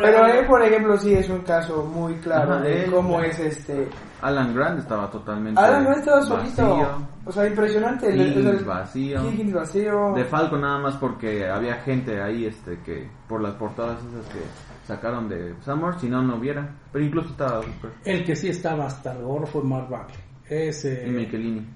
Pero 0.01 0.27
él, 0.33 0.47
por 0.47 0.63
ejemplo, 0.63 0.97
sí 0.97 1.13
es 1.13 1.29
un 1.29 1.41
caso 1.41 1.85
muy 1.85 2.15
claro 2.15 2.55
Ajá, 2.55 2.63
de 2.63 2.85
él- 2.85 2.91
cómo 2.91 3.21
es 3.21 3.39
este. 3.39 3.89
Alan 4.23 4.55
Grant 4.55 4.79
estaba 4.79 5.11
totalmente. 5.11 5.61
Alan 5.61 5.85
no 5.85 5.93
estaba 5.93 6.23
solito. 6.23 6.63
vacío. 6.69 6.89
O 7.27 7.33
sea, 7.33 7.47
impresionante. 7.47 8.09
El, 8.13 8.21
el- 8.21 8.29
Higgins 8.39 8.61
el- 8.61 8.65
vacío. 8.65 9.31
Higgins 9.31 9.53
vacío. 9.53 10.13
De 10.15 10.25
Falco 10.25 10.57
nada 10.57 10.79
más 10.79 10.95
porque 10.97 11.47
había 11.51 11.75
gente 11.83 12.23
ahí 12.23 12.47
este 12.47 12.79
que 12.81 13.11
por 13.29 13.43
las 13.43 13.55
portadas 13.57 13.99
esas 13.99 14.27
que 14.33 14.41
sacaron 14.87 15.29
de 15.29 15.55
Summer, 15.63 15.99
si 15.99 16.09
no 16.09 16.23
no 16.23 16.37
hubiera. 16.37 16.67
Pero 16.93 17.05
incluso 17.05 17.29
estaba 17.31 17.61
super. 17.63 17.91
El 18.05 18.25
que 18.25 18.35
sí 18.37 18.49
estaba 18.49 18.87
hasta 18.87 19.13
el 19.13 19.23
gorro 19.23 19.47
fue 19.47 19.63
Mark 19.65 19.89
Bagley. 19.91 20.17
Ese. 20.49 21.07
Y 21.07 21.11
Michelini. 21.11 21.67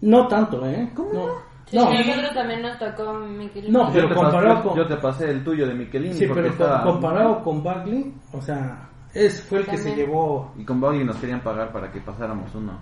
No 0.00 0.26
tanto, 0.26 0.66
¿eh? 0.66 0.90
No. 0.96 1.49
Sí, 1.70 1.76
No, 1.76 1.88
a 1.88 1.94
nosotros 1.94 2.34
también 2.34 2.62
nos 2.62 2.78
tocó 2.78 3.12
Miquel. 3.14 3.72
No, 3.72 3.90
pero 3.92 4.02
yo, 4.02 4.08
te 4.08 4.14
comparado 4.16 4.54
pasé, 4.54 4.68
con- 4.68 4.76
yo 4.76 4.86
te 4.86 4.96
pasé 4.96 5.30
el 5.30 5.44
tuyo 5.44 5.66
de 5.68 5.74
Michelini 5.74 6.14
Sí, 6.14 6.26
pero 6.32 6.48
estaba 6.48 6.82
comparado 6.82 7.44
con 7.44 7.62
Bagley, 7.62 8.12
o 8.32 8.42
sea, 8.42 8.88
Es, 9.14 9.40
fue 9.42 9.58
el 9.58 9.66
que 9.66 9.76
se 9.76 9.88
También. 9.90 10.08
llevó. 10.08 10.52
Y 10.58 10.64
con 10.64 10.80
Buggy 10.80 11.04
nos 11.04 11.16
querían 11.16 11.40
pagar 11.40 11.70
para 11.72 11.90
que 11.92 12.00
pasáramos 12.00 12.52
uno. 12.54 12.72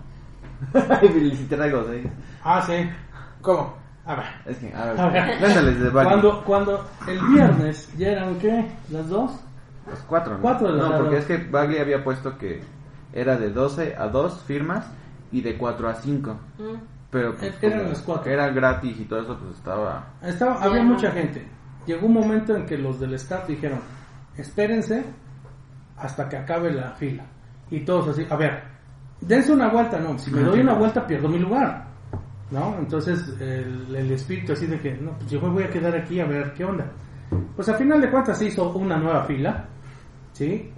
y 1.03 1.35
si 1.35 1.45
traigo 1.45 1.85
seis. 1.87 2.07
Ah, 2.43 2.61
sí. 2.65 2.89
¿Cómo? 3.41 3.73
A 4.05 4.15
ver. 4.15 4.25
Es 4.45 4.57
que, 4.57 4.73
a 4.73 4.91
A 4.91 5.09
ver, 5.09 5.39
véndales 5.39 5.79
de 5.79 5.89
Buggy. 5.89 6.05
Cuando, 6.05 6.43
cuando 6.43 6.85
el 7.07 7.19
viernes 7.27 7.93
ya 7.97 8.07
eran, 8.09 8.35
¿qué? 8.39 8.65
¿Las 8.91 9.07
dos? 9.07 9.31
Pues 9.85 9.99
cuatro, 10.07 10.33
¿no? 10.35 10.41
Cuatro 10.41 10.71
de 10.73 10.81
la 10.81 10.89
No, 10.89 10.97
porque 10.97 11.17
es 11.17 11.25
que 11.25 11.37
Bagley 11.37 11.79
había 11.79 12.03
puesto 12.03 12.37
que 12.37 12.61
era 13.13 13.37
de 13.37 13.49
12 13.51 13.95
a 13.97 14.07
2 14.07 14.43
firmas 14.43 14.85
y 15.31 15.41
de 15.41 15.57
4 15.57 15.89
a 15.89 15.93
5. 15.95 16.31
Mm. 16.57 16.63
Pero 17.11 17.35
pues, 17.35 17.53
Eran 17.61 17.89
las 17.89 18.01
cuatro. 18.01 18.31
era 18.31 18.49
gratis 18.49 18.99
y 18.99 19.05
todo 19.05 19.21
eso, 19.21 19.37
pues 19.37 19.55
estaba... 19.55 20.07
Estaba, 20.21 20.61
había 20.61 20.83
mucha 20.83 21.11
gente. 21.11 21.47
Llegó 21.85 22.05
un 22.05 22.13
momento 22.13 22.55
en 22.55 22.65
que 22.65 22.77
los 22.77 22.99
del 22.99 23.15
staff 23.15 23.47
dijeron, 23.47 23.79
espérense 24.37 25.03
hasta 25.97 26.29
que 26.29 26.37
acabe 26.37 26.71
la 26.71 26.91
fila. 26.91 27.25
Y 27.71 27.79
todos 27.81 28.09
así, 28.09 28.25
a 28.29 28.35
ver, 28.35 28.63
dense 29.21 29.51
una 29.51 29.69
vuelta, 29.69 29.99
no, 29.99 30.17
si 30.19 30.31
me 30.31 30.41
doy 30.41 30.59
una 30.61 30.73
vuelta 30.75 31.05
pierdo 31.05 31.27
mi 31.29 31.39
lugar. 31.39 31.87
¿No? 32.51 32.75
Entonces 32.79 33.35
el, 33.39 33.95
el 33.95 34.11
espíritu 34.11 34.53
así 34.53 34.65
de 34.65 34.79
que, 34.79 34.95
no, 34.95 35.11
pues 35.17 35.29
yo 35.29 35.39
me 35.41 35.49
voy 35.49 35.63
a 35.63 35.69
quedar 35.69 35.95
aquí 35.95 36.19
a 36.19 36.25
ver 36.25 36.53
qué 36.53 36.65
onda. 36.65 36.85
Pues 37.55 37.69
a 37.69 37.75
final 37.75 38.01
de 38.01 38.09
cuentas 38.09 38.37
se 38.37 38.45
hizo 38.45 38.71
una 38.71 38.97
nueva 38.97 39.23
fila, 39.25 39.65
¿sí? 40.31 40.71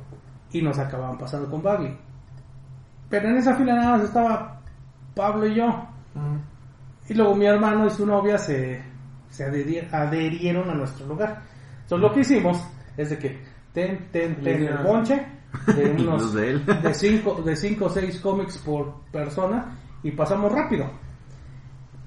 Y 0.52 0.62
nos 0.62 0.78
acababan 0.80 1.18
pasando 1.18 1.50
con 1.50 1.62
Bagley. 1.62 1.98
Pero 3.10 3.30
en 3.30 3.38
esa 3.38 3.56
fila 3.56 3.76
nada 3.76 3.92
más 3.92 4.04
estaba 4.04 4.62
Pablo 5.16 5.48
y 5.48 5.56
yo. 5.56 5.88
Y 7.10 7.14
luego 7.14 7.36
mi 7.36 7.46
hermano 7.46 7.88
y 7.88 7.90
su 7.90 8.06
novia 8.06 8.38
se, 8.38 8.82
se 9.30 9.46
adheri- 9.50 9.88
adherieron 9.92 10.70
a 10.70 10.76
nuestro 10.76 11.06
lugar. 11.08 11.42
Entonces 11.84 12.00
lo 12.08 12.14
que 12.14 12.22
hicimos 12.22 12.64
es 12.98 13.10
de 13.10 13.18
que 13.18 13.40
ten, 13.74 14.08
ten, 14.12 14.42
ten 14.42 14.64
el 14.66 14.78
bonche 14.78 15.26
de 15.76 15.92
unos 16.00 16.34
de 16.34 16.94
cinco, 16.94 17.42
de 17.42 17.56
cinco 17.56 17.86
o 17.86 17.90
seis 17.90 18.20
cómics 18.20 18.58
por 18.60 19.02
persona 19.12 19.78
y 20.04 20.12
pasamos 20.12 20.52
rápido. 20.52 20.90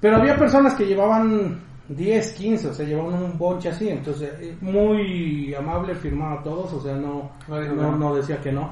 Pero 0.01 0.17
había 0.17 0.35
personas 0.37 0.73
que 0.75 0.85
llevaban 0.85 1.61
10, 1.87 2.31
15, 2.33 2.67
o 2.69 2.73
sea, 2.73 2.85
llevaban 2.85 3.13
un 3.13 3.37
bonche 3.37 3.69
así, 3.69 3.89
entonces 3.89 4.31
eh, 4.41 4.57
muy 4.61 5.53
amable, 5.53 5.95
firmaba 5.95 6.39
a 6.39 6.43
todos, 6.43 6.73
o 6.73 6.81
sea, 6.81 6.95
no, 6.95 7.31
No 7.47 7.55
no, 7.55 7.61
que 7.61 7.67
no. 7.75 7.91
no 7.97 8.15
decía 8.15 8.41
que 8.41 8.51
no. 8.51 8.71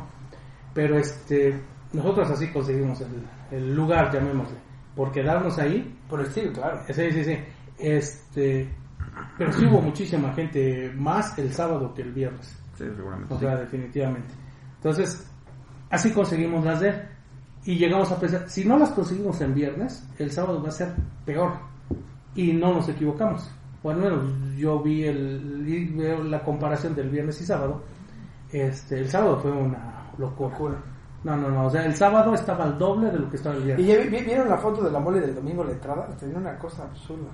Pero 0.73 0.97
este, 0.97 1.59
nosotros 1.93 2.29
así 2.31 2.51
conseguimos 2.51 2.99
el, 3.01 3.23
el 3.51 3.75
lugar, 3.75 4.11
llamémosle, 4.11 4.57
por 4.95 5.11
quedarnos 5.11 5.57
ahí 5.57 5.97
Por 6.09 6.21
el 6.21 6.27
estilo, 6.27 6.53
claro. 6.53 6.81
Sí, 6.87 7.11
sí, 7.11 7.23
sí. 7.23 7.37
Este, 7.79 8.69
pero 9.37 9.51
sí 9.53 9.65
hubo 9.65 9.81
muchísima 9.81 10.33
gente, 10.33 10.91
más 10.95 11.37
el 11.37 11.53
sábado 11.53 11.93
que 11.93 12.01
el 12.01 12.11
viernes. 12.11 12.57
Sí, 12.77 12.85
seguramente. 12.95 13.33
O 13.33 13.37
sí. 13.37 13.45
sea, 13.45 13.57
definitivamente. 13.57 14.33
Entonces, 14.75 15.29
así 15.89 16.11
conseguimos 16.11 16.63
las 16.65 16.79
de 16.81 16.89
él. 16.89 17.01
Y 17.65 17.77
llegamos 17.77 18.11
a 18.11 18.19
pensar, 18.19 18.49
si 18.49 18.65
no 18.65 18.77
las 18.77 18.89
conseguimos 18.89 19.39
en 19.39 19.53
viernes, 19.53 20.05
el 20.17 20.31
sábado 20.31 20.61
va 20.61 20.67
a 20.67 20.71
ser 20.71 20.93
peor. 21.25 21.53
Y 22.35 22.51
no 22.51 22.73
nos 22.73 22.89
equivocamos. 22.89 23.49
O 23.81 23.89
al 23.89 23.97
menos 23.97 24.23
yo 24.57 24.81
vi 24.81 25.03
el, 25.03 25.91
veo 25.95 26.23
la 26.23 26.43
comparación 26.43 26.95
del 26.95 27.09
viernes 27.09 27.39
y 27.41 27.45
sábado. 27.45 27.83
Este, 28.51 28.99
el 28.99 29.09
sábado 29.09 29.39
fue 29.39 29.51
una 29.51 30.11
locura. 30.17 30.77
No, 31.23 31.37
no, 31.37 31.49
no. 31.49 31.65
O 31.67 31.69
sea, 31.69 31.85
el 31.85 31.95
sábado 31.95 32.33
estaba 32.33 32.65
al 32.65 32.77
doble 32.77 33.09
de 33.09 33.19
lo 33.19 33.29
que 33.29 33.37
estaba 33.37 33.55
el 33.55 33.61
¿Y 33.61 33.65
viernes. 33.65 33.87
ya 33.87 33.97
vi- 33.97 34.09
vi- 34.09 34.23
vieron 34.25 34.49
la 34.49 34.57
foto 34.57 34.81
de 34.83 34.91
la 34.91 34.99
mole 34.99 35.21
del 35.21 35.35
domingo, 35.35 35.63
la 35.63 35.71
entrada? 35.71 36.07
Tenía 36.19 36.37
una 36.37 36.57
cosa 36.57 36.83
absurda. 36.83 37.29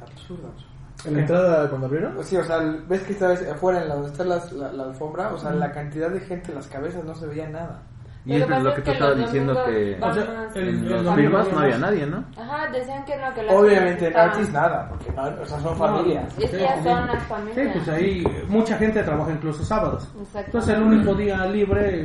Absurda, 0.00 0.48
absurda. 0.48 0.72
En 1.04 1.14
la 1.14 1.20
entrada 1.20 1.68
cuando 1.68 1.86
abrieron. 1.88 2.22
Sí, 2.24 2.36
o 2.36 2.44
sea, 2.44 2.58
ves 2.88 3.02
que 3.02 3.12
esta 3.14 3.28
vez 3.28 3.48
afuera, 3.50 3.82
en 3.82 3.88
la, 3.88 3.94
donde 3.96 4.10
está 4.10 4.24
las- 4.24 4.52
la, 4.52 4.72
la 4.72 4.84
alfombra, 4.84 5.30
o 5.34 5.38
sea, 5.38 5.50
la 5.52 5.72
cantidad 5.72 6.10
de 6.10 6.20
gente 6.20 6.50
en 6.50 6.56
las 6.56 6.68
cabezas 6.68 7.04
no 7.04 7.14
se 7.14 7.26
veía 7.26 7.48
nada. 7.48 7.82
Y 8.24 8.34
es 8.40 8.48
Lo 8.48 8.72
que 8.72 8.82
tú 8.82 8.92
estabas 8.92 9.16
los 9.16 9.26
diciendo 9.32 9.64
que 9.64 9.98
O 10.00 10.14
sea, 10.14 10.48
en 10.54 10.88
los 10.88 11.04
domingo 11.04 11.14
firmas 11.16 11.52
no 11.52 11.58
había 11.58 11.78
nadie, 11.78 12.06
¿no? 12.06 12.24
Ajá, 12.40 12.70
decían 12.70 13.04
que 13.04 13.16
no, 13.16 13.34
que 13.34 13.42
las 13.42 13.56
Obviamente 13.56 14.06
en 14.06 14.16
Artis 14.16 14.52
nada, 14.52 14.88
porque 14.90 15.10
no, 15.10 15.42
o 15.42 15.44
sea, 15.44 15.58
son 15.58 15.76
familias. 15.76 16.38
Es 16.38 16.50
que 16.52 16.58
ya 16.60 16.80
son 16.84 17.06
las 17.08 17.22
familias. 17.24 17.56
Sí, 17.56 17.70
pues 17.74 17.88
ahí 17.88 18.24
mucha 18.48 18.76
gente 18.78 19.02
trabaja 19.02 19.32
incluso 19.32 19.64
sábados. 19.64 20.08
Exacto. 20.20 20.46
Entonces 20.46 20.76
el 20.76 20.82
único 20.84 21.14
día 21.16 21.44
libre 21.46 22.04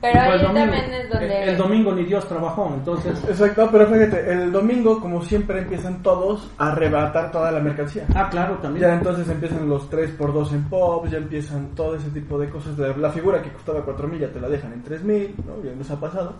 Pero 0.00 0.12
fue 0.18 0.22
ahí 0.22 0.32
el 0.32 0.42
domingo. 0.46 0.60
también 0.60 0.92
es 0.94 1.10
donde- 1.10 1.42
El, 1.42 1.48
el 1.50 1.56
domingo 1.58 1.92
ni 1.92 2.04
Dios 2.04 2.26
trabajó, 2.28 2.72
entonces... 2.74 3.22
Exacto, 3.28 3.68
pero 3.70 3.86
fíjate, 3.86 4.32
el 4.32 4.50
domingo, 4.52 4.98
como 5.00 5.22
siempre, 5.22 5.58
empiezan 5.60 6.02
todos 6.02 6.50
a 6.58 6.72
arrebatar 6.72 7.30
toda 7.30 7.50
la 7.52 7.60
mercancía. 7.60 8.06
Ah, 8.14 8.28
claro, 8.30 8.54
también. 8.62 8.86
Ya 8.86 8.94
entonces 8.94 9.28
empiezan 9.28 9.68
los 9.68 9.90
3x2 9.90 10.52
en 10.52 10.64
pop, 10.70 11.06
ya 11.08 11.18
empiezan 11.18 11.68
todo 11.74 11.96
ese 11.96 12.08
tipo 12.10 12.38
de 12.38 12.48
cosas. 12.48 12.78
La, 12.78 12.96
la 12.96 13.10
figura 13.10 13.42
que 13.42 13.50
costaba 13.52 13.82
4000 13.84 14.20
ya 14.20 14.28
te 14.32 14.40
la 14.40 14.48
dejan 14.48 14.72
en 14.72 14.82
3000, 14.82 15.34
¿no? 15.46 15.62
Ya 15.68 15.74
nos 15.76 15.90
ha 15.90 16.00
pasado. 16.00 16.32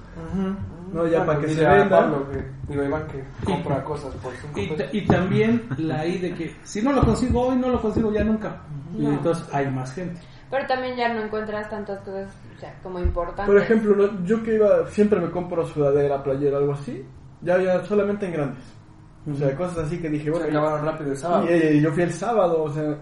No, 0.93 1.07
ya 1.07 1.25
para 1.25 1.39
que 1.41 1.49
se 1.49 1.65
venda. 1.65 2.01
Pablo 2.01 2.27
que, 2.31 2.45
digo, 2.73 2.83
Iván 2.85 3.03
que 3.09 3.23
compra 3.45 3.85
cosas 3.85 4.13
por 4.17 4.33
5 4.33 4.59
Y, 4.61 4.67
pesos. 4.69 4.95
y 4.95 5.07
también 5.07 5.63
la 5.79 6.05
I 6.07 6.19
de 6.19 6.35
que 6.35 6.55
si 6.65 6.83
no 6.83 6.93
lo 6.93 7.03
consigo 7.03 7.43
hoy, 7.49 7.57
no 7.57 7.69
lo 7.69 7.81
consigo 7.81 8.11
ya 8.13 8.25
nunca. 8.25 8.57
Y 8.99 9.03
No. 9.03 9.11
entonces 9.11 9.47
hay 9.53 9.71
más 9.71 9.93
gente. 9.95 10.19
Pero 10.51 10.67
también 10.67 10.97
ya 10.97 11.09
no 11.15 11.21
encuentras 11.23 11.69
tantas 11.71 12.01
cosas, 12.01 12.29
o 12.57 12.61
sea, 12.61 12.75
como 12.83 12.99
importantes. 12.99 13.47
Por 13.47 13.59
ejemplo, 13.63 13.95
¿no? 13.95 14.25
yo 14.25 14.43
que 14.43 14.55
iba, 14.55 14.87
siempre 14.89 15.21
me 15.21 15.31
compro 15.31 15.65
sudadera, 15.65 16.23
playera, 16.23 16.59
algo 16.59 16.73
así. 16.73 17.07
Ya, 17.43 17.57
ya 17.59 17.83
solamente 17.85 18.27
en 18.27 18.33
grandes. 18.33 18.65
O 19.31 19.35
sea, 19.35 19.55
cosas 19.57 19.87
así 19.87 20.01
que 20.01 20.09
dije, 20.09 20.25
Se 20.25 20.31
bueno, 20.31 20.47
acabaron 20.49 20.85
rápido 20.87 21.11
el 21.13 21.17
sábado. 21.17 21.47
y, 21.49 21.53
y 21.77 21.81
yo 21.81 21.93
fui 21.93 22.03
el 22.03 22.13
sábado, 22.13 22.65
o 22.65 22.71
sea, 22.71 22.97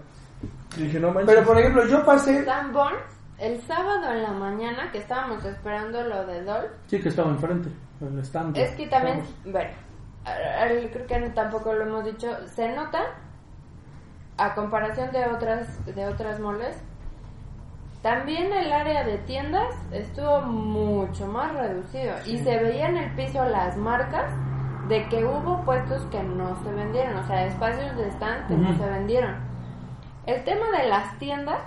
dije, 0.77 0.99
no 0.99 1.11
manches. 1.11 1.33
Pero 1.33 1.45
por 1.47 1.57
ejemplo, 1.57 1.85
yo 1.87 2.05
pasé. 2.05 2.45
El 3.39 3.61
sábado 3.61 4.11
en 4.11 4.21
la 4.23 4.31
mañana 4.31 4.91
que 4.91 4.97
estábamos 4.99 5.43
esperando 5.45 6.03
lo 6.03 6.25
de 6.27 6.43
Dol, 6.43 6.67
Sí, 6.87 6.99
que 6.99 7.07
estaba 7.09 7.29
enfrente, 7.31 7.69
el 8.01 8.19
stand. 8.19 8.57
es 8.57 8.69
que 8.71 8.85
también, 8.87 9.19
Estamos- 9.19 9.51
bueno, 9.53 9.69
creo 10.91 11.07
que 11.07 11.29
tampoco 11.29 11.73
lo 11.73 11.83
hemos 11.85 12.03
dicho, 12.05 12.27
se 12.47 12.69
nota 12.75 12.99
a 14.37 14.53
comparación 14.55 15.11
de 15.11 15.25
otras 15.25 15.85
de 15.95 16.05
otras 16.05 16.39
moles. 16.39 16.81
También 18.01 18.53
el 18.53 18.71
área 18.71 19.03
de 19.03 19.17
tiendas 19.19 19.75
estuvo 19.91 20.41
mucho 20.41 21.27
más 21.27 21.53
reducido 21.53 22.13
y 22.25 22.37
se 22.37 22.57
veía 22.63 22.87
en 22.87 22.95
el 22.97 23.11
piso 23.15 23.43
las 23.43 23.75
marcas 23.75 24.31
de 24.87 25.05
que 25.09 25.25
hubo 25.25 25.61
puestos 25.65 26.01
que 26.09 26.23
no 26.23 26.55
se 26.63 26.71
vendieron, 26.71 27.17
o 27.17 27.27
sea, 27.27 27.45
espacios 27.45 27.95
de 27.97 28.07
stand 28.11 28.47
que 28.47 28.55
no 28.55 28.75
se 28.77 28.89
vendieron. 28.89 29.35
El 30.25 30.43
tema 30.45 30.65
de 30.81 30.87
las 30.87 31.17
tiendas 31.19 31.59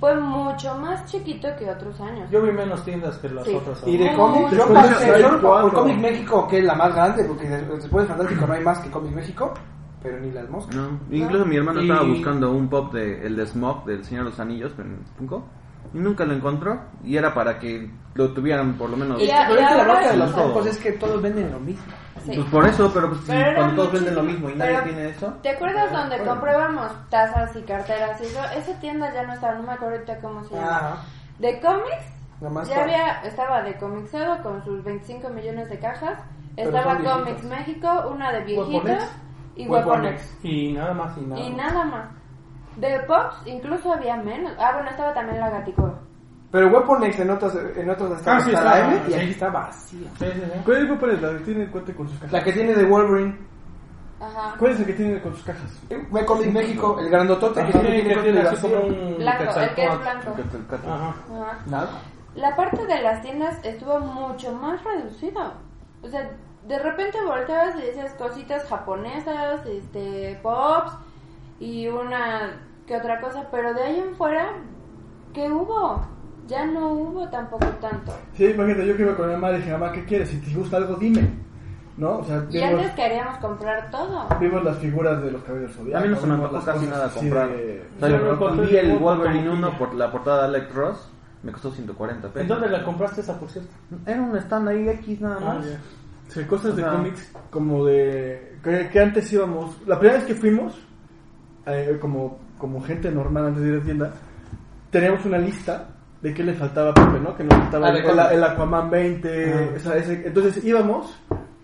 fue 0.00 0.16
mucho 0.18 0.74
más 0.76 1.04
chiquito 1.06 1.48
que 1.58 1.70
otros 1.70 2.00
años. 2.00 2.30
Yo 2.30 2.42
vi 2.42 2.52
menos 2.52 2.82
tiendas 2.84 3.18
que 3.18 3.28
las 3.28 3.44
Sí. 3.46 3.54
otras. 3.54 3.82
Y 3.86 3.96
de 3.98 4.14
cómics, 4.14 4.50
yo 4.52 4.72
pasé 4.72 5.22
por, 5.42 5.72
Comic 5.74 5.98
México, 5.98 6.48
que 6.48 6.58
es 6.58 6.64
la 6.64 6.74
más 6.74 6.94
grande, 6.94 7.24
porque 7.24 7.48
des- 7.48 7.68
después 7.68 8.04
de 8.08 8.14
Fantástico 8.14 8.46
no 8.46 8.52
hay 8.54 8.64
más 8.64 8.78
que 8.80 8.90
Comic 8.90 9.12
México, 9.12 9.52
pero 10.02 10.18
ni 10.20 10.30
las 10.32 10.48
moscas. 10.48 10.74
No, 10.74 10.98
incluso 11.10 11.44
mi 11.44 11.56
hermano 11.56 11.80
Y- 11.82 11.88
estaba 11.88 12.06
buscando 12.08 12.50
un 12.50 12.68
pop 12.68 12.92
de 12.94 13.26
el 13.26 13.36
de 13.36 13.46
Smog 13.46 13.84
del 13.84 14.04
Señor 14.04 14.24
de 14.24 14.30
los 14.30 14.40
Anillos 14.40 14.72
en 14.78 14.98
Funko 15.16 15.44
nunca 15.92 16.24
lo 16.24 16.34
encontró 16.34 16.80
y 17.04 17.16
era 17.16 17.32
para 17.34 17.58
que 17.58 17.90
lo 18.14 18.32
tuvieran 18.32 18.74
por 18.74 18.90
lo 18.90 18.96
menos 18.96 19.20
Y 19.20 19.24
Es 19.26 19.32
a- 19.32 19.46
que, 19.46 19.54
pero 19.54 19.60
es 19.60 19.68
que 19.68 19.74
la 19.76 19.84
bronca 19.84 20.10
de 20.10 20.16
los 20.16 20.30
Funkos 20.32 20.66
es 20.66 20.78
que 20.78 20.92
todos 20.92 21.22
venden 21.22 21.52
lo 21.52 21.60
mismo. 21.60 21.84
Sí. 22.24 22.32
Pues 22.34 22.48
por 22.48 22.66
eso, 22.66 22.90
pero 22.92 23.08
pues, 23.08 23.20
si 23.20 23.26
Pero 23.28 23.54
cuando 23.54 23.74
todos 23.76 23.92
venden 23.92 24.14
lo 24.16 24.22
mismo 24.22 24.50
y 24.50 24.54
nadie 24.56 24.80
tiene 24.82 25.08
eso. 25.10 25.32
¿Te 25.42 25.50
acuerdas 25.50 25.92
donde 25.92 26.16
bueno. 26.16 26.32
comprábamos 26.32 26.92
tazas 27.10 27.54
y 27.54 27.62
carteras 27.62 28.20
y 28.20 28.24
eso? 28.24 28.40
Esa 28.56 28.80
tienda 28.80 29.12
ya 29.14 29.22
no 29.24 29.34
estaba, 29.34 29.54
no 29.54 29.62
me 29.62 29.72
acuerdo 29.74 29.94
ahorita 29.96 30.18
cómo 30.20 30.42
se 30.44 30.54
llama. 30.54 30.76
Ajá. 30.76 30.96
De 31.38 31.60
cómics, 31.60 32.12
Nomás 32.40 32.68
ya 32.68 32.74
para- 32.76 32.84
había, 32.86 33.22
estaba 33.22 33.62
de 33.62 33.76
Comixedo 33.76 34.42
con 34.42 34.64
sus 34.64 34.82
25 34.82 35.28
millones 35.28 35.68
de 35.68 35.78
cajas. 35.78 36.18
Pero 36.56 36.70
Estaba. 36.70 36.96
Comics 36.96 37.44
México, 37.44 38.08
una 38.10 38.32
de 38.32 38.44
viejitos 38.44 38.70
Weaponex. 38.72 39.04
y 39.56 39.68
Weaponex. 39.68 39.86
Weaponex. 39.86 40.44
Y 40.44 40.72
nada 40.72 40.94
más 40.94 41.16
y 41.18 41.20
nada 41.20 41.40
Y 41.42 41.50
más. 41.52 41.56
nada 41.72 41.84
más. 41.84 42.04
De 42.76 43.00
Pops 43.00 43.46
incluso 43.46 43.92
había 43.92 44.16
menos. 44.16 44.52
Ah, 44.58 44.72
bueno, 44.74 44.90
estaba 44.90 45.14
también 45.14 45.40
la 45.40 45.50
Gatico. 45.50 45.92
Pero 46.50 46.68
Weaponex 46.68 47.18
en 47.18 47.30
otros, 47.30 47.54
en 47.76 47.90
otros 47.90 48.18
está, 48.18 48.36
Ah, 48.36 48.40
sí, 48.40 48.50
está 48.50 48.60
está, 48.62 48.78
la 48.78 48.86
M 48.94 49.02
y 49.08 49.12
sí. 49.12 49.18
aquí 49.18 49.30
está 49.30 49.48
vacía. 49.50 50.08
Sí, 50.18 50.24
sí, 50.26 50.40
sí. 50.44 50.60
¿Cuál 50.64 51.10
es 51.12 51.22
la 51.22 51.30
que 51.32 51.38
tiene 51.44 51.66
cuenta 51.70 51.92
con 51.94 52.08
sus 52.08 52.18
cajas? 52.18 52.32
La 52.32 52.44
que 52.44 52.52
tiene 52.52 52.74
de 52.74 52.84
Wolverine. 52.84 53.36
Ajá. 54.20 54.54
¿Cuál 54.58 54.72
es 54.72 54.80
el 54.80 54.86
que 54.86 54.92
tiene 54.94 55.20
con 55.20 55.34
sus 55.34 55.44
cajas? 55.44 55.82
Comic 56.26 56.52
México, 56.52 56.96
el 57.00 57.10
grandotote 57.10 57.54
que 57.54 57.60
Ajá, 57.60 57.70
siempre 57.72 57.96
que 57.96 58.02
tiene 58.04 58.22
tiene 58.22 58.40
cosas 58.42 58.52
así 58.58 58.62
como 58.62 58.82
vacías. 58.82 59.02
un 59.02 59.16
Blanco, 59.18 59.60
el 59.60 59.74
que 59.74 59.84
es 59.84 59.98
blanco. 60.00 60.34
Ajá. 60.86 60.94
Ajá. 61.34 61.58
Nada. 61.66 61.88
La 62.34 62.56
parte 62.56 62.86
de 62.86 63.02
las 63.02 63.22
tiendas 63.22 63.58
estuvo 63.64 63.98
mucho 64.00 64.52
más 64.52 64.82
reducida. 64.84 65.52
O 66.02 66.08
sea, 66.08 66.30
de 66.66 66.78
repente 66.78 67.18
volteabas 67.24 67.76
y 67.76 67.82
decías 67.82 68.12
cositas 68.14 68.64
japonesas, 68.68 69.66
este, 69.66 70.38
pops 70.42 70.92
y 71.60 71.88
una 71.88 72.60
que 72.86 72.96
otra 72.96 73.20
cosa, 73.20 73.48
pero 73.50 73.74
de 73.74 73.82
ahí 73.82 73.98
en 73.98 74.14
fuera, 74.14 74.52
¿qué 75.32 75.50
hubo? 75.50 76.00
Ya 76.46 76.64
no 76.66 76.92
hubo 76.92 77.28
tampoco 77.28 77.66
tanto. 77.80 78.12
Sí, 78.34 78.44
imagínate, 78.46 78.86
yo 78.86 78.96
que 78.96 79.02
iba 79.02 79.16
con 79.16 79.26
mi 79.26 79.32
mamá 79.34 79.50
dije, 79.50 79.72
mamá, 79.72 79.90
¿qué 79.92 80.04
quieres? 80.04 80.28
Si 80.28 80.36
te 80.40 80.54
gusta 80.54 80.76
algo, 80.76 80.94
dime. 80.96 81.28
¿No? 81.96 82.18
O 82.18 82.24
sea, 82.24 82.44
Y 82.50 82.58
vimos, 82.58 82.72
antes 82.80 82.90
queríamos 82.92 83.38
comprar 83.38 83.90
todo. 83.90 84.28
vimos 84.38 84.62
las 84.62 84.76
figuras 84.78 85.22
de 85.22 85.30
los 85.32 85.42
caballeros 85.42 85.74
zodiacos. 85.74 86.02
A 86.02 86.06
mí 86.06 86.14
no 86.14 86.20
se 86.20 86.26
me 86.26 86.34
antojó 86.34 86.52
casi 86.64 86.78
cosas 86.86 86.88
nada 86.90 87.08
comprar. 87.08 87.48
de- 87.48 87.82
O 87.96 88.00
sea, 88.00 88.08
Yo 88.10 88.62
vi 88.62 88.76
el 88.76 88.98
Wolverine 88.98 89.44
tortilla. 89.46 89.68
1 89.68 89.78
por 89.78 89.94
la 89.94 90.12
portada 90.12 90.38
de 90.42 90.44
Alex 90.56 90.74
Ross. 90.74 91.10
Me 91.42 91.52
costó 91.52 91.70
140 91.70 92.28
pesos. 92.28 92.42
¿En 92.42 92.48
dónde 92.48 92.68
la 92.68 92.84
compraste 92.84 93.22
esa, 93.22 93.38
por 93.40 93.48
cierto? 93.48 93.70
Era 94.04 94.20
un 94.20 94.36
stand 94.36 94.68
ahí 94.68 94.88
X 94.90 95.20
nada 95.22 95.38
Ah, 95.40 95.54
más. 95.54 95.66
ya. 95.66 95.78
Sí, 96.28 96.44
cosas 96.44 96.76
de 96.76 96.82
Ajá. 96.84 96.96
cómics 96.96 97.32
como 97.50 97.86
de... 97.86 98.58
Que, 98.62 98.88
que 98.90 99.00
antes 99.00 99.32
íbamos... 99.32 99.80
La 99.86 99.98
primera 99.98 100.18
vez 100.18 100.26
que 100.26 100.34
fuimos, 100.34 100.78
eh, 101.66 101.98
como, 102.00 102.38
como 102.58 102.80
gente 102.82 103.10
normal 103.10 103.46
antes 103.46 103.62
de 103.62 103.68
ir 103.68 103.74
a 103.74 103.78
la 103.78 103.84
tienda, 103.84 104.12
teníamos 104.90 105.24
una 105.24 105.38
lista 105.38 105.88
de 106.22 106.32
qué 106.34 106.42
le 106.42 106.54
faltaba 106.54 106.90
a 106.90 106.94
Pepe, 106.94 107.20
¿no? 107.22 107.36
Que 107.36 107.44
nos 107.44 107.54
faltaba 107.58 107.88
Ah, 107.88 107.90
el, 107.90 107.96
el- 107.98 108.02
cómics. 108.04 108.30
el 108.32 108.44
Aquaman 108.44 108.90
20, 108.90 109.52
Ajá. 109.54 109.62
o 109.76 109.78
sea, 109.78 109.96
ese- 109.96 110.26
entonces 110.26 110.64
íbamos 110.64 111.18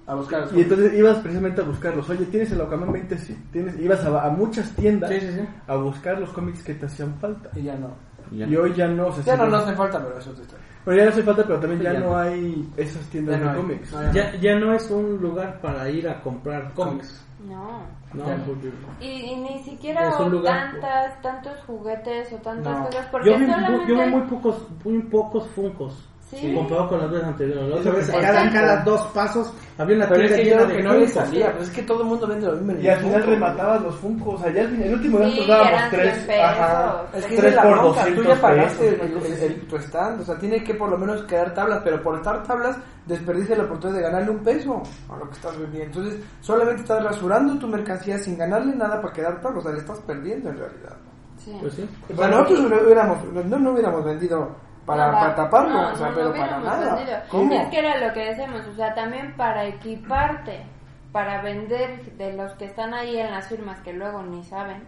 A 0.07 0.15
buscar. 0.15 0.47
y 0.55 0.61
entonces 0.61 0.93
ibas 0.95 1.19
precisamente 1.19 1.61
a 1.63 1.65
buscarlos. 1.65 2.09
Oye, 2.11 2.27
¿tienes 2.27 2.53
el 2.53 2.61
Aquaman 2.61 2.93
20? 2.93 3.19
Sí. 3.19 3.37
¿Tienes? 3.53 3.79
Ibas 3.79 4.05
a, 4.05 4.27
a 4.27 4.31
muchas 4.31 4.71
tiendas 4.73 5.11
Sí, 5.11 5.21
sí, 5.21 5.29
sí. 5.33 5.49
a 5.67 5.77
buscar 5.77 6.19
los 6.21 6.31
cómics 6.31 6.63
que 6.63 6.75
te 6.75 6.87
hacían 6.87 7.15
falta. 7.21 7.49
Y 7.57 7.63
ya 7.63 7.77
no. 7.77 7.89
Y 8.31 8.39
ya. 8.39 8.47
Y 8.47 8.57
hoy 8.57 8.75
ya 8.75 8.89
no. 8.89 9.07
o 9.09 9.13
sea, 9.13 9.25
Ya 9.25 9.37
no, 9.37 9.49
no 9.49 9.57
hace 9.59 9.75
falta, 9.75 10.03
pero 10.03 10.19
eso 10.19 10.31
te 10.33 10.43
está. 10.43 10.57
Bueno, 10.85 10.99
ya 10.99 11.05
no 11.07 11.11
hace 11.13 11.23
falta, 11.23 11.43
pero 11.45 11.61
también 11.61 11.81
ya, 11.83 11.93
ya 11.93 12.01
no 12.01 12.07
no. 12.07 12.17
hay 12.19 12.69
esas 12.77 13.03
tiendas 13.07 13.37
Ya 13.39 13.45
no 13.45 13.51
de 13.53 13.57
hay. 13.57 13.63
cómics. 13.63 13.91
Ya. 13.93 14.13
Ya, 14.13 14.37
ya 14.41 14.59
no 14.59 14.73
es 14.75 14.91
un 14.91 15.17
lugar 15.19 15.61
para 15.61 15.89
ir 15.89 16.09
a 16.09 16.21
comprar 16.21 16.73
cómics. 16.75 17.25
No. 17.49 17.81
No, 18.15 18.25
porque- 18.47 18.73
Y, 19.01 19.07
y 19.33 19.37
ni 19.37 19.59
siquiera 19.65 20.11
lugar- 20.29 20.73
tantas, 20.73 21.23
tantos 21.23 21.59
juguetes 21.67 22.33
o 22.33 22.37
tantas 22.37 22.79
No. 22.79 22.87
cosas. 22.87 23.07
Porque 23.11 23.31
Yo 23.31 23.39
vi, 23.39 23.47
solamente... 23.47 23.87
yo 23.89 24.01
vi 24.05 24.11
muy 24.11 24.21
pocos, 24.23 24.67
muy 24.85 25.03
pocos 25.03 25.47
funcos. 25.49 26.09
Sí. 26.33 26.55
Comparado 26.55 26.89
con 26.89 26.99
las 27.01 27.11
veces 27.11 27.27
anteriores. 27.29 27.69
La 27.69 27.77
otra 27.77 27.93
vez, 27.93 28.11
cada, 28.11 28.51
cada 28.53 28.83
dos 28.85 29.01
pasos 29.09 29.53
había 29.77 29.97
una 29.97 30.05
es 30.07 30.11
tienda 30.13 30.37
que 30.37 30.45
llena 30.45 30.57
creo 30.57 30.69
que 30.69 30.77
de 30.77 30.83
no 30.83 30.95
le 30.95 31.09
salía. 31.09 31.53
Pues 31.53 31.69
es 31.69 31.75
que 31.75 31.83
todo 31.83 32.01
el 32.03 32.09
mundo 32.09 32.27
vende 32.27 32.47
lo 32.47 32.53
mismo. 32.55 32.73
en 32.73 32.83
Y 32.83 32.89
al 32.89 33.01
final 33.01 33.23
rematabas 33.25 33.83
los 33.83 33.95
funcos. 33.97 34.35
O 34.35 34.43
sea, 34.43 34.53
ya 34.53 34.63
al 34.63 34.69
final, 34.69 34.87
el 34.89 34.95
último 34.95 35.19
día 35.19 35.29
Sí, 35.29 35.39
nos 35.41 35.47
dábamos 35.49 35.81
tres. 35.91 36.15
100 36.15 36.27
pesos. 36.27 36.45
Ajá. 36.45 37.03
Es 37.15 37.27
que 37.27 37.37
tres 37.37 37.53
es 37.55 37.59
por 37.61 37.71
bronca, 37.71 37.85
tú 37.85 37.95
200 38.11 38.27
ya 38.27 38.41
pagaste 38.41 38.91
pesos, 38.93 39.07
el- 39.43 39.43
el- 39.53 39.61
tu 39.69 39.77
stand, 39.77 40.21
o 40.21 40.25
sea, 40.25 40.39
tiene 40.39 40.65
que 40.65 40.75
por 40.75 40.89
lo 40.89 40.97
menos 40.99 41.23
quedar 41.25 41.53
tablas, 41.55 41.81
pero 41.85 42.03
por 42.03 42.17
estar 42.17 42.43
tablas 42.45 42.77
desperdicia 43.07 43.57
la 43.57 43.65
oportunidad 43.65 43.99
de 43.99 44.05
ganarle 44.05 44.31
un 44.31 44.39
peso 44.43 44.83
a 45.11 45.17
lo 45.19 45.27
que 45.29 45.35
estás 45.35 45.59
vendiendo. 45.59 45.99
Entonces, 46.01 46.21
solamente 46.41 46.81
estás 46.83 47.05
rasurando 47.05 47.59
tu 47.59 47.69
mercancía 47.69 48.17
sin 48.19 48.39
ganarle 48.39 48.75
nada 48.75 49.01
para 49.03 49.13
quedar 49.13 49.41
tablas, 49.43 49.59
o 49.61 49.63
sea, 49.65 49.73
le 49.73 49.79
estás 49.81 49.99
perdiendo 50.01 50.49
en 50.49 50.57
realidad. 50.57 50.97
Sí. 51.37 51.55
Pues 51.61 51.75
sí. 51.75 51.87
O 52.11 52.17
sea, 52.17 52.29
nosotros 52.29 52.61
no 52.71 52.77
hubiéramos, 52.85 53.19
no, 53.33 53.59
no 53.59 53.71
hubiéramos 53.73 54.05
vendido 54.05 54.49
para, 54.87 55.13
para 55.13 55.35
taparlo, 55.35 55.71
No, 55.71 55.93
o 55.93 55.97
sea, 55.97 56.09
no, 56.09 56.15
pero 56.15 56.33
para 56.33 56.59
nada. 56.59 57.25
¿Cómo? 57.29 57.53
Es 57.53 57.69
que 57.69 57.79
era 57.79 57.99
lo 57.99 58.13
que 58.13 58.25
decíamos, 58.27 58.67
o 58.67 58.75
sea, 58.75 58.95
también 58.95 59.35
para 59.37 59.65
equiparte, 59.67 60.65
para 61.13 61.43
vender 61.43 62.17
de 62.17 62.33
los 62.33 62.53
que 62.55 62.65
están 62.65 62.95
ahí 62.95 63.19
en 63.19 63.31
las 63.31 63.49
firmas 63.49 63.81
que 63.81 63.93
luego 63.93 64.23
ni 64.23 64.43
saben, 64.45 64.87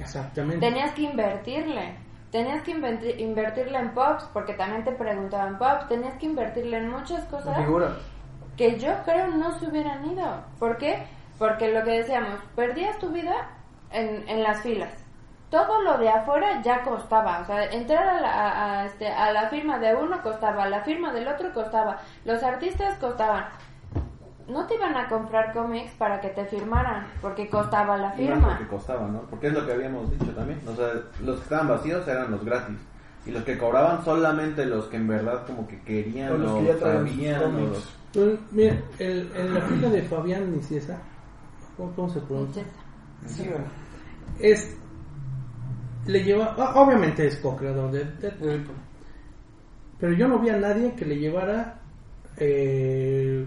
Exactamente. 0.00 0.66
tenías 0.66 0.92
que 0.92 1.02
invertirle. 1.02 1.96
Tenías 2.30 2.62
que 2.62 2.72
invertirle 2.72 3.78
en 3.78 3.94
pops, 3.94 4.24
porque 4.32 4.52
también 4.54 4.84
te 4.84 4.92
preguntaban 4.92 5.58
pops, 5.58 5.88
tenías 5.88 6.14
que 6.18 6.26
invertirle 6.26 6.78
en 6.78 6.90
muchas 6.90 7.24
cosas 7.26 7.56
que 8.56 8.78
yo 8.78 8.90
creo 9.04 9.28
no 9.28 9.58
se 9.58 9.68
hubieran 9.68 10.04
ido. 10.10 10.42
¿Por 10.58 10.76
qué? 10.78 11.06
Porque 11.38 11.72
lo 11.72 11.84
que 11.84 11.98
decíamos, 11.98 12.40
perdías 12.54 12.98
tu 12.98 13.10
vida 13.10 13.50
en, 13.90 14.28
en 14.28 14.42
las 14.42 14.62
filas. 14.62 14.92
Todo 15.50 15.80
lo 15.82 15.96
de 15.98 16.08
afuera 16.08 16.60
ya 16.62 16.82
costaba, 16.82 17.40
o 17.40 17.44
sea, 17.46 17.64
entrar 17.66 18.06
a 18.08 18.20
la, 18.20 18.28
a- 18.30 18.80
a, 18.80 18.86
este, 18.86 19.06
a 19.08 19.32
la 19.32 19.48
firma 19.48 19.78
de 19.78 19.94
uno 19.94 20.20
costaba, 20.22 20.68
la 20.68 20.80
firma 20.80 21.12
del 21.12 21.28
otro 21.28 21.52
costaba, 21.54 21.98
los 22.24 22.42
artistas 22.42 22.98
costaban. 22.98 23.44
No 24.48 24.66
te 24.66 24.74
iban 24.74 24.96
a 24.96 25.08
comprar 25.08 25.52
cómics 25.52 25.92
para 25.94 26.20
que 26.20 26.28
te 26.30 26.44
firmaran, 26.46 27.06
porque 27.22 27.48
costaba 27.48 27.96
la 27.96 28.10
firma. 28.12 28.48
porque 28.48 28.66
costaba, 28.66 29.06
¿no? 29.08 29.20
Porque 29.22 29.48
es 29.48 29.52
lo 29.54 29.64
que 29.66 29.72
habíamos 29.72 30.10
dicho 30.10 30.32
también. 30.32 30.60
O 30.68 30.74
sea, 30.74 30.88
los 31.20 31.36
que 31.36 31.42
estaban 31.42 31.68
vacíos 31.68 32.06
eran 32.08 32.30
los 32.30 32.44
gratis. 32.44 32.76
Y 33.24 33.32
los 33.32 33.42
que 33.42 33.58
cobraban 33.58 34.04
solamente 34.04 34.64
los 34.66 34.84
que 34.86 34.96
en 34.98 35.08
verdad 35.08 35.44
como 35.46 35.66
que 35.66 35.80
querían 35.82 36.32
O 36.32 36.38
los 36.38 36.52
que 36.58 36.64
ya 36.64 36.78
sabían 36.78 37.56
los- 37.70 37.92
Pues, 38.12 38.38
mira, 38.52 38.76
el, 39.00 39.30
en 39.36 39.54
la 39.54 39.60
fila 39.62 39.88
de 39.90 40.02
Fabián 40.02 40.52
Niciesa, 40.52 40.96
¿cómo, 41.76 41.92
cómo 41.96 42.08
se 42.08 42.20
pronuncia? 42.20 42.62
Sí, 43.26 43.48
bueno. 43.48 43.64
Es. 44.38 44.76
Le 46.06 46.22
lleva. 46.22 46.54
Obviamente 46.74 47.26
es 47.26 47.36
co-creador 47.36 47.90
de 47.90 48.04
Deadpool. 48.04 48.64
Pero 49.98 50.12
yo 50.12 50.28
no 50.28 50.38
vi 50.38 50.50
a 50.50 50.56
nadie 50.56 50.94
que 50.94 51.04
le 51.04 51.16
llevara 51.18 51.80
eh, 52.36 53.46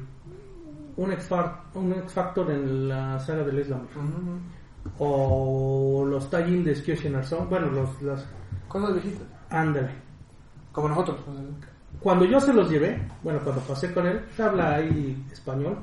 un, 0.97 1.11
X 1.11 1.29
un 1.75 1.93
X 1.93 2.13
Factor 2.13 2.51
en 2.51 2.89
la 2.89 3.19
saga 3.19 3.43
del 3.43 3.59
Islam. 3.59 3.87
O 4.97 6.05
los 6.05 6.29
tie 6.29 6.63
de 6.63 6.73
Kyoshi 6.73 7.09
Narzón. 7.09 7.49
Bueno, 7.49 7.67
los, 7.67 8.01
las. 8.01 8.25
Cosas 8.67 8.93
viejitas, 8.93 9.27
Ándale. 9.49 9.91
como 10.71 10.89
nosotros. 10.89 11.17
Cuando 11.99 12.25
yo 12.25 12.39
se 12.39 12.53
los 12.53 12.69
llevé, 12.69 13.01
bueno, 13.23 13.39
cuando 13.43 13.61
pasé 13.61 13.91
con 13.93 14.05
él, 14.07 14.21
habla 14.37 14.75
ahí 14.75 15.25
español, 15.31 15.79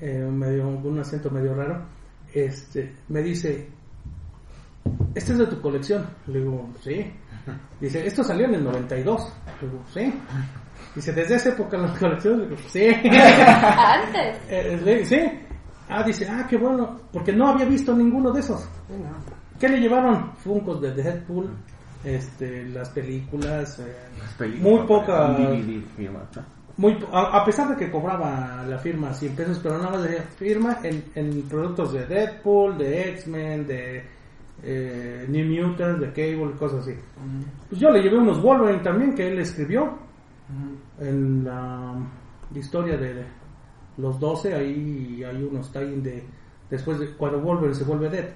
eh, 0.00 0.18
medio, 0.18 0.68
un 0.68 0.98
acento 0.98 1.30
medio 1.30 1.54
raro, 1.54 1.84
este, 2.32 2.96
me 3.08 3.22
dice, 3.22 3.68
¿este 5.14 5.32
es 5.32 5.38
de 5.38 5.46
tu 5.46 5.60
colección? 5.60 6.06
Le 6.26 6.40
digo, 6.40 6.68
sí. 6.80 7.12
Dice, 7.80 8.06
esto 8.06 8.22
salió 8.22 8.46
en 8.46 8.54
el 8.54 8.64
92. 8.64 9.32
Le 9.62 9.68
digo, 9.68 9.82
sí. 9.92 10.14
Dice, 10.94 11.12
¿desde 11.12 11.34
esa 11.36 11.48
época 11.50 11.76
en 11.76 11.82
las 11.84 11.98
colecciones? 11.98 12.40
Le 12.40 12.56
digo, 12.56 12.68
sí. 12.68 12.86
Antes. 12.88 14.38
Eh, 14.48 14.80
le 14.84 15.04
sí. 15.04 15.20
Ah, 15.88 16.02
dice, 16.02 16.26
ah, 16.30 16.46
qué 16.48 16.56
bueno, 16.56 16.98
porque 17.12 17.32
no 17.32 17.48
había 17.48 17.66
visto 17.66 17.94
ninguno 17.94 18.30
de 18.32 18.40
esos. 18.40 18.66
¿Qué 19.58 19.68
le 19.68 19.78
llevaron? 19.80 20.32
Funcos 20.36 20.80
de 20.80 20.92
Deadpool, 20.94 21.50
este, 22.04 22.64
las 22.66 22.88
películas, 22.90 23.78
eh, 23.80 23.94
las 24.18 24.32
películas, 24.34 24.72
muy 24.78 24.86
poca, 24.86 25.28
muy, 26.78 26.94
po- 26.94 27.14
a, 27.14 27.42
a 27.42 27.44
pesar 27.44 27.68
de 27.68 27.76
que 27.76 27.90
cobraba 27.90 28.64
la 28.66 28.78
firma 28.78 29.12
100 29.12 29.36
pesos, 29.36 29.60
pero 29.62 29.76
nada 29.78 29.90
más 29.90 30.02
decía 30.04 30.22
firma 30.36 30.78
en, 30.82 31.04
en 31.14 31.42
productos 31.42 31.92
de 31.92 32.06
Deadpool, 32.06 32.78
de 32.78 33.10
X-Men, 33.10 33.66
de 33.66 34.04
eh, 34.62 35.26
New 35.28 35.46
Mutants, 35.68 36.00
de 36.00 36.08
Cable, 36.12 36.52
cosas 36.58 36.80
así. 36.80 36.94
Pues 37.68 37.80
yo 37.80 37.90
le 37.90 38.02
llevé 38.02 38.16
unos 38.18 38.40
Wolverine 38.42 38.82
también 38.82 39.14
que 39.14 39.28
él 39.28 39.38
escribió 39.40 39.98
en 41.00 41.44
la 41.44 41.94
historia 42.54 42.96
de 42.96 43.24
los 43.98 44.18
12, 44.20 44.54
ahí 44.54 45.22
hay 45.24 45.42
unos 45.42 45.70
tie 45.72 45.86
de 46.00 46.24
después 46.70 46.98
de 46.98 47.08
cuando 47.14 47.40
Wolverine 47.40 47.74
se 47.74 47.84
vuelve 47.84 48.08
Dead. 48.08 48.28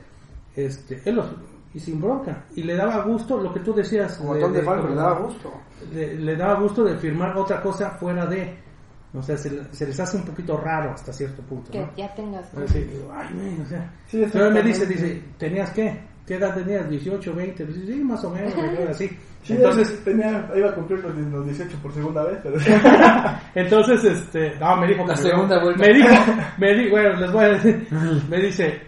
Este, 0.54 1.00
él 1.04 1.16
los 1.16 1.26
y 1.74 1.78
sin 1.80 2.00
bronca 2.00 2.44
y 2.54 2.62
le 2.62 2.74
daba 2.74 3.02
gusto 3.04 3.38
lo 3.38 3.52
que 3.52 3.60
tú 3.60 3.74
decías 3.74 4.16
Como 4.16 4.34
de- 4.34 4.40
de 4.48 4.62
le 4.62 4.94
daba 4.94 5.18
gusto. 5.18 5.52
le, 5.92 6.14
le 6.16 6.36
daba 6.36 6.58
gusto 6.60 6.82
de 6.84 6.96
firmar 6.96 7.36
otra 7.36 7.60
cosa 7.60 7.90
fuera 7.90 8.24
de. 8.26 8.64
O 9.12 9.22
sea, 9.22 9.36
se, 9.36 9.50
le- 9.50 9.64
se 9.72 9.86
les 9.86 9.98
hace 10.00 10.16
un 10.16 10.24
poquito 10.24 10.56
raro 10.56 10.90
hasta 10.92 11.12
cierto 11.12 11.42
punto. 11.42 11.70
Que 11.70 11.80
¿no? 11.80 11.90
ya 11.96 12.14
tengas. 12.14 12.52
Así, 12.54 12.80
digo, 12.80 13.10
ay, 13.14 13.28
güey, 13.34 13.60
o 13.60 13.66
sea. 13.66 13.92
Sí, 14.06 14.24
Pero 14.32 14.46
él 14.48 14.54
me 14.54 14.62
dice, 14.62 14.86
dice, 14.86 15.22
¿tenías 15.38 15.70
qué? 15.70 16.00
¿Qué 16.26 16.34
edad 16.34 16.54
tenías? 16.54 16.86
¿18, 16.88 17.34
20? 17.34 17.66
Dice, 17.66 17.86
sí, 17.86 18.02
más 18.02 18.22
o 18.24 18.30
menos, 18.30 18.52
así. 18.90 19.10
Sí, 19.46 19.52
Entonces, 19.52 20.02
tenía, 20.04 20.44
iba 20.56 20.70
a 20.70 20.74
cumplir 20.74 20.98
los, 21.04 21.14
los 21.14 21.44
18 21.44 21.76
por 21.80 21.92
segunda 21.94 22.24
vez, 22.24 22.36
pero 22.42 22.56
entonces, 23.54 24.02
este, 24.04 24.56
no, 24.58 24.76
me 24.76 24.88
dijo 24.88 25.06
La 25.06 25.14
que- 25.14 25.22
segunda 25.22 25.62
vuelta. 25.62 25.82
Me 25.86 25.92
dijo, 25.94 26.08
me 26.58 26.74
dijo, 26.74 26.90
bueno, 26.90 27.10
les 27.20 27.30
voy 27.32 27.44
a 27.44 27.48
decir, 27.50 27.86
me 28.28 28.36
dice, 28.38 28.80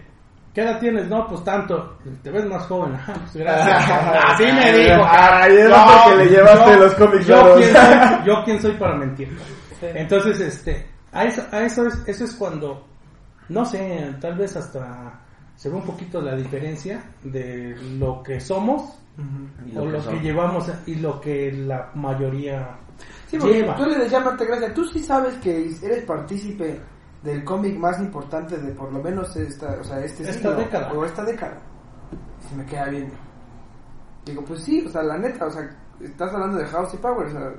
¿qué 0.53 0.61
edad 0.63 0.77
tienes? 0.81 1.07
No, 1.07 1.25
pues 1.29 1.41
tanto, 1.45 1.97
te 2.21 2.29
ves 2.29 2.45
más 2.45 2.63
joven. 2.63 2.91
Pues 3.05 3.37
gracias. 3.37 3.89
Así 4.25 4.43
me 4.43 4.73
dijo. 4.79 5.01
Ay, 5.07 5.53
es 5.59 5.69
Yo- 5.69 5.75
porque 6.03 6.25
le 6.25 6.29
llevaste 6.29 6.71
yo- 6.71 6.79
los 6.79 6.93
cómics 6.95 7.25
yo 7.27 7.55
quién 7.55 7.71
soy, 7.73 8.25
yo 8.25 8.43
quién 8.43 8.61
soy 8.61 8.71
para 8.73 8.95
mentir. 8.95 9.37
Entonces, 9.81 10.39
este, 10.41 10.85
a 11.13 11.23
eso, 11.23 11.41
a 11.53 11.61
eso 11.61 11.87
es, 11.87 12.03
eso 12.05 12.25
es 12.25 12.35
cuando, 12.35 12.85
no 13.47 13.63
sé, 13.63 14.13
tal 14.19 14.35
vez 14.37 14.57
hasta 14.57 15.21
se 15.59 15.67
ve 15.69 15.75
un 15.75 15.83
poquito 15.83 16.21
la 16.21 16.35
diferencia 16.37 17.03
de 17.21 17.75
lo 17.97 18.23
que 18.23 18.39
somos 18.39 18.97
Y 19.67 19.75
o 19.77 19.83
lo 19.83 19.85
que 19.85 19.91
lo 19.91 19.97
que 19.97 20.03
son. 20.05 20.21
llevamos 20.21 20.71
y 20.85 20.95
lo 20.95 21.19
que 21.19 21.51
la 21.51 21.91
mayoría 21.95 22.77
Sí, 23.27 23.37
porque 23.37 23.55
lleva. 23.59 23.75
tú 23.75 23.85
le 23.85 23.97
decías 23.97 24.23
Marte 24.23 24.45
Gracia, 24.45 24.73
tú 24.73 24.85
sí 24.85 24.99
sabes 25.03 25.35
que 25.35 25.69
eres 25.83 26.05
partícipe 26.05 26.79
del 27.23 27.43
cómic 27.43 27.77
más 27.77 27.99
importante 27.99 28.57
de 28.57 28.71
por 28.73 28.91
lo 28.93 29.03
menos 29.03 29.35
esta, 29.35 29.77
o 29.79 29.83
sea, 29.83 29.99
este 29.99 30.23
Esta 30.23 30.33
siglo, 30.33 30.55
década. 30.55 30.93
o 30.93 31.03
esta 31.03 31.23
década. 31.25 31.57
Se 32.49 32.55
me 32.55 32.65
queda 32.65 32.85
viendo. 32.85 33.13
Digo, 34.25 34.43
pues 34.45 34.63
sí, 34.63 34.85
o 34.85 34.89
sea, 34.89 35.03
la 35.03 35.17
neta, 35.17 35.45
o 35.45 35.51
sea, 35.51 35.69
estás 35.99 36.33
hablando 36.33 36.57
de 36.57 36.65
House 36.67 36.93
y 36.93 36.97
Power, 36.97 37.27
o 37.27 37.31
sea, 37.31 37.51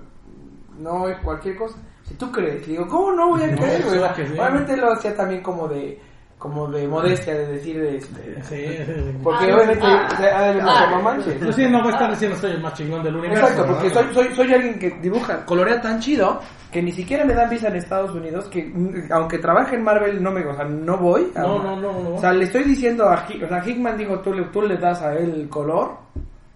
no 0.79 1.09
es 1.09 1.19
cualquier 1.21 1.57
cosa. 1.59 1.77
Si 2.05 2.15
tú 2.15 2.33
crees, 2.33 2.67
digo, 2.67 2.87
¿cómo 2.89 3.13
no 3.13 3.29
voy 3.31 3.43
a 3.43 3.47
No, 3.49 3.57
creer? 3.59 3.85
Obviamente 4.33 4.77
lo 4.79 4.93
hacía 4.93 5.15
también 5.15 5.43
como 5.43 5.69
de 5.69 6.01
como 6.41 6.67
de 6.69 6.89
modestia 6.89 7.35
de 7.35 7.47
decir 7.49 7.79
de 7.81 7.99
este 7.99 8.43
Sí, 8.43 8.67
sí, 8.67 8.93
sí. 8.95 9.19
porque 9.23 9.45
Ah, 9.53 9.55
obviamente 9.57 9.85
ah, 9.87 10.09
o 10.11 10.17
sea, 10.17 10.39
ah, 10.39 10.55
ah. 10.67 10.91
no 10.97 11.03
manches. 11.03 11.35
Pues 11.45 11.55
sí, 11.55 11.67
no 11.69 11.79
va 11.85 11.91
a 11.91 11.93
estar 11.93 12.11
diciendo 12.11 12.37
soy 12.39 12.51
el 12.53 12.61
más 12.63 12.73
chingón 12.75 13.03
del 13.05 13.15
universo. 13.17 13.43
Exacto, 13.47 13.67
porque 13.73 13.89
¿no? 13.89 13.95
soy, 13.95 14.15
soy, 14.15 14.35
soy 14.35 14.55
alguien 14.55 14.79
que 14.79 14.91
dibuja, 15.03 15.45
colorea 15.45 15.81
tan 15.83 16.01
chido 16.01 16.41
que 16.73 16.81
ni 16.83 16.93
siquiera 16.93 17.25
me 17.27 17.35
dan 17.35 17.51
visa 17.51 17.69
en 17.69 17.77
Estados 17.77 18.13
Unidos 18.15 18.47
que 18.47 18.65
mm, 18.65 19.13
aunque 19.13 19.39
trabaje 19.39 19.77
en 19.77 19.85
Marvel 19.85 20.23
no 20.23 20.31
me, 20.31 20.45
o 20.47 20.55
sea, 20.57 20.65
no 20.65 20.97
voy. 20.97 21.31
a- 21.37 21.43
No, 21.43 21.63
no, 21.63 21.77
no, 21.77 21.93
no. 21.93 22.15
O 22.15 22.19
sea, 22.19 22.33
le 22.33 22.45
estoy 22.47 22.65
diciendo 22.65 23.07
a 23.09 23.27
Hick- 23.29 23.45
o 23.45 23.49
sea, 23.49 23.63
Hickman 23.65 23.99
dijo, 23.99 24.19
tú 24.21 24.33
le, 24.33 24.43
tú 24.47 24.63
le 24.63 24.77
das 24.79 25.03
a 25.03 25.15
él 25.15 25.47
color, 25.49 25.95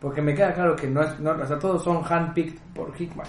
Porque 0.01 0.21
me 0.23 0.35
queda 0.35 0.53
claro 0.55 0.75
que 0.77 0.87
no 0.89 1.03
es, 1.03 1.19
no, 1.21 1.31
o 1.33 1.47
sea, 1.47 1.59
todos 1.59 1.83
son 1.85 2.03
handpicked 2.05 2.59
por 2.75 2.93
Hickman. 2.99 3.27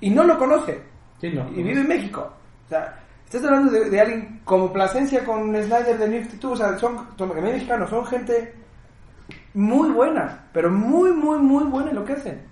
Y 0.00 0.10
no 0.10 0.24
lo 0.24 0.36
conoce. 0.38 0.80
Sí, 1.20 1.30
no. 1.30 1.48
y 1.50 1.62
vive 1.62 1.80
en 1.80 1.88
México. 1.88 2.28
O 2.66 2.68
sea, 2.68 2.98
estás 3.36 3.44
hablando 3.50 3.72
de, 3.72 3.90
de 3.90 4.00
alguien 4.00 4.40
como 4.44 4.72
Plasencia 4.72 5.24
con 5.24 5.54
Snyder 5.54 5.98
de 5.98 6.08
New 6.08 6.20
52. 6.22 6.52
O 6.52 6.56
sea, 6.56 6.78
son, 6.78 6.96
son 7.16 7.28
también 7.30 7.44
mexicanos, 7.54 7.90
son 7.90 8.04
gente 8.06 8.54
muy 9.54 9.90
buena, 9.90 10.46
pero 10.52 10.70
muy, 10.70 11.12
muy, 11.12 11.38
muy 11.38 11.64
buena 11.64 11.90
en 11.90 11.96
lo 11.96 12.04
que 12.04 12.14
hacen. 12.14 12.42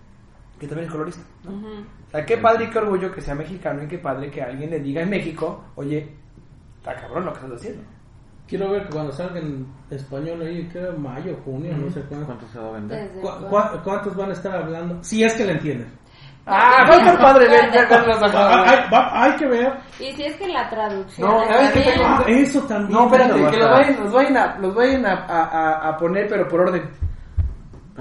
Que 0.59 0.66
también 0.66 0.87
es 0.89 0.93
colorista. 0.93 1.22
¿no? 1.45 1.53
O 1.53 2.11
sea, 2.11 2.26
qué 2.26 2.37
padre 2.37 2.64
y 2.64 2.70
qué 2.70 2.78
orgullo 2.78 3.11
que 3.12 3.20
sea 3.20 3.35
mexicano 3.35 3.83
y 3.83 3.89
qué 3.89 3.99
padre 3.99 4.31
que 4.31 4.43
alguien 4.43 4.70
le 4.70 4.81
diga 4.81 5.01
en 5.03 5.11
México, 5.11 5.64
oye, 5.76 6.14
está 6.78 6.95
cabrón 6.97 7.24
lo 7.24 7.33
que 7.33 7.39
estás 7.41 7.53
haciendo. 7.59 7.83
Quiero 8.47 8.68
ver 8.70 8.83
que 8.85 8.91
cuando 8.91 9.12
salga 9.12 9.39
en 9.39 9.64
español 9.91 10.43
ahí, 10.43 10.66
que 10.68 10.81
era 10.81 10.93
mayo, 10.93 11.37
junio, 11.45 11.72
no 11.76 11.89
sé 11.91 12.01
cuándo. 12.03 12.26
¿Cuánto 12.26 12.49
se 12.49 12.59
va 12.59 12.68
a 12.68 12.72
vender? 12.72 13.09
Desde 13.09 13.20
¿Cu- 13.20 13.28
cuándo. 13.49 13.72
cu- 13.78 13.85
¿Cuántos 13.85 14.16
van 14.16 14.31
a 14.31 14.33
estar 14.33 14.57
hablando? 14.57 14.99
Si 15.05 15.22
es 15.22 15.33
que 15.35 15.45
le 15.45 15.53
entienden. 15.53 15.89
Ah, 16.51 16.85
va 16.89 16.95
a 16.95 16.99
estar 16.99 17.19
padre 17.19 17.49
ver 17.49 17.71
ver 17.71 17.87
Ah, 18.35 19.13
Hay, 19.13 19.33
que 19.37 19.47
ver. 19.47 19.73
Y 19.99 20.13
si 20.13 20.25
es 20.25 20.37
que 20.37 20.49
la 20.49 20.69
traducción 20.69 21.29
No, 21.29 21.43
está 21.43 21.55
¿sabes 21.55 21.73
qué 21.73 21.81
tengo? 21.93 22.05
Ah, 22.07 22.25
eso 22.27 22.61
también. 22.63 22.93
No, 22.93 23.05
espérate, 23.07 23.51
que 23.51 23.57
los 23.59 23.71
vayan, 23.71 23.97
los 24.03 24.13
vayan, 24.13 24.37
a, 24.37 24.59
los 24.59 24.75
vayan 24.75 25.07
a, 25.07 25.13
a, 25.29 25.89
a- 25.89 25.97
poner, 25.97 26.29
pero 26.29 26.49
por 26.49 26.61
orden. 26.61 26.91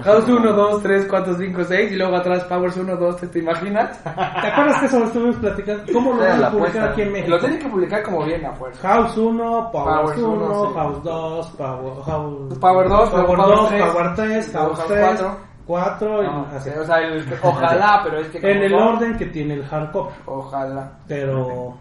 House 0.02 0.26
1, 0.26 0.52
2, 0.54 0.82
3, 0.82 1.06
4, 1.10 1.34
5, 1.36 1.64
6 1.64 1.92
y 1.92 1.96
luego 1.96 2.16
atrás 2.16 2.44
Powers 2.44 2.74
1, 2.74 2.96
2, 2.96 3.16
3, 3.18 3.30
¿te 3.32 3.38
imaginas? 3.40 4.02
¿Te 4.02 4.08
acuerdas 4.48 4.80
que 4.80 4.86
eso 4.86 4.98
lo 4.98 5.04
estuvimos 5.04 5.36
platicando? 5.36 5.82
¿Cómo 5.92 6.14
lo 6.14 6.20
van 6.20 6.42
a 6.44 6.50
publicar 6.50 6.68
apuesta. 6.68 6.84
aquí 6.92 7.02
en 7.02 7.12
México? 7.12 7.30
Lo 7.32 7.38
tienen 7.40 7.58
que 7.58 7.68
publicar 7.68 8.02
como 8.04 8.24
bien 8.24 8.46
a 8.46 8.52
fuerza. 8.52 8.88
House 8.88 9.16
1, 9.18 9.70
Power 9.70 9.94
Powers 10.00 10.18
1, 10.18 10.28
uno, 10.32 10.64
sí. 10.68 10.74
House 10.74 11.02
2, 11.02 11.46
Power, 11.50 12.04
House, 12.06 12.58
Power 12.58 12.88
2, 12.88 13.10
Power 13.10 13.36
luego 13.36 13.52
2, 13.52 13.68
Power 13.68 13.68
3, 13.68 13.82
Power 13.92 14.14
3, 14.14 14.52
luego 14.54 14.68
House 14.68 14.78
House 14.78 14.88
3, 14.88 15.00
4. 15.20 15.49
4, 15.70 16.22
No, 16.24 16.46
así. 16.52 16.68
o 16.70 16.84
sea, 16.84 16.98
el- 16.98 17.24
ojalá, 17.42 18.00
pero 18.04 18.18
es 18.18 18.28
que 18.28 18.40
como 18.40 18.52
en 18.52 18.62
el 18.64 18.74
orden 18.74 19.16
que 19.16 19.26
tiene 19.26 19.54
el 19.54 19.64
hardcore. 19.64 20.12
Ojalá. 20.26 20.98
Pero. 21.06 21.76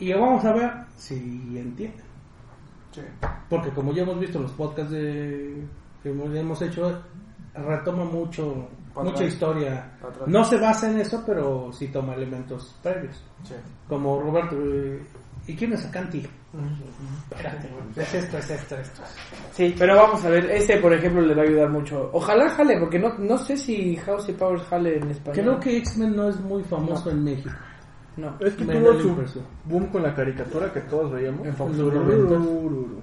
Y 0.00 0.12
vamos 0.12 0.44
a 0.44 0.52
ver 0.52 0.72
si 0.96 1.14
entienden. 1.56 2.04
Sí. 2.90 3.02
Porque 3.48 3.70
como 3.70 3.92
ya 3.92 4.02
hemos 4.02 4.18
visto 4.18 4.38
en 4.38 4.44
los 4.44 4.52
podcasts 4.52 4.90
de, 4.90 5.62
que 6.02 6.10
hemos- 6.10 6.60
hecho, 6.62 7.00
retoma 7.54 8.04
mucho, 8.04 8.68
mucha 8.96 9.24
historia. 9.24 9.92
No 10.26 10.42
se 10.44 10.58
basa 10.58 10.90
en 10.90 10.98
eso, 10.98 11.22
pero 11.24 11.72
sí 11.72 11.88
toma 11.88 12.14
elementos 12.14 12.74
previos. 12.82 13.22
Sí. 13.44 13.54
Como 13.88 14.20
Roberto, 14.20 14.56
eh, 14.60 15.06
¿y 15.46 15.54
quién 15.54 15.72
es 15.72 15.86
Acanti? 15.86 16.26
Espérate, 17.30 17.68
es 17.96 18.14
esto, 18.14 18.38
es 18.38 18.50
esto, 18.50 18.76
esto. 18.76 19.02
Sí, 19.52 19.74
pero 19.78 19.96
vamos 19.96 20.24
a 20.24 20.30
ver, 20.30 20.50
ese 20.50 20.78
por 20.78 20.92
ejemplo 20.94 21.20
le 21.20 21.34
va 21.34 21.42
a 21.42 21.44
ayudar 21.44 21.68
mucho. 21.68 22.08
Ojalá 22.12 22.48
jale, 22.50 22.78
porque 22.78 22.98
no, 22.98 23.12
no 23.18 23.36
sé 23.36 23.56
si 23.56 23.96
House 23.96 24.28
y 24.30 24.32
Powers 24.32 24.62
jale 24.62 24.96
en 24.96 25.10
español. 25.10 25.44
Creo 25.44 25.60
que 25.60 25.76
X-Men 25.78 26.16
no 26.16 26.28
es 26.28 26.40
muy 26.40 26.62
famoso 26.64 27.10
en 27.10 27.24
México. 27.24 27.50
No. 28.16 28.34
Es 28.40 28.54
que 28.54 28.64
tuvo 28.64 28.94
su 29.00 29.08
impresión. 29.08 29.44
boom 29.64 29.86
con 29.88 30.02
la 30.02 30.14
caricatura 30.14 30.72
que 30.72 30.80
todos 30.80 31.12
veíamos. 31.12 31.46
En 31.46 31.54
Fox. 31.54 31.76
¿no? 31.76 32.98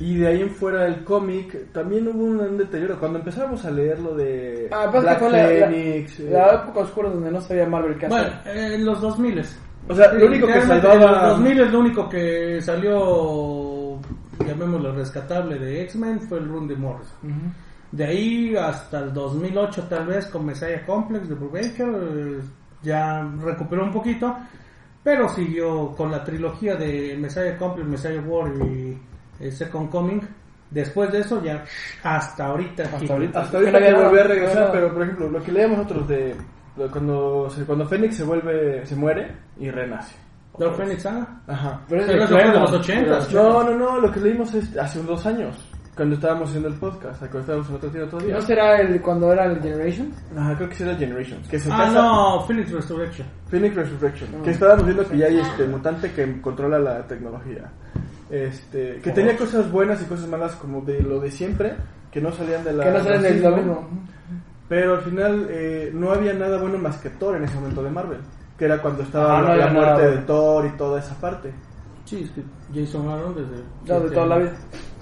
Y 0.00 0.16
de 0.18 0.26
ahí 0.26 0.42
en 0.42 0.50
fuera 0.50 0.86
el 0.86 1.04
cómic 1.04 1.72
también 1.72 2.08
hubo 2.08 2.24
un 2.24 2.58
deterioro. 2.58 2.98
Cuando 2.98 3.18
empezamos 3.20 3.64
a 3.64 3.70
leer 3.70 3.98
lo 4.00 4.14
de 4.14 4.68
Ah, 4.70 4.88
pues 4.90 5.02
Black 5.02 5.18
fue 5.20 5.30
la, 5.30 5.42
la- 5.50 5.66
Phoenix, 5.68 6.20
eh, 6.20 6.30
la 6.30 6.54
época 6.54 6.80
oscura 6.80 7.10
donde 7.10 7.30
no 7.30 7.40
sabía 7.40 7.66
Marvel 7.66 7.96
qué 7.96 8.06
hacer. 8.06 8.20
Bueno, 8.20 8.40
eh, 8.46 8.74
en 8.74 8.84
los 8.84 9.00
2000 9.00 9.38
o 9.88 9.94
sea, 9.94 10.12
lo 10.12 10.26
único 10.26 10.46
que 10.46 10.62
salvaba 10.62 10.94
En 10.94 11.00
los 11.00 11.22
2000 11.38 11.72
lo 11.72 11.80
único 11.80 12.08
que 12.08 12.60
salió, 12.62 13.98
llamémoslo 14.46 14.94
rescatable 14.94 15.58
de 15.58 15.82
X-Men 15.82 16.20
fue 16.20 16.38
el 16.38 16.48
run 16.48 16.66
de 16.68 16.76
Morrison. 16.76 17.54
De 17.92 18.04
ahí 18.04 18.56
hasta 18.56 19.00
el 19.00 19.12
2008 19.12 19.86
tal 19.88 20.06
vez 20.06 20.26
con 20.26 20.46
Messiah 20.46 20.84
Complex 20.84 21.28
de 21.28 21.34
Brubaker 21.36 21.88
eh, 21.88 22.40
ya 22.82 23.22
recuperó 23.40 23.84
un 23.84 23.92
poquito, 23.92 24.36
pero 25.02 25.28
siguió 25.28 25.94
con 25.94 26.10
la 26.10 26.24
trilogía 26.24 26.74
de 26.74 27.16
Messiah 27.16 27.56
Complex, 27.56 27.88
Messiah 27.88 28.20
War 28.22 28.52
y 28.66 28.98
eh, 29.38 29.52
Second 29.52 29.90
Coming. 29.90 30.20
Después 30.70 31.12
de 31.12 31.20
eso 31.20 31.40
ya 31.42 31.62
hasta 32.02 32.46
ahorita. 32.46 32.82
Hasta 32.82 33.12
ahorita. 33.12 33.40
Hasta 33.42 33.58
ahorita 33.58 33.78
que 33.78 33.94
volví 33.94 34.18
a 34.18 34.24
regresar, 34.24 34.72
pero 34.72 34.92
por 34.92 35.02
ejemplo, 35.02 35.30
lo 35.30 35.42
que 35.42 35.52
leemos 35.52 35.78
nosotros 35.78 36.08
de 36.08 36.34
cuando 36.90 37.48
se, 37.50 37.64
cuando 37.64 37.86
Fénix 37.86 38.16
se 38.16 38.24
vuelve, 38.24 38.84
se 38.86 38.96
muere 38.96 39.30
y 39.58 39.70
renace. 39.70 40.16
Dark 40.58 40.74
Phoenix 40.76 41.02
Saga. 41.02 41.26
Ajá. 41.48 41.80
Pero 41.88 42.02
es 42.02 42.06
de 42.08 42.16
los 42.16 42.72
80. 42.72 43.18
No, 43.32 43.64
no, 43.64 43.74
no, 43.76 44.00
lo 44.00 44.10
que 44.12 44.20
leímos 44.20 44.54
es 44.54 44.76
hace 44.76 44.98
unos 45.00 45.10
dos 45.10 45.26
años, 45.26 45.56
cuando 45.96 46.14
estábamos 46.14 46.48
haciendo 46.48 46.68
el 46.68 46.74
podcast, 46.74 47.18
cuando 47.20 47.40
estábamos 47.40 47.68
en 47.70 47.74
otro 47.74 47.88
tiro 47.90 48.06
todavía. 48.08 48.34
¿No 48.36 48.42
será 48.42 48.80
el 48.80 49.00
cuando 49.02 49.32
era 49.32 49.46
el 49.46 49.60
Generation? 49.60 50.12
Ajá, 50.36 50.54
creo 50.56 50.68
que 50.68 50.74
sí 50.76 50.82
era 50.84 50.94
Generations, 50.94 51.48
que 51.48 51.58
se 51.58 51.72
Ah, 51.72 51.76
casa- 51.78 51.92
no, 52.02 52.44
Phoenix 52.46 52.70
Resurrection. 52.70 53.26
Phoenix 53.48 53.74
Resurrection, 53.74 54.42
que 54.44 54.50
estábamos 54.50 54.84
viendo 54.84 55.08
que 55.08 55.18
ya 55.18 55.26
hay 55.26 55.38
este 55.40 55.64
mutante 55.66 56.12
que 56.12 56.40
controla 56.40 56.78
la 56.78 57.02
tecnología. 57.06 57.70
Este, 58.30 59.00
que 59.02 59.10
tenía 59.10 59.36
cosas 59.36 59.70
buenas 59.70 60.00
y 60.02 60.04
cosas 60.06 60.26
malas 60.28 60.54
como 60.56 60.80
de 60.82 61.00
lo 61.02 61.20
de 61.20 61.30
siempre, 61.30 61.74
que 62.10 62.20
no 62.20 62.30
salían 62.32 62.62
de 62.64 62.72
la 62.72 62.84
Que 62.84 62.90
no 62.90 62.98
salen 63.02 63.22
del 63.22 63.30
racismo, 63.32 63.50
lo 63.50 63.56
mismo. 63.56 63.88
Pero 64.68 64.94
al 64.94 65.02
final 65.02 65.46
eh, 65.50 65.90
no 65.92 66.10
había 66.10 66.32
nada 66.32 66.58
bueno 66.58 66.78
más 66.78 66.96
que 66.98 67.10
Thor 67.10 67.36
en 67.36 67.44
ese 67.44 67.54
momento 67.56 67.82
de 67.82 67.90
Marvel, 67.90 68.20
que 68.58 68.64
era 68.64 68.80
cuando 68.80 69.02
estaba 69.02 69.38
Ah, 69.38 69.42
no 69.42 69.48
la, 69.48 69.56
la 69.56 69.70
nada 69.72 69.94
muerte 69.94 70.10
de. 70.16 70.22
Thor 70.26 70.66
y 70.66 70.76
toda 70.76 71.00
esa 71.00 71.14
parte. 71.20 71.52
Sí, 72.06 72.20
es 72.22 72.30
que 72.32 72.42
Jason 72.78 73.08
Aaron 73.08 73.34
desde... 73.34 73.62
No, 73.86 73.98
de 74.00 74.10
toda 74.10 74.26
la 74.26 74.36
vida. 74.36 74.52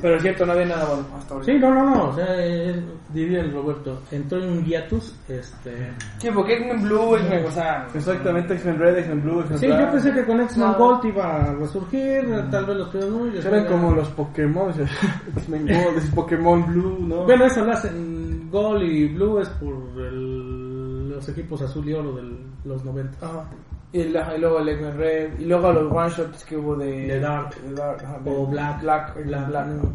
Pero 0.00 0.14
es 0.16 0.22
cierto, 0.22 0.46
no 0.46 0.52
había 0.52 0.66
nada 0.66 0.84
bueno 0.84 1.04
hasta 1.18 1.34
ahorita. 1.34 1.52
Sí, 1.52 1.58
no, 1.58 1.74
no, 1.74 1.84
no, 1.84 2.08
o 2.10 2.14
sea, 2.14 2.26
eh, 2.38 2.80
diría 3.12 3.40
el 3.40 3.52
Roberto, 3.52 4.00
entró 4.12 4.38
en 4.40 4.50
un 4.50 4.64
hiatus, 4.64 5.12
este... 5.28 5.92
Sí, 6.18 6.28
porque 6.32 6.54
X-Men 6.58 6.82
Blue, 6.82 7.16
X-Men, 7.16 7.44
o 7.44 7.50
sea... 7.50 7.88
Exactamente, 7.92 8.54
X-Men 8.54 8.78
Red, 8.78 8.98
X-Men 8.98 9.22
Blue, 9.22 9.40
X-Men 9.40 9.58
Sí, 9.58 9.66
Black. 9.66 9.80
yo 9.80 9.90
pensé 9.90 10.12
que 10.12 10.24
con 10.24 10.40
X-Men 10.42 10.68
No. 10.68 10.78
Gold 10.78 11.04
iba 11.06 11.36
a 11.42 11.54
resurgir, 11.54 12.44
tal 12.52 12.66
vez 12.66 12.76
los 12.76 12.88
primeros 12.88 13.44
Eran 13.44 13.66
como 13.66 13.90
los 13.92 14.08
Pokémon, 14.10 14.70
X-Men 15.36 15.66
Gold, 15.66 15.98
es 15.98 16.10
Pokémon 16.10 16.66
Blue, 16.66 16.98
¿no? 17.00 17.24
Bueno, 17.24 17.44
eso 17.46 17.64
lo 17.64 17.72
hacen 17.72 18.21
Gold 18.52 18.82
y 18.82 19.08
Blue 19.08 19.40
es 19.40 19.48
por 19.48 19.74
el- 20.04 21.08
los 21.10 21.28
equipos 21.28 21.60
azul 21.62 21.88
y 21.88 21.94
oro 21.94 22.12
de 22.14 22.22
los 22.64 22.84
90. 22.84 23.18
Ajá. 23.26 23.44
Y, 23.92 24.04
la- 24.04 24.34
y 24.36 24.40
luego 24.40 24.58
el 24.60 24.68
X-Men 24.70 24.96
Red, 24.98 25.38
y 25.40 25.44
luego 25.46 25.72
los 25.72 25.92
one 25.92 26.08
shots 26.10 26.44
que 26.44 26.56
hubo 26.56 26.76
de... 26.76 27.06
De 27.08 27.20
Dark. 27.20 27.54
de 27.60 27.74
Dark, 27.74 28.02
ajá, 28.04 28.18
O 28.24 28.46
de- 28.46 28.52
Black. 28.52 28.80
Black, 28.82 29.24
Black, 29.24 29.48
Black. 29.48 29.66
no. 29.66 29.92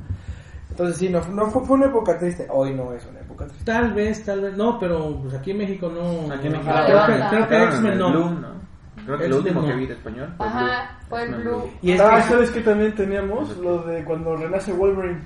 Entonces 0.70 0.98
sí, 0.98 1.10
no, 1.10 1.22
no 1.30 1.48
fue, 1.48 1.64
fue 1.66 1.78
una 1.78 1.86
época 1.88 2.20
triste. 2.20 2.46
Hoy 2.52 2.74
no 2.76 2.94
es 2.94 3.04
una 3.10 3.20
época 3.22 3.46
triste. 3.48 3.66
Tal 3.66 3.94
vez, 3.94 4.24
tal 4.24 4.42
vez, 4.42 4.56
no, 4.58 4.78
pero 4.80 5.18
pues 5.22 5.34
aquí 5.34 5.52
en 5.52 5.58
México 5.60 5.90
no... 5.90 6.32
Aquí 6.34 6.50
no 6.50 6.62
jala. 6.64 6.86
creo 7.06 7.06
que, 7.06 7.36
creo 7.36 7.48
que 7.48 7.64
X-Men 7.64 7.98
no. 7.98 8.12
Blue, 8.12 8.30
¿no? 8.42 8.58
Creo 9.06 9.18
que 9.18 9.28
lo 9.30 9.38
último 9.38 9.66
que 9.66 9.74
vi 9.74 9.86
de 9.88 9.94
español 9.94 10.34
Ajá, 10.38 11.00
fue 11.08 11.24
el 11.24 11.36
Blue. 11.36 11.64
Y 11.82 11.92
es 11.94 12.02
ah, 12.02 12.18
que- 12.18 12.24
¿sabes 12.24 12.52
qué 12.52 12.60
también 12.62 12.94
teníamos? 12.94 13.58
Lo 13.58 13.82
de 13.84 14.04
cuando 14.04 14.36
renace 14.36 14.74
Wolverine. 14.74 15.22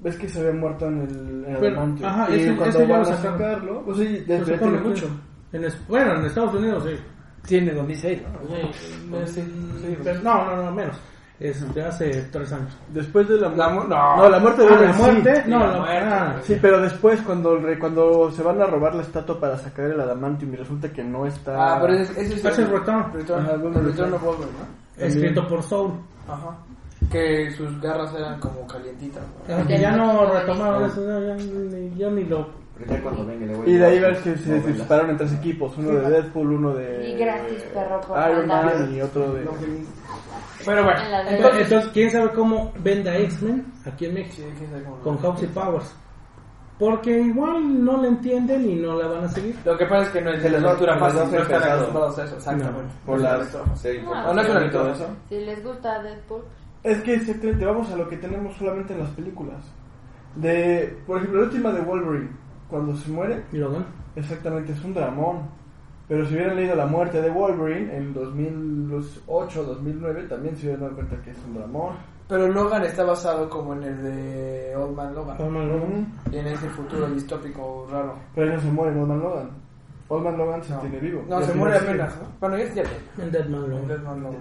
¿Ves 0.00 0.16
que 0.16 0.28
se 0.28 0.38
había 0.40 0.52
muerto 0.52 0.86
en 0.86 1.00
el, 1.02 1.44
en 1.46 1.56
Pero, 1.60 1.82
ajá, 2.04 2.28
y 2.30 2.34
ese- 2.40 2.56
cuando 2.56 2.64
ese 2.78 2.78
ya 2.86 2.92
van 2.96 3.02
lo 3.02 3.08
a 3.08 3.16
sacarlo, 3.16 3.82
pues 3.84 3.98
sí, 3.98 4.06
desde 4.26 4.44
sacaron 4.52 4.74
tiene 4.74 4.88
mucho. 4.88 5.06
En 5.52 5.64
es- 5.64 5.88
bueno, 5.88 6.14
en 6.14 6.24
Estados 6.26 6.54
Unidos 6.54 6.84
sí. 6.86 6.96
Tiene 7.46 7.72
2006, 7.72 8.22
¿no? 8.22 9.26
Sí, 9.26 9.96
pero 10.04 10.20
no, 10.22 10.44
no, 10.44 10.62
no, 10.64 10.72
menos. 10.72 10.96
Es 11.40 11.72
de 11.72 11.82
hace 11.84 12.10
tres 12.32 12.52
años. 12.52 12.76
Después 12.92 13.28
de 13.28 13.36
la, 13.40 13.48
La 13.50 13.68
mu- 13.68 13.82
mu- 13.82 13.88
no. 13.88 14.16
no, 14.16 14.28
la 14.28 14.40
muerte 14.40 14.62
de 14.62 14.68
Ah, 14.68 14.70
la 14.72 14.76
Wolverine, 14.78 14.94
sí. 14.94 15.02
muerte, 15.02 15.44
no, 15.46 15.58
la 15.60 15.66
la 15.72 15.78
muerte, 15.78 16.04
ah, 16.10 16.36
Sí, 16.42 16.58
pero 16.60 16.80
después 16.80 17.20
cuando 17.22 17.58
cuando 17.78 18.30
se 18.32 18.42
van 18.42 18.60
a 18.60 18.66
robar 18.66 18.94
la 18.96 19.02
estatua 19.02 19.38
para 19.38 19.56
sacar 19.56 19.84
el 19.86 20.00
adamantium 20.00 20.52
y 20.54 20.56
resulta 20.56 20.92
que 20.92 21.04
no 21.04 21.26
está 21.26 21.74
Ah, 21.76 21.78
pero 21.80 21.94
ese, 21.94 22.12
ese 22.20 22.34
es 22.34 22.44
Es 22.44 22.58
el 22.58 22.64
el 22.64 22.70
bueno, 22.70 22.84
Return 23.12 23.86
Return. 23.86 24.14
of 24.14 24.22
Wolverine, 24.24 24.58
¿no? 24.98 25.04
escrito 25.04 25.46
por 25.46 25.62
Soul. 25.62 25.92
Ajá. 26.26 26.56
Que 27.10 27.50
sus 27.52 27.80
garras 27.80 28.14
eran 28.14 28.38
como 28.40 28.66
calientitas. 28.66 29.22
¿no? 29.48 29.54
Ah, 29.56 29.64
que 29.66 29.78
ya 29.78 29.92
no 29.92 30.26
retomaron 30.26 30.84
eso, 30.84 31.04
ya, 31.06 31.26
ya 31.26 31.34
ni- 31.34 31.96
yo 31.98 32.10
ni 32.10 32.24
lo. 32.24 32.48
Pero 32.78 32.92
ya 32.94 33.02
cuando 33.02 33.26
venga 33.26 33.46
le 33.46 33.56
voy 33.56 33.66
a 33.66 33.70
y 33.70 33.76
de 33.76 33.86
ahí 33.86 33.98
ves 33.98 34.18
que 34.18 34.36
se 34.36 34.60
dispararon 34.60 35.10
en 35.10 35.16
tres 35.16 35.32
equipos, 35.32 35.76
uno 35.78 35.90
de 35.94 36.10
Deadpool, 36.10 36.52
uno 36.52 36.74
de 36.74 37.08
Y 37.10 37.16
gratis, 37.16 37.62
perro, 37.74 38.00
por 38.02 38.18
Iron. 38.30 38.46
Man 38.46 38.94
y 38.94 39.00
otro 39.00 39.32
de 39.32 39.48
Pero 40.64 40.84
bueno, 40.84 41.00
En 41.02 41.10
la- 41.10 41.30
entonces... 41.30 41.62
Entonces, 41.62 41.90
¿quién 41.92 42.10
sabe 42.10 42.30
cómo 42.32 42.72
venda 42.80 43.16
X-Men 43.16 43.72
aquí 43.86 44.06
en 44.06 44.14
México? 44.14 44.48
Con 45.02 45.18
House 45.18 45.42
y 45.42 45.46
Powers. 45.46 45.94
Porque 46.78 47.18
igual 47.18 47.84
no 47.84 48.00
le 48.00 48.08
entienden 48.08 48.70
y 48.70 48.76
no 48.76 48.96
la 48.96 49.08
van 49.08 49.24
a 49.24 49.28
seguir. 49.28 49.56
Lo 49.64 49.76
que 49.76 49.84
pasa 49.86 50.02
es 50.04 50.08
que 50.10 50.20
no 50.20 50.30
es 50.30 50.40
de 50.42 50.50
les 50.50 50.60
la 50.62 50.66
va- 50.68 50.72
lectura 50.74 50.98
fácil, 50.98 51.18
no 51.32 51.42
están 51.42 51.62
acostumbrados 51.72 52.18
a 52.20 52.24
eso, 52.24 52.36
exactamente. 52.36 52.94
por 53.04 53.20
las- 53.20 53.52
No, 53.52 53.58
por- 53.64 54.16
No, 54.16 54.34
no 54.34 54.40
es 54.40 54.48
una 54.48 54.60
lectura 54.60 54.82
todo 54.84 54.92
eso. 54.92 55.06
Si 55.28 55.40
les 55.40 55.64
gusta 55.64 56.00
Deadpool, 56.04 56.42
Es 56.82 57.02
que 57.02 57.14
exactamente 57.14 57.64
vamos 57.64 57.90
a 57.90 57.96
lo 57.96 58.08
que 58.08 58.16
tenemos 58.16 58.54
solamente 58.56 58.92
en 58.94 59.00
las 59.00 59.10
películas. 59.10 59.64
De, 60.36 60.96
por 61.06 61.18
ejemplo, 61.18 61.40
la 61.40 61.46
última 61.46 61.72
de 61.72 61.80
Wolverine, 61.80 62.30
cuando 62.68 62.94
se 62.96 63.10
muere, 63.10 63.42
Y 63.52 63.56
lo 63.56 63.70
exactamente 64.14 64.72
es 64.72 64.84
un 64.84 64.94
dramón. 64.94 65.58
Pero 66.06 66.24
si 66.24 66.34
hubieran 66.34 66.56
leído 66.56 66.74
La 66.74 66.86
muerte 66.86 67.20
de 67.20 67.28
Wolverine 67.30 67.94
en 67.94 68.14
2008, 68.14 69.62
2009, 69.62 70.22
también 70.24 70.56
se 70.56 70.62
hubieran 70.66 70.80
dado 70.82 70.94
cuenta 70.94 71.16
que 71.22 71.30
es 71.32 71.38
un 71.46 71.54
dramón. 71.54 71.94
Pero 72.28 72.48
Logan 72.48 72.82
está 72.84 73.04
basado 73.04 73.48
como 73.48 73.74
en 73.74 73.82
el 73.84 74.02
de 74.02 74.76
Old 74.76 74.94
Man 74.96 75.14
Logan. 75.14 75.36
Old 75.40 75.50
Man 75.50 75.68
Logan. 75.68 76.12
Y 76.30 76.36
en 76.36 76.46
ese 76.46 76.68
futuro 76.70 77.08
distópico 77.10 77.86
raro. 77.90 78.14
Pero 78.34 78.48
ahí 78.50 78.56
no 78.56 78.60
se 78.62 78.70
muere 78.70 78.98
Old 78.98 79.08
Man 79.08 79.20
Logan. 79.20 79.50
Old 80.08 80.24
Man 80.24 80.38
Logan 80.38 80.62
se 80.62 80.72
No, 80.74 80.80
tiene 80.80 80.98
vivo. 80.98 81.24
no 81.28 81.42
se 81.42 81.54
muere 81.54 81.76
apenas. 81.78 82.16
¿no? 82.16 82.28
Bueno, 82.40 82.58
ya 82.58 82.64
es 82.64 82.74
ya. 82.74 82.82
En 83.22 83.30
Dead 83.30 83.48
Man 83.48 83.62
Logan. 83.68 83.88
Dead 83.88 84.02
Man 84.02 84.22
Logan. 84.22 84.40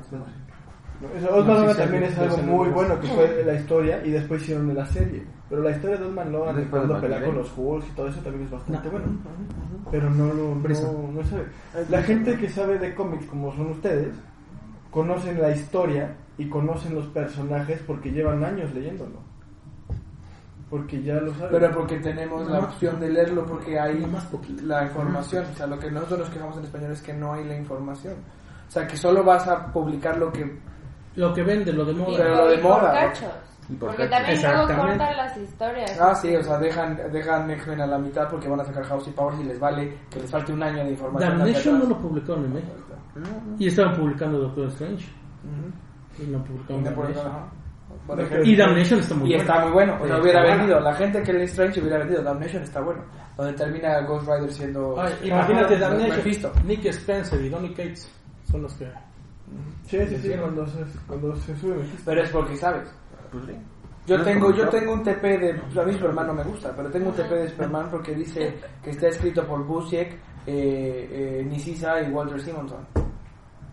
No, 1.02 1.08
eso, 1.18 1.36
Old 1.36 1.48
No, 1.48 1.54
Man 1.54 1.62
Logan 1.62 1.76
sí, 1.76 1.82
también 1.82 2.04
sí, 2.06 2.10
es 2.12 2.18
algo 2.20 2.36
sí, 2.36 2.42
muy 2.42 2.66
sí. 2.68 2.72
bueno 2.74 3.00
que 3.00 3.08
fue 3.08 3.44
la 3.46 3.54
historia 3.54 4.06
y 4.06 4.12
después 4.12 4.42
hicieron 4.42 4.68
de 4.68 4.74
la 4.74 4.86
serie. 4.88 5.24
Pero 5.50 5.62
la 5.62 5.72
historia 5.72 5.98
de 5.98 6.06
Old 6.06 6.16
Man 6.16 6.32
Logan, 6.32 6.56
de 6.56 6.62
Después 6.62 6.82
de 6.82 6.88
cuando 6.88 7.08
pelea 7.08 7.26
con 7.26 7.36
los 7.36 7.54
Hulks 7.56 7.88
y 7.88 7.92
todo 7.92 8.08
eso 8.08 8.20
también 8.22 8.44
es 8.46 8.52
bastante 8.52 8.86
No. 8.86 8.92
bueno. 8.92 9.08
Pero 9.92 10.10
no 10.10 10.28
lo 10.34 10.56
no, 10.56 11.12
no 11.14 11.24
sabe. 11.24 11.46
La 11.90 12.02
gente 12.02 12.38
que 12.38 12.50
sabe 12.50 12.80
de 12.80 12.96
cómics 12.96 13.26
como 13.28 13.54
son 13.56 13.68
ustedes, 13.72 14.16
conocen 14.92 15.42
la 15.42 15.52
historia 15.52 16.16
y 16.38 16.50
conocen 16.50 16.96
los 16.96 17.06
personajes 17.08 17.82
porque 17.86 18.12
llevan 18.12 18.44
años 18.44 18.74
leyéndolo. 18.74 19.20
Porque 20.70 21.02
ya 21.02 21.16
lo 21.16 21.34
saben. 21.36 21.50
Pero 21.52 21.72
porque 21.72 22.00
tenemos 22.00 22.50
la 22.50 22.60
opción 22.60 23.00
de 23.00 23.10
leerlo, 23.10 23.46
porque 23.46 23.80
hay 23.80 24.00
No 24.02 24.08
más 24.08 24.26
poquito. 24.26 24.64
la 24.66 24.84
información. 24.84 25.46
O 25.52 25.56
sea, 25.56 25.66
lo 25.68 25.80
que 25.80 25.90
nosotros 25.90 26.20
nos 26.20 26.30
quejamos 26.30 26.58
en 26.58 26.64
español 26.66 26.92
es 26.92 27.02
que 27.02 27.14
no 27.14 27.34
hay 27.34 27.46
la 27.46 27.56
información. 27.56 28.16
O 28.68 28.72
sea, 28.72 28.86
que 28.86 28.98
solo 28.98 29.24
vas 29.24 29.48
a 29.48 29.72
publicar 29.72 30.18
lo 30.18 30.32
que... 30.32 30.60
Lo 31.18 31.34
que 31.34 31.44
vende, 31.44 31.74
lo 31.74 31.84
de 31.84 31.94
moda. 31.94 32.18
Pero 32.18 32.36
lo 32.36 32.48
de 32.48 32.58
moda, 32.60 33.14
Porque 33.80 34.08
también 34.08 34.42
luego 34.42 34.68
cortan 34.68 35.18
las 35.18 35.36
historias. 35.38 36.00
Ah, 36.00 36.16
sí, 36.16 36.34
o 36.36 36.42
sea, 36.44 36.58
dejan, 36.58 36.98
dejan 37.12 37.52
X-Men 37.52 37.82
a 37.82 37.88
la 37.88 37.98
mitad 37.98 38.30
porque 38.30 38.48
van 38.48 38.62
a 38.62 38.64
sacar 38.64 38.84
House 38.86 39.08
y 39.08 39.12
Powers 39.12 39.40
y 39.42 39.44
les 39.44 39.60
vale 39.60 39.98
que 40.10 40.20
les 40.22 40.32
falte 40.32 40.54
un 40.54 40.64
año 40.64 40.84
de 40.86 40.92
información. 40.92 41.38
Damnation 41.40 41.80
no 41.80 41.86
lo 41.86 41.98
publicaron 41.98 42.46
en 42.46 42.54
México. 42.54 42.74
Y 43.60 43.68
estaban 43.68 43.96
publicando 43.96 44.40
Doctor 44.40 44.68
Strange. 44.68 45.06
Y 46.20 46.28
no 46.28 46.38
Y 46.38 46.42
publicaron 46.42 46.84
no 46.84 46.92
por- 46.94 47.08
Damnation. 47.14 47.58
Por 48.06 48.22
ejemplo. 48.22 48.46
Y 48.46 48.56
Damnation 48.56 49.00
está 49.00 49.16
muy 49.16 49.30
y 49.30 49.36
bueno. 49.36 49.42
está 49.52 49.64
muy 49.66 49.72
bueno. 49.74 49.98
O 50.02 50.06
sea, 50.08 50.16
Sí, 50.16 50.22
hubiera 50.22 50.44
vendido. 50.44 50.76
bueno. 50.76 50.90
La 50.92 50.94
gente 50.96 51.24
que 51.24 51.34
lee 51.34 51.44
Strange 51.44 51.80
hubiera 51.82 51.98
vendido. 51.98 52.22
Damnation 52.22 52.64
está 52.64 52.80
bueno. 52.82 53.02
Donde 53.36 53.54
termina 53.54 54.02
Ghost 54.02 54.28
Rider 54.28 54.52
siendo. 54.52 54.96
Ay, 55.02 55.14
imagínate 55.24 55.78
Damnation. 55.78 56.10
Mephisto. 56.18 56.52
Nick 56.64 56.86
Spencer 56.86 57.42
y 57.42 57.50
Donny 57.50 57.70
Cates 57.72 58.10
son 58.50 58.62
los 58.62 58.74
que. 58.76 58.88
Sí, 59.86 60.00
sí, 60.08 60.18
sí, 60.18 60.32
cuando 60.40 60.68
se, 60.68 60.84
cuando 61.08 61.36
se 61.38 61.56
sube. 61.58 61.86
Pero 62.06 62.22
es 62.22 62.30
porque 62.30 62.58
sabes. 62.58 62.90
Pues 63.32 63.46
sí. 63.46 63.54
Yo 64.06 64.22
tengo, 64.24 64.52
yo 64.52 64.70
tengo 64.70 64.94
un 64.94 65.04
TP 65.04 65.22
de. 65.22 65.62
A 65.80 65.84
mí 65.84 65.94
Superman 65.94 66.28
no 66.28 66.34
me 66.34 66.44
gusta, 66.44 66.74
pero 66.76 66.90
tengo 66.90 67.10
un 67.10 67.16
TP 67.16 67.30
de 67.30 67.50
Superman 67.50 67.90
porque 67.92 68.16
dice 68.16 68.58
que 68.82 68.92
está 68.92 69.08
escrito 69.08 69.46
por 69.46 69.66
Busiek, 69.66 70.14
eh, 70.46 71.10
eh, 71.12 71.46
Nisisa 71.46 72.02
y 72.02 72.12
Walter 72.12 72.42
Simonson. 72.42 72.86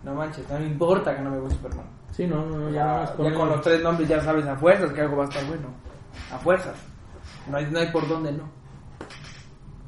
No 0.03 0.13
manches, 0.13 0.47
no 0.49 0.59
me 0.59 0.65
importa 0.65 1.15
que 1.15 1.21
no 1.21 1.31
me 1.31 1.39
guste 1.39 1.55
Superman. 1.55 1.87
Sí, 2.11 2.27
no, 2.27 2.45
no, 2.45 2.69
ya, 2.69 3.13
con 3.15 3.49
los 3.49 3.61
tres 3.61 3.81
nombres 3.81 4.07
ya 4.07 4.21
sabes 4.21 4.45
a 4.45 4.55
fuerzas 4.55 4.91
que 4.93 5.01
algo 5.01 5.17
va 5.17 5.23
a 5.23 5.27
estar 5.27 5.45
bueno. 5.45 5.67
A 6.31 6.37
fuerzas. 6.37 6.75
No 7.49 7.57
hay, 7.57 7.69
no 7.71 7.79
hay 7.79 7.91
por 7.91 8.07
dónde 8.07 8.31
no. 8.31 8.43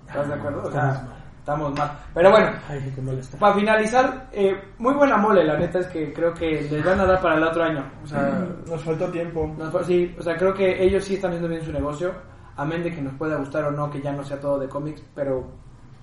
¿Estás 0.07 0.27
de 0.27 0.33
acuerdo? 0.33 0.63
O 0.63 0.71
sea, 0.71 1.07
Estamos 1.47 1.73
mal. 1.77 1.89
Pero 2.13 2.29
bueno, 2.29 2.51
Ay, 2.67 2.93
para 3.39 3.55
finalizar, 3.55 4.27
eh, 4.33 4.53
muy 4.79 4.93
buena 4.95 5.15
mole, 5.15 5.45
la 5.45 5.57
neta 5.57 5.79
es 5.79 5.87
que 5.87 6.11
creo 6.11 6.33
que 6.33 6.67
les 6.69 6.83
van 6.83 6.99
a 6.99 7.05
dar 7.05 7.21
para 7.21 7.35
el 7.37 7.43
otro 7.43 7.63
año. 7.63 7.89
O 8.03 8.05
sea, 8.05 8.45
Nos 8.67 8.83
faltó 8.83 9.09
tiempo. 9.09 9.55
nos 9.57 9.85
sí, 9.85 10.13
o 10.19 10.21
sea, 10.21 10.35
creo 10.35 10.53
que 10.53 10.83
ellos 10.83 11.05
sí 11.05 11.13
están 11.13 11.29
haciendo 11.31 11.47
bien 11.47 11.63
su 11.63 11.71
negocio, 11.71 12.11
amén 12.57 12.83
de 12.83 12.93
que 12.93 13.01
nos 13.01 13.13
pueda 13.13 13.37
gustar 13.37 13.63
o 13.63 13.71
no, 13.71 13.89
que 13.89 14.01
ya 14.01 14.11
no 14.11 14.25
sea 14.25 14.41
todo 14.41 14.59
de 14.59 14.67
cómics, 14.67 15.01
pero 15.15 15.47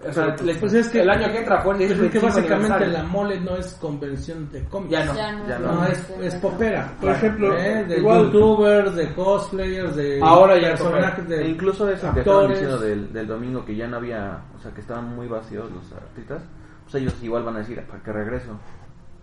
o 0.08 0.12
sea, 0.12 0.34
Pero, 0.34 0.44
les- 0.46 0.58
pues 0.58 0.72
es 0.74 0.88
que- 0.88 1.00
el 1.02 1.10
año 1.10 1.30
que 1.32 1.38
entra 1.38 1.62
pues, 1.62 1.80
es 1.80 1.88
Yo 1.90 1.96
creo 1.96 2.10
que 2.10 2.18
25 2.20 2.26
básicamente 2.26 2.86
la 2.86 3.02
mole 3.04 3.40
no 3.40 3.56
es 3.56 3.74
convención 3.74 4.50
de 4.50 4.64
cómics. 4.64 4.90
Ya 4.92 5.04
no. 5.04 5.14
Ya 5.14 5.32
no, 5.32 5.48
Ya 5.48 5.58
No, 5.58 5.72
no. 5.74 5.86
es, 5.86 6.10
es 6.20 6.34
popera. 6.36 6.92
Por 7.00 7.10
ejemplo, 7.10 7.56
¿eh? 7.58 7.84
de 7.84 7.98
igual- 7.98 8.24
youtubers, 8.24 8.94
de 8.94 9.14
cosplayers, 9.14 9.96
de 9.96 10.20
Ahora 10.22 10.58
ya 10.60 10.68
es 10.72 10.80
personajes, 10.80 11.24
E 11.24 11.28
de 11.28 11.48
incluso 11.48 11.88
eso 11.88 12.12
que 12.12 12.20
estaban 12.20 12.40
actores. 12.44 12.60
diciendo 12.60 12.78
del, 12.78 13.12
del 13.12 13.26
domingo 13.26 13.64
que 13.64 13.74
ya 13.76 13.86
no 13.86 13.96
había, 13.96 14.38
o 14.56 14.60
sea, 14.60 14.70
que 14.72 14.80
estaban 14.80 15.14
muy 15.14 15.26
vacíos 15.28 15.70
los 15.72 15.92
artistas, 15.92 16.42
pues 16.84 16.94
ellos 16.96 17.14
igual 17.22 17.42
van 17.44 17.56
a 17.56 17.58
decir, 17.60 17.82
¿para 17.86 18.02
qué 18.02 18.12
regreso? 18.12 18.58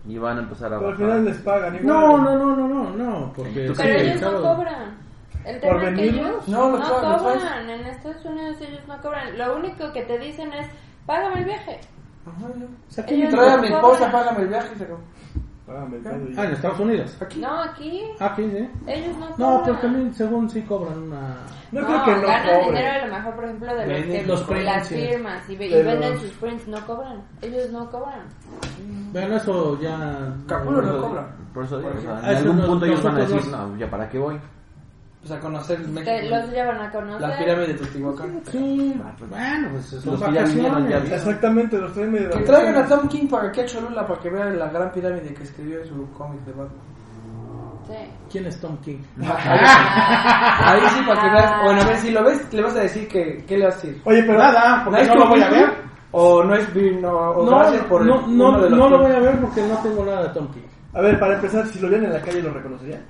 Y 0.06 0.18
van 0.18 0.38
a 0.38 0.42
empezar 0.42 0.72
a 0.74 0.78
Pero 0.78 0.90
al 0.90 0.96
final 0.96 1.24
les 1.24 1.36
pagan 1.38 1.76
igual. 1.76 1.86
No, 1.86 2.18
no, 2.18 2.36
no, 2.36 2.56
no, 2.56 2.68
no, 2.68 2.90
no, 2.96 3.32
porque 3.36 3.72
Pero 3.76 3.90
ellos 4.00 4.20
no 4.20 4.42
cobran. 4.42 4.96
El 5.44 5.58
¿Por 5.60 5.70
tema 5.70 5.80
que 5.80 5.90
venirlos? 5.90 6.26
ellos 6.30 6.48
No, 6.48 6.70
no, 6.78 7.18
cobran. 7.18 7.70
En 7.70 7.86
Estados 7.86 8.24
Unidos 8.24 8.56
ellos 8.60 8.80
no 8.88 9.00
cobran. 9.00 9.38
Lo 9.38 9.56
único 9.56 9.92
que 9.92 10.02
te 10.02 10.18
dicen 10.18 10.52
es, 10.52 10.66
págame 11.06 11.40
el 11.40 11.44
viaje. 11.46 11.80
Ajá, 12.26 12.48
ya. 12.58 12.64
O 12.64 12.68
sea, 12.92 13.04
aquí 13.04 13.26
Trae 13.28 13.50
a 13.50 13.56
no 13.56 13.62
mi 13.62 13.68
esposa, 13.68 13.96
cobran. 14.06 14.12
págame 14.12 14.42
el 14.42 14.48
viaje 14.48 14.68
y 14.74 14.78
se 14.78 14.84
acabó. 14.84 15.00
Págame 15.66 15.96
el 15.96 16.02
y- 16.32 16.34
Ah, 16.38 16.44
en 16.44 16.52
Estados 16.52 16.80
Unidos. 16.80 17.16
Aquí. 17.20 17.40
No, 17.40 17.62
aquí 17.62 18.02
Aquí, 18.20 18.50
sí. 18.50 18.70
ellos 18.86 19.16
no 19.16 19.30
cobran. 19.30 19.38
No, 19.38 19.62
pero 19.64 19.76
también 19.78 20.14
según 20.14 20.50
sí 20.50 20.62
cobran 20.62 20.98
una... 21.04 21.36
No, 21.72 21.80
No, 21.80 21.86
creo 21.86 22.04
que 22.04 22.20
no 22.20 22.26
ganan 22.28 22.64
dinero 22.66 22.90
a 22.92 23.06
lo 23.06 23.14
mejor, 23.14 23.34
por 23.34 23.44
ejemplo, 23.44 23.74
de 23.74 23.86
los 23.86 24.04
que 24.06 24.22
los 24.26 24.42
prints, 24.42 24.64
las 24.64 24.88
firmas 24.88 25.50
y, 25.50 25.56
ve- 25.56 25.66
y 25.68 25.70
Pero- 25.72 25.88
venden 25.88 26.18
sus 26.18 26.30
prints, 26.32 26.68
no 26.68 26.86
cobran. 26.86 27.22
Ellos 27.40 27.70
no 27.70 27.90
cobran. 27.90 28.20
Bueno, 29.12 29.36
eso 29.36 29.80
ya... 29.80 30.34
Capullo 30.46 30.74
Por 30.76 30.84
no 30.84 30.90
eso- 30.92 31.08
cobra. 31.08 31.26
Por 31.54 31.64
eso 31.64 31.78
digo, 31.78 31.90
o 31.96 32.00
sea, 32.00 32.20
Ah, 32.22 32.30
en 32.32 32.36
algún 32.38 32.60
punto 32.66 32.84
ellos 32.86 33.02
van 33.02 33.16
a 33.16 33.18
decir, 33.20 33.46
no, 33.50 33.76
ya 33.76 33.90
para 33.90 34.08
qué 34.08 34.18
voy. 34.18 34.38
O 35.24 35.26
sea, 35.28 35.38
conocer 35.38 35.80
Te 35.80 35.86
México. 35.88 36.34
los 36.36 36.50
llevan 36.50 36.80
a 36.80 36.90
conocer. 36.90 37.20
Las 37.20 37.38
pirámides 37.38 37.68
de 37.68 37.74
Teotihuacán. 37.74 38.40
Sí, 38.50 39.00
bueno, 39.30 39.68
pues 39.70 39.84
son 39.86 40.12
Los 40.12 40.22
que 40.22 40.32
ya 40.32 40.42
vinieron, 40.42 40.88
ya 40.88 40.96
vacaciones. 40.96 41.12
Exactamente, 41.12 41.78
los 41.78 41.92
traen 41.92 42.12
medio. 42.12 42.30
Que 42.30 42.38
traigan 42.40 42.76
a 42.76 42.86
Tom 42.88 43.08
King 43.08 43.28
para 43.28 43.48
aquí 43.48 43.60
a 43.60 43.66
Cholula 43.66 44.06
para 44.06 44.20
que 44.20 44.30
vean 44.30 44.58
la 44.58 44.68
gran 44.68 44.90
pirámide 44.90 45.32
que 45.32 45.42
escribió 45.44 45.80
en 45.80 45.86
su 45.88 46.10
cómic 46.12 46.40
de 46.44 46.52
Batman. 46.52 46.92
Sí. 47.86 47.94
¿Quién 48.30 48.46
es 48.46 48.60
Tom 48.60 48.76
King? 48.78 48.98
Ahí 49.20 50.80
sí, 50.94 51.00
para 51.06 51.20
que 51.20 51.30
veas. 51.30 51.62
Bueno, 51.64 51.82
a 51.82 51.84
ver 51.84 51.96
si 51.98 52.10
lo 52.10 52.24
ves, 52.24 52.52
le 52.52 52.62
vas 52.62 52.76
a 52.76 52.80
decir 52.80 53.08
que. 53.08 53.44
¿Qué 53.46 53.58
le 53.58 53.66
vas 53.66 53.74
a 53.74 53.76
decir? 53.86 54.02
Oye, 54.04 54.22
pero 54.24 54.38
Nada, 54.38 54.82
porque 54.84 55.04
no 55.06 55.14
lo 55.16 55.28
voy 55.28 55.42
a 55.42 55.50
ver. 55.50 55.70
O 56.14 56.44
no 56.44 56.54
es 56.54 56.74
bien, 56.74 57.00
no, 57.00 57.10
o 57.10 57.46
gracias 57.46 57.84
por 57.84 58.04
no, 58.04 58.22
uno 58.26 58.52
no, 58.52 58.60
de 58.60 58.68
los 58.70 58.78
no 58.78 58.88
lo 58.90 58.98
que- 58.98 59.04
voy 59.06 59.12
a 59.16 59.18
ver 59.20 59.40
porque 59.40 59.62
no 59.62 59.76
tengo 59.78 60.04
nada 60.04 60.22
de 60.24 60.28
Tom 60.30 60.46
King. 60.52 60.60
A 60.94 61.00
ver, 61.00 61.18
para 61.18 61.34
empezar, 61.36 61.66
si 61.66 61.78
lo 61.80 61.88
vieran 61.88 62.06
en 62.06 62.12
la 62.12 62.20
calle, 62.20 62.42
¿lo 62.42 62.52
reconocerían? 62.52 63.00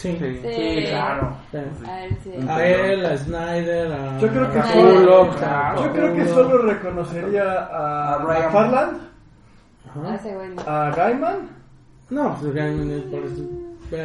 Sí. 0.00 0.16
Sí. 0.18 0.40
Sí, 0.42 0.84
claro. 0.88 1.36
Sí. 1.50 1.58
A 1.86 2.04
él 2.04 2.16
sí. 2.24 2.30
A 2.48 2.64
él, 2.66 3.04
a 3.06 3.16
Snyder, 3.18 3.92
a... 3.92 4.18
Yo 4.18 4.28
creo 4.28 4.50
que 4.52 4.58
a 4.58 4.62
solo- 4.72 5.30
claro. 5.36 5.84
Yo 5.84 5.92
creo 5.92 6.14
que 6.14 6.26
solo 6.28 6.58
reconocería 6.62 7.42
a, 7.70 8.14
A 8.14 8.18
Ryan. 8.18 8.42
McFarland, 8.44 8.98
A 10.66 10.90
Gaiman. 10.96 11.48
No, 12.10 12.36
pues 12.40 12.54
Gaiman 12.54 12.90
es 12.90 13.02
por 13.04 13.24
eso. 13.24 13.42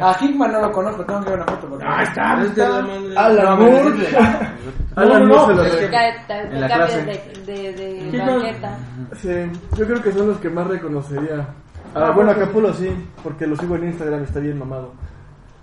A 0.04 0.16
Hickman 0.20 0.52
no 0.52 0.60
lo 0.62 0.72
conozco, 0.72 1.04
tengo 1.04 1.20
que 1.22 1.30
ver 1.30 1.38
una 1.38 1.46
foto. 1.46 1.66
porque- 1.68 1.84
Ah, 1.88 2.02
está, 2.02 2.42
es 2.42 2.54
de 2.56 2.68
la 2.68 2.82
madre. 2.82 3.14
Alan 3.16 3.58
Moore. 3.58 4.08
Alan 4.96 5.22
No, 5.22 5.28
no, 5.28 5.46
Moore 5.46 5.70
se 5.70 5.82
lo 5.82 5.90
cambias 5.90 6.26
clase. 6.26 7.04
de, 7.46 7.72
de, 7.72 8.10
de 8.10 8.18
banqueta. 8.18 8.78
Sí, 9.14 9.28
yo 9.78 9.86
creo 9.86 10.02
que 10.02 10.12
son 10.12 10.26
los 10.28 10.38
que 10.38 10.50
más 10.50 10.66
reconocería. 10.66 11.46
Ah, 11.94 12.08
Ah, 12.08 12.10
bueno, 12.10 12.32
a 12.32 12.34
pues, 12.34 12.46
Capulo 12.48 12.74
sí, 12.74 12.90
porque 13.22 13.46
lo 13.46 13.56
sigo 13.56 13.76
en 13.76 13.84
Instagram, 13.84 14.24
está 14.24 14.40
bien 14.40 14.58
mamado. 14.58 14.92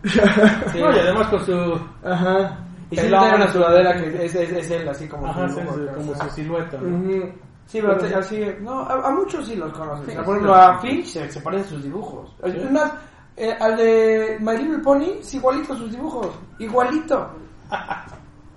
Sí. 0.04 0.80
No, 0.80 0.92
y 0.96 1.00
además 1.00 1.28
con 1.28 1.46
su... 1.46 1.80
Ajá. 2.04 2.60
Y 2.92 2.96
si 2.98 3.08
tiene 3.08 3.36
una 3.36 3.48
sudadera 3.52 3.96
que 3.96 4.26
es, 4.26 4.36
es, 4.36 4.52
es 4.52 4.70
él, 4.72 4.88
así 4.88 5.08
como. 5.08 5.26
Ajá, 5.28 5.50
su 5.50 5.56
sí, 5.56 5.62
sí, 5.74 5.82
como 5.96 6.16
su 6.16 6.30
silueta. 6.36 6.78
¿no? 6.80 6.98
Ujú. 6.98 7.32
Sí, 7.66 7.80
pero 7.82 7.98
te- 7.98 8.14
así. 8.16 8.46
No, 8.62 8.82
a, 8.82 9.08
a 9.08 9.12
muchos 9.12 9.48
sí 9.48 9.56
los. 9.56 9.72
Sí, 9.72 10.12
sí, 10.12 10.16
por 10.18 10.36
ejemplo, 10.36 10.54
a 10.54 10.78
Finch 10.80 11.06
se, 11.08 11.32
se 11.32 11.40
parecen 11.42 11.70
sus 11.70 11.84
dibujos. 11.84 12.36
Es 12.44 12.72
más, 12.72 12.92
eh, 13.36 13.58
al 13.60 13.78
de 13.78 14.38
My 14.42 14.56
Little 14.58 14.80
Pony 14.80 15.06
es 15.22 15.34
igualito 15.34 15.76
sus 15.76 15.90
dibujos. 15.92 16.28
Igualito. 16.60 17.30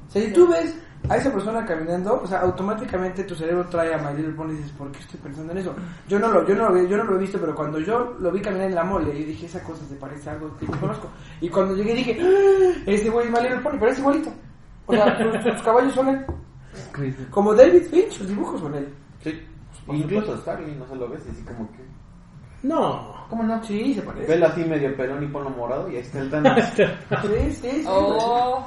O 0.08 0.10
sea, 0.12 0.22
si 0.22 0.32
tú 0.32 0.48
ves 0.48 0.76
a 1.08 1.16
esa 1.16 1.30
persona 1.32 1.64
caminando, 1.64 2.20
o 2.22 2.26
sea, 2.26 2.40
automáticamente 2.40 3.24
tu 3.24 3.34
cerebro 3.34 3.66
trae 3.68 3.94
a 3.94 3.98
My 3.98 4.16
Little 4.16 4.32
Pony 4.34 4.50
y 4.52 4.56
dices, 4.56 4.72
¿por 4.72 4.90
qué 4.92 4.98
estoy 5.00 5.20
pensando 5.20 5.52
en 5.52 5.58
eso? 5.58 5.74
Yo 6.08 6.18
no 6.18 6.28
lo, 6.28 6.46
yo 6.46 6.54
no 6.54 6.68
lo, 6.68 6.74
vi- 6.74 6.88
yo 6.88 6.96
no 6.96 7.04
lo 7.04 7.16
he 7.16 7.20
visto, 7.20 7.38
pero 7.38 7.54
cuando 7.54 7.78
yo 7.78 8.14
lo 8.18 8.30
vi 8.32 8.40
caminar 8.40 8.66
en 8.68 8.74
la 8.74 8.84
mole, 8.84 9.06
yo 9.18 9.26
dije, 9.26 9.46
esa 9.46 9.62
cosa 9.62 9.84
se 9.86 9.94
parece 9.96 10.28
a 10.30 10.32
algo 10.32 10.56
que 10.58 10.66
yo 10.66 10.72
conozco. 10.80 11.08
Y 11.40 11.48
cuando 11.48 11.74
llegué 11.76 11.94
dije, 11.94 12.18
¡Ah! 12.20 12.82
ese 12.86 13.08
güey 13.10 13.26
es 13.26 13.32
My 13.32 13.40
Little 13.40 13.58
Pony, 13.60 13.76
pero 13.78 13.92
es 13.92 13.98
igualito. 13.98 14.30
O 14.86 14.92
sea, 14.94 15.18
sus, 15.42 15.52
sus 15.52 15.62
caballos 15.62 15.94
son 15.94 16.08
él. 16.08 16.26
Como 17.30 17.54
David 17.54 17.82
Finch, 17.90 18.10
sus 18.12 18.28
dibujos 18.28 18.60
son 18.60 18.74
él. 18.74 18.88
Sí. 19.22 19.40
Incluso 19.88 20.36
Starling, 20.38 20.78
no 20.78 20.86
se 20.88 20.96
lo 20.96 21.08
ves, 21.08 21.22
y 21.26 21.30
así 21.30 21.42
como 21.42 21.70
que... 21.72 21.78
No. 22.62 23.14
¿Cómo 23.30 23.42
no? 23.42 23.62
Sí, 23.62 23.94
se 23.94 24.02
parece. 24.02 24.26
Vela 24.26 24.48
así 24.48 24.64
medio 24.64 24.96
pelón 24.96 25.22
y 25.22 25.26
ponlo 25.26 25.50
morado 25.50 25.88
y 25.90 25.96
ahí 25.96 26.02
está 26.02 26.18
el 26.20 26.30
Thanos. 26.32 26.64
Sí, 26.74 26.82
sí, 27.52 27.52
sí. 27.70 27.84
Oh, 27.88 28.66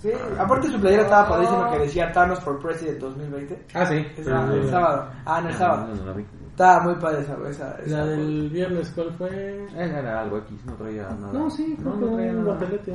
Sí, 0.00 0.10
aparte 0.38 0.68
su 0.68 0.80
playera 0.80 1.02
estaba 1.02 1.28
padrísima 1.28 1.70
que 1.72 1.78
decía 1.80 2.12
Thanos 2.12 2.40
for 2.40 2.58
President 2.60 2.98
2020. 3.00 3.66
Ah, 3.74 3.84
sí. 3.86 4.06
Esa- 4.16 4.46
Sí, 4.52 4.56
el 4.58 4.70
sábado. 4.70 5.10
Ah, 5.24 5.40
no, 5.40 5.48
el 5.48 5.54
sábado. 5.56 5.86
No, 5.88 5.94
no 5.96 6.04
la 6.06 6.12
vi. 6.12 6.26
Estaba 6.50 6.80
muy 6.84 6.94
padre 6.96 7.20
esa, 7.22 7.36
esa, 7.48 7.78
esa 7.84 7.96
La 7.98 8.04
del 8.06 8.50
viernes, 8.50 8.90
¿cuál 8.94 9.12
fue? 9.14 9.66
Era 9.76 10.20
algo 10.22 10.38
X, 10.38 10.64
no 10.66 10.72
traía 10.74 11.08
nada. 11.10 11.32
No, 11.32 11.48
sí, 11.50 11.76
no, 11.78 11.92
creo 11.92 11.94
no 11.96 12.08
que 12.10 12.14
traía 12.16 12.32
un 12.32 12.44
nada. 12.44 12.58
papelete. 12.58 12.94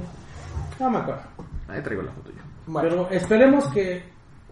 No 0.79 0.89
me 0.89 0.97
acuerdo. 0.97 1.21
Ahí 1.69 1.81
traigo 1.81 2.01
la 2.03 2.11
foto 2.11 2.29
yo. 2.31 2.41
Bueno, 2.67 2.89
Pero 2.89 3.09
esperemos 3.11 3.67
que 3.69 4.03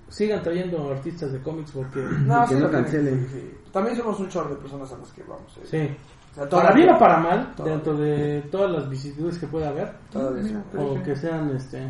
sigan 0.07 0.41
trayendo 0.41 0.91
artistas 0.91 1.31
de 1.31 1.41
cómics 1.41 1.71
porque... 1.71 1.99
no, 2.01 2.41
que 2.41 2.55
sí 2.55 2.61
no 2.61 2.69
cancelen. 2.71 3.27
sí, 3.31 3.39
sí. 3.39 3.57
También 3.71 3.95
somos 3.97 4.19
un 4.19 4.27
chorro 4.29 4.49
de 4.49 4.55
personas 4.57 4.91
a 4.93 4.97
las 4.97 5.11
que 5.11 5.23
vamos. 5.23 5.57
eh. 5.57 5.61
Sí. 5.65 5.97
O 6.31 6.35
sea, 6.35 6.47
todo 6.47 6.61
Para 6.61 6.73
bien 6.73 6.89
o 6.93 6.97
para 6.97 7.17
mal, 7.17 7.53
dentro 7.65 7.97
de 7.97 8.41
todas 8.49 8.71
las 8.71 8.89
vicisitudes 8.89 9.37
que 9.37 9.47
pueda 9.47 9.67
haber, 9.69 9.93
bien. 10.13 10.63
o 10.77 11.03
que 11.03 11.13
sean 11.17 11.49
este 11.55 11.89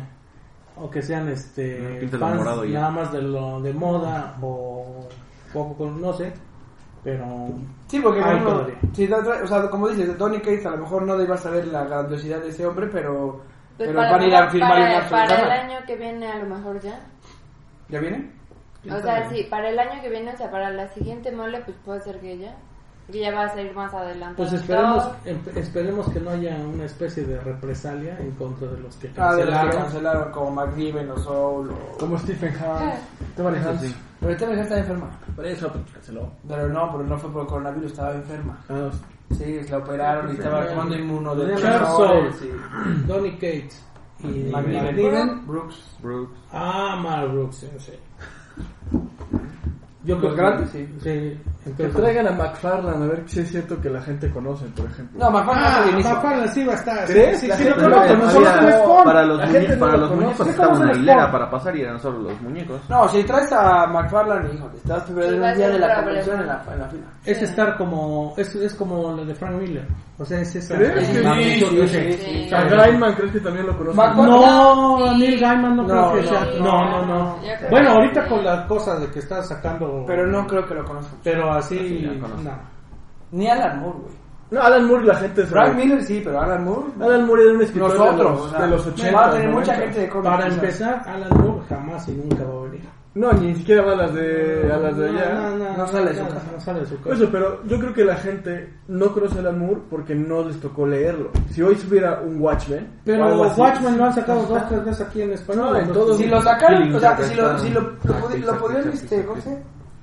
o 0.76 0.90
que 0.90 1.02
sean 1.02 1.28
este 1.28 2.08
fans 2.08 2.44
nada 2.68 2.90
más 2.90 3.12
de 3.12 3.22
lo 3.22 3.60
de 3.60 3.72
moda 3.72 4.36
o 4.40 5.06
poco 5.52 5.74
con 5.76 6.00
no 6.00 6.12
sé 6.12 6.32
pero 7.04 7.50
Sí, 7.88 8.00
porque 8.00 8.22
si 8.94 9.06
da- 9.06 9.18
o 9.18 9.46
sea, 9.46 9.68
como 9.68 9.88
dices, 9.88 10.16
Donny 10.16 10.38
Cates 10.38 10.64
a 10.64 10.70
lo 10.70 10.78
mejor 10.78 11.02
no 11.02 11.16
debas 11.18 11.40
saber 11.40 11.66
la 11.66 11.84
grandiosidad 11.84 12.40
de 12.40 12.48
ese 12.48 12.64
hombre, 12.64 12.86
pero, 12.86 13.42
Pues 13.76 13.88
pero 13.88 13.96
para, 13.98 14.12
van 14.12 14.20
a 14.20 14.26
ir 14.26 14.34
a 14.34 14.50
firmar 14.50 14.70
para, 14.70 15.08
para 15.10 15.42
el 15.42 15.50
año 15.50 15.78
que 15.86 15.96
viene 15.96 16.26
a 16.26 16.38
lo 16.38 16.54
mejor 16.54 16.80
ya. 16.80 17.00
¿Ya 17.88 17.98
viene? 18.00 18.30
O 18.90 18.98
sea, 19.00 19.28
sí, 19.28 19.46
para 19.50 19.68
el 19.68 19.78
año 19.78 20.00
que 20.00 20.08
viene, 20.08 20.32
o 20.32 20.36
sea, 20.36 20.50
para 20.50 20.70
la 20.70 20.88
siguiente 20.88 21.32
mole, 21.32 21.60
pues 21.64 21.76
puede 21.84 22.00
ser 22.00 22.18
que 22.20 22.38
ya. 22.38 22.56
Que 23.12 23.20
ya 23.20 23.30
va 23.32 23.44
a 23.44 23.48
salir 23.50 23.74
más 23.74 23.92
adelante. 23.94 24.34
pues 24.36 24.52
esperemos 24.54 25.08
em- 25.26 25.38
esperemos 25.54 26.08
que 26.10 26.20
no 26.20 26.30
haya 26.30 26.56
una 26.56 26.84
especie 26.86 27.24
de 27.24 27.38
represalia 27.40 28.18
en 28.18 28.30
contra 28.32 28.68
de 28.68 28.80
los 28.80 28.96
que 28.96 29.10
Ah, 29.18 29.34
de 29.34 29.44
los 29.44 29.46
que 29.46 29.50
cancelaron 29.52 29.82
cancelaron 29.82 30.32
como 30.32 30.50
McNiven 30.50 31.10
o 31.10 31.18
Soul 31.18 31.70
o... 31.70 31.98
Como 31.98 32.18
Stephen 32.18 32.54
Hunt. 32.54 32.94
Tony 33.36 33.58
Eso 33.58 33.70
Hunt. 33.70 33.80
sí. 33.82 33.96
Pero 34.20 34.32
esta 34.32 34.46
mujer 34.46 34.62
está 34.62 34.78
enferma. 34.78 35.10
Por 35.36 35.46
eso 35.46 35.68
pues, 35.72 35.84
canceló. 35.92 36.30
Pero 36.48 36.68
no, 36.68 36.92
pero 36.92 37.04
no 37.04 37.18
fue 37.18 37.30
por 37.32 37.46
coronavirus, 37.46 37.92
estaba 37.92 38.14
enferma. 38.14 38.58
Ah, 38.68 38.90
Sí, 39.32 39.60
la 39.70 39.78
operaron 39.78 40.30
y 40.30 40.34
estaba 40.34 40.66
tomando 40.68 40.94
inmuno 40.94 41.34
Charles 41.58 41.88
Soule, 41.88 42.30
y... 42.42 43.06
Donny 43.08 43.32
Cates 43.32 43.82
y 44.22 44.50
McNiven, 44.52 45.46
Brooks. 45.46 45.96
Brooks. 46.02 46.38
ah 46.52 46.96
Mar 47.02 47.28
Brooks 47.28 47.56
sí, 47.56 47.68
sí. 47.78 47.92
yo 50.04 50.16
Los 50.18 50.34
creo 50.34 50.34
grandes, 50.36 50.70
que, 50.70 50.86
sí. 50.86 50.92
sí 51.02 51.61
entonces 51.64 51.94
traigan 51.96 52.26
a 52.26 52.30
McFarlane 52.32 53.04
a 53.04 53.08
ver 53.08 53.22
si 53.26 53.40
es 53.40 53.50
cierto 53.50 53.80
que 53.80 53.88
la 53.90 54.00
gente 54.02 54.30
conoce, 54.30 54.64
por 54.76 54.86
ejemplo. 54.86 55.18
No, 55.18 55.30
McFarlane 55.30 55.66
ah, 55.68 55.84
el. 55.88 56.04
McFarlane 56.04 56.48
sí 56.48 56.64
va 56.64 56.72
a 56.72 56.76
estar 56.76 57.06
sí, 57.06 57.12
¿Crees? 57.12 57.40
sí, 57.40 57.46
sí, 57.46 57.52
gente 57.64 57.80
lo 57.88 57.96
conozco, 58.02 58.70
Spawn. 58.70 59.04
para 59.04 59.22
los, 59.24 59.38
La 59.38 59.46
muñe- 59.46 59.52
gente 59.60 59.74
no 59.76 59.80
para 59.80 59.92
lo 59.92 59.98
los 59.98 60.10
muñecos 60.16 60.44
¿Qué 60.46 60.50
estaba 60.50 60.76
una 60.76 60.90
el 60.90 60.98
hilera 60.98 61.30
para 61.32 61.50
pasar 61.50 61.76
y 61.76 61.82
eran 61.82 62.00
solo 62.00 62.18
los 62.18 62.40
muñecos. 62.40 62.80
No, 62.88 63.08
si 63.08 63.22
traes 63.24 63.52
a 63.52 63.86
McFarlane, 63.86 64.54
hijo, 64.54 64.70
estás 64.74 65.04
Sí, 65.06 65.12
perdiendo 65.14 65.46
un 65.46 65.54
día 65.56 65.68
de 65.68 65.78
la 65.78 65.94
convención 65.96 66.40
en 66.40 66.46
la, 66.46 66.64
en 66.72 66.78
la 66.80 66.88
fila. 66.88 67.02
es 67.24 67.42
estar 67.42 67.76
como 67.76 68.34
es, 68.36 68.54
es 68.56 68.74
como 68.74 69.12
lo 69.12 69.24
de 69.24 69.34
Frank 69.34 69.52
Miller 69.60 69.86
o 70.18 70.24
sea 70.24 70.40
es 70.40 70.54
esa 70.54 70.76
¿Crees 70.76 71.06
sí? 71.06 71.14
Sí, 71.16 71.88
sí, 71.88 72.12
sí. 72.48 72.54
A 72.54 72.62
Gaiman, 72.64 73.14
¿crees 73.14 73.32
que 73.32 73.40
también 73.40 73.66
lo 73.66 73.76
conoce? 73.76 73.96
No, 73.96 74.98
Sí. 75.12 75.18
Neil 75.18 75.40
Gaiman 75.40 75.76
no, 75.76 75.86
creo 75.86 76.12
que 76.14 76.22
no, 76.22 76.28
sea. 76.28 76.44
no. 76.60 76.62
No, 76.90 77.06
no, 77.06 77.36
Bueno, 77.70 77.90
ahorita 77.90 78.22
sí. 78.24 78.28
con 78.28 78.44
las 78.44 78.66
cosas 78.66 79.00
de 79.00 79.06
que 79.10 79.18
está 79.18 79.42
sacando. 79.42 80.04
Pero 80.06 80.26
no 80.26 80.46
creo 80.46 80.64
que 80.66 80.74
lo 80.74 80.84
conozcan. 80.84 81.18
Pero 81.24 81.51
así. 81.58 82.08
No. 82.42 82.50
Ni 83.32 83.48
Alan 83.48 83.80
Moore, 83.80 83.98
güey. 84.02 84.22
No, 84.50 84.60
Alan 84.60 84.86
Moore 84.86 85.06
la 85.06 85.14
gente 85.14 85.40
se 85.42 85.46
Frank 85.46 85.74
Miller 85.76 86.02
sí, 86.04 86.20
pero 86.22 86.38
Alan 86.38 86.62
Moore... 86.62 86.86
Alan 87.00 87.26
Moore 87.26 87.42
era 87.44 87.52
un 87.54 87.62
escritor 87.62 87.88
Nosotros, 87.88 88.18
de 88.18 88.24
los, 88.24 88.40
o 88.40 88.48
sea, 88.50 88.60
de 88.60 88.68
los 88.68 88.86
80. 88.86 89.12
va 89.16 89.26
a 89.26 89.30
tener 89.32 89.48
mucha 89.48 89.74
gente 89.76 90.00
de 90.00 90.08
cómics. 90.10 90.30
Para 90.30 90.46
empezar, 90.48 91.02
Alan 91.06 91.38
Moore 91.42 91.64
jamás 91.70 92.08
y 92.08 92.12
nunca 92.12 92.44
va 92.44 92.60
a 92.60 92.64
venir. 92.64 92.80
No, 93.14 93.30
ni 93.32 93.54
siquiera 93.54 93.82
va 93.82 93.92
a 93.92 93.96
las 93.96 94.14
de, 94.14 94.70
a 94.72 94.76
las 94.78 94.96
de 94.96 95.08
allá. 95.08 95.34
No, 95.34 95.56
no, 95.56 95.76
No 95.76 95.86
sale 95.86 96.12
de 96.12 96.18
su 96.18 96.24
casa. 96.26 96.42
No 96.52 96.60
sale 96.60 96.80
de 96.80 96.86
su 96.86 97.00
casa. 97.00 97.14
Eso, 97.14 97.28
pero 97.30 97.62
yo 97.64 97.78
creo 97.78 97.92
que 97.94 98.04
la 98.04 98.16
gente 98.16 98.74
no 98.88 99.12
conoce 99.12 99.38
Alan 99.38 99.58
Moore 99.58 99.80
porque 99.90 100.14
no 100.14 100.42
les 100.44 100.58
tocó 100.60 100.86
leerlo. 100.86 101.30
Si 101.50 101.60
hoy 101.62 101.74
subiera 101.76 102.20
un 102.22 102.40
Watchmen, 102.40 102.84
o 102.84 103.00
Pero 103.04 103.24
algo 103.24 103.44
así, 103.44 103.60
Watchmen 103.60 103.98
lo 103.98 104.04
han 104.04 104.14
sacado 104.14 104.42
dos, 104.46 104.68
tres 104.68 104.84
veces 104.84 105.06
aquí 105.06 105.22
en 105.22 105.32
español. 105.32 105.64
No, 105.72 105.76
en 105.76 105.84
entonces- 105.88 106.04
todos- 106.04 106.16
Si 106.18 106.26
lo 106.26 106.66
Killing 106.66 106.94
o 106.94 107.00
sea, 107.00 107.16
si 107.18 107.34
lo, 107.34 107.58
si 107.58 107.70
lo, 107.70 107.80
lo, 107.80 107.88
pudi- 107.90 108.32
sí, 108.32 108.38
lo 108.40 108.52
sí, 108.52 108.58
podrían, 108.60 108.82
sí, 108.84 108.88
este, 108.92 109.22
sí, 109.42 109.50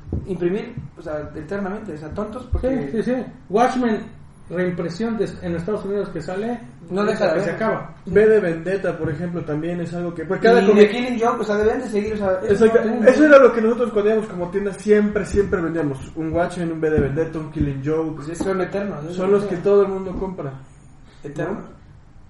¿cómo 0.10 0.24
sí. 0.26 0.32
Imprimir, 0.32 0.76
o 0.98 1.02
sea, 1.02 1.30
eternamente, 1.36 1.94
o 1.94 1.98
sea, 1.98 2.10
tontos, 2.10 2.44
Sí, 2.44 2.50
porque... 2.52 2.90
sí, 2.92 3.04
sí. 3.04 3.16
Watchmen, 3.50 4.02
reimpresión 4.50 5.18
de- 5.18 5.30
en 5.44 5.56
Estados 5.56 5.86
Unidos 5.86 6.10
que 6.10 6.22
sale. 6.22 6.60
No 6.90 7.06
deja 7.06 7.26
de 7.26 7.30
que 7.34 7.36
ver. 7.36 7.44
se 7.46 7.52
acaba. 7.52 7.96
V 8.08 8.28
de 8.28 8.40
Vendetta, 8.40 8.98
por 8.98 9.10
ejemplo, 9.12 9.44
también 9.46 9.80
es 9.82 9.94
algo 9.94 10.12
que... 10.16 10.26
Porque 10.26 10.48
cada 10.48 10.60
y 10.62 10.66
de 10.66 10.72
cómic- 10.72 10.90
Killing 10.92 11.20
Joke, 11.22 11.42
o 11.42 11.44
sea, 11.44 11.56
deben 11.58 11.80
de 11.82 11.88
seguir, 11.88 12.14
o 12.14 12.18
sea... 12.18 12.40
Eso, 12.48 12.66
no 12.66 13.08
eso 13.08 13.26
era 13.26 13.38
lo 13.38 13.54
que 13.54 13.62
nosotros 13.62 13.92
cuando 13.92 14.10
íbamos 14.12 14.28
como 14.30 14.50
tienda 14.50 14.74
siempre, 14.74 15.24
siempre 15.26 15.62
vendíamos. 15.62 16.12
Un 16.16 16.34
Watchmen, 16.34 16.72
un 16.72 16.80
V 16.80 16.90
de 16.90 17.00
Vendetta, 17.00 17.38
un 17.38 17.52
Killing 17.52 17.84
Joke. 17.86 18.16
Pues 18.16 18.30
es- 18.30 18.38
son 18.40 18.60
eternos. 18.62 19.16
Son 19.16 19.30
lo 19.32 19.38
los 19.38 19.46
que 19.46 19.58
todo 19.58 19.84
el 19.84 19.90
mundo 19.90 20.14
compra. 20.14 20.52
Eternos. 21.24 21.64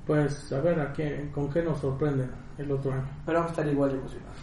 Pues 0.06 0.52
a 0.52 0.60
ver 0.60 0.80
a 0.80 0.92
qué, 0.92 1.30
con 1.34 1.50
qué 1.50 1.62
nos 1.64 1.80
sorprenden 1.80 2.30
el 2.58 2.70
otro 2.72 2.92
año. 2.92 3.08
Pero 3.26 3.40
vamos 3.40 3.52
a 3.58 3.62
estar 3.62 3.72
igual 3.72 3.92
de 3.92 3.98
emocionados. 4.00 4.36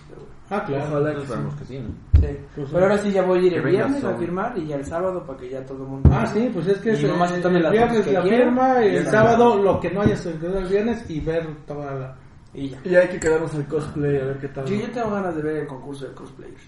Ah, 0.49 0.63
claro. 0.65 0.85
Ojalá 0.91 1.15
que 1.15 1.21
sí. 1.27 1.33
que 1.59 1.65
sí, 1.65 1.79
¿no? 1.81 1.89
Sí. 2.21 2.37
Pues, 2.55 2.69
Pero 2.73 2.83
ahora 2.85 2.99
sí 2.99 3.11
ya 3.11 3.23
voy 3.23 3.39
a 3.39 3.43
ir 3.43 3.55
el 3.55 3.63
viernes 3.63 4.05
a 4.05 4.15
firmar 4.17 4.57
y 4.57 4.67
ya 4.67 4.77
el 4.77 4.85
sábado 4.85 5.25
para 5.27 5.39
que 5.41 5.51
ya 5.51 5.65
todo 5.67 5.83
el 5.83 5.89
mundo... 5.89 6.09
Ah, 6.13 6.25
sí, 6.27 6.49
pues 6.55 6.67
es 6.69 6.79
que 6.79 6.91
Y 6.91 6.93
es, 6.93 7.03
nomás 7.05 7.31
se 7.31 7.39
eh, 7.39 7.43
tome 7.43 7.57
el 7.57 7.63
las 7.65 7.73
viernes 7.73 8.07
la 8.13 8.23
quiera. 8.23 8.37
firma 8.45 8.85
y 8.85 8.89
Y 8.89 8.97
el 8.97 9.05
ya. 9.05 9.11
sábado 9.11 9.57
lo 9.63 9.81
que 9.81 9.91
no 9.91 10.03
haya 10.03 10.17
sucedido 10.17 10.59
el 10.59 10.67
viernes 10.67 11.11
y 11.11 11.21
ver 11.21 11.49
toda 11.67 11.95
la... 11.95 12.15
Y 12.55 12.69
ya. 12.71 12.79
Y 12.85 12.95
hay 12.95 13.09
que 13.09 13.19
quedarnos 13.21 13.55
al 13.55 13.67
cosplay 13.67 14.17
a 14.21 14.25
ver 14.25 14.39
qué 14.39 14.49
tal. 14.49 14.67
Sí, 14.69 14.81
yo 14.81 14.91
tengo 14.91 15.11
ganas 15.11 15.35
de 15.37 15.43
ver 15.43 15.57
el 15.57 15.67
concurso 15.67 16.07
de 16.07 16.15
cosplayers. 16.15 16.63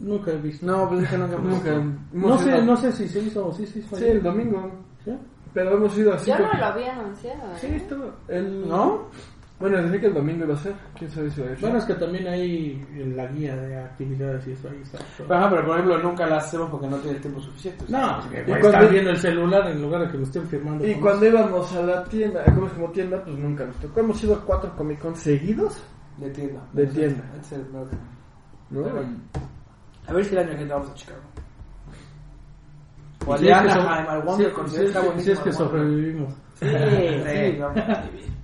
Nunca 0.00 0.30
he 0.32 0.36
visto. 0.38 0.64
No, 0.66 0.88
pues 0.88 1.02
es 1.02 1.10
que 1.10 1.18
nunca 1.18 1.36
Nunca. 1.38 1.84
No 2.12 2.38
sé, 2.38 2.62
no 2.62 2.76
sé 2.76 2.92
si 2.92 3.08
se 3.08 3.20
hizo 3.20 3.46
o 3.48 3.52
sí 3.52 3.66
se 3.66 3.80
hizo. 3.80 3.96
Sí, 3.96 4.04
ayer. 4.04 4.16
el 4.16 4.22
domingo. 4.22 4.70
¿Sí? 5.04 5.12
Pero 5.52 5.76
hemos 5.76 5.96
ido 5.98 6.14
así. 6.14 6.30
Yo 6.30 6.38
no 6.38 6.52
lo 6.52 6.64
había 6.64 6.92
anunciado. 6.98 7.52
¿eh? 7.52 7.56
Sí, 7.60 7.66
estaba. 7.74 8.06
El... 8.28 8.66
¿No? 8.68 9.06
Bueno, 9.62 9.80
desde 9.80 10.00
que 10.00 10.06
el 10.08 10.14
domingo 10.14 10.44
iba 10.44 10.54
a 10.54 10.58
ser. 10.58 10.74
¿Quién 10.98 11.10
sabe 11.10 11.30
si 11.30 11.40
va 11.40 11.46
a 11.48 11.52
ir? 11.52 11.58
Bueno, 11.60 11.78
es 11.78 11.84
que 11.84 11.94
también 11.94 12.26
hay 12.26 12.84
en 12.94 13.16
la 13.16 13.26
guía 13.28 13.54
de 13.56 13.78
actividades 13.78 14.46
y 14.48 14.52
eso 14.52 14.68
ahí 14.68 14.80
está. 14.82 14.98
Pero, 15.16 15.34
ajá, 15.34 15.50
pero 15.50 15.64
por 15.66 15.74
ejemplo 15.78 15.98
nunca 16.02 16.26
la 16.26 16.36
hacemos 16.38 16.68
porque 16.70 16.88
no 16.88 16.96
tiene 16.98 17.16
el 17.16 17.22
tiempo 17.22 17.40
suficiente. 17.40 17.84
No, 17.88 18.18
Y 18.26 18.28
que 18.34 18.42
cuando- 18.44 18.68
están 18.68 18.90
viendo 18.90 19.10
el 19.10 19.16
celular 19.18 19.70
en 19.70 19.80
lugar 19.82 20.02
de 20.02 20.08
que 20.10 20.18
me 20.18 20.24
estén 20.24 20.46
firmando. 20.48 20.86
Y 20.86 20.94
cuando 20.96 21.26
eso. 21.26 21.36
íbamos 21.38 21.72
a 21.74 21.82
la 21.82 22.04
tienda, 22.04 22.44
como 22.46 22.66
es 22.66 22.72
como 22.72 22.90
tienda, 22.90 23.22
pues 23.24 23.38
nunca 23.38 23.64
nos 23.64 23.76
tocó. 23.76 24.00
Hemos 24.00 24.24
ido 24.24 24.34
a 24.34 24.40
cuatro 24.44 24.76
Comic 24.76 24.98
Con 24.98 25.14
seguidos. 25.16 25.80
De 26.18 26.28
tienda. 26.30 26.60
De 26.72 26.86
tienda. 26.88 27.22
A 30.08 30.12
ver 30.12 30.24
si 30.24 30.32
el 30.32 30.38
año 30.40 30.50
que 30.50 30.56
viene 30.56 30.72
vamos 30.72 30.90
a 30.90 30.94
Chicago. 30.94 31.20
O 33.26 33.30
Y 33.30 33.32
al 33.32 33.38
si 33.38 33.48
es 33.48 33.62
que 33.62 33.70
so- 33.80 33.86
WonderCon. 34.26 34.68
si 34.68 34.76
sí, 35.24 35.30
es 35.30 35.38
que- 35.40 35.52
sobrevivimos. 35.52 36.34
Sí, 36.54 36.66
sí, 36.66 37.56
vamos 37.60 37.78
a 37.78 38.02
vivir. 38.10 38.41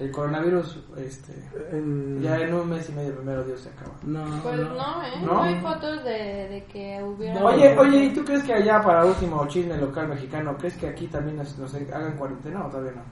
El 0.00 0.10
coronavirus, 0.10 0.78
este, 0.96 1.34
En- 1.72 2.22
ya 2.22 2.38
en 2.38 2.54
un 2.54 2.70
mes 2.70 2.88
y 2.88 2.92
medio, 2.92 3.14
primero 3.16 3.44
Dios 3.44 3.60
se 3.60 3.68
acaba. 3.68 3.92
No, 4.02 4.24
Pues 4.42 4.56
no. 4.56 4.64
no, 4.70 5.02
¿eh? 5.02 5.10
¿No? 5.22 5.34
No, 5.34 5.42
hay 5.42 5.60
fotos 5.60 6.02
de, 6.04 6.10
de 6.48 6.64
que 6.72 7.02
hubiera... 7.02 7.38
No. 7.38 7.46
Oye, 7.48 7.76
oye, 7.78 8.04
¿y 8.06 8.14
tú 8.14 8.24
crees 8.24 8.42
que 8.42 8.54
allá 8.54 8.80
para 8.82 9.04
último 9.04 9.46
chisme 9.46 9.76
local 9.76 10.08
mexicano, 10.08 10.56
crees 10.56 10.74
que 10.78 10.88
aquí 10.88 11.06
también 11.06 11.36
nos, 11.36 11.58
nos 11.58 11.74
hagan 11.74 12.16
cuarentena 12.16 12.64
o 12.64 12.70
todavía 12.70 12.92
no? 12.92 13.02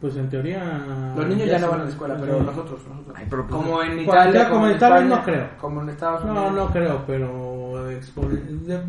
Pues 0.00 0.16
en 0.16 0.30
teoría. 0.30 1.12
Los 1.14 1.26
niños 1.26 1.46
ya, 1.46 1.58
no 1.58 1.68
van 1.72 1.80
a 1.82 1.84
la 1.84 1.90
escuela, 1.90 2.16
pero 2.18 2.38
sí. 2.38 2.46
nosotros, 2.46 2.80
nosotros. 2.88 3.16
Ay, 3.18 3.26
pero 3.28 3.46
pues- 3.46 3.62
como 3.62 3.82
en 3.82 4.00
Italia, 4.00 4.48
como 4.48 4.66
en 4.66 4.72
España, 4.72 5.00
no 5.02 5.22
creo. 5.22 5.46
Como 5.60 5.82
en 5.82 5.88
Estados 5.90 6.24
Unidos. 6.24 6.42
No, 6.42 6.50
no 6.64 6.70
creo, 6.72 7.04
pero 7.06 7.86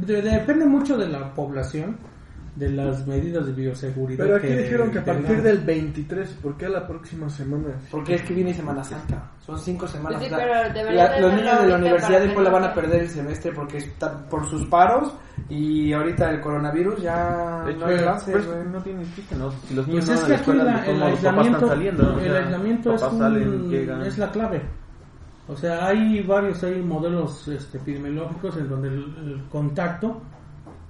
depende 0.08 0.66
mucho 0.66 0.98
de 0.98 1.10
la 1.10 1.34
población, 1.34 1.98
de 2.56 2.70
las 2.70 3.08
medidas 3.08 3.46
de 3.46 3.54
bioseguridad. 3.54 4.26
Pero 4.26 4.36
aquí 4.38 4.48
dijeron 4.48 4.92
que 4.92 5.00
a 5.00 5.06
partir 5.06 5.42
del 5.42 5.60
23, 5.60 6.30
¿por 6.42 6.58
qué 6.58 6.68
la 6.68 6.86
próxima 6.86 7.30
semana? 7.30 7.70
Porque 7.90 8.16
es 8.16 8.22
que 8.24 8.34
viene 8.34 8.54
Semana 8.54 8.84
Santa. 8.84 9.32
Son 9.40 9.58
cinco 9.58 9.88
semanas. 9.88 10.20
Pues 10.20 10.30
sí, 10.30 10.36
la- 10.94 11.10
de 11.14 11.22
los 11.22 11.34
niños 11.34 11.62
de 11.62 11.68
la 11.70 11.76
universidad 11.78 12.10
para 12.10 12.20
después 12.20 12.38
que 12.38 12.44
la 12.44 12.50
no 12.50 12.56
van 12.62 12.64
a 12.72 12.74
perder 12.74 13.02
el 13.04 13.10
semestre 13.10 13.52
porque 13.54 13.78
está 13.78 14.26
por 14.30 14.46
sus 14.50 14.66
paros 14.66 15.14
y 15.50 15.94
ahorita 15.94 16.30
el 16.30 16.42
coronavirus 16.42 17.02
ya 17.02 17.64
De 17.66 17.72
hecho, 17.72 17.80
no 17.80 17.86
hay 17.88 17.98
clases, 17.98 18.36
es 18.36 18.46
güey. 18.48 18.60
que 18.64 18.70
no 18.70 18.82
tiene 18.84 19.04
chiste, 19.16 19.36
¿no? 19.38 19.52
Si 19.52 19.74
los 19.74 19.88
niños 19.88 20.06
Pues 20.06 20.08
no 20.08 20.14
es 20.14 20.22
van 20.22 20.24
a 20.24 20.26
que 20.26 20.30
la 20.30 20.36
aquí 20.36 20.42
escuela, 20.42 20.64
la- 20.64 20.72
de 20.72 20.78
todos 20.78 20.94
el 20.94 21.00
modos, 21.00 21.12
los 21.12 21.20
papás 21.22 21.38
aislamiento, 21.46 21.66
están 21.66 21.70
saliendo. 21.70 22.20
el 22.20 22.36
aislamiento 22.36 22.94
es, 22.96 23.02
papás 23.02 23.14
un- 23.14 23.20
salen, 23.20 23.70
llegan. 23.70 24.02
es 24.02 24.18
la 24.18 24.32
clave. 24.32 24.62
O 25.48 25.56
sea, 25.56 25.86
hay 25.88 26.22
varios 26.24 26.64
hay 26.64 26.82
modelos 26.82 27.48
este, 27.48 27.78
epidemiológicos 27.78 28.58
en 28.58 28.70
donde 28.70 28.88
el, 28.90 28.96
el 29.26 29.44
contacto, 29.50 30.22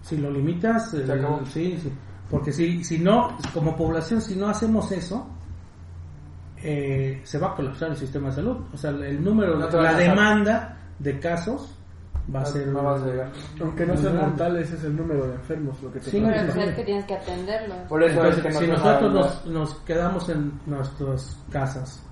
si 0.02 0.18
lo 0.18 0.30
limitas, 0.32 0.94
el- 0.94 1.46
sí, 1.48 1.78
sí. 1.82 1.92
porque 2.30 2.52
si, 2.52 2.84
si 2.84 2.98
no, 3.00 3.38
como 3.54 3.76
población, 3.76 4.22
si 4.22 4.36
no 4.36 4.48
hacemos 4.50 4.92
eso, 4.92 5.28
eh, 6.64 7.22
se 7.24 7.40
va 7.40 7.52
a 7.52 7.56
colapsar 7.56 7.90
el 7.90 7.98
sistema 7.98 8.30
de 8.30 8.36
salud. 8.36 8.58
O 8.74 8.78
sea, 8.78 8.92
el 8.92 9.24
número, 9.24 9.58
No 9.58 9.68
la 9.82 9.94
demanda 9.96 10.78
de 11.00 11.20
casos 11.20 11.76
va 12.34 12.40
a 12.42 12.44
No- 12.44 12.50
ser... 12.50 12.68
no 12.68 12.84
vas 12.84 13.02
a 13.02 13.06
llegar. 13.08 13.32
Aunque 13.62 13.86
no 13.86 13.98
sean 13.98 14.18
mortales, 14.18 14.72
es 14.72 14.84
el 14.84 14.96
número 14.96 15.26
de 15.28 15.34
enfermos 15.36 15.82
lo 15.82 15.92
que 15.92 16.00
te 16.00 16.12
Sí, 16.12 16.22
Pero 16.24 16.48
pasa. 16.48 16.64
es 16.66 16.76
que 16.76 16.84
tienes 16.84 17.06
que 17.06 17.16
atenderlos. 17.16 17.78
Por 17.90 18.04
eso 18.04 18.14
Entonces, 18.16 18.46
es 18.46 18.58
que 18.58 18.64
si 18.66 18.72
nos 18.72 18.84
nosotros 18.84 19.14
nos, 19.14 19.46
nos 19.48 19.74
quedamos 19.82 20.30
en 20.30 20.52
nuestras 20.68 21.38
casas, 21.52 22.04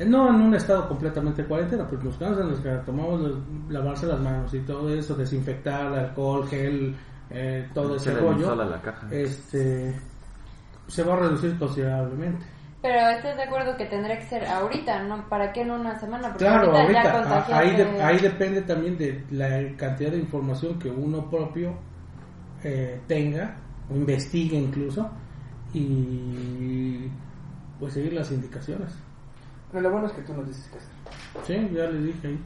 no 0.00 0.28
en 0.30 0.34
un 0.40 0.54
estado 0.54 0.88
completamente 0.88 1.44
cuarentena, 1.44 1.86
pues 1.86 2.02
nos 2.02 2.16
quedamos 2.16 2.38
en 2.40 2.50
los 2.50 2.60
que 2.60 2.70
tomamos 2.86 3.20
los- 3.20 3.38
lavarse 3.68 4.06
las 4.06 4.20
manos 4.20 4.52
y 4.54 4.60
todo 4.60 4.88
eso, 4.94 5.14
desinfectar, 5.14 5.92
alcohol, 5.92 6.46
gel, 6.48 6.96
eh, 7.30 7.68
todo 7.74 7.96
ese 7.96 8.12
rollo, 8.14 8.54
la 8.54 8.80
caja. 8.80 9.06
este, 9.10 9.94
se 10.88 11.02
va 11.02 11.14
a 11.14 11.18
reducir 11.20 11.58
considerablemente. 11.58 12.44
Pero 12.82 12.98
estás 13.10 13.36
de 13.36 13.44
acuerdo 13.44 13.76
que 13.76 13.86
tendría 13.86 14.18
que 14.18 14.24
ser 14.26 14.44
ahorita, 14.44 15.04
¿no? 15.04 15.28
¿Para 15.28 15.52
qué 15.52 15.60
en 15.62 15.70
una 15.70 15.98
semana? 16.00 16.28
Porque 16.30 16.44
Claro, 16.44 16.76
ahorita, 16.76 17.00
a- 17.00 17.22
contagiarse- 17.22 17.52
ahí, 17.54 17.76
de- 17.76 18.02
ahí 18.02 18.18
depende 18.18 18.62
también 18.62 18.98
de 18.98 19.24
la 19.30 19.76
cantidad 19.76 20.10
de 20.10 20.18
información 20.18 20.78
que 20.80 20.90
uno 20.90 21.30
propio 21.30 21.74
eh, 22.64 23.00
tenga 23.06 23.56
investigue 23.90 24.56
incluso 24.56 25.08
y 25.74 27.08
pues 27.78 27.92
seguir 27.94 28.12
las 28.12 28.30
indicaciones. 28.30 28.90
Pero 29.72 29.82
lo 29.84 29.90
bueno 29.90 30.06
es 30.06 30.12
que 30.12 30.22
tú 30.22 30.34
nos 30.34 30.46
dices 30.46 30.68
qué 30.70 30.78
hacer. 30.78 30.90
Sí, 31.68 31.74
ya 31.74 31.84
les 31.86 32.04
dije 32.04 32.28
ahí. 32.28 32.44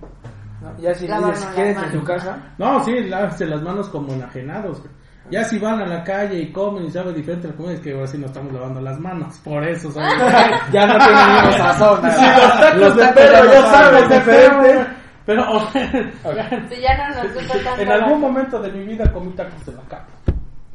¿no? 0.62 0.78
Ya 0.78 0.94
si 0.94 1.06
Lavarnos 1.08 1.38
dices, 1.40 1.56
las 1.56 1.66
en 1.66 1.74
manos. 1.74 1.92
tu 1.92 2.04
casa. 2.04 2.38
No, 2.58 2.84
sí, 2.84 3.00
lávense 3.04 3.46
las 3.46 3.62
manos 3.62 3.88
como 3.88 4.12
enajenados. 4.14 4.80
güey. 4.80 4.90
Ya 5.28 5.42
si 5.42 5.58
van 5.58 5.80
a 5.80 5.86
la 5.86 6.04
calle 6.04 6.38
y 6.38 6.52
comen 6.52 6.84
y 6.84 6.90
sabe 6.90 7.12
diferente 7.12 7.48
la 7.48 7.54
comida, 7.54 7.72
es 7.74 7.80
que 7.80 7.92
ahora 7.92 8.06
sí 8.06 8.16
nos 8.16 8.30
estamos 8.30 8.52
lavando 8.52 8.80
las 8.80 8.98
manos. 9.00 9.36
Por 9.40 9.66
eso, 9.68 9.90
¿sabes? 9.90 10.12
Ya 10.72 10.86
no 10.86 10.96
tienen 10.98 11.18
el 11.18 11.34
mismo 11.46 11.52
sazón. 11.64 12.00
los 12.02 12.14
tacos 12.14 12.76
Los 12.80 12.96
de 12.96 13.06
perro 13.08 13.44
ya 13.52 13.62
saben 13.66 14.00
saben 14.02 14.08
diferente. 14.20 14.86
Pero 15.26 15.52
o 15.56 15.60
sea, 15.72 16.68
Si 16.70 16.80
ya 16.80 16.96
no 17.08 17.22
nos 17.24 17.34
gusta 17.34 17.54
tanto. 17.64 17.82
en 17.82 17.90
algún 17.90 18.20
momento 18.20 18.62
de 18.62 18.70
mi 18.70 18.84
vida 18.86 19.12
comí 19.12 19.32
tacos 19.32 19.66
de 19.66 19.72
la 19.72 19.82
calle. 19.88 20.04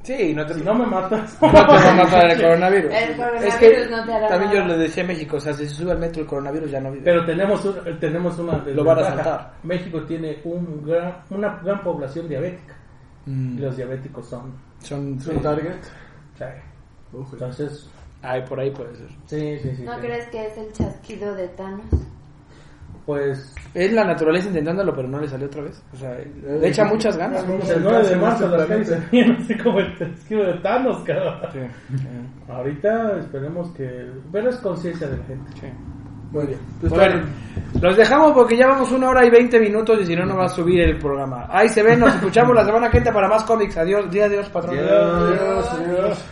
Sí, 0.03 0.34
no 0.34 0.45
te, 0.45 0.56
Si 0.56 0.61
no 0.64 0.73
me 0.73 0.86
matas. 0.88 1.38
no 1.41 1.52
te 1.52 1.57
va 1.61 1.90
a 1.91 1.94
matar 1.95 2.32
el 2.32 2.41
coronavirus. 2.41 2.91
El 2.91 3.15
coronavirus 3.15 3.53
es 3.53 3.56
que 3.56 3.90
no 3.90 4.03
te 4.06 4.14
hará 4.14 4.28
también 4.30 4.52
nada. 4.53 4.68
yo 4.68 4.73
le 4.73 4.78
decía 4.80 5.03
a 5.03 5.07
México, 5.07 5.38
o 5.38 5.40
sea, 5.40 5.53
si 5.53 5.68
se 5.68 5.76
sube 5.76 5.91
al 5.91 5.99
metro 5.99 6.22
el 6.23 6.28
coronavirus 6.28 6.72
ya 6.72 6.80
no 6.80 6.91
vive. 6.91 7.03
Pero 7.06 7.26
tenemos, 7.26 7.64
un- 7.65 7.99
tenemos 7.99 8.40
una 8.40 8.57
Lo 8.65 8.84
van 8.84 8.99
a 8.99 9.03
saltar. 9.03 9.53
México 9.64 10.02
tiene 10.03 10.40
un 10.44 10.84
gran, 10.86 11.18
una 11.30 11.60
gran 11.64 11.84
población 11.84 12.28
diabética. 12.28 12.76
Mm, 13.28 13.57
Y 13.57 13.61
los 13.61 13.78
diabéticos 13.78 14.28
son. 14.28 14.53
son, 14.80 15.18
target. 15.44 15.76
sí. 16.38 16.45
Entonces, 17.34 17.88
Ay, 18.23 18.41
por 18.48 18.60
ahí 18.60 18.72
puede 18.72 18.95
ser. 18.95 19.07
sí, 19.26 19.60
sí, 19.61 19.76
sí. 19.76 19.84
¿No 19.84 19.95
sí. 19.95 20.02
crees 20.02 20.28
que 20.30 20.48
es 20.48 20.57
el 20.57 20.72
chasquido 20.73 21.36
de 21.36 21.48
Thanos? 21.49 21.86
Pues 23.06 23.53
Es 23.73 23.91
la 23.94 24.03
naturaleza 24.03 24.48
intentándolo, 24.48 24.94
pero 24.95 25.07
no 25.07 25.19
le 25.19 25.28
salió 25.28 25.48
otra 25.48 25.64
vez. 25.64 25.84
O 25.94 25.98
sea, 25.98 26.15
le 26.15 26.68
echa 26.68 26.86
muchas 26.86 27.18
ganas. 27.18 27.44
El 27.44 27.78
el 27.78 27.84
9 27.84 28.07
de 28.07 28.15
marzo 28.15 28.48
las 28.48 28.68
calles 28.68 28.88
se 28.88 28.99
veían 29.11 29.32
así 29.32 29.57
como 29.57 29.80
el 29.80 30.02
esquivo 30.02 30.44
de 30.44 30.53
Thanos, 30.60 30.99
cabrón. 31.06 31.40
Sí, 31.52 31.60
Ahorita 32.48 33.18
esperemos 33.19 33.72
que. 33.72 34.11
Pero 34.32 34.49
es 34.49 34.57
conciencia 34.57 35.07
de 35.07 35.18
la 35.18 35.23
gente. 35.23 35.52
sí. 35.60 35.68
Muy 36.32 36.45
bien. 36.45 36.60
Pues 36.80 36.94
Bueno, 36.94 37.23
los 37.82 37.98
dejamos 37.98 38.32
porque 38.32 38.56
ya 38.56 38.68
vamos 38.68 38.90
una 38.94 39.10
hora 39.10 39.26
y 39.26 39.30
veinte 39.30 39.60
minutos 39.60 39.99
y 40.02 40.06
si 40.06 40.15
no, 40.15 40.26
no 40.26 40.38
va 40.38 40.45
a 40.45 40.49
subir 40.49 40.80
el 40.82 40.98
programa. 40.98 41.45
Ahí 41.49 41.68
se 41.68 41.84
ven, 41.84 41.99
nos 41.99 42.15
escuchamos 42.15 42.56
la 42.56 42.64
semana 42.64 42.90
que 42.90 42.99
entra 42.99 43.11
para 43.11 43.28
más 43.28 43.44
cómics. 43.44 43.76
Adiós, 43.76 44.10
día 44.10 44.26
adiós, 44.26 44.48
patrón. 44.48 44.78
Adiós. 44.80 44.94
Adiós, 44.94 45.73
adiós. 45.73 46.26